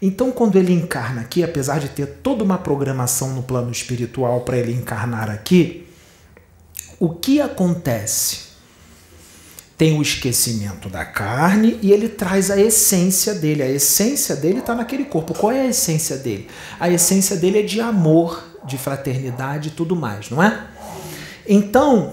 Então, 0.00 0.30
quando 0.30 0.56
ele 0.56 0.72
encarna 0.72 1.22
aqui, 1.22 1.42
apesar 1.42 1.80
de 1.80 1.88
ter 1.88 2.06
toda 2.22 2.44
uma 2.44 2.58
programação 2.58 3.34
no 3.34 3.42
plano 3.42 3.70
espiritual 3.70 4.42
para 4.42 4.56
ele 4.56 4.72
encarnar 4.72 5.28
aqui, 5.28 5.86
o 7.00 7.10
que 7.10 7.40
acontece? 7.40 8.48
tem 9.78 9.96
o 9.96 10.02
esquecimento 10.02 10.88
da 10.88 11.04
carne 11.04 11.78
e 11.80 11.92
ele 11.92 12.08
traz 12.08 12.50
a 12.50 12.60
essência 12.60 13.32
dele. 13.32 13.62
A 13.62 13.70
essência 13.70 14.34
dele 14.34 14.58
está 14.58 14.74
naquele 14.74 15.04
corpo. 15.04 15.32
Qual 15.32 15.52
é 15.52 15.60
a 15.60 15.66
essência 15.66 16.16
dele? 16.16 16.48
A 16.80 16.90
essência 16.90 17.36
dele 17.36 17.60
é 17.60 17.62
de 17.62 17.80
amor, 17.80 18.42
de 18.64 18.76
fraternidade 18.76 19.68
e 19.68 19.70
tudo 19.70 19.94
mais, 19.94 20.30
não 20.30 20.42
é? 20.42 20.66
Então, 21.46 22.12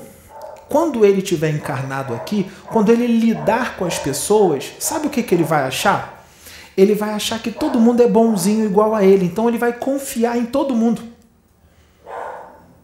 quando 0.70 1.04
ele 1.04 1.24
tiver 1.24 1.50
encarnado 1.50 2.14
aqui, 2.14 2.46
quando 2.68 2.92
ele 2.92 3.08
lidar 3.08 3.76
com 3.78 3.86
as 3.86 3.98
pessoas, 3.98 4.72
sabe 4.80 5.08
o 5.08 5.10
que, 5.10 5.24
que 5.24 5.34
ele 5.34 5.44
vai 5.44 5.64
achar? 5.64 6.15
Ele 6.78 6.94
vai 6.94 7.12
achar 7.12 7.42
que 7.42 7.52
todo 7.52 7.80
mundo 7.80 8.04
é 8.04 8.08
bonzinho 8.08 8.66
igual 8.66 8.94
a 8.94 9.04
ele. 9.04 9.26
Então 9.26 9.48
ele 9.48 9.58
vai 9.58 9.74
confiar 9.74 10.38
em 10.38 10.46
todo 10.46 10.76
mundo. 10.76 11.02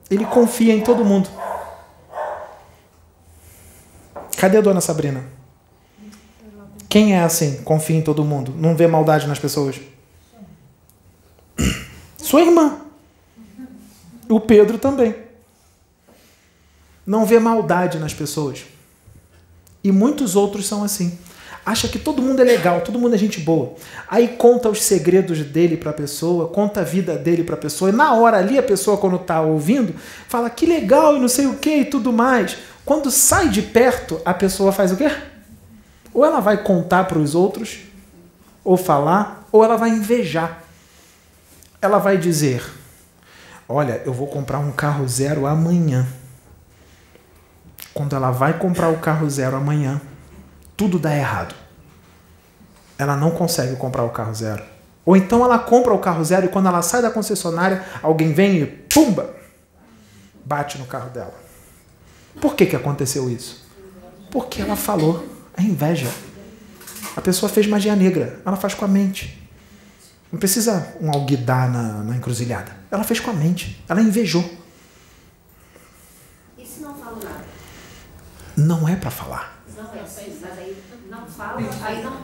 Ele 0.09 0.25
confia 0.25 0.73
em 0.73 0.81
todo 0.81 1.05
mundo. 1.05 1.29
Cadê 4.37 4.57
a 4.57 4.61
dona 4.61 4.81
Sabrina? 4.81 5.23
Quem 6.89 7.15
é 7.15 7.21
assim? 7.21 7.61
Confia 7.63 7.95
em 7.95 8.01
todo 8.01 8.23
mundo. 8.23 8.53
Não 8.57 8.75
vê 8.75 8.87
maldade 8.87 9.27
nas 9.27 9.39
pessoas. 9.39 9.79
Sua 12.17 12.41
irmã. 12.41 12.81
O 14.27 14.39
Pedro 14.39 14.77
também. 14.77 15.15
Não 17.05 17.25
vê 17.25 17.39
maldade 17.39 17.97
nas 17.99 18.13
pessoas. 18.13 18.65
E 19.83 19.91
muitos 19.91 20.35
outros 20.35 20.67
são 20.67 20.83
assim. 20.83 21.17
Acha 21.65 21.87
que 21.87 21.99
todo 21.99 22.21
mundo 22.21 22.41
é 22.41 22.43
legal, 22.43 22.81
todo 22.81 22.97
mundo 22.97 23.13
é 23.13 23.17
gente 23.17 23.39
boa. 23.39 23.73
Aí 24.07 24.29
conta 24.29 24.67
os 24.67 24.81
segredos 24.81 25.39
dele 25.39 25.77
para 25.77 25.91
a 25.91 25.93
pessoa, 25.93 26.47
conta 26.47 26.81
a 26.81 26.83
vida 26.83 27.15
dele 27.15 27.43
para 27.43 27.53
a 27.53 27.57
pessoa. 27.57 27.89
E 27.91 27.93
na 27.93 28.13
hora 28.13 28.37
ali, 28.37 28.57
a 28.57 28.63
pessoa, 28.63 28.97
quando 28.97 29.17
está 29.17 29.41
ouvindo, 29.41 29.93
fala 30.27 30.49
que 30.49 30.65
legal 30.65 31.15
e 31.15 31.19
não 31.19 31.27
sei 31.27 31.45
o 31.45 31.55
que 31.55 31.69
e 31.69 31.85
tudo 31.85 32.11
mais. 32.11 32.57
Quando 32.83 33.11
sai 33.11 33.49
de 33.49 33.61
perto, 33.61 34.19
a 34.25 34.33
pessoa 34.33 34.71
faz 34.71 34.91
o 34.91 34.97
quê? 34.97 35.11
Ou 36.11 36.25
ela 36.25 36.39
vai 36.39 36.63
contar 36.63 37.03
para 37.03 37.19
os 37.19 37.35
outros, 37.35 37.79
ou 38.63 38.75
falar, 38.75 39.47
ou 39.51 39.63
ela 39.63 39.77
vai 39.77 39.91
invejar. 39.91 40.63
Ela 41.79 41.99
vai 41.99 42.17
dizer: 42.17 42.63
Olha, 43.69 44.01
eu 44.03 44.11
vou 44.11 44.27
comprar 44.27 44.57
um 44.57 44.71
carro 44.71 45.07
zero 45.07 45.45
amanhã. 45.45 46.07
Quando 47.93 48.15
ela 48.15 48.31
vai 48.31 48.57
comprar 48.57 48.89
o 48.89 48.97
carro 48.97 49.29
zero 49.29 49.55
amanhã, 49.55 50.01
tudo 50.81 50.97
dá 50.97 51.15
errado. 51.15 51.53
Ela 52.97 53.15
não 53.15 53.29
consegue 53.29 53.75
comprar 53.75 54.03
o 54.03 54.09
carro 54.09 54.33
zero. 54.33 54.63
Ou 55.05 55.15
então 55.15 55.45
ela 55.45 55.59
compra 55.59 55.93
o 55.93 55.99
carro 55.99 56.23
zero 56.25 56.47
e 56.47 56.49
quando 56.49 56.69
ela 56.69 56.81
sai 56.81 57.03
da 57.03 57.11
concessionária, 57.11 57.85
alguém 58.01 58.33
vem 58.33 58.57
e 58.57 58.65
pumba! 58.65 59.31
Bate 60.43 60.79
no 60.79 60.87
carro 60.87 61.11
dela. 61.11 61.35
Por 62.41 62.55
que, 62.55 62.65
que 62.65 62.75
aconteceu 62.75 63.29
isso? 63.29 63.63
Porque 64.31 64.59
ela 64.59 64.75
falou 64.75 65.23
a 65.55 65.61
inveja. 65.61 66.11
A 67.15 67.21
pessoa 67.21 67.47
fez 67.47 67.67
magia 67.67 67.95
negra. 67.95 68.41
Ela 68.43 68.57
faz 68.57 68.73
com 68.73 68.83
a 68.83 68.87
mente. 68.87 69.39
Não 70.31 70.39
precisa 70.39 70.95
um 70.99 71.11
alguidar 71.11 71.69
na, 71.69 72.03
na 72.03 72.15
encruzilhada. 72.15 72.75
Ela 72.89 73.03
fez 73.03 73.19
com 73.19 73.29
a 73.29 73.33
mente. 73.33 73.83
Ela 73.87 74.01
invejou. 74.01 74.43
E 76.57 76.65
se 76.65 76.79
não 76.79 76.95
falo 76.95 77.17
nada? 77.23 77.45
Não 78.57 78.89
é 78.89 78.95
para 78.95 79.11
falar. 79.11 79.61
Não 79.77 79.85
é, 79.93 80.01
mas 80.01 80.17
aí 80.17 80.29
não 80.29 80.39
fala, 80.39 80.53
aí 80.57 80.77
não. 81.09 81.27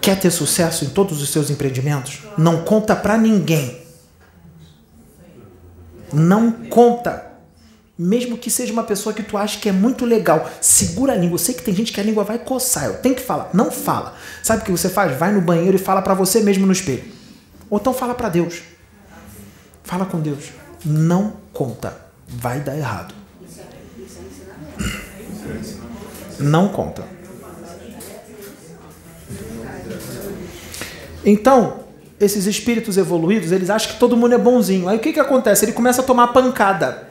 Quer 0.02 0.19
ter 0.19 0.31
sucesso 0.31 0.85
em 0.85 0.89
todos 0.89 1.22
os 1.22 1.30
seus 1.30 1.49
empreendimentos? 1.49 2.19
Não 2.38 2.64
conta 2.64 2.95
para 2.95 3.18
ninguém. 3.18 3.81
Não 6.14 6.52
conta 6.52 7.27
mesmo 7.98 8.38
que 8.38 8.52
seja 8.52 8.72
uma 8.72 8.84
pessoa 8.84 9.14
que 9.14 9.23
tu 9.23 9.35
acha 9.38 9.60
que 9.60 9.68
é 9.68 9.72
muito 9.72 10.06
legal, 10.06 10.48
segura 10.61 11.14
a 11.14 11.15
língua. 11.15 11.35
Eu 11.35 11.39
sei 11.39 11.56
que 11.56 11.64
tem 11.64 11.73
gente 11.73 11.91
que 11.91 11.99
a 11.99 12.03
língua 12.03 12.23
vai 12.23 12.38
coçar. 12.38 12.85
Eu 12.85 12.98
tenho 12.98 13.15
que 13.15 13.22
falar. 13.22 13.49
Não 13.53 13.72
fala. 13.72 14.15
Sabe 14.44 14.61
o 14.61 14.65
que 14.65 14.72
você 14.72 14.88
faz? 14.88 15.18
Vai 15.18 15.31
no 15.31 15.41
banheiro 15.41 15.76
e 15.76 15.80
fala 15.80 16.02
para 16.02 16.14
você 16.14 16.41
mesmo 16.41 16.65
no 16.68 16.72
espelho. 16.72 17.03
Ou 17.69 17.80
então 17.80 17.94
fala 17.94 18.14
para 18.14 18.30
Deus. 18.30 18.61
Fala 19.84 20.06
com 20.06 20.19
Deus. 20.19 20.52
Não 20.85 21.34
conta. 21.52 21.98
Vai 22.27 22.60
dar 22.60 22.77
errado. 22.77 23.15
Não 26.39 26.68
conta. 26.68 27.16
Então, 31.30 31.82
esses 32.20 32.48
espíritos 32.48 32.98
evoluídos, 32.98 33.52
eles 33.52 33.70
acham 33.70 33.91
que 33.91 33.99
todo 33.99 34.18
mundo 34.18 34.34
é 34.34 34.38
bonzinho. 34.38 34.90
Aí 34.90 34.98
o 34.98 34.99
que, 34.99 35.14
que 35.14 35.20
acontece? 35.20 35.66
Ele 35.66 35.74
começa 35.74 36.02
a 36.02 36.04
tomar 36.04 36.30
pancada 36.30 37.08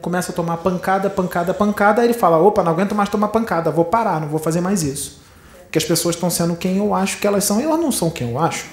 começa 0.00 0.32
a 0.32 0.34
tomar 0.34 0.56
pancada, 0.58 1.10
pancada, 1.10 1.54
pancada, 1.54 2.00
aí 2.00 2.08
ele 2.08 2.14
fala: 2.14 2.38
opa, 2.38 2.62
não 2.62 2.72
aguento 2.72 2.94
mais 2.94 3.08
tomar 3.08 3.28
pancada, 3.28 3.70
vou 3.70 3.84
parar, 3.84 4.20
não 4.20 4.28
vou 4.28 4.38
fazer 4.38 4.60
mais 4.60 4.82
isso. 4.82 5.20
Porque 5.64 5.78
as 5.78 5.84
pessoas 5.84 6.16
estão 6.16 6.30
sendo 6.30 6.56
quem 6.56 6.78
eu 6.78 6.94
acho 6.94 7.18
que 7.18 7.26
elas 7.26 7.44
são, 7.44 7.60
e 7.60 7.64
elas 7.64 7.78
não 7.78 7.92
são 7.92 8.10
quem 8.10 8.30
eu 8.30 8.38
acho. 8.38 8.66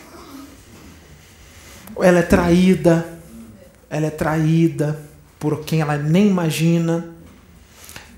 Ela 2.00 2.20
é 2.20 2.24
traída, 2.24 3.06
ela 3.90 4.08
é 4.08 4.10
traída 4.10 5.00
por 5.40 5.60
quem 5.62 5.82
ela 5.82 5.98
nem 5.98 6.28
imagina. 6.28 7.10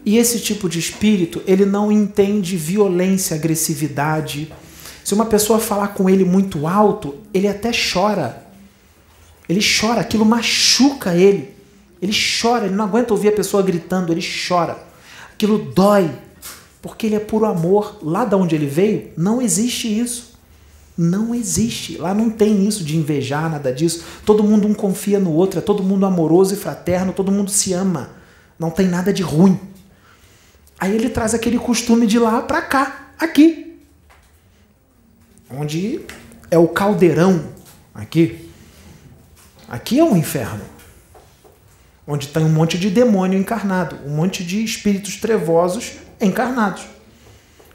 E 0.05 0.17
esse 0.17 0.39
tipo 0.39 0.69
de 0.69 0.79
espírito, 0.79 1.41
ele 1.45 1.65
não 1.65 1.91
entende 1.91 2.55
violência, 2.55 3.35
agressividade. 3.35 4.51
Se 5.09 5.15
uma 5.15 5.25
pessoa 5.25 5.57
falar 5.57 5.87
com 5.87 6.07
ele 6.07 6.23
muito 6.23 6.67
alto, 6.67 7.15
ele 7.33 7.47
até 7.47 7.71
chora. 7.71 8.45
Ele 9.49 9.59
chora, 9.59 10.01
aquilo 10.01 10.23
machuca 10.23 11.15
ele. 11.15 11.51
Ele 11.99 12.13
chora, 12.13 12.67
ele 12.67 12.75
não 12.75 12.85
aguenta 12.85 13.11
ouvir 13.11 13.29
a 13.29 13.31
pessoa 13.31 13.63
gritando, 13.63 14.13
ele 14.13 14.21
chora. 14.47 14.77
Aquilo 15.33 15.57
dói, 15.73 16.11
porque 16.79 17.07
ele 17.07 17.15
é 17.15 17.19
puro 17.19 17.47
amor. 17.47 17.97
Lá 18.03 18.23
de 18.23 18.35
onde 18.35 18.53
ele 18.53 18.67
veio, 18.67 19.09
não 19.17 19.41
existe 19.41 19.87
isso. 19.87 20.37
Não 20.95 21.33
existe. 21.33 21.97
Lá 21.97 22.13
não 22.13 22.29
tem 22.29 22.67
isso 22.67 22.83
de 22.83 22.95
invejar, 22.95 23.49
nada 23.49 23.73
disso. 23.73 24.03
Todo 24.23 24.43
mundo 24.43 24.67
um 24.67 24.75
confia 24.75 25.19
no 25.19 25.33
outro, 25.33 25.57
é 25.57 25.61
todo 25.63 25.81
mundo 25.81 26.05
amoroso 26.05 26.53
e 26.53 26.55
fraterno, 26.55 27.13
todo 27.13 27.31
mundo 27.31 27.49
se 27.49 27.73
ama. 27.73 28.11
Não 28.59 28.69
tem 28.69 28.87
nada 28.87 29.11
de 29.11 29.23
ruim. 29.23 29.59
Aí 30.79 30.93
ele 30.93 31.09
traz 31.09 31.33
aquele 31.33 31.57
costume 31.57 32.05
de 32.05 32.19
lá 32.19 32.43
para 32.43 32.61
cá, 32.61 33.09
aqui. 33.17 33.68
Onde 35.51 36.05
é 36.51 36.57
o 36.57 36.67
caldeirão, 36.67 37.45
aqui. 37.93 38.49
Aqui 39.67 39.99
é 39.99 40.03
o 40.03 40.13
um 40.13 40.17
inferno 40.17 40.79
onde 42.11 42.29
tem 42.29 42.43
um 42.43 42.49
monte 42.49 42.75
de 42.75 42.89
demônio 42.89 43.37
encarnado, 43.37 43.95
um 44.03 44.15
monte 44.15 44.43
de 44.43 44.63
espíritos 44.63 45.17
trevosos 45.17 45.91
encarnados. 46.19 46.81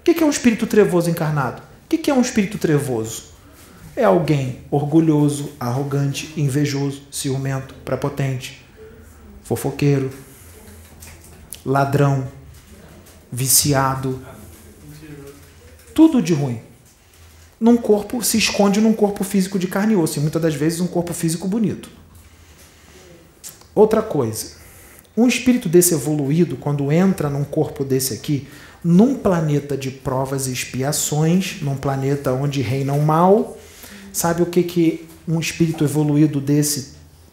O 0.00 0.02
que 0.02 0.20
é 0.20 0.26
um 0.26 0.30
espírito 0.30 0.66
trevoso 0.66 1.08
encarnado? 1.08 1.62
O 1.84 1.88
que 1.88 2.10
é 2.10 2.12
um 2.12 2.20
espírito 2.20 2.58
trevoso? 2.58 3.26
É 3.94 4.02
alguém 4.02 4.58
orgulhoso, 4.72 5.52
arrogante, 5.60 6.34
invejoso, 6.36 7.04
ciumento, 7.12 7.76
prepotente, 7.84 8.60
fofoqueiro, 9.44 10.10
ladrão, 11.64 12.26
viciado. 13.30 14.20
Tudo 15.94 16.20
de 16.20 16.34
ruim. 16.34 16.60
Num 17.64 17.78
corpo 17.78 18.22
se 18.22 18.36
esconde 18.36 18.78
num 18.78 18.92
corpo 18.92 19.24
físico 19.24 19.58
de 19.58 19.66
carne 19.66 19.94
e 19.94 19.96
osso, 19.96 20.18
e 20.18 20.20
muitas 20.20 20.42
das 20.42 20.54
vezes 20.54 20.80
um 20.80 20.86
corpo 20.86 21.14
físico 21.14 21.48
bonito. 21.48 21.88
Outra 23.74 24.02
coisa, 24.02 24.48
um 25.16 25.26
espírito 25.26 25.66
desse 25.66 25.94
evoluído, 25.94 26.58
quando 26.58 26.92
entra 26.92 27.30
num 27.30 27.42
corpo 27.42 27.82
desse 27.82 28.12
aqui, 28.12 28.46
num 28.84 29.14
planeta 29.14 29.78
de 29.78 29.90
provas 29.90 30.46
e 30.46 30.52
expiações, 30.52 31.62
num 31.62 31.74
planeta 31.74 32.34
onde 32.34 32.60
reina 32.60 32.92
o 32.92 33.02
mal, 33.02 33.56
sabe 34.12 34.42
o 34.42 34.46
que, 34.46 34.62
que 34.62 35.08
um 35.26 35.40
espírito 35.40 35.84
evoluído 35.84 36.42
desse 36.42 36.92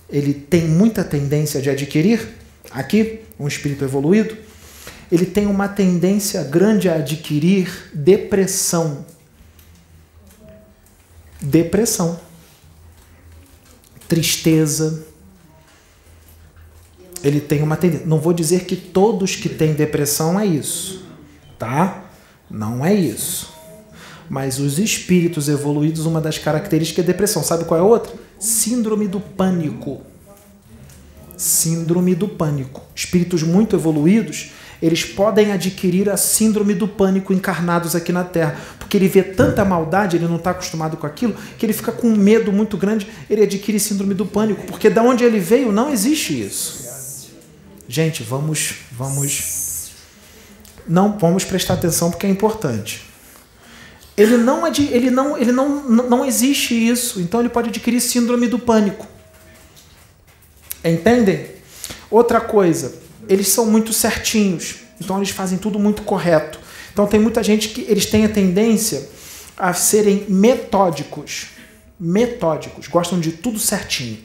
ele 0.10 0.34
tem 0.34 0.66
muita 0.66 1.03
tendência 1.03 1.62
de 1.62 1.70
adquirir? 1.70 2.26
Aqui, 2.72 3.20
um 3.38 3.49
espírito 3.49 3.84
evoluído, 3.84 4.38
ele 5.12 5.26
tem 5.26 5.45
uma 5.45 5.68
tendência 5.68 6.41
grande 6.41 6.88
a 6.88 6.95
adquirir 6.95 7.90
depressão. 7.94 9.06
Depressão. 11.41 12.19
Tristeza, 14.07 15.05
ele 17.23 17.39
tem 17.39 17.61
uma 17.63 17.77
tendência. 17.77 18.05
Não 18.05 18.19
vou 18.19 18.34
dizer 18.34 18.65
que 18.65 18.76
todos 18.76 19.35
que 19.35 19.49
têm 19.49 19.73
depressão 19.73 20.39
é 20.39 20.45
isso, 20.45 21.03
tá? 21.57 22.05
Não 22.49 22.85
é 22.85 22.93
isso. 22.93 23.51
Mas 24.30 24.59
os 24.59 24.80
espíritos 24.80 25.49
evoluídos, 25.49 26.05
uma 26.05 26.22
das 26.22 26.38
características 26.38 27.03
é 27.03 27.07
depressão. 27.07 27.43
Sabe 27.43 27.65
qual 27.65 27.80
é 27.80 27.84
a 27.84 27.85
outra? 27.85 28.13
Síndrome 28.39 29.07
do 29.07 29.19
pânico. 29.19 30.01
Síndrome 31.35 32.15
do 32.15 32.27
pânico. 32.27 32.81
Espíritos 32.95 33.43
muito 33.43 33.76
evoluídos, 33.76 34.51
eles 34.82 35.06
podem 35.06 35.52
adquirir 35.52 36.10
a 36.10 36.18
síndrome 36.18 36.74
do 36.74 36.88
pânico 36.88 37.32
encarnados 37.32 37.95
aqui 37.95 38.12
na 38.12 38.24
Terra. 38.24 38.58
Porque 38.80 38.98
ele 38.98 39.08
vê 39.08 39.22
tanta 39.22 39.64
maldade, 39.64 40.18
ele 40.18 40.28
não 40.28 40.38
está 40.38 40.52
acostumado 40.52 40.98
com 40.98 41.06
aquilo, 41.06 41.36
que 41.58 41.66
ele 41.66 41.74
fica 41.74 41.91
com 41.91 42.08
um 42.08 42.16
medo 42.16 42.52
muito 42.52 42.78
grande, 42.78 43.08
ele 43.30 43.44
adquire 43.44 43.80
síndrome 43.80 44.14
do 44.16 44.26
pânico. 44.26 44.66
Porque 44.66 44.90
da 44.90 45.03
onde 45.03 45.24
ele 45.24 45.40
veio 45.40 45.72
não 45.72 45.91
existe 45.91 46.41
isso. 46.41 46.82
Gente, 47.88 48.24
vamos, 48.24 48.76
vamos, 48.91 49.91
não 50.88 51.18
vamos 51.18 51.44
prestar 51.44 51.76
atenção 51.76 52.10
porque 52.10 52.26
é 52.26 52.30
importante. 52.30 53.06
Ele 54.18 54.38
não, 54.38 54.66
ele 54.68 55.10
não, 55.10 55.38
ele 55.38 55.52
não, 55.52 55.84
não 55.84 56.26
existe 56.26 56.74
isso. 56.74 57.22
Então 57.22 57.40
ele 57.40 57.49
pode 57.49 57.70
adquirir 57.70 58.02
síndrome 58.02 58.48
do 58.48 58.58
pânico. 58.58 59.06
Entendem? 60.84 61.48
Outra 62.10 62.41
coisa, 62.41 62.94
eles 63.32 63.48
são 63.48 63.66
muito 63.66 63.94
certinhos. 63.94 64.76
Então 64.99 65.18
eles 65.18 65.30
fazem 65.30 65.58
tudo 65.58 65.80
muito 65.80 66.02
correto. 66.02 66.60
Então 66.91 67.08
tem 67.08 67.20
muita 67.20 67.41
gente 67.41 67.70
que 67.70 67.82
eles 67.88 68.06
têm 68.06 68.26
a 68.26 68.30
tendência 68.30 69.10
a 69.58 69.74
serem 69.74 70.26
metódicos. 70.28 71.48
Metódicos, 71.98 72.88
gostam 72.88 73.20
de 73.20 73.32
tudo 73.32 73.58
certinho. 73.58 74.20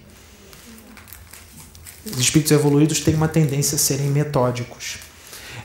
Os 2.05 2.19
espíritos 2.19 2.51
evoluídos 2.51 3.01
têm 3.01 3.15
uma 3.15 3.29
tendência 3.29 3.77
a 3.77 3.79
serem 3.79 4.09
metódicos. 4.09 4.99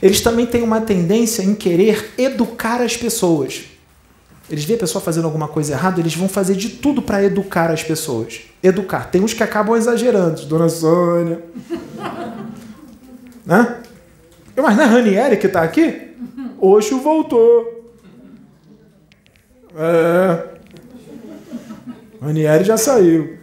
Eles 0.00 0.20
também 0.20 0.46
têm 0.46 0.62
uma 0.62 0.80
tendência 0.80 1.42
em 1.42 1.54
querer 1.54 2.12
educar 2.18 2.80
as 2.80 2.96
pessoas. 2.96 3.64
Eles 4.50 4.64
veem 4.64 4.76
a 4.76 4.80
pessoa 4.80 5.02
fazendo 5.02 5.24
alguma 5.24 5.48
coisa 5.48 5.72
errada, 5.72 6.00
eles 6.00 6.14
vão 6.14 6.28
fazer 6.28 6.54
de 6.54 6.68
tudo 6.68 7.00
para 7.00 7.24
educar 7.24 7.70
as 7.70 7.82
pessoas. 7.82 8.40
Educar. 8.62 9.10
Tem 9.10 9.22
uns 9.22 9.32
que 9.32 9.42
acabam 9.42 9.76
exagerando. 9.76 10.44
Dona 10.46 10.68
Sônia. 10.68 11.42
Né? 13.44 13.82
Mas 14.56 14.76
não 14.76 14.84
é 14.84 14.86
Ranieri 14.86 15.36
que 15.36 15.46
está 15.46 15.62
aqui? 15.62 16.14
Oxo 16.58 17.00
voltou. 17.00 17.94
É. 19.74 20.48
Ranieri 22.20 22.64
já 22.64 22.76
saiu. 22.76 23.38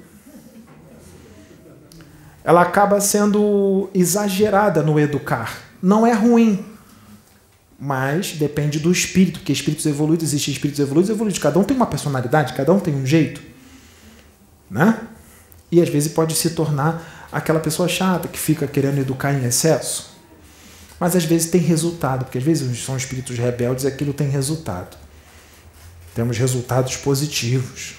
Ela 2.44 2.62
acaba 2.62 3.02
sendo 3.02 3.90
exagerada 3.94 4.82
no 4.82 5.00
educar. 5.00 5.62
Não 5.82 6.06
é 6.06 6.14
ruim, 6.14 6.66
mas 7.80 8.34
depende 8.34 8.80
do 8.80 8.92
espírito, 8.92 9.40
porque 9.40 9.52
espíritos 9.52 9.86
evoluídos, 9.86 10.26
existem 10.26 10.54
espíritos 10.54 10.80
evoluídos 10.80 11.10
evoluídos. 11.10 11.40
Cada 11.42 11.60
um 11.60 11.64
tem 11.64 11.76
uma 11.76 11.86
personalidade, 11.86 12.54
cada 12.54 12.74
um 12.74 12.80
tem 12.80 12.96
um 12.96 13.06
jeito. 13.06 13.42
Né? 14.70 14.98
E 15.72 15.82
às 15.82 15.90
vezes 15.90 16.12
pode 16.12 16.36
se 16.36 16.52
tornar 16.52 17.19
aquela 17.32 17.60
pessoa 17.60 17.88
chata 17.88 18.28
que 18.28 18.40
fica 18.40 18.68
querendo 18.68 19.00
educar 19.00 19.34
em 19.34 19.46
excesso. 19.46 20.18
Mas 21.00 21.16
às 21.16 21.24
vezes 21.24 21.50
tem 21.50 21.62
resultado, 21.62 22.26
porque 22.26 22.38
às 22.38 22.44
vezes 22.44 22.84
são 22.84 22.98
espíritos 22.98 23.38
rebeldes 23.38 23.86
e 23.86 23.88
aquilo 23.88 24.14
tem 24.14 24.28
resultado. 24.28 24.98
Temos 26.14 26.38
resultados 26.38 26.98
positivos. 26.98 27.96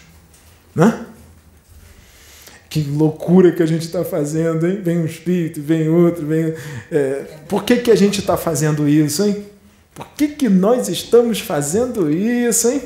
Né? 0.74 1.06
Que 2.68 2.82
loucura 2.82 3.52
que 3.52 3.62
a 3.62 3.66
gente 3.66 3.86
está 3.86 4.04
fazendo, 4.04 4.66
hein? 4.66 4.80
Vem 4.82 4.98
um 4.98 5.06
espírito, 5.06 5.60
vem 5.60 5.88
outro, 5.88 6.26
vem. 6.26 6.54
É, 6.90 7.24
por 7.48 7.64
que, 7.64 7.78
que 7.78 7.90
a 7.90 7.96
gente 7.96 8.20
está 8.20 8.36
fazendo 8.36 8.88
isso, 8.88 9.24
hein? 9.24 9.44
Por 9.94 10.06
que, 10.08 10.28
que 10.28 10.48
nós 10.48 10.88
estamos 10.88 11.40
fazendo 11.40 12.10
isso, 12.10 12.68
hein? 12.68 12.82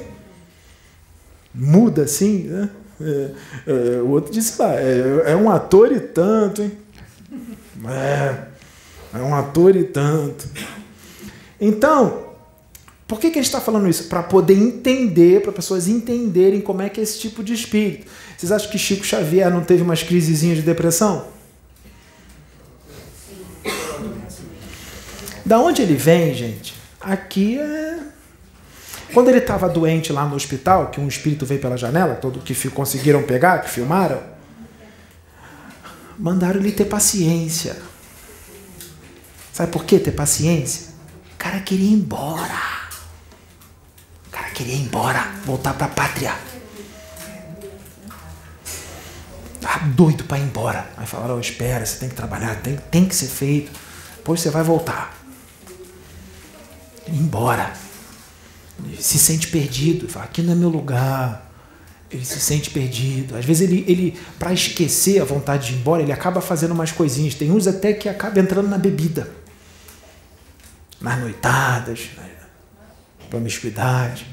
Muda 1.55 2.05
assim, 2.05 2.45
né? 2.45 2.71
É, 3.01 3.31
é, 3.67 4.01
o 4.01 4.09
outro 4.11 4.33
disse 4.33 4.61
é, 4.63 5.33
é, 5.33 5.37
um 5.37 5.51
ator 5.51 5.91
e 5.93 6.01
tanto, 6.01 6.63
hein? 6.63 6.73
É, 7.89 8.45
é 9.15 9.19
um 9.19 9.35
ator 9.35 9.75
e 9.77 9.85
tanto. 9.85 10.49
Então, 11.61 12.25
por 13.07 13.19
que, 13.19 13.31
que 13.31 13.39
a 13.39 13.43
gente 13.43 13.51
está 13.51 13.61
falando 13.61 13.89
isso? 13.89 14.05
Para 14.05 14.23
poder 14.23 14.55
entender, 14.55 15.43
para 15.43 15.53
pessoas 15.53 15.89
entenderem 15.89 16.61
como 16.61 16.83
é 16.83 16.89
que 16.89 17.01
é 17.01 17.03
esse 17.03 17.19
tipo 17.19 17.43
de 17.43 17.53
espírito. 17.53 18.07
Vocês 18.37 18.51
acham 18.51 18.71
que 18.71 18.79
Chico 18.79 19.05
Xavier 19.05 19.51
não 19.51 19.63
teve 19.63 19.83
umas 19.83 20.03
crisezinhas 20.03 20.59
de 20.59 20.63
depressão? 20.63 21.27
Da 25.45 25.61
onde 25.61 25.83
ele 25.83 25.95
vem, 25.95 26.33
gente? 26.33 26.75
Aqui 27.01 27.59
é. 27.59 28.14
Quando 29.15 29.29
ele 29.29 29.39
estava 29.39 29.69
doente 29.69 30.13
lá 30.13 30.27
no 30.27 30.35
hospital, 30.35 30.89
que 30.89 31.01
um 31.01 31.07
espírito 31.09 31.47
veio 31.47 31.61
pela 31.61 31.77
janela, 31.77 32.17
todo 32.17 32.41
que 32.41 32.55
conseguiram 32.69 33.23
pegar, 33.23 33.61
que 33.61 33.71
filmaram, 33.71 34.21
mandaram 36.19 36.61
ele 36.61 36.73
ter 36.73 36.85
paciência. 36.87 37.77
Sabe 39.53 39.71
por 39.71 39.85
que 39.85 40.01
ter 40.01 40.11
paciência? 40.11 40.93
O 41.35 41.37
cara 41.39 41.61
queria 41.61 41.89
ir 41.89 41.93
embora. 41.93 42.61
O 44.27 44.31
cara 44.31 44.51
queria 44.51 44.75
ir 44.75 44.83
embora, 44.83 45.25
voltar 45.47 45.75
para 45.75 45.87
a 45.87 45.91
pátria. 45.91 46.35
Tá 49.61 49.79
doido 49.95 50.25
para 50.25 50.39
ir 50.39 50.43
embora. 50.43 50.91
Aí 50.97 51.07
falaram: 51.07 51.37
oh, 51.37 51.41
espera, 51.41 51.87
você 51.87 52.01
tem 52.01 52.09
que 52.09 52.17
trabalhar, 52.17 52.57
tem, 52.57 52.77
tem 52.91 53.07
que 53.07 53.15
ser 53.15 53.29
feito. 53.29 53.71
Depois 54.17 54.41
você 54.41 54.51
vai 54.51 54.65
voltar 54.65 55.15
ir 57.07 57.17
embora. 57.17 57.73
Se 58.99 59.19
sente 59.19 59.49
perdido. 59.49 60.09
Fala, 60.09 60.27
aqui 60.27 60.43
não 60.43 60.53
é 60.53 60.57
meu 60.57 60.69
lugar. 60.69 61.53
Ele 62.11 62.25
se 62.25 62.41
sente 62.41 62.71
perdido. 62.71 63.37
Às 63.37 63.45
vezes 63.45 63.69
ele, 63.69 63.85
ele 63.89 64.19
para 64.39 64.53
esquecer 64.53 65.21
a 65.21 65.25
vontade 65.25 65.69
de 65.69 65.75
ir 65.75 65.77
embora, 65.77 66.03
ele 66.03 66.13
acaba 66.13 66.41
fazendo 66.41 66.73
umas 66.73 66.93
coisinhas. 66.93 67.35
Tem 67.35 67.51
uns 67.51 67.67
até 67.67 67.93
que 67.93 68.09
acaba 68.09 68.39
entrando 68.39 68.69
na 68.69 68.79
bebida. 68.79 69.31
Nas 71.01 71.19
noitadas, 71.19 72.11
na 72.17 73.27
promiscuidade. 73.29 74.27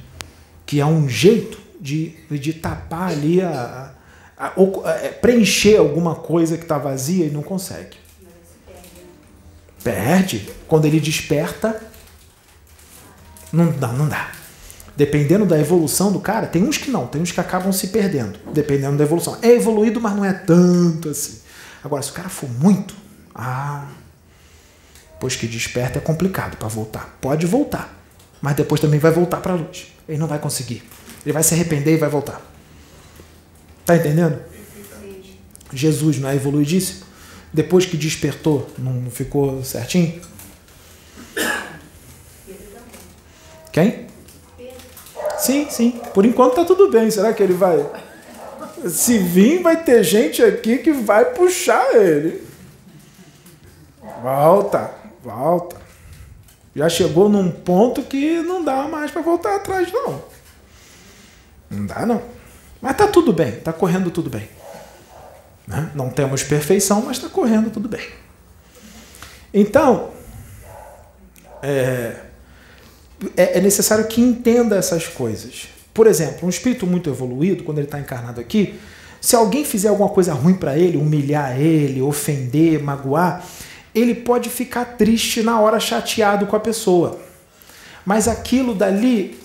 Que 0.65 0.80
é 0.80 0.85
um 0.85 1.09
jeito 1.09 1.59
de, 1.80 2.13
de 2.30 2.53
tapar 2.53 3.09
ali 3.09 3.41
a, 3.41 3.93
a, 4.38 4.47
a, 4.47 4.53
a 4.85 4.91
é, 4.97 5.09
preencher 5.09 5.77
alguma 5.77 6.15
coisa 6.15 6.57
que 6.57 6.63
está 6.63 6.77
vazia 6.77 7.26
e 7.26 7.31
não 7.31 7.41
consegue. 7.41 7.97
Perde. 9.84 10.47
Quando 10.68 10.85
ele 10.85 10.99
desperta, 10.99 11.81
não 13.52 13.72
dá, 13.72 13.88
não 13.90 14.07
dá. 14.07 14.32
Dependendo 14.95 15.45
da 15.45 15.60
evolução 15.60 16.11
do 16.11 16.19
cara, 16.19 16.48
tem 16.48 16.64
uns 16.64 16.78
que 16.78 16.91
não, 16.91 17.07
tem 17.07 17.22
uns 17.22 17.32
que 17.32 17.40
acabam 17.40 17.72
se 17.72 17.88
perdendo, 17.88 18.38
dependendo 18.53 18.98
da 18.98 19.03
evolução. 19.03 19.38
É 19.41 19.49
evoluído, 19.49 19.99
mas 19.99 20.15
não 20.15 20.23
é 20.23 20.34
tanto 20.34 21.10
assim. 21.10 21.40
Agora, 21.84 22.03
se 22.03 22.11
o 22.11 22.14
cara 22.14 22.30
for 22.30 22.49
muito, 22.49 22.94
ah, 23.34 23.88
depois 25.14 25.36
que 25.36 25.48
desperta 25.48 25.99
é 25.99 26.02
complicado 26.02 26.57
para 26.57 26.68
voltar. 26.68 27.18
Pode 27.22 27.45
voltar, 27.45 27.95
mas 28.41 28.56
depois 28.56 28.82
também 28.82 28.99
vai 28.99 29.11
voltar 29.11 29.38
para 29.38 29.53
a 29.53 29.56
luz. 29.56 29.88
Ele 30.07 30.18
não 30.18 30.28
vai 30.28 30.40
conseguir. 30.40 30.84
Ele 31.26 31.34
vai 31.34 31.44
se 31.44 31.53
arrepender 31.53 31.94
e 31.94 31.98
vai 31.98 32.10
voltar. 32.10 32.41
Tá 33.86 33.95
entendendo? 33.95 34.40
Jesus 35.73 36.19
não 36.19 36.30
é 36.30 36.36
evoluidíssimo? 36.36 37.06
Depois 37.53 37.86
que 37.86 37.98
despertou, 37.98 38.69
não 38.78 39.10
ficou 39.10 39.64
certinho? 39.64 40.19
Quem? 43.72 44.07
Sim, 45.38 45.68
sim. 45.69 45.99
Por 46.14 46.26
enquanto 46.26 46.56
tá 46.56 46.65
tudo 46.65 46.91
bem. 46.91 47.10
Será 47.10 47.34
que 47.34 47.41
ele 47.41 47.53
vai. 47.53 47.85
Se 48.88 49.18
vir, 49.18 49.61
vai 49.61 49.84
ter 49.84 50.03
gente 50.03 50.43
aqui 50.43 50.77
que 50.80 50.91
vai 50.91 51.26
puxar 51.26 51.95
ele. 51.95 52.43
Volta, 54.22 54.91
volta. 55.23 55.77
Já 56.76 56.88
chegou 56.88 57.27
num 57.27 57.52
ponto 57.52 58.02
que 58.03 58.41
não 58.41 58.64
dá 58.64 58.88
mais 58.88 59.11
para 59.11 59.22
voltar 59.22 59.56
atrás, 59.56 59.91
não. 59.91 60.23
Não 61.69 61.85
dá, 61.85 62.06
não. 62.06 62.22
Mas 62.81 62.95
tá 62.98 63.07
tudo 63.07 63.34
bem, 63.34 63.53
tá 63.60 63.73
correndo 63.73 64.10
tudo 64.10 64.30
bem. 64.30 64.48
Né? 65.68 65.91
Não 65.93 66.10
temos 66.10 66.43
perfeição, 66.43 67.02
mas 67.02 67.18
está 67.18 67.30
correndo 67.30 67.69
tudo 67.69 67.88
bem. 67.88 68.07
Então, 69.53 70.11
é, 71.61 72.15
é, 73.35 73.57
é 73.57 73.61
necessário 73.61 74.06
que 74.07 74.22
entenda 74.22 74.76
essas 74.76 75.07
coisas. 75.07 75.68
Por 75.93 76.07
exemplo, 76.07 76.45
um 76.45 76.49
espírito 76.49 76.88
muito 76.88 77.10
evoluído, 77.10 77.64
quando 77.64 77.80
ele 77.80 77.88
está 77.88 77.99
encarnado 77.99 78.39
aqui, 78.39 78.80
se 79.19 79.35
alguém 79.35 79.64
fizer 79.64 79.89
alguma 79.89 80.10
coisa 80.10 80.34
ruim 80.34 80.56
para 80.56 80.77
ele, 80.77 80.98
humilhar 80.98 81.60
ele, 81.60 82.02
ofender, 82.02 82.81
magoar, 82.81 83.45
ele 83.93 84.15
pode 84.15 84.49
ficar 84.49 84.85
triste 84.98 85.43
na 85.43 85.60
hora, 85.60 85.80
chateado 85.80 86.48
com 86.48 86.56
a 86.56 86.60
pessoa. 86.60 87.19
Mas 88.06 88.27
aquilo 88.27 88.73
dali, 88.73 89.38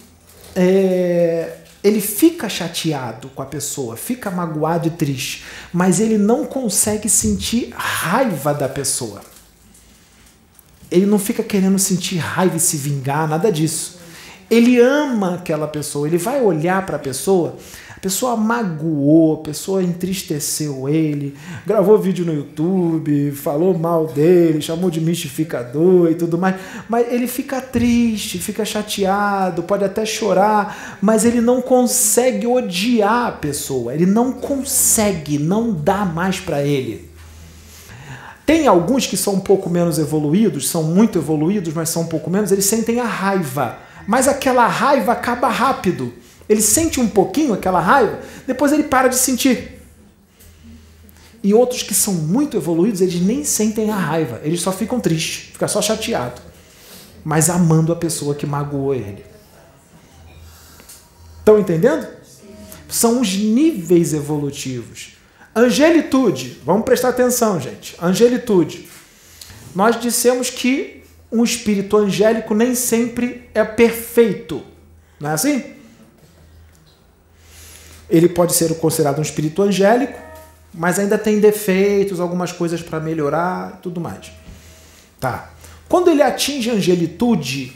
é, 0.55 1.59
ele 1.85 2.01
fica 2.01 2.49
chateado 2.49 3.29
com 3.29 3.43
a 3.43 3.47
pessoa, 3.47 3.97
fica 3.97 4.31
magoado 4.31 4.89
e 4.89 4.91
triste, 4.93 5.45
mas 5.73 6.01
ele 6.01 6.17
não 6.17 6.47
consegue 6.47 7.09
sentir 7.09 7.71
raiva 7.75 8.55
da 8.55 8.69
pessoa. 8.69 9.21
Ele 10.91 11.07
não 11.07 11.19
fica 11.19 11.43
querendo 11.43 11.79
sentir 11.79 12.17
raiva 12.17 12.57
e 12.57 12.61
se 12.61 12.77
vingar, 12.77 13.29
nada 13.29 13.51
disso. 13.51 13.99
Ele 14.51 14.79
ama 14.81 15.35
aquela 15.35 15.67
pessoa, 15.67 16.07
ele 16.07 16.19
vai 16.19 16.41
olhar 16.41 16.85
para 16.87 16.97
a 16.97 17.01
pessoa 17.01 17.57
a 17.97 18.01
pessoa 18.01 18.37
magoou, 18.37 19.37
a 19.41 19.43
pessoa 19.43 19.83
entristeceu 19.83 20.87
ele, 20.87 21.35
gravou 21.67 21.97
vídeo 21.97 22.27
no 22.27 22.35
YouTube, 22.35 23.33
falou 23.33 23.77
mal 23.77 24.07
dele, 24.07 24.61
chamou 24.61 24.91
de 24.91 25.01
mistificador 25.01 26.11
e 26.11 26.15
tudo 26.15 26.37
mais. 26.37 26.57
Mas 26.91 27.11
ele 27.11 27.27
fica 27.27 27.59
triste, 27.59 28.39
fica 28.39 28.67
chateado, 28.67 29.63
pode 29.63 29.83
até 29.83 30.05
chorar, 30.05 30.99
mas 31.01 31.25
ele 31.25 31.41
não 31.41 31.63
consegue 31.63 32.47
odiar 32.47 33.29
a 33.29 33.33
pessoa. 33.33 33.95
Ele 33.95 34.05
não 34.05 34.31
consegue, 34.31 35.39
não 35.39 35.73
dá 35.73 36.05
mais 36.05 36.39
para 36.39 36.63
ele. 36.63 37.06
Tem 38.47 38.69
alguns 38.69 39.07
que 39.07 39.17
são 39.17 39.35
um 39.35 39.41
pouco 39.41 39.69
menos 39.69 39.99
evoluídos, 39.99 40.69
são 40.69 40.85
muito 40.85 41.19
evoluídos, 41.19 41.75
mas 41.75 41.89
são 41.89 42.03
um 42.03 42.07
pouco 42.07 42.31
menos, 42.31 42.53
eles 42.53 42.65
sentem 42.65 43.01
a 43.01 43.05
raiva. 43.05 43.77
Mas 44.07 44.29
aquela 44.29 44.69
raiva 44.69 45.11
acaba 45.11 45.49
rápido. 45.49 46.15
Ele 46.49 46.63
sente 46.63 47.01
um 47.01 47.09
pouquinho 47.09 47.53
aquela 47.53 47.81
raiva, 47.81 48.21
depois 48.47 48.71
ele 48.71 48.85
para 48.85 49.09
de 49.09 49.17
sentir. 49.17 49.83
E 51.43 51.53
outros 51.53 51.83
que 51.83 51.93
são 51.93 52.15
muito 52.15 52.57
evoluídos, 52.57 53.01
eles 53.01 53.21
nem 53.21 53.43
sentem 53.43 53.91
a 53.91 53.97
raiva, 53.97 54.41
eles 54.45 54.61
só 54.61 54.71
ficam 54.71 55.01
tristes, 55.01 55.51
ficam 55.53 55.67
só 55.67 55.83
chateado, 55.83 56.41
mas 57.25 57.51
amando 57.51 57.93
a 57.93 57.97
pessoa 57.97 58.33
que 58.33 58.47
magoou 58.47 58.95
ele. 58.95 59.25
Estão 61.41 61.59
entendendo? 61.59 62.07
São 62.89 63.21
os 63.21 63.35
níveis 63.35 64.15
evolutivos. 64.15 65.16
Angelitude, 65.57 66.61
vamos 66.67 66.85
prestar 66.85 67.09
atenção, 67.09 67.59
gente. 67.59 67.97
Angelitude. 67.99 68.87
Nós 69.75 69.99
dissemos 69.99 70.51
que 70.51 71.03
um 71.33 71.43
espírito 71.43 71.97
angélico 71.97 72.55
nem 72.55 72.75
sempre 72.75 73.49
é 73.55 73.65
perfeito. 73.65 74.63
Não 75.19 75.31
é 75.31 75.33
assim? 75.33 75.65
Ele 78.11 78.29
pode 78.29 78.53
ser 78.53 78.75
considerado 78.77 79.19
um 79.19 79.23
espírito 79.23 79.63
angélico, 79.63 80.21
mas 80.75 80.99
ainda 80.99 81.17
tem 81.17 81.41
defeitos, 81.41 82.21
algumas 82.21 82.53
coisas 82.53 82.83
para 82.83 83.01
melhorar, 83.01 83.81
tudo 83.83 83.99
mais. 83.99 84.31
Tá. 85.19 85.53
Quando 85.89 86.11
ele 86.11 86.21
atinge 86.23 86.69
a 86.69 86.75
angelitude, 86.75 87.73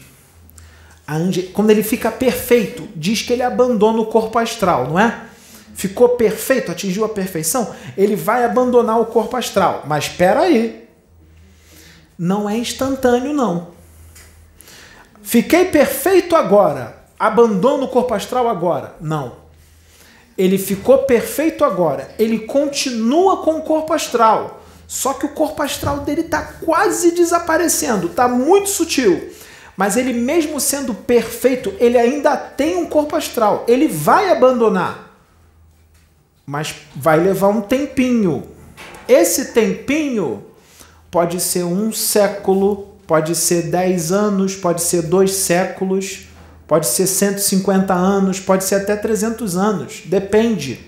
a 1.07 1.17
ange... 1.17 1.45
quando 1.45 1.71
ele 1.71 1.83
fica 1.83 2.13
perfeito, 2.13 2.87
diz 2.95 3.23
que 3.23 3.33
ele 3.33 3.43
abandona 3.43 4.01
o 4.01 4.07
corpo 4.07 4.39
astral, 4.39 4.87
não 4.87 5.01
é? 5.01 5.30
Ficou 5.75 6.11
perfeito, 6.11 6.71
atingiu 6.71 7.05
a 7.05 7.09
perfeição, 7.09 7.75
ele 7.97 8.17
vai 8.17 8.45
abandonar 8.45 9.01
o 9.01 9.07
corpo 9.07 9.37
astral. 9.37 9.85
Mas 9.87 10.05
espera 10.05 10.41
aí. 10.41 10.89
Não 12.19 12.49
é 12.49 12.57
instantâneo 12.57 13.33
não. 13.33 13.69
Fiquei 15.23 15.67
perfeito 15.67 16.35
agora, 16.37 17.05
abandono 17.19 17.85
o 17.85 17.89
corpo 17.89 18.15
astral 18.15 18.49
agora. 18.49 18.95
Não 19.01 19.41
ele 20.41 20.57
ficou 20.57 20.97
perfeito 21.01 21.67
agora, 21.67 22.15
ele 22.19 22.39
continua 22.39 23.43
com 23.43 23.59
o 23.59 23.63
corpo 23.63 23.93
astral. 23.93 24.63
Só 24.87 25.13
que 25.13 25.27
o 25.27 25.35
corpo 25.35 25.63
astral 25.63 25.99
dele 25.99 26.23
está 26.23 26.41
quase 26.65 27.11
desaparecendo, 27.11 28.07
está 28.07 28.27
muito 28.27 28.71
sutil. 28.71 29.31
Mas 29.77 29.99
ele, 29.99 30.15
mesmo 30.15 30.59
sendo 30.59 30.95
perfeito, 30.95 31.75
ele 31.79 31.99
ainda 31.99 32.39
tem 32.39 32.79
um 32.79 32.87
corpo 32.87 33.15
astral. 33.17 33.67
Ele 33.69 33.87
vai 33.87 34.31
abandonar. 34.31 35.10
Mas 36.51 36.75
vai 36.97 37.21
levar 37.21 37.49
um 37.49 37.61
tempinho. 37.61 38.43
Esse 39.09 39.53
tempinho 39.53 40.43
pode 41.11 41.41
ser 41.41 41.63
um 41.63 41.93
século, 41.93 42.89
pode 43.07 43.37
ser 43.37 43.71
dez 43.71 44.11
anos, 44.11 44.57
pode 44.57 44.83
ser 44.83 45.03
dois 45.03 45.31
séculos 45.31 46.31
Pode 46.71 46.87
ser 46.87 47.09
150 47.09 47.93
anos, 47.93 48.39
pode 48.39 48.63
ser 48.63 48.77
até 48.77 48.95
300 48.95 49.57
anos, 49.57 50.03
depende. 50.05 50.79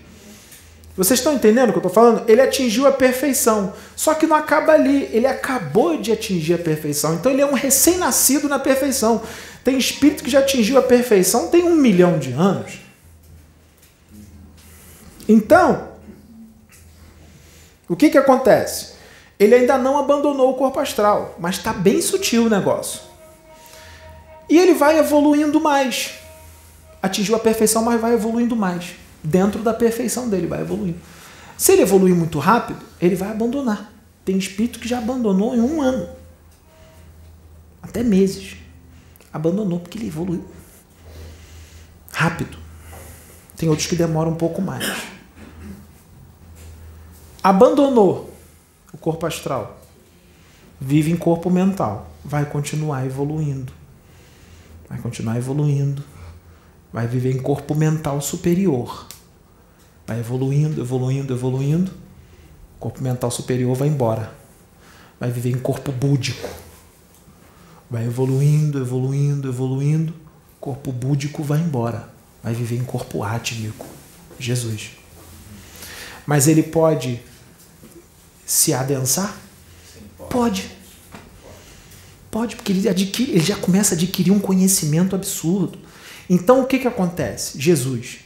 Vocês 0.97 1.18
estão 1.18 1.34
entendendo 1.34 1.70
o 1.70 1.72
que 1.72 1.78
eu 1.78 1.89
estou 1.89 1.93
falando? 1.93 2.22
Ele 2.30 2.40
atingiu 2.40 2.86
a 2.86 2.93
perfeição. 2.93 3.72
Só 3.97 4.14
que 4.14 4.24
não 4.24 4.36
acaba 4.36 4.74
ali, 4.74 5.10
ele 5.12 5.26
acabou 5.26 6.01
de 6.01 6.12
atingir 6.12 6.55
a 6.55 6.59
perfeição. 6.59 7.14
Então 7.14 7.32
ele 7.32 7.43
é 7.43 7.47
um 7.47 7.55
recém-nascido 7.55 8.48
na 8.48 8.60
perfeição. 8.60 9.22
Tem 9.64 9.76
espírito 9.76 10.22
que 10.22 10.30
já 10.30 10.39
atingiu 10.39 10.78
a 10.78 10.82
perfeição 10.82 11.48
tem 11.48 11.64
um 11.64 11.74
milhão 11.74 12.16
de 12.16 12.30
anos. 12.30 12.74
Então, 15.28 15.89
o 17.89 17.97
que, 17.97 18.11
que 18.11 18.19
acontece? 18.19 18.94
Ele 19.39 19.55
ainda 19.55 19.77
não 19.77 19.99
abandonou 19.99 20.51
o 20.51 20.55
corpo 20.55 20.78
astral, 20.78 21.36
mas 21.39 21.57
está 21.57 21.73
bem 21.73 22.01
sutil 22.01 22.47
o 22.47 22.51
negócio. 22.51 23.01
E 24.49 24.59
ele 24.59 24.74
vai 24.74 24.99
evoluindo 24.99 25.61
mais. 25.61 26.15
Atingiu 27.03 27.35
a 27.35 27.39
perfeição, 27.39 27.82
mas 27.82 28.01
vai 28.01 28.15
evoluindo 28.15 28.55
mais. 28.55 28.94
Dentro 29.23 29.62
da 29.62 29.74
perfeição 29.74 30.28
dele, 30.28 30.47
vai 30.47 30.61
evoluindo. 30.61 30.99
Se 31.57 31.73
ele 31.73 31.82
evoluir 31.82 32.15
muito 32.15 32.39
rápido, 32.39 32.85
ele 33.01 33.16
vai 33.16 33.31
abandonar. 33.31 33.93
Tem 34.24 34.36
espírito 34.36 34.78
que 34.78 34.89
já 34.89 34.99
abandonou 34.99 35.55
em 35.55 35.61
um 35.61 35.81
ano. 35.81 36.09
Até 37.82 38.03
meses. 38.03 38.57
Abandonou 39.32 39.81
porque 39.81 39.99
ele 39.99 40.07
evoluiu. 40.07 40.44
Rápido. 42.12 42.61
Tem 43.62 43.68
outros 43.68 43.86
que 43.86 43.94
demoram 43.94 44.32
um 44.32 44.34
pouco 44.34 44.60
mais. 44.60 45.05
Abandonou 47.40 48.34
o 48.93 48.98
corpo 48.98 49.24
astral. 49.24 49.80
Vive 50.80 51.12
em 51.12 51.16
corpo 51.16 51.48
mental. 51.48 52.10
Vai 52.24 52.44
continuar 52.44 53.06
evoluindo 53.06 53.72
vai 54.93 55.01
continuar 55.01 55.39
evoluindo, 55.39 56.05
vai 56.93 57.06
viver 57.06 57.34
em 57.34 57.40
corpo 57.40 57.74
mental 57.74 58.20
superior. 58.20 59.06
Vai 60.06 60.20
evoluindo, 60.20 60.82
evoluindo, 60.82 61.32
evoluindo. 61.32 61.90
O 62.76 62.80
corpo 62.80 63.02
mental 63.02 63.30
superior 63.30 63.74
vai 63.74 63.89
embora. 63.89 64.34
Vai 65.18 65.30
viver 65.30 65.51
em 65.51 65.59
corpo 65.59 65.90
búdico. 65.90 66.47
Vai 67.90 68.05
evoluindo, 68.05 68.78
evoluindo, 68.78 69.48
evoluindo. 69.48 70.12
O 70.12 70.60
corpo 70.60 70.93
búdico 70.93 71.43
vai 71.43 71.60
embora. 71.60 72.11
Vai 72.43 72.55
viver 72.55 72.77
em 72.77 72.85
corpo 72.85 73.23
átmico. 73.23 73.86
Jesus. 74.39 74.90
Mas 76.27 76.48
ele 76.48 76.62
pode 76.62 77.20
se 78.44 78.73
adensar? 78.73 79.36
Pode. 80.28 80.70
Pode, 82.31 82.56
porque 82.56 82.73
ele, 82.73 82.89
adquire, 82.89 83.32
ele 83.32 83.44
já 83.44 83.56
começa 83.56 83.94
a 83.94 83.97
adquirir 83.97 84.31
um 84.31 84.39
conhecimento 84.39 85.14
absurdo. 85.14 85.78
Então 86.28 86.62
o 86.62 86.66
que, 86.66 86.78
que 86.78 86.89
acontece? 86.89 87.59
Jesus. 87.60 88.20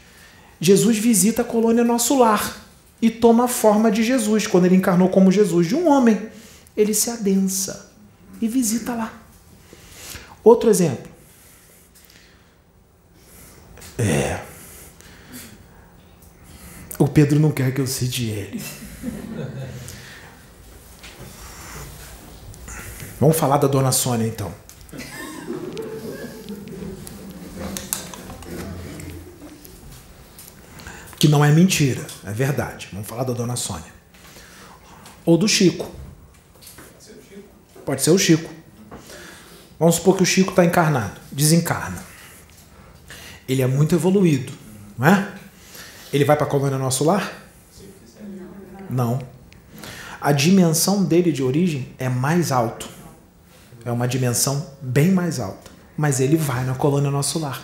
Jesus 0.60 0.97
visita 0.97 1.43
a 1.43 1.44
colônia 1.44 1.84
Nosso 1.84 2.18
Lar 2.18 2.64
e 3.02 3.10
toma 3.10 3.44
a 3.44 3.48
forma 3.48 3.90
de 3.90 4.02
Jesus, 4.02 4.47
quando 4.47 4.66
ele 4.66 4.76
encarnou 4.76 5.09
como 5.09 5.32
Jesus, 5.32 5.66
de 5.66 5.74
um 5.74 5.88
homem. 5.88 6.28
Ele 6.76 6.94
se 6.94 7.10
adensa 7.10 7.93
e 8.40 8.48
visita 8.48 8.94
lá. 8.94 9.12
Outro 10.44 10.70
exemplo. 10.70 11.15
É. 13.98 14.40
O 16.98 17.06
Pedro 17.06 17.39
não 17.39 17.51
quer 17.51 17.74
que 17.74 17.81
eu 17.81 17.86
cite 17.86 18.24
ele. 18.24 18.62
Vamos 23.20 23.36
falar 23.36 23.59
da 23.59 23.66
dona 23.66 23.93
Sônia 23.93 24.27
então. 24.27 24.52
Que 31.18 31.28
não 31.28 31.44
é 31.44 31.51
mentira, 31.51 32.06
é 32.24 32.32
verdade. 32.32 32.89
Vamos 32.93 33.09
falar 33.09 33.24
da 33.24 33.32
dona 33.32 33.56
Sônia. 33.56 33.93
Ou 35.24 35.39
do 35.39 35.48
Chico. 35.48 35.90
Pode 37.85 38.02
ser 38.02 38.10
o 38.10 38.18
Chico. 38.18 38.51
Vamos 39.78 39.97
supor 39.97 40.16
que 40.16 40.23
o 40.23 40.27
Chico 40.27 40.51
está 40.51 40.64
encarnado, 40.64 41.20
desencarna. 41.32 42.15
Ele 43.48 43.62
é 43.62 43.66
muito 43.66 43.94
evoluído, 43.94 44.52
não 44.98 45.06
é? 45.06 45.32
Ele 46.12 46.24
vai 46.24 46.36
para 46.36 46.47
a 46.47 46.48
colônia 46.48 46.78
Nosso 46.78 47.05
Lar? 47.05 47.32
Não. 48.89 49.20
A 50.20 50.32
dimensão 50.32 51.05
dele 51.05 51.31
de 51.31 51.43
origem 51.43 51.89
é 51.98 52.09
mais 52.09 52.51
alto. 52.51 52.89
É 53.85 53.93
uma 53.93 54.09
dimensão 54.09 54.66
bem 54.81 55.12
mais 55.12 55.39
alta. 55.39 55.70
Mas 55.97 56.20
ele 56.20 56.36
vai 56.36 56.64
na 56.64 56.74
colônia 56.74 57.10
Nosso 57.10 57.39
Lar. 57.39 57.62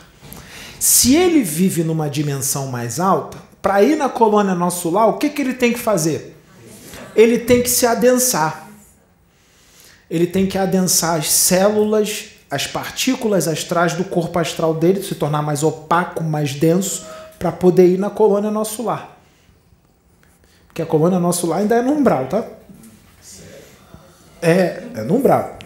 Se 0.78 1.14
ele 1.14 1.42
vive 1.42 1.84
numa 1.84 2.08
dimensão 2.08 2.66
mais 2.66 2.98
alta, 2.98 3.38
para 3.60 3.82
ir 3.82 3.96
na 3.96 4.08
colônia 4.08 4.54
Nosso 4.54 4.90
Lar, 4.90 5.08
o 5.08 5.16
que, 5.16 5.30
que 5.30 5.40
ele 5.40 5.54
tem 5.54 5.72
que 5.72 5.78
fazer? 5.78 6.36
Ele 7.14 7.38
tem 7.38 7.62
que 7.62 7.70
se 7.70 7.86
adensar. 7.86 8.68
Ele 10.10 10.26
tem 10.26 10.46
que 10.46 10.58
adensar 10.58 11.18
as 11.18 11.30
células, 11.30 12.30
as 12.52 12.66
partículas 12.66 13.48
astrais 13.48 13.94
do 13.94 14.04
corpo 14.04 14.38
astral 14.38 14.74
dele, 14.74 15.02
se 15.02 15.14
tornar 15.14 15.40
mais 15.40 15.62
opaco, 15.62 16.22
mais 16.22 16.54
denso, 16.54 17.06
para 17.38 17.50
poder 17.50 17.86
ir 17.94 17.98
na 17.98 18.10
colônia 18.10 18.50
Nosso 18.50 18.82
Lar. 18.82 19.16
Porque 20.66 20.82
a 20.82 20.86
colônia 20.86 21.18
Nosso 21.18 21.46
Lar 21.46 21.60
ainda 21.60 21.76
é 21.76 21.80
no 21.80 21.92
umbral, 21.92 22.26
tá? 22.26 22.44
É, 24.42 24.82
é 24.96 25.02
no 25.02 25.16
umbral. 25.16 25.56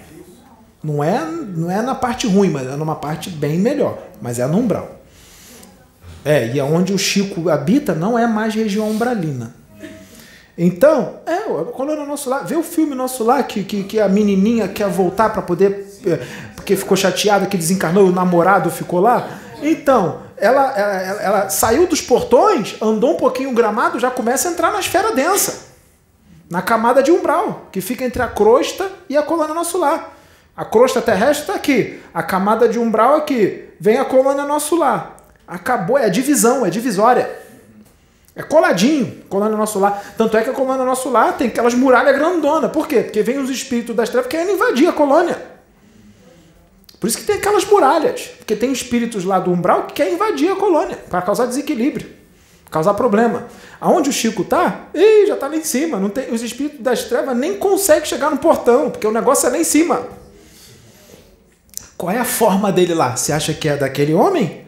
Não 0.80 1.02
é, 1.02 1.24
não 1.24 1.68
é 1.68 1.82
na 1.82 1.96
parte 1.96 2.28
ruim, 2.28 2.50
mas 2.50 2.68
é 2.68 2.76
numa 2.76 2.94
parte 2.94 3.30
bem 3.30 3.58
melhor. 3.58 3.98
Mas 4.22 4.38
é 4.38 4.46
no 4.46 4.58
umbral. 4.58 5.00
É, 6.24 6.54
e 6.54 6.60
onde 6.60 6.92
o 6.92 6.98
Chico 6.98 7.50
habita 7.50 7.96
não 7.96 8.16
é 8.16 8.28
mais 8.28 8.54
região 8.54 8.88
umbralina. 8.88 9.52
Então, 10.56 11.16
é, 11.26 11.38
a 11.38 11.64
colônia 11.64 12.06
nosso 12.06 12.30
lá. 12.30 12.42
Vê 12.42 12.54
o 12.54 12.62
filme 12.62 12.94
nosso 12.94 13.24
lá, 13.24 13.42
que, 13.42 13.62
que, 13.62 13.82
que 13.82 14.00
a 14.00 14.08
menininha 14.08 14.68
quer 14.68 14.88
voltar 14.88 15.30
para 15.30 15.42
poder. 15.42 15.84
Porque 16.66 16.74
ficou 16.74 16.96
chateada 16.96 17.46
que 17.46 17.56
desencarnou 17.56 18.08
e 18.08 18.10
o 18.10 18.12
namorado 18.12 18.72
ficou 18.72 18.98
lá. 18.98 19.28
Então, 19.62 20.22
ela, 20.36 20.76
ela, 20.76 21.22
ela, 21.22 21.48
saiu 21.48 21.86
dos 21.86 22.00
portões, 22.00 22.74
andou 22.82 23.12
um 23.12 23.16
pouquinho 23.16 23.50
o 23.50 23.54
gramado, 23.54 24.00
já 24.00 24.10
começa 24.10 24.48
a 24.48 24.50
entrar 24.50 24.72
na 24.72 24.80
esfera 24.80 25.14
densa. 25.14 25.68
Na 26.50 26.60
camada 26.60 27.04
de 27.04 27.12
umbral, 27.12 27.68
que 27.70 27.80
fica 27.80 28.04
entre 28.04 28.20
a 28.20 28.26
crosta 28.26 28.90
e 29.08 29.16
a 29.16 29.22
colônia 29.22 29.54
nosso 29.54 29.78
lar. 29.78 30.12
A 30.56 30.64
crosta 30.64 31.00
terrestre 31.00 31.42
está 31.42 31.54
aqui. 31.54 32.02
A 32.12 32.20
camada 32.20 32.68
de 32.68 32.80
umbral 32.80 33.14
aqui. 33.14 33.68
Vem 33.78 33.98
a 33.98 34.04
colônia 34.04 34.42
nosso 34.42 34.74
lar. 34.74 35.18
Acabou, 35.46 35.96
é 35.96 36.10
divisão, 36.10 36.66
é 36.66 36.70
divisória. 36.70 37.30
É 38.34 38.42
coladinho, 38.42 39.22
colônia 39.28 39.56
nosso 39.56 39.78
lar. 39.78 40.04
Tanto 40.18 40.36
é 40.36 40.42
que 40.42 40.50
a 40.50 40.52
colônia 40.52 40.84
nosso 40.84 41.10
lar 41.10 41.36
tem 41.36 41.46
aquelas 41.46 41.74
muralhas 41.74 42.16
grandonas. 42.16 42.72
Por 42.72 42.88
quê? 42.88 43.02
Porque 43.02 43.22
vem 43.22 43.38
os 43.38 43.50
espíritos 43.50 43.94
das 43.94 44.08
trevas 44.08 44.28
querendo 44.28 44.50
invadir 44.50 44.88
a 44.88 44.92
colônia. 44.92 45.54
Por 47.00 47.06
isso 47.06 47.18
que 47.18 47.24
tem 47.24 47.36
aquelas 47.36 47.64
muralhas. 47.64 48.30
Porque 48.38 48.56
tem 48.56 48.72
espíritos 48.72 49.24
lá 49.24 49.38
do 49.38 49.50
umbral 49.50 49.86
que 49.86 49.94
querem 49.94 50.14
invadir 50.14 50.50
a 50.50 50.56
colônia 50.56 50.96
para 51.10 51.22
causar 51.22 51.46
desequilíbrio, 51.46 52.08
causar 52.70 52.94
problema. 52.94 53.46
Aonde 53.80 54.10
o 54.10 54.12
Chico 54.12 54.44
tá? 54.44 54.88
Ih, 54.94 55.26
já 55.26 55.36
tá 55.36 55.48
lá 55.48 55.56
em 55.56 55.64
cima. 55.64 55.98
Não 55.98 56.08
tem, 56.08 56.32
os 56.32 56.42
espíritos 56.42 56.80
das 56.80 57.04
trevas 57.04 57.36
nem 57.36 57.58
conseguem 57.58 58.06
chegar 58.06 58.30
no 58.30 58.38
portão, 58.38 58.90
porque 58.90 59.06
o 59.06 59.12
negócio 59.12 59.46
é 59.46 59.50
lá 59.50 59.58
em 59.58 59.64
cima. 59.64 60.06
Qual 61.96 62.10
é 62.10 62.18
a 62.18 62.24
forma 62.24 62.72
dele 62.72 62.94
lá? 62.94 63.16
Você 63.16 63.32
acha 63.32 63.54
que 63.54 63.68
é 63.68 63.76
daquele 63.76 64.14
homem? 64.14 64.66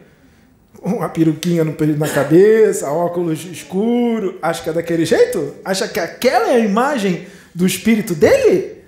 uma 0.81 1.09
peruquinha 1.09 1.63
no 1.63 1.75
na 1.97 2.07
cabeça, 2.07 2.89
óculos 2.89 3.45
escuro. 3.45 4.37
Acha 4.41 4.63
que 4.63 4.69
é 4.69 4.73
daquele 4.73 5.05
jeito? 5.05 5.55
Acha 5.63 5.87
que 5.87 5.99
aquela 5.99 6.49
é 6.49 6.55
a 6.55 6.59
imagem 6.59 7.27
do 7.53 7.65
espírito 7.65 8.15
dele? 8.15 8.78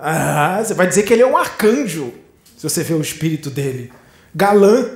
Ah, 0.00 0.62
você 0.64 0.72
vai 0.72 0.86
dizer 0.86 1.02
que 1.02 1.12
ele 1.12 1.22
é 1.22 1.26
um 1.26 1.36
arcanjo, 1.36 2.14
se 2.56 2.62
você 2.62 2.82
vê 2.82 2.94
o 2.94 3.00
espírito 3.02 3.50
dele. 3.50 3.92
Galã. 4.34 4.88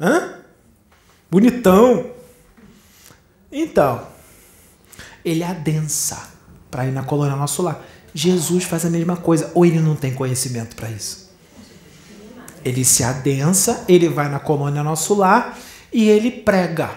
Hã? 0.00 0.38
Bonitão. 1.30 2.10
Então, 3.50 4.06
ele 5.24 5.42
adensa 5.42 6.30
para 6.70 6.86
ir 6.86 6.92
na 6.92 7.02
colônia 7.02 7.34
nosso 7.34 7.62
lar. 7.62 7.84
Jesus 8.14 8.64
faz 8.64 8.84
a 8.84 8.90
mesma 8.90 9.16
coisa, 9.16 9.50
ou 9.54 9.66
ele 9.66 9.80
não 9.80 9.96
tem 9.96 10.14
conhecimento 10.14 10.76
para 10.76 10.88
isso? 10.90 11.32
Ele 12.64 12.84
se 12.84 13.02
adensa, 13.02 13.84
ele 13.88 14.08
vai 14.08 14.28
na 14.28 14.38
colônia 14.38 14.82
nosso 14.82 15.14
lar 15.14 15.58
e 15.92 16.08
ele 16.08 16.30
prega. 16.30 16.90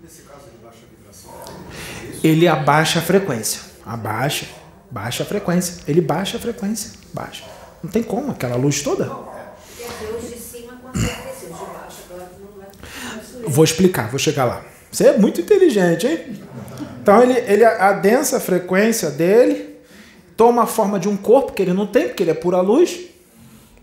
Nesse 0.00 0.22
caso, 0.22 0.44
ele 0.46 0.66
a 0.66 0.70
vibração? 0.70 1.32
Ele 2.22 2.48
abaixa 2.48 3.00
a 3.00 3.02
frequência. 3.02 3.60
Abaixa, 3.84 4.46
baixa 4.90 5.22
a 5.22 5.26
frequência. 5.26 5.82
Ele 5.86 6.00
baixa 6.00 6.36
a 6.36 6.40
frequência, 6.40 6.92
baixa. 7.12 7.44
Não 7.82 7.90
tem 7.90 8.02
como, 8.02 8.32
aquela 8.32 8.56
luz 8.56 8.82
toda. 8.82 9.10
Vou 13.46 13.64
explicar, 13.64 14.08
vou 14.10 14.18
chegar 14.18 14.44
lá. 14.44 14.64
Você 14.90 15.08
é 15.08 15.18
muito 15.18 15.40
inteligente, 15.40 16.06
hein? 16.06 16.40
Então 17.02 17.22
ele, 17.22 17.32
ele 17.32 17.64
adensa 17.64 18.36
a 18.36 18.40
frequência 18.40 19.10
dele, 19.10 19.76
toma 20.36 20.64
a 20.64 20.66
forma 20.66 20.98
de 20.98 21.08
um 21.08 21.16
corpo 21.16 21.52
que 21.52 21.62
ele 21.62 21.72
não 21.72 21.86
tem, 21.86 22.08
porque 22.08 22.22
ele 22.22 22.30
é 22.30 22.34
pura 22.34 22.60
luz, 22.60 23.00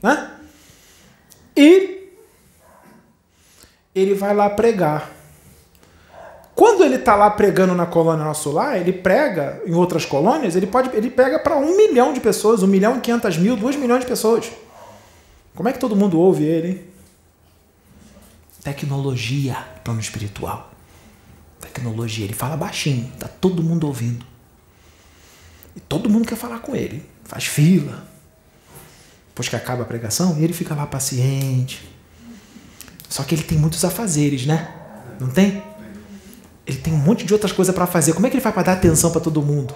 né? 0.02 0.32
E 1.56 2.12
ele 3.96 4.14
vai 4.14 4.36
lá 4.36 4.50
pregar. 4.50 5.17
Quando 6.58 6.84
ele 6.84 6.96
está 6.96 7.16
lá 7.16 7.30
pregando 7.30 7.76
na 7.76 7.86
colônia 7.86 8.26
nosso 8.26 8.52
lar, 8.52 8.80
ele 8.80 8.92
prega 8.92 9.62
em 9.64 9.76
outras 9.76 10.06
colônias, 10.06 10.56
ele 10.56 10.66
pode 10.66 10.90
ele 10.98 11.12
pega 11.12 11.38
para 11.38 11.56
um 11.56 11.78
milhão 11.78 12.12
de 12.12 12.20
pessoas, 12.20 12.64
um 12.64 12.68
milhão 12.68 12.98
e 12.98 13.00
quinhentas 13.00 13.38
mil, 13.38 13.56
dois 13.56 13.76
milhões 13.76 14.02
de 14.02 14.08
pessoas. 14.08 14.52
Como 15.54 15.70
é 15.70 15.72
que 15.72 15.78
todo 15.78 15.96
mundo 15.96 16.20
ouve 16.20 16.44
ele? 16.44 16.68
Hein? 16.68 16.84
Tecnologia, 18.64 19.56
plano 19.84 20.00
espiritual. 20.00 20.72
Tecnologia, 21.62 22.26
ele 22.26 22.34
fala 22.34 22.58
baixinho, 22.58 23.12
tá 23.20 23.28
todo 23.28 23.62
mundo 23.62 23.86
ouvindo. 23.86 24.26
E 25.76 25.80
todo 25.80 26.10
mundo 26.10 26.28
quer 26.28 26.38
falar 26.38 26.58
com 26.60 26.76
ele. 26.76 27.08
Faz 27.24 27.46
fila 27.46 28.04
depois 29.38 29.48
que 29.50 29.56
acaba 29.56 29.84
a 29.84 29.86
pregação, 29.86 30.36
ele 30.40 30.52
fica 30.52 30.74
lá 30.74 30.88
paciente. 30.88 31.88
Só 33.08 33.22
que 33.22 33.36
ele 33.36 33.44
tem 33.44 33.56
muitos 33.56 33.86
afazeres, 33.86 34.48
né? 34.48 34.74
Não 35.20 35.30
tem? 35.30 35.62
Ele 36.68 36.78
tem 36.78 36.94
um 36.94 36.98
monte 36.98 37.26
de 37.26 37.34
outras 37.34 37.54
coisas 37.54 37.74
para 37.74 37.88
fazer. 37.88 38.14
Como 38.14 38.28
é 38.28 38.30
que 38.30 38.36
ele 38.36 38.42
faz 38.42 38.54
para 38.54 38.64
dar 38.64 38.74
atenção 38.74 39.10
para 39.10 39.22
todo 39.22 39.42
mundo? 39.42 39.74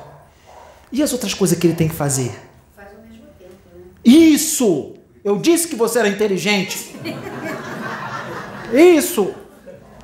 E 0.91 1.01
as 1.01 1.13
outras 1.13 1.33
coisas 1.33 1.57
que 1.57 1.65
ele 1.65 1.73
tem 1.73 1.87
que 1.87 1.95
fazer? 1.95 2.31
Faz 2.75 2.89
ao 2.89 3.01
mesmo 3.01 3.25
tempo, 3.39 3.53
né? 3.73 3.83
Isso! 4.03 4.93
Eu 5.23 5.37
disse 5.37 5.69
que 5.69 5.75
você 5.75 5.99
era 5.99 6.09
inteligente. 6.09 6.93
Isso! 8.73 9.33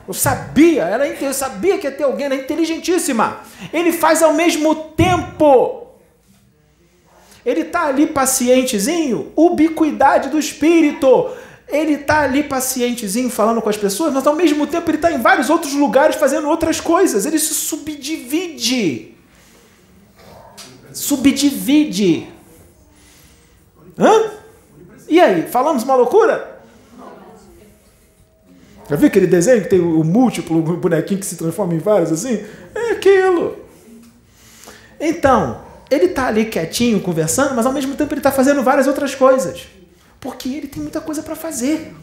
Eu 0.07 0.13
sabia, 0.13 0.83
era, 0.83 1.05
eu 1.05 1.33
sabia 1.33 1.77
que 1.77 1.85
ia 1.85 1.91
ter 1.91 2.05
alguém, 2.05 2.27
era 2.27 2.35
inteligentíssima. 2.35 3.41
Ele 3.73 3.91
faz 3.91 4.23
ao 4.23 4.33
mesmo 4.33 4.73
tempo. 4.73 5.87
Ele 7.45 7.61
está 7.61 7.87
ali 7.87 8.07
pacientezinho, 8.07 9.33
ubiquidade 9.35 10.29
do 10.29 10.39
espírito. 10.39 11.29
Ele 11.67 11.93
está 11.93 12.21
ali 12.21 12.43
pacientezinho 12.43 13.29
falando 13.29 13.61
com 13.61 13.69
as 13.69 13.75
pessoas, 13.75 14.13
mas 14.13 14.25
ao 14.25 14.35
mesmo 14.35 14.65
tempo 14.65 14.89
ele 14.89 14.97
está 14.97 15.11
em 15.11 15.21
vários 15.21 15.49
outros 15.49 15.73
lugares 15.73 16.15
fazendo 16.15 16.47
outras 16.47 16.79
coisas. 16.79 17.25
Ele 17.25 17.37
se 17.37 17.53
subdivide. 17.53 19.15
Subdivide. 20.93 22.27
Hã? 23.99 24.31
E 25.09 25.19
aí, 25.19 25.47
falamos 25.47 25.83
uma 25.83 25.95
loucura? 25.95 26.57
Já 28.89 28.95
viu 28.95 29.07
aquele 29.07 29.27
desenho 29.27 29.61
que 29.61 29.69
tem 29.69 29.79
o 29.79 30.03
múltiplo, 30.03 30.61
bonequinho 30.61 31.19
que 31.19 31.25
se 31.25 31.35
transforma 31.35 31.73
em 31.73 31.79
vários 31.79 32.11
assim? 32.11 32.45
É 32.73 32.91
aquilo. 32.91 33.57
Então, 34.99 35.61
ele 35.91 36.05
está 36.05 36.27
ali 36.27 36.45
quietinho, 36.45 37.01
conversando, 37.01 37.53
mas 37.53 37.65
ao 37.65 37.73
mesmo 37.73 37.95
tempo 37.95 38.13
ele 38.13 38.19
está 38.19 38.31
fazendo 38.31 38.63
várias 38.63 38.87
outras 38.87 39.13
coisas. 39.13 39.67
Porque 40.27 40.49
ele 40.49 40.67
tem 40.67 40.81
muita 40.81 40.99
coisa 40.99 41.23
para 41.23 41.37
fazer. 41.37 41.95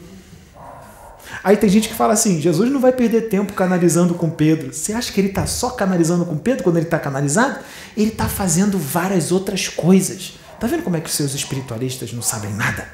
Aí 1.42 1.58
tem 1.58 1.68
gente 1.68 1.90
que 1.90 1.94
fala 1.94 2.14
assim: 2.14 2.40
Jesus 2.40 2.70
não 2.70 2.80
vai 2.80 2.90
perder 2.90 3.28
tempo 3.28 3.52
canalizando 3.52 4.14
com 4.14 4.30
Pedro. 4.30 4.72
Você 4.72 4.94
acha 4.94 5.12
que 5.12 5.20
ele 5.20 5.28
está 5.28 5.46
só 5.46 5.68
canalizando 5.68 6.24
com 6.24 6.38
Pedro 6.38 6.64
quando 6.64 6.78
ele 6.78 6.86
está 6.86 6.98
canalizado? 6.98 7.62
Ele 7.94 8.08
está 8.08 8.26
fazendo 8.26 8.78
várias 8.78 9.30
outras 9.30 9.68
coisas. 9.68 10.38
Tá 10.58 10.66
vendo 10.66 10.82
como 10.82 10.96
é 10.96 11.02
que 11.02 11.08
os 11.10 11.14
seus 11.14 11.34
espiritualistas 11.34 12.14
não 12.14 12.22
sabem 12.22 12.54
nada? 12.54 12.88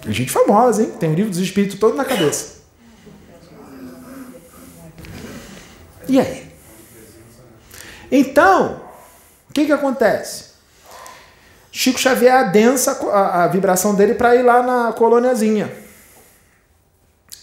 Tem 0.00 0.12
gente 0.12 0.30
famosa, 0.30 0.84
hein? 0.84 0.92
Tem 1.00 1.10
o 1.10 1.14
livro 1.16 1.32
dos 1.32 1.40
espíritos 1.40 1.76
todo 1.80 1.96
na 1.96 2.04
cabeça. 2.04 2.58
E 6.08 6.20
aí? 6.20 6.48
Então, 8.12 8.80
o 9.50 9.52
que, 9.52 9.66
que 9.66 9.72
acontece? 9.72 10.53
Chico 11.76 11.98
Xavier 11.98 12.32
adensa 12.32 12.92
a, 13.10 13.42
a 13.42 13.48
vibração 13.48 13.96
dele 13.96 14.14
para 14.14 14.36
ir 14.36 14.44
lá 14.44 14.62
na 14.62 14.92
colôniazinha. 14.92 15.74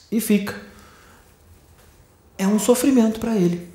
E 0.10 0.22
fica. 0.22 0.56
É 2.38 2.48
um 2.48 2.58
sofrimento 2.58 3.20
para 3.20 3.36
ele. 3.36 3.70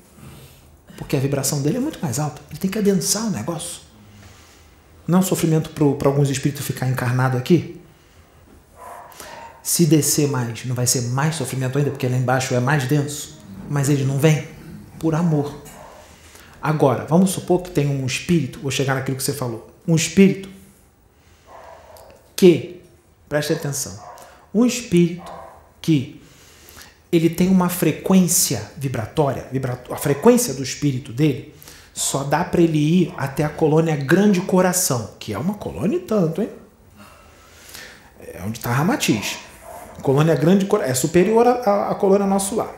Porque 0.97 1.15
a 1.15 1.19
vibração 1.19 1.61
dele 1.61 1.77
é 1.77 1.79
muito 1.79 1.99
mais 2.01 2.17
alta. 2.17 2.41
Ele 2.49 2.57
tem 2.57 2.71
que 2.71 2.79
adensar 2.79 3.27
o 3.27 3.29
negócio. 3.29 3.81
Não 5.07 5.19
é 5.19 5.21
um 5.21 5.23
sofrimento 5.23 5.69
para 5.69 6.07
alguns 6.07 6.31
espíritos 6.31 6.65
ficar 6.65 6.89
encarnado 6.89 7.37
aqui. 7.37 7.79
Se 9.61 9.85
descer 9.85 10.27
mais, 10.27 10.65
não 10.65 10.73
vai 10.73 10.87
ser 10.87 11.01
mais 11.01 11.35
sofrimento 11.35 11.77
ainda, 11.77 11.91
porque 11.91 12.07
lá 12.07 12.17
embaixo 12.17 12.55
é 12.55 12.59
mais 12.59 12.87
denso. 12.87 13.39
Mas 13.69 13.89
ele 13.89 14.05
não 14.05 14.17
vem 14.17 14.47
por 14.97 15.13
amor. 15.13 15.55
Agora, 16.59 17.05
vamos 17.05 17.29
supor 17.29 17.61
que 17.61 17.69
tem 17.69 17.87
um 17.87 18.07
espírito, 18.07 18.59
vou 18.59 18.71
chegar 18.71 18.95
naquilo 18.95 19.17
que 19.17 19.23
você 19.23 19.33
falou, 19.33 19.76
um 19.87 19.95
espírito 19.95 20.49
que, 22.35 22.81
preste 23.29 23.53
atenção, 23.53 23.97
um 24.53 24.65
espírito 24.65 25.31
que 25.81 26.21
ele 27.11 27.29
tem 27.29 27.47
uma 27.47 27.69
frequência 27.69 28.71
vibratória, 28.75 29.47
vibrato, 29.51 29.93
a 29.93 29.97
frequência 29.97 30.53
do 30.53 30.61
espírito 30.61 31.13
dele 31.13 31.55
só 31.93 32.23
dá 32.23 32.43
para 32.43 32.61
ele 32.61 32.77
ir 32.77 33.13
até 33.17 33.43
a 33.43 33.49
colônia 33.49 33.95
Grande 33.95 34.41
Coração, 34.41 35.11
que 35.17 35.33
é 35.33 35.37
uma 35.37 35.55
colônia 35.55 35.97
e 35.97 36.01
tanto, 36.01 36.41
hein? 36.41 36.49
É 38.19 38.41
onde 38.45 38.59
está 38.59 38.71
Ramatiz. 38.71 39.37
Colônia 40.03 40.35
Grande 40.35 40.67
é 40.83 40.93
superior 40.93 41.47
à, 41.47 41.89
à 41.89 41.95
colônia 41.95 42.27
Nosso 42.27 42.55
Lar. 42.55 42.75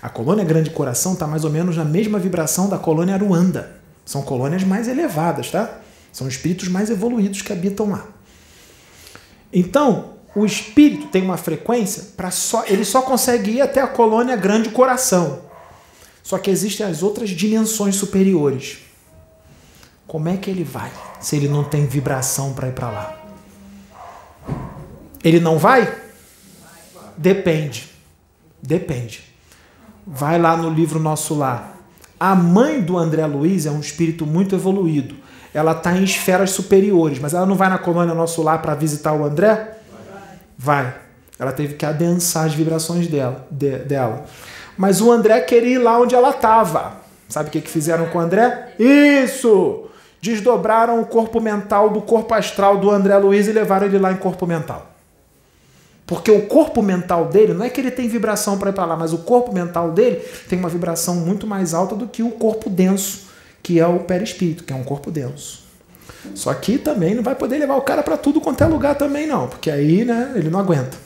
A 0.00 0.08
colônia 0.08 0.44
Grande 0.44 0.70
Coração 0.70 1.12
está 1.12 1.26
mais 1.26 1.44
ou 1.44 1.50
menos 1.50 1.76
na 1.76 1.84
mesma 1.84 2.18
vibração 2.18 2.68
da 2.68 2.78
colônia 2.78 3.14
Aruanda. 3.14 3.76
São 4.06 4.22
colônias 4.22 4.62
mais 4.64 4.88
elevadas, 4.88 5.50
tá? 5.50 5.80
São 6.18 6.26
espíritos 6.26 6.66
mais 6.66 6.90
evoluídos 6.90 7.42
que 7.42 7.52
habitam 7.52 7.90
lá. 7.90 8.04
Então, 9.52 10.14
o 10.34 10.44
espírito 10.44 11.06
tem 11.06 11.22
uma 11.22 11.36
frequência 11.36 12.08
para 12.16 12.32
só. 12.32 12.64
Ele 12.66 12.84
só 12.84 13.02
consegue 13.02 13.52
ir 13.52 13.60
até 13.60 13.80
a 13.80 13.86
colônia 13.86 14.34
grande 14.34 14.70
coração. 14.70 15.42
Só 16.20 16.36
que 16.36 16.50
existem 16.50 16.84
as 16.84 17.04
outras 17.04 17.30
dimensões 17.30 17.94
superiores. 17.94 18.78
Como 20.08 20.28
é 20.28 20.36
que 20.36 20.50
ele 20.50 20.64
vai 20.64 20.90
se 21.20 21.36
ele 21.36 21.46
não 21.46 21.62
tem 21.62 21.86
vibração 21.86 22.52
para 22.52 22.66
ir 22.66 22.72
para 22.72 22.90
lá? 22.90 23.22
Ele 25.22 25.38
não 25.38 25.56
vai? 25.56 26.02
Depende. 27.16 27.90
Depende. 28.60 29.22
Vai 30.04 30.36
lá 30.36 30.56
no 30.56 30.68
livro 30.68 30.98
Nosso 30.98 31.36
Lar. 31.36 31.78
A 32.18 32.34
mãe 32.34 32.80
do 32.80 32.98
André 32.98 33.24
Luiz 33.24 33.66
é 33.66 33.70
um 33.70 33.78
espírito 33.78 34.26
muito 34.26 34.56
evoluído. 34.56 35.27
Ela 35.52 35.72
está 35.72 35.92
em 35.96 36.04
esferas 36.04 36.50
superiores, 36.50 37.18
mas 37.18 37.34
ela 37.34 37.46
não 37.46 37.54
vai 37.54 37.68
na 37.68 37.78
colônia 37.78 38.14
Nosso 38.14 38.42
Lar 38.42 38.60
para 38.60 38.74
visitar 38.74 39.12
o 39.12 39.24
André? 39.24 39.76
Vai. 40.56 40.94
Ela 41.38 41.52
teve 41.52 41.74
que 41.74 41.86
adensar 41.86 42.46
as 42.46 42.54
vibrações 42.54 43.06
dela. 43.06 43.46
De, 43.50 43.78
dela. 43.78 44.24
Mas 44.76 45.00
o 45.00 45.10
André 45.10 45.40
queria 45.40 45.74
ir 45.74 45.78
lá 45.78 45.98
onde 45.98 46.14
ela 46.14 46.30
estava. 46.30 46.98
Sabe 47.28 47.48
o 47.48 47.52
que, 47.52 47.60
que 47.60 47.70
fizeram 47.70 48.06
com 48.06 48.18
o 48.18 48.20
André? 48.20 48.74
Isso! 48.78 49.84
Desdobraram 50.20 51.00
o 51.00 51.06
corpo 51.06 51.40
mental 51.40 51.90
do 51.90 52.00
corpo 52.00 52.34
astral 52.34 52.78
do 52.78 52.90
André 52.90 53.16
Luiz 53.18 53.46
e 53.46 53.52
levaram 53.52 53.86
ele 53.86 53.98
lá 53.98 54.10
em 54.10 54.16
corpo 54.16 54.46
mental. 54.46 54.86
Porque 56.06 56.30
o 56.30 56.46
corpo 56.46 56.82
mental 56.82 57.26
dele, 57.26 57.52
não 57.52 57.64
é 57.64 57.68
que 57.68 57.80
ele 57.80 57.90
tem 57.90 58.08
vibração 58.08 58.58
para 58.58 58.70
ir 58.70 58.72
para 58.72 58.86
lá, 58.86 58.96
mas 58.96 59.12
o 59.12 59.18
corpo 59.18 59.52
mental 59.52 59.92
dele 59.92 60.16
tem 60.48 60.58
uma 60.58 60.68
vibração 60.68 61.14
muito 61.16 61.46
mais 61.46 61.74
alta 61.74 61.94
do 61.94 62.08
que 62.08 62.22
o 62.22 62.30
corpo 62.30 62.70
denso, 62.70 63.27
que 63.62 63.78
é 63.78 63.86
o 63.86 64.00
perispírito, 64.00 64.64
que 64.64 64.72
é 64.72 64.76
um 64.76 64.84
corpo 64.84 65.10
denso. 65.10 65.66
Só 66.34 66.52
que 66.54 66.78
também 66.78 67.14
não 67.14 67.22
vai 67.22 67.34
poder 67.34 67.58
levar 67.58 67.76
o 67.76 67.82
cara 67.82 68.02
para 68.02 68.16
tudo 68.16 68.40
quanto 68.40 68.62
é 68.62 68.66
lugar 68.66 68.96
também 68.96 69.26
não, 69.26 69.48
porque 69.48 69.70
aí, 69.70 70.04
né, 70.04 70.32
ele 70.34 70.50
não 70.50 70.58
aguenta. 70.58 70.96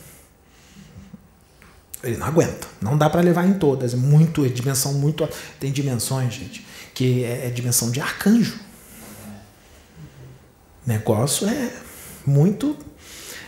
Ele 2.03 2.17
não 2.17 2.27
aguenta. 2.27 2.67
Não 2.81 2.99
dá 2.99 3.09
para 3.09 3.21
levar 3.21 3.47
em 3.47 3.55
todas. 3.55 3.95
É 3.95 3.97
muito, 3.97 4.45
é 4.45 4.49
dimensão 4.49 4.95
muito. 4.95 5.29
Tem 5.61 5.71
dimensões, 5.71 6.35
gente, 6.35 6.67
que 6.93 7.23
é, 7.25 7.47
é 7.47 7.51
dimensão 7.51 7.91
de 7.91 8.01
arcanjo. 8.01 8.59
Negócio 10.85 11.49
é 11.49 11.71
muito. 12.27 12.77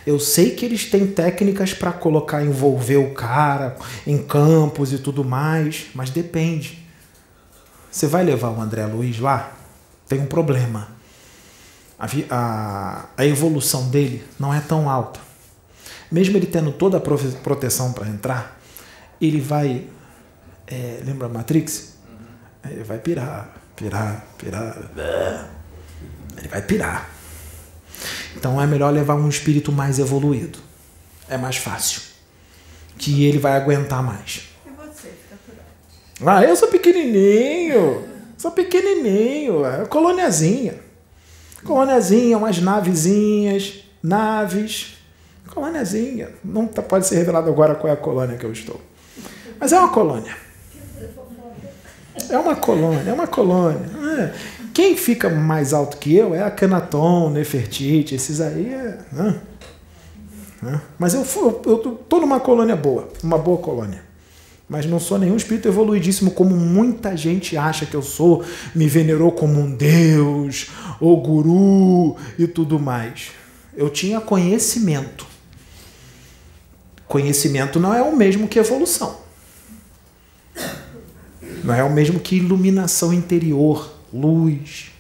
Eu 0.06 0.20
sei 0.20 0.50
que 0.50 0.64
eles 0.64 0.84
têm 0.84 1.06
técnicas 1.06 1.74
para 1.74 1.90
colocar, 1.90 2.44
envolver 2.44 2.98
o 2.98 3.12
cara 3.12 3.76
em 4.06 4.18
campos 4.18 4.92
e 4.92 4.98
tudo 4.98 5.24
mais, 5.24 5.86
mas 5.94 6.10
depende. 6.10 6.83
Você 7.94 8.06
vai 8.06 8.24
levar 8.24 8.50
o 8.50 8.60
André 8.60 8.84
Luiz 8.86 9.18
lá? 9.20 9.52
Tem 10.08 10.20
um 10.20 10.26
problema 10.26 10.94
a, 11.98 12.06
a, 12.30 13.04
a 13.16 13.26
evolução 13.26 13.88
dele 13.88 14.24
não 14.38 14.52
é 14.52 14.60
tão 14.60 14.90
alta. 14.90 15.20
Mesmo 16.10 16.36
ele 16.36 16.46
tendo 16.46 16.72
toda 16.72 16.98
a 16.98 17.00
proteção 17.00 17.92
para 17.92 18.08
entrar, 18.08 18.60
ele 19.20 19.40
vai. 19.40 19.86
É, 20.66 21.00
lembra 21.04 21.28
Matrix? 21.28 21.94
Ele 22.64 22.84
vai 22.84 22.98
pirar, 22.98 23.54
pirar, 23.76 24.24
pirar. 24.38 24.76
Ele 26.36 26.48
vai 26.48 26.62
pirar. 26.62 27.10
Então 28.36 28.60
é 28.60 28.66
melhor 28.66 28.92
levar 28.92 29.14
um 29.14 29.28
espírito 29.28 29.70
mais 29.70 29.98
evoluído. 29.98 30.58
É 31.28 31.36
mais 31.36 31.56
fácil. 31.56 32.02
Que 32.98 33.24
ele 33.24 33.38
vai 33.38 33.56
aguentar 33.56 34.02
mais. 34.02 34.48
E 34.66 34.70
você, 34.70 35.08
fica 35.08 35.36
por 35.46 35.54
Ah, 36.26 36.42
eu 36.42 36.56
sou 36.56 36.68
pequenininho. 36.68 38.02
Sou 38.38 38.50
pequenininho. 38.50 39.64
É 39.64 39.84
coloniazinha. 39.86 40.74
Umas 42.36 42.60
navezinhas, 42.60 43.84
naves. 44.02 44.94
Colôniazinha. 45.52 46.30
Não 46.44 46.66
tá, 46.66 46.82
pode 46.82 47.06
ser 47.06 47.16
revelado 47.16 47.48
agora 47.48 47.74
qual 47.74 47.90
é 47.90 47.94
a 47.94 47.96
colônia 47.96 48.36
que 48.36 48.44
eu 48.44 48.52
estou. 48.52 48.80
Mas 49.60 49.72
é 49.72 49.78
uma 49.78 49.90
colônia. 49.90 50.34
É 52.28 52.38
uma 52.38 52.56
colônia, 52.56 53.10
é 53.10 53.12
uma 53.12 53.26
colônia. 53.26 53.86
É. 54.18 54.34
Quem 54.72 54.96
fica 54.96 55.28
mais 55.28 55.72
alto 55.72 55.96
que 55.98 56.14
eu 56.16 56.34
é 56.34 56.42
a 56.42 56.50
Canaton, 56.50 57.30
Nefertiti, 57.30 58.14
esses 58.14 58.40
aí 58.40 58.72
é. 58.72 58.98
Né? 59.12 59.40
É. 60.66 60.80
Mas 60.98 61.14
eu, 61.14 61.24
eu, 61.36 61.62
eu 61.66 61.78
tô 62.08 62.20
numa 62.20 62.40
colônia 62.40 62.74
boa, 62.74 63.08
uma 63.22 63.38
boa 63.38 63.58
colônia 63.58 64.13
mas 64.68 64.86
não 64.86 64.98
sou 64.98 65.18
nenhum 65.18 65.36
espírito 65.36 65.68
evoluidíssimo 65.68 66.30
como 66.30 66.56
muita 66.56 67.16
gente 67.16 67.56
acha 67.56 67.84
que 67.84 67.94
eu 67.94 68.02
sou, 68.02 68.44
me 68.74 68.88
venerou 68.88 69.30
como 69.30 69.60
um 69.60 69.74
deus, 69.74 70.68
ou 71.00 71.20
guru 71.20 72.16
e 72.38 72.46
tudo 72.46 72.78
mais. 72.78 73.32
Eu 73.76 73.90
tinha 73.90 74.20
conhecimento. 74.20 75.26
Conhecimento 77.06 77.78
não 77.78 77.92
é 77.92 78.02
o 78.02 78.16
mesmo 78.16 78.48
que 78.48 78.58
evolução. 78.58 79.20
Não 81.62 81.74
é 81.74 81.84
o 81.84 81.92
mesmo 81.92 82.18
que 82.18 82.36
iluminação 82.36 83.12
interior, 83.12 83.92
luz. 84.12 84.90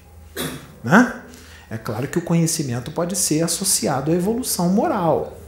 Né? 0.82 1.22
É 1.70 1.78
claro 1.78 2.06
que 2.06 2.18
o 2.18 2.22
conhecimento 2.22 2.90
pode 2.90 3.16
ser 3.16 3.42
associado 3.42 4.10
à 4.10 4.14
evolução 4.14 4.68
moral. 4.68 5.38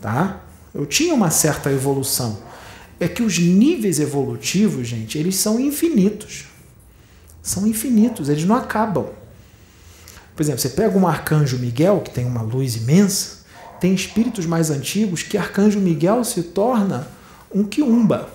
Tá? 0.00 0.40
Eu 0.72 0.86
tinha 0.86 1.12
uma 1.12 1.30
certa 1.30 1.70
evolução 1.70 2.49
é 3.00 3.08
que 3.08 3.22
os 3.22 3.38
níveis 3.38 3.98
evolutivos, 3.98 4.86
gente, 4.86 5.16
eles 5.16 5.36
são 5.36 5.58
infinitos. 5.58 6.44
São 7.42 7.66
infinitos, 7.66 8.28
eles 8.28 8.44
não 8.44 8.54
acabam. 8.54 9.08
Por 10.36 10.42
exemplo, 10.42 10.60
você 10.60 10.68
pega 10.68 10.96
um 10.96 11.08
arcanjo 11.08 11.58
Miguel, 11.58 12.00
que 12.00 12.10
tem 12.10 12.26
uma 12.26 12.42
luz 12.42 12.76
imensa, 12.76 13.40
tem 13.80 13.94
espíritos 13.94 14.44
mais 14.44 14.70
antigos 14.70 15.22
que 15.22 15.38
arcanjo 15.38 15.80
Miguel 15.80 16.22
se 16.22 16.42
torna 16.42 17.08
um 17.52 17.64
quiumba. 17.64 18.28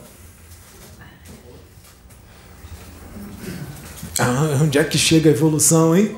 Ah, 4.17 4.59
onde 4.63 4.79
é 4.79 4.83
que 4.83 4.97
chega 4.97 5.29
a 5.29 5.33
evolução, 5.33 5.95
hein? 5.95 6.15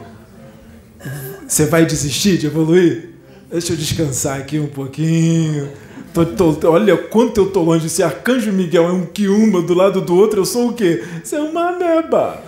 Você 1.48 1.65
vai 1.65 1.86
desistir 1.86 2.38
de 2.38 2.45
evoluir? 2.45 3.10
Deixa 3.49 3.74
eu 3.74 3.78
descansar 3.78 4.40
aqui 4.40 4.60
um 4.60 4.68
pouquinho. 4.68 5.72
Tô, 6.26 6.53
tô, 6.53 6.72
olha 6.72 6.98
quanto 6.98 7.39
eu 7.39 7.49
tô 7.52 7.61
longe. 7.61 7.89
Se 7.89 8.02
Arcanjo 8.02 8.52
Miguel 8.52 8.85
é 8.85 8.91
um 8.91 9.06
quiumba 9.06 9.61
do 9.61 9.73
lado 9.73 10.02
do 10.02 10.15
outro, 10.15 10.41
eu 10.41 10.45
sou 10.45 10.69
o 10.69 10.73
quê? 10.73 11.03
Você 11.23 11.35
é 11.35 11.41
uma 11.41 11.69
ameba. 11.69 12.41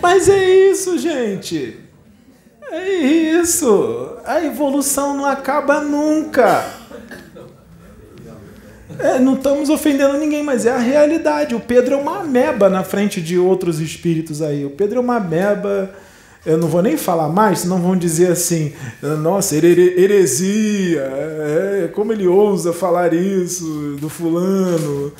Mas 0.00 0.28
é 0.28 0.70
isso, 0.70 0.98
gente. 0.98 1.78
É 2.70 2.88
isso. 2.88 4.16
A 4.24 4.44
evolução 4.44 5.16
não 5.16 5.26
acaba 5.26 5.80
nunca. 5.80 6.64
É, 8.98 9.18
não 9.18 9.34
estamos 9.34 9.70
ofendendo 9.70 10.18
ninguém, 10.18 10.42
mas 10.42 10.66
é 10.66 10.70
a 10.70 10.78
realidade. 10.78 11.54
O 11.54 11.60
Pedro 11.60 11.94
é 11.94 11.96
uma 11.96 12.20
ameba 12.20 12.68
na 12.68 12.82
frente 12.82 13.20
de 13.20 13.38
outros 13.38 13.80
espíritos 13.80 14.42
aí. 14.42 14.64
O 14.64 14.70
Pedro 14.70 14.98
é 14.98 15.00
uma 15.00 15.16
ameba 15.16 15.90
eu 16.44 16.58
não 16.58 16.66
vou 16.66 16.82
nem 16.82 16.96
falar 16.96 17.28
mais, 17.28 17.60
senão 17.60 17.80
vão 17.80 17.96
dizer 17.96 18.32
assim, 18.32 18.72
nossa, 19.20 19.54
heresia, 19.56 21.00
é, 21.00 21.90
como 21.94 22.12
ele 22.12 22.26
ousa 22.26 22.72
falar 22.72 23.12
isso 23.14 23.96
do 24.00 24.08
fulano. 24.08 25.12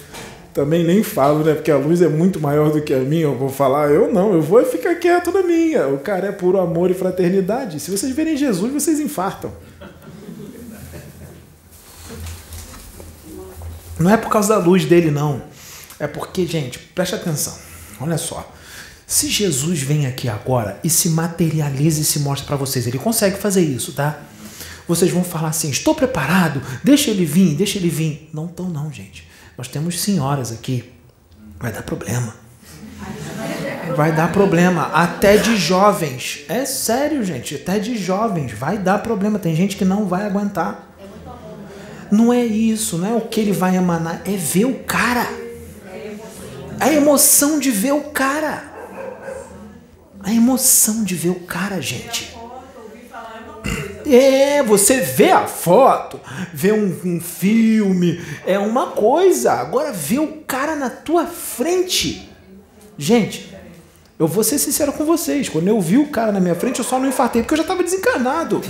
Também 0.53 0.85
nem 0.85 1.03
falo, 1.03 1.43
né? 1.43 1.55
Porque 1.55 1.71
a 1.71 1.79
luz 1.79 2.03
é 2.03 2.09
muito 2.09 2.39
maior 2.39 2.71
do 2.71 2.83
que 2.83 2.93
a 2.93 2.99
minha. 2.99 3.23
Eu 3.23 3.39
vou 3.39 3.49
falar, 3.49 3.91
eu 3.91 4.13
não, 4.13 4.35
eu 4.35 4.43
vou 4.43 4.63
ficar 4.67 4.95
quieto 4.97 5.33
na 5.33 5.43
minha. 5.43 5.89
O 5.89 5.99
cara 5.99 6.27
é 6.27 6.33
puro 6.33 6.61
amor 6.61 6.91
e 6.91 6.95
fraternidade. 6.95 7.81
Se 7.81 7.91
vocês 7.91 8.15
verem 8.15 8.37
Jesus, 8.37 8.71
vocês 8.71 9.01
infartam. 9.01 9.51
Não 13.99 14.11
é 14.11 14.17
por 14.19 14.31
causa 14.31 14.51
da 14.51 14.59
luz 14.59 14.85
dele, 14.85 15.11
não. 15.11 15.41
É 15.99 16.07
porque, 16.07 16.45
gente, 16.45 16.79
preste 16.79 17.15
atenção. 17.15 17.57
Olha 17.99 18.19
só. 18.19 18.47
Se 19.13 19.29
Jesus 19.29 19.83
vem 19.83 20.07
aqui 20.07 20.27
agora 20.27 20.81
e 20.83 20.89
se 20.89 21.11
materializa 21.11 22.01
e 22.01 22.05
se 22.05 22.21
mostra 22.21 22.47
para 22.47 22.57
vocês, 22.57 22.87
ele 22.87 22.99
consegue 22.99 23.37
fazer 23.37 23.61
isso, 23.61 23.93
tá? 23.93 24.19
Vocês 24.89 25.11
vão 25.11 25.23
falar 25.23 25.49
assim: 25.49 25.69
estou 25.69 25.95
preparado, 25.95 26.63
deixa 26.83 27.11
ele 27.11 27.27
vir, 27.27 27.55
deixa 27.55 27.77
ele 27.77 27.91
vir. 27.91 28.31
Não 28.33 28.47
estão, 28.47 28.71
não, 28.71 28.91
gente. 28.91 29.29
Nós 29.59 29.69
temos 29.69 30.01
senhoras 30.01 30.51
aqui. 30.51 30.91
Vai 31.61 31.71
dar 31.71 31.83
problema. 31.83 32.35
Vai 33.95 34.17
dar 34.17 34.33
problema. 34.33 34.85
Até 34.95 35.37
de 35.37 35.59
jovens. 35.59 36.47
É 36.49 36.65
sério, 36.65 37.23
gente. 37.23 37.57
Até 37.57 37.79
de 37.79 37.99
jovens. 37.99 38.53
Vai 38.53 38.79
dar 38.79 39.01
problema. 39.01 39.39
Tem 39.39 39.55
gente 39.55 39.77
que 39.77 39.85
não 39.85 40.07
vai 40.07 40.25
aguentar. 40.25 40.89
Não 42.11 42.33
é 42.33 42.43
isso, 42.43 42.97
não 42.97 43.09
é 43.09 43.15
o 43.15 43.21
que 43.21 43.41
ele 43.41 43.53
vai 43.53 43.77
emanar, 43.77 44.23
é 44.25 44.37
ver 44.37 44.65
o 44.65 44.79
cara. 44.85 45.27
A 46.81 46.91
emoção 46.91 47.59
de 47.59 47.71
ver 47.71 47.93
o 47.93 48.05
cara. 48.05 48.72
A 50.23 50.33
emoção 50.33 51.05
de 51.05 51.15
ver 51.15 51.31
o 51.31 51.41
cara, 51.41 51.81
gente. 51.81 52.37
É, 54.05 54.63
você 54.63 55.01
vê 55.01 55.31
a 55.31 55.47
foto, 55.47 56.21
vê 56.53 56.73
um, 56.73 57.01
um, 57.05 57.21
filme, 57.21 58.21
é 58.45 58.59
uma 58.59 58.89
coisa. 58.89 59.53
Agora 59.53 59.93
ver 59.93 60.19
o 60.19 60.43
cara 60.47 60.75
na 60.75 60.91
tua 60.91 61.25
frente 61.25 62.33
Gente, 63.03 63.53
eu 64.19 64.27
vou 64.29 64.45
ser 64.45 64.59
sincero 64.59 64.93
com 64.93 65.05
vocês. 65.05 65.49
Quando 65.49 65.69
eu 65.69 65.81
vi 65.81 65.99
o 65.99 66.09
cara 66.09 66.31
na 66.31 66.41
minha 66.41 66.55
frente, 66.55 66.79
eu 66.79 66.85
só 66.85 66.99
não 66.99 67.09
infartei 67.09 67.43
porque 67.43 67.55
eu 67.55 67.59
já 67.59 67.63
estava 67.63 67.83
desencarnado. 67.83 68.63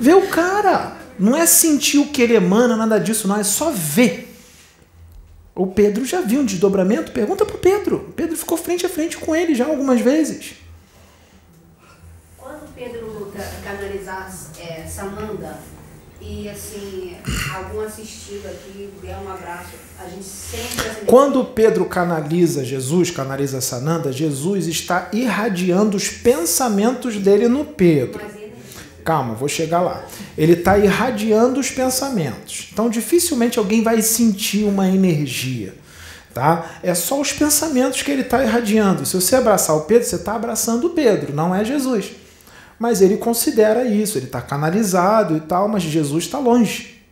Ver 0.00 0.14
o 0.14 0.26
cara. 0.28 0.96
Não 1.18 1.36
é 1.36 1.46
sentir 1.46 1.98
o 1.98 2.06
que 2.06 2.22
ele 2.22 2.34
emana, 2.34 2.76
nada 2.76 2.98
disso, 2.98 3.26
não. 3.26 3.36
É 3.36 3.44
só 3.44 3.70
ver. 3.70 4.27
O 5.58 5.66
Pedro 5.66 6.06
já 6.06 6.20
viu 6.20 6.38
um 6.38 6.44
desdobramento? 6.44 7.10
Pergunta 7.10 7.44
pro 7.44 7.58
Pedro. 7.58 8.12
Pedro 8.14 8.36
ficou 8.36 8.56
frente 8.56 8.86
a 8.86 8.88
frente 8.88 9.16
com 9.16 9.34
ele 9.34 9.56
já 9.56 9.66
algumas 9.66 10.00
vezes. 10.00 10.54
Quando 12.36 12.72
Pedro 12.76 13.32
canalizar 13.64 14.32
é, 14.60 14.86
Samanda 14.86 15.58
e 16.20 16.48
assim, 16.48 17.16
algum 17.52 17.80
assistido 17.80 18.46
aqui 18.46 18.88
der 19.02 19.16
um 19.18 19.28
abraço, 19.28 19.70
a 19.98 20.08
gente 20.08 20.22
sempre 20.22 21.04
Quando 21.06 21.44
Pedro 21.44 21.86
canaliza 21.86 22.64
Jesus, 22.64 23.10
canaliza 23.10 23.60
Sananda, 23.60 24.12
Jesus 24.12 24.68
está 24.68 25.08
irradiando 25.12 25.96
os 25.96 26.08
pensamentos 26.08 27.16
dele 27.16 27.48
no 27.48 27.64
Pedro. 27.64 28.20
Mas 28.22 28.37
Calma, 29.08 29.32
vou 29.32 29.48
chegar 29.48 29.80
lá. 29.80 30.04
Ele 30.36 30.52
está 30.52 30.76
irradiando 30.76 31.58
os 31.58 31.70
pensamentos. 31.70 32.68
Então, 32.70 32.90
dificilmente 32.90 33.58
alguém 33.58 33.82
vai 33.82 34.02
sentir 34.02 34.64
uma 34.64 34.86
energia. 34.86 35.74
Tá? 36.34 36.72
É 36.82 36.94
só 36.94 37.18
os 37.18 37.32
pensamentos 37.32 38.02
que 38.02 38.10
ele 38.10 38.20
está 38.20 38.44
irradiando. 38.44 39.06
Se 39.06 39.14
você 39.14 39.34
abraçar 39.34 39.74
o 39.74 39.86
Pedro, 39.86 40.06
você 40.06 40.16
está 40.16 40.34
abraçando 40.34 40.88
o 40.88 40.90
Pedro, 40.90 41.34
não 41.34 41.54
é 41.54 41.64
Jesus. 41.64 42.10
Mas 42.78 43.00
ele 43.00 43.16
considera 43.16 43.82
isso, 43.82 44.18
ele 44.18 44.26
está 44.26 44.42
canalizado 44.42 45.38
e 45.38 45.40
tal, 45.40 45.68
mas 45.68 45.84
Jesus 45.84 46.24
está 46.24 46.38
longe. 46.38 47.02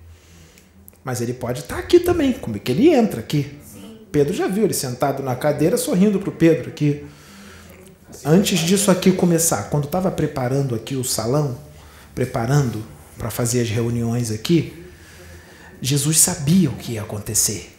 Mas 1.02 1.22
ele 1.22 1.32
pode 1.32 1.60
estar 1.60 1.78
aqui 1.78 1.98
também, 1.98 2.34
como 2.34 2.56
é 2.56 2.58
que 2.58 2.72
ele 2.72 2.90
entra 2.90 3.20
aqui. 3.20 3.58
Pedro 4.12 4.34
já 4.34 4.46
viu 4.46 4.64
ele 4.64 4.74
sentado 4.74 5.22
na 5.22 5.34
cadeira 5.34 5.78
sorrindo 5.78 6.18
para 6.18 6.28
o 6.28 6.32
Pedro 6.32 6.68
aqui. 6.68 7.06
Antes 8.22 8.58
disso 8.58 8.90
aqui 8.90 9.12
começar, 9.12 9.70
quando 9.70 9.84
estava 9.84 10.10
preparando 10.10 10.74
aqui 10.74 10.94
o 10.94 11.02
salão, 11.02 11.64
preparando 12.16 12.82
para 13.18 13.30
fazer 13.30 13.60
as 13.60 13.68
reuniões 13.68 14.30
aqui, 14.30 14.72
Jesus 15.82 16.18
sabia 16.18 16.70
o 16.70 16.72
que 16.72 16.92
ia 16.92 17.02
acontecer. 17.02 17.70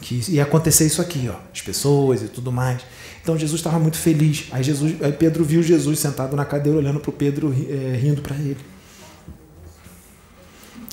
Que 0.00 0.22
ia 0.28 0.44
acontecer 0.44 0.86
isso 0.86 1.02
aqui, 1.02 1.28
ó, 1.28 1.36
as 1.52 1.60
pessoas 1.60 2.22
e 2.22 2.28
tudo 2.28 2.52
mais. 2.52 2.82
Então 3.20 3.36
Jesus 3.36 3.58
estava 3.58 3.80
muito 3.80 3.98
feliz. 3.98 4.46
Aí, 4.52 4.62
Jesus, 4.62 5.02
aí 5.02 5.12
Pedro 5.12 5.44
viu 5.44 5.62
Jesus 5.62 5.98
sentado 5.98 6.36
na 6.36 6.44
cadeira, 6.44 6.78
olhando 6.78 7.00
para 7.00 7.10
o 7.10 7.12
Pedro, 7.12 7.52
é, 7.52 7.96
rindo 7.96 8.22
para 8.22 8.36
ele. 8.36 8.60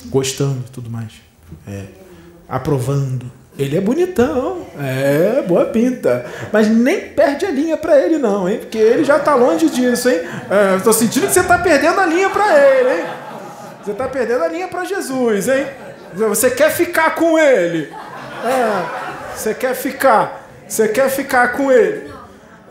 Gostando 0.07 0.63
e 0.67 0.71
tudo 0.71 0.89
mais. 0.89 1.13
É, 1.67 1.85
aprovando. 2.47 3.31
Ele 3.59 3.75
é 3.75 3.81
bonitão, 3.81 4.65
é 4.79 5.43
boa 5.45 5.65
pinta, 5.65 6.25
mas 6.49 6.69
nem 6.69 7.09
perde 7.09 7.45
a 7.45 7.51
linha 7.51 7.75
para 7.75 7.99
ele 7.99 8.17
não, 8.17 8.47
hein? 8.47 8.57
Porque 8.59 8.77
ele 8.77 9.03
já 9.03 9.19
tá 9.19 9.35
longe 9.35 9.69
disso, 9.69 10.09
hein? 10.09 10.21
É, 10.49 10.77
Estou 10.77 10.93
sentindo 10.93 11.27
que 11.27 11.33
você 11.33 11.43
tá 11.43 11.57
perdendo 11.57 11.99
a 11.99 12.05
linha 12.05 12.29
para 12.29 12.57
ele, 12.57 12.89
hein? 12.89 13.05
Você 13.83 13.93
tá 13.93 14.07
perdendo 14.07 14.45
a 14.45 14.47
linha 14.47 14.69
para 14.69 14.85
Jesus, 14.85 15.49
hein? 15.49 15.67
Você 16.13 16.49
quer 16.49 16.71
ficar 16.71 17.15
com 17.15 17.37
ele? 17.37 17.91
É, 18.45 19.35
você 19.35 19.53
quer 19.53 19.75
ficar? 19.75 20.47
Você 20.65 20.87
quer 20.87 21.09
ficar 21.09 21.51
com 21.51 21.69
ele? 21.69 22.09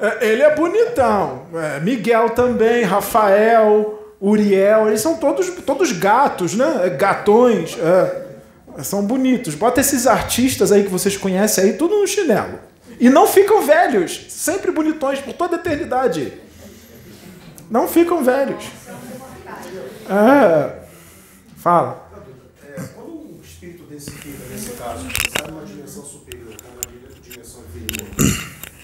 É, 0.00 0.26
ele 0.26 0.42
é 0.42 0.54
bonitão. 0.54 1.42
É, 1.54 1.80
Miguel 1.80 2.30
também, 2.30 2.82
Rafael, 2.82 4.14
Uriel, 4.18 4.88
eles 4.88 5.02
são 5.02 5.16
todos 5.16 5.50
todos 5.66 5.92
gatos, 5.92 6.54
né? 6.54 6.96
Gatões. 6.98 7.76
É. 7.78 8.27
São 8.82 9.04
bonitos. 9.04 9.54
Bota 9.54 9.80
esses 9.80 10.06
artistas 10.06 10.70
aí 10.72 10.84
que 10.84 10.90
vocês 10.90 11.16
conhecem 11.16 11.64
aí, 11.64 11.72
tudo 11.74 11.98
no 11.98 12.06
chinelo. 12.06 12.58
E 13.00 13.08
não 13.08 13.26
ficam 13.26 13.64
velhos. 13.64 14.26
Sempre 14.28 14.70
bonitões 14.70 15.20
por 15.20 15.34
toda 15.34 15.56
a 15.56 15.58
eternidade. 15.58 16.32
Não 17.70 17.86
ficam 17.86 18.24
velhos. 18.24 18.64
É. 20.08 20.88
Fala. 21.56 22.08
É, 22.62 22.80
quando 22.94 23.10
o 23.10 23.40
espírito 23.42 23.84
desse 23.84 24.10
fica, 24.10 24.48
nesse 24.48 24.70
caso, 24.70 25.06
sai 25.36 25.50
numa 25.50 25.66
dimensão 25.66 26.02
superior, 26.02 26.54
ou 26.64 26.72
uma 26.72 27.20
dimensão 27.20 27.62
inferior, 27.68 28.08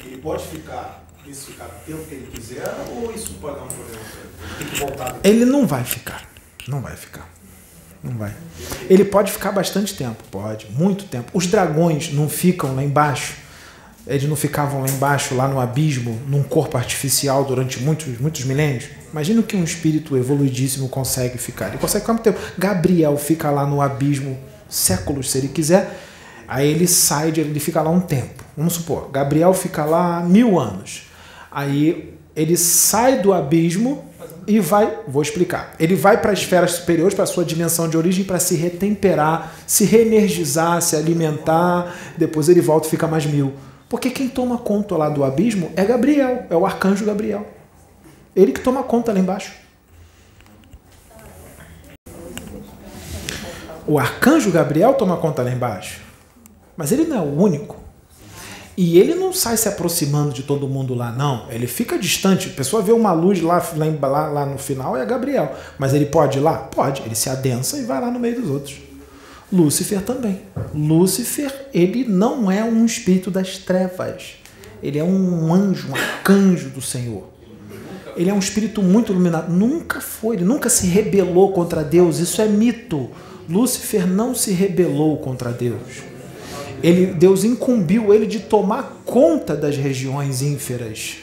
ele 0.04 0.18
pode 0.18 0.46
ficar, 0.48 1.04
isso 1.26 1.52
ficar 1.52 1.66
o 1.66 1.86
tempo 1.86 2.04
que 2.04 2.14
ele 2.14 2.30
quiser, 2.32 2.68
ou 2.90 3.10
isso 3.14 3.34
pode 3.40 3.56
dar 3.56 3.62
um 3.62 3.68
problema 3.68 4.00
para 4.96 5.16
ele? 5.22 5.42
Ele 5.42 5.44
não 5.44 5.66
vai 5.66 5.84
ficar. 5.84 6.28
Não 6.68 6.82
vai 6.82 6.96
ficar. 6.96 7.28
Não 8.04 8.18
vai. 8.18 8.32
Ele 8.88 9.04
pode 9.04 9.32
ficar 9.32 9.50
bastante 9.50 9.96
tempo, 9.96 10.22
pode, 10.30 10.66
muito 10.70 11.04
tempo. 11.06 11.30
Os 11.32 11.46
dragões 11.46 12.12
não 12.12 12.28
ficam 12.28 12.76
lá 12.76 12.84
embaixo. 12.84 13.36
Eles 14.06 14.28
não 14.28 14.36
ficavam 14.36 14.82
lá 14.82 14.88
embaixo, 14.88 15.34
lá 15.34 15.48
no 15.48 15.58
abismo, 15.58 16.20
num 16.28 16.42
corpo 16.42 16.76
artificial 16.76 17.42
durante 17.42 17.80
muitos, 17.80 18.20
muitos 18.20 18.44
milênios. 18.44 18.84
Imagina 19.10 19.42
que 19.42 19.56
um 19.56 19.64
espírito 19.64 20.14
evoluidíssimo 20.14 20.90
consegue 20.90 21.38
ficar. 21.38 21.68
Ele 21.68 21.78
consegue 21.78 22.04
ficar 22.04 22.18
tempo. 22.18 22.38
Gabriel 22.58 23.16
fica 23.16 23.50
lá 23.50 23.66
no 23.66 23.80
abismo 23.80 24.38
séculos, 24.68 25.30
se 25.30 25.38
ele 25.38 25.48
quiser. 25.48 25.98
Aí 26.46 26.68
ele 26.68 26.86
sai, 26.86 27.32
de, 27.32 27.40
ele 27.40 27.58
fica 27.58 27.80
lá 27.80 27.88
um 27.88 28.00
tempo. 28.00 28.44
Vamos 28.54 28.74
supor, 28.74 29.10
Gabriel 29.10 29.54
fica 29.54 29.86
lá 29.86 30.20
mil 30.20 30.58
anos. 30.58 31.04
Aí 31.50 32.14
ele 32.36 32.56
sai 32.56 33.22
do 33.22 33.32
abismo 33.32 34.04
e 34.46 34.60
vai, 34.60 35.00
vou 35.08 35.22
explicar. 35.22 35.74
Ele 35.78 35.94
vai 35.94 36.20
para 36.20 36.32
as 36.32 36.40
esferas 36.40 36.72
superiores, 36.72 37.14
para 37.14 37.24
a 37.24 37.26
sua 37.26 37.44
dimensão 37.44 37.88
de 37.88 37.96
origem, 37.96 38.24
para 38.24 38.38
se 38.38 38.56
retemperar, 38.56 39.54
se 39.66 39.84
reenergizar, 39.84 40.80
se 40.82 40.96
alimentar. 40.96 41.94
Depois 42.16 42.48
ele 42.48 42.60
volta 42.60 42.86
e 42.86 42.90
fica 42.90 43.06
mais 43.06 43.24
mil. 43.26 43.52
Porque 43.88 44.10
quem 44.10 44.28
toma 44.28 44.58
conta 44.58 44.96
lá 44.96 45.08
do 45.08 45.24
abismo 45.24 45.70
é 45.76 45.84
Gabriel, 45.84 46.46
é 46.50 46.56
o 46.56 46.66
arcanjo 46.66 47.04
Gabriel. 47.04 47.46
Ele 48.34 48.52
que 48.52 48.60
toma 48.60 48.82
conta 48.82 49.12
lá 49.12 49.18
embaixo. 49.18 49.52
O 53.86 53.98
arcanjo 53.98 54.50
Gabriel 54.50 54.94
toma 54.94 55.16
conta 55.16 55.42
lá 55.42 55.50
embaixo. 55.50 56.00
Mas 56.76 56.90
ele 56.90 57.04
não 57.04 57.16
é 57.16 57.20
o 57.20 57.40
único. 57.40 57.83
E 58.76 58.98
ele 58.98 59.14
não 59.14 59.32
sai 59.32 59.56
se 59.56 59.68
aproximando 59.68 60.32
de 60.32 60.42
todo 60.42 60.66
mundo 60.66 60.94
lá, 60.94 61.12
não. 61.12 61.46
Ele 61.50 61.66
fica 61.66 61.96
distante. 61.96 62.48
A 62.48 62.52
pessoa 62.52 62.82
vê 62.82 62.92
uma 62.92 63.12
luz 63.12 63.40
lá, 63.40 63.62
lá, 64.02 64.28
lá 64.28 64.46
no 64.46 64.58
final, 64.58 64.96
é 64.96 65.06
Gabriel. 65.06 65.54
Mas 65.78 65.94
ele 65.94 66.06
pode 66.06 66.38
ir 66.38 66.40
lá? 66.40 66.54
Pode. 66.56 67.02
Ele 67.02 67.14
se 67.14 67.30
adensa 67.30 67.78
e 67.78 67.84
vai 67.84 68.00
lá 68.00 68.10
no 68.10 68.18
meio 68.18 68.40
dos 68.40 68.50
outros. 68.50 68.76
Lúcifer 69.52 70.02
também. 70.02 70.40
Lúcifer, 70.74 71.68
ele 71.72 72.04
não 72.04 72.50
é 72.50 72.64
um 72.64 72.84
espírito 72.84 73.30
das 73.30 73.58
trevas. 73.58 74.36
Ele 74.82 74.98
é 74.98 75.04
um 75.04 75.54
anjo, 75.54 75.88
um 75.90 75.94
arcanjo 75.94 76.68
do 76.70 76.82
Senhor. 76.82 77.22
Ele 78.16 78.30
é 78.30 78.34
um 78.34 78.38
espírito 78.38 78.82
muito 78.82 79.12
iluminado. 79.12 79.52
Nunca 79.52 80.00
foi, 80.00 80.36
ele 80.36 80.44
nunca 80.44 80.68
se 80.68 80.88
rebelou 80.88 81.52
contra 81.52 81.84
Deus. 81.84 82.18
Isso 82.18 82.42
é 82.42 82.46
mito. 82.46 83.08
Lúcifer 83.48 84.06
não 84.06 84.34
se 84.34 84.52
rebelou 84.52 85.16
contra 85.18 85.50
Deus. 85.52 86.13
Ele, 86.84 87.06
Deus 87.14 87.44
incumbiu 87.44 88.12
ele 88.12 88.26
de 88.26 88.40
tomar 88.40 89.00
conta 89.06 89.56
das 89.56 89.74
regiões 89.74 90.42
ínferas. 90.42 91.16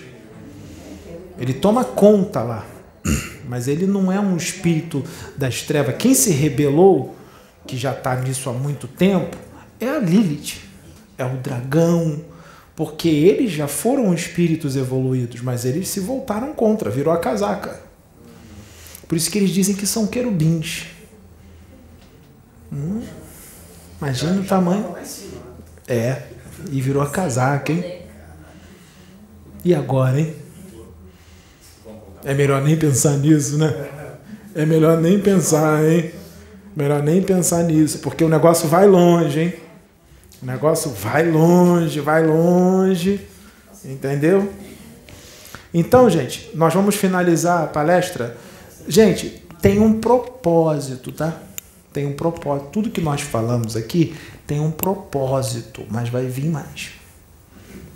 Ele 1.37 1.53
toma 1.53 1.85
conta 1.85 2.41
lá. 2.41 2.65
Mas 3.47 3.67
ele 3.67 3.85
não 3.85 4.11
é 4.11 4.19
um 4.19 4.35
espírito 4.35 5.03
das 5.37 5.61
trevas. 5.61 5.97
Quem 5.97 6.15
se 6.15 6.31
rebelou, 6.31 7.15
que 7.67 7.77
já 7.77 7.91
está 7.91 8.15
nisso 8.15 8.49
há 8.49 8.53
muito 8.53 8.87
tempo, 8.87 9.37
é 9.79 9.87
a 9.87 9.99
Lilith, 9.99 10.61
é 11.15 11.25
o 11.25 11.37
dragão, 11.37 12.21
porque 12.75 13.09
eles 13.09 13.51
já 13.51 13.67
foram 13.67 14.11
espíritos 14.15 14.75
evoluídos, 14.75 15.41
mas 15.41 15.63
eles 15.63 15.89
se 15.89 15.99
voltaram 15.99 16.55
contra, 16.55 16.89
virou 16.89 17.13
a 17.13 17.19
casaca. 17.19 17.79
Por 19.07 19.15
isso 19.15 19.29
que 19.29 19.37
eles 19.37 19.51
dizem 19.51 19.75
que 19.75 19.85
são 19.85 20.07
querubins. 20.07 20.87
Hum, 22.73 23.03
imagina 23.99 24.41
o 24.41 24.43
tamanho. 24.43 24.95
É, 25.91 26.23
e 26.71 26.79
virou 26.79 27.03
a 27.03 27.09
casaca, 27.09 27.69
hein? 27.69 28.03
E 29.65 29.75
agora, 29.75 30.17
hein? 30.17 30.33
É 32.23 32.33
melhor 32.33 32.61
nem 32.61 32.77
pensar 32.77 33.17
nisso, 33.17 33.57
né? 33.57 33.89
É 34.55 34.65
melhor 34.65 35.01
nem 35.01 35.19
pensar, 35.19 35.83
hein? 35.83 36.13
Melhor 36.73 37.03
nem 37.03 37.21
pensar 37.21 37.63
nisso, 37.63 37.99
porque 37.99 38.23
o 38.23 38.29
negócio 38.29 38.69
vai 38.69 38.87
longe, 38.87 39.37
hein? 39.37 39.53
O 40.41 40.45
negócio 40.45 40.89
vai 40.91 41.29
longe, 41.29 41.99
vai 41.99 42.25
longe. 42.25 43.27
Entendeu? 43.83 44.49
Então, 45.73 46.09
gente, 46.09 46.51
nós 46.53 46.73
vamos 46.73 46.95
finalizar 46.95 47.65
a 47.65 47.67
palestra. 47.67 48.37
Gente, 48.87 49.43
tem 49.61 49.77
um 49.77 49.99
propósito, 49.99 51.11
tá? 51.11 51.37
Tem 51.93 52.05
um 52.05 52.13
propósito. 52.13 52.69
Tudo 52.71 52.89
que 52.89 53.01
nós 53.01 53.21
falamos 53.21 53.75
aqui 53.75 54.15
tem 54.47 54.59
um 54.59 54.71
propósito, 54.71 55.85
mas 55.89 56.09
vai 56.09 56.25
vir 56.25 56.49
mais. 56.49 56.91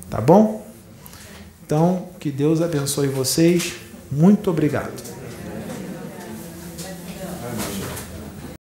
Tá 0.09 0.21
bom? 0.21 0.65
Então, 1.65 2.07
que 2.19 2.29
Deus 2.29 2.61
abençoe 2.61 3.07
vocês. 3.07 3.73
Muito 4.11 4.49
obrigado. 4.49 4.93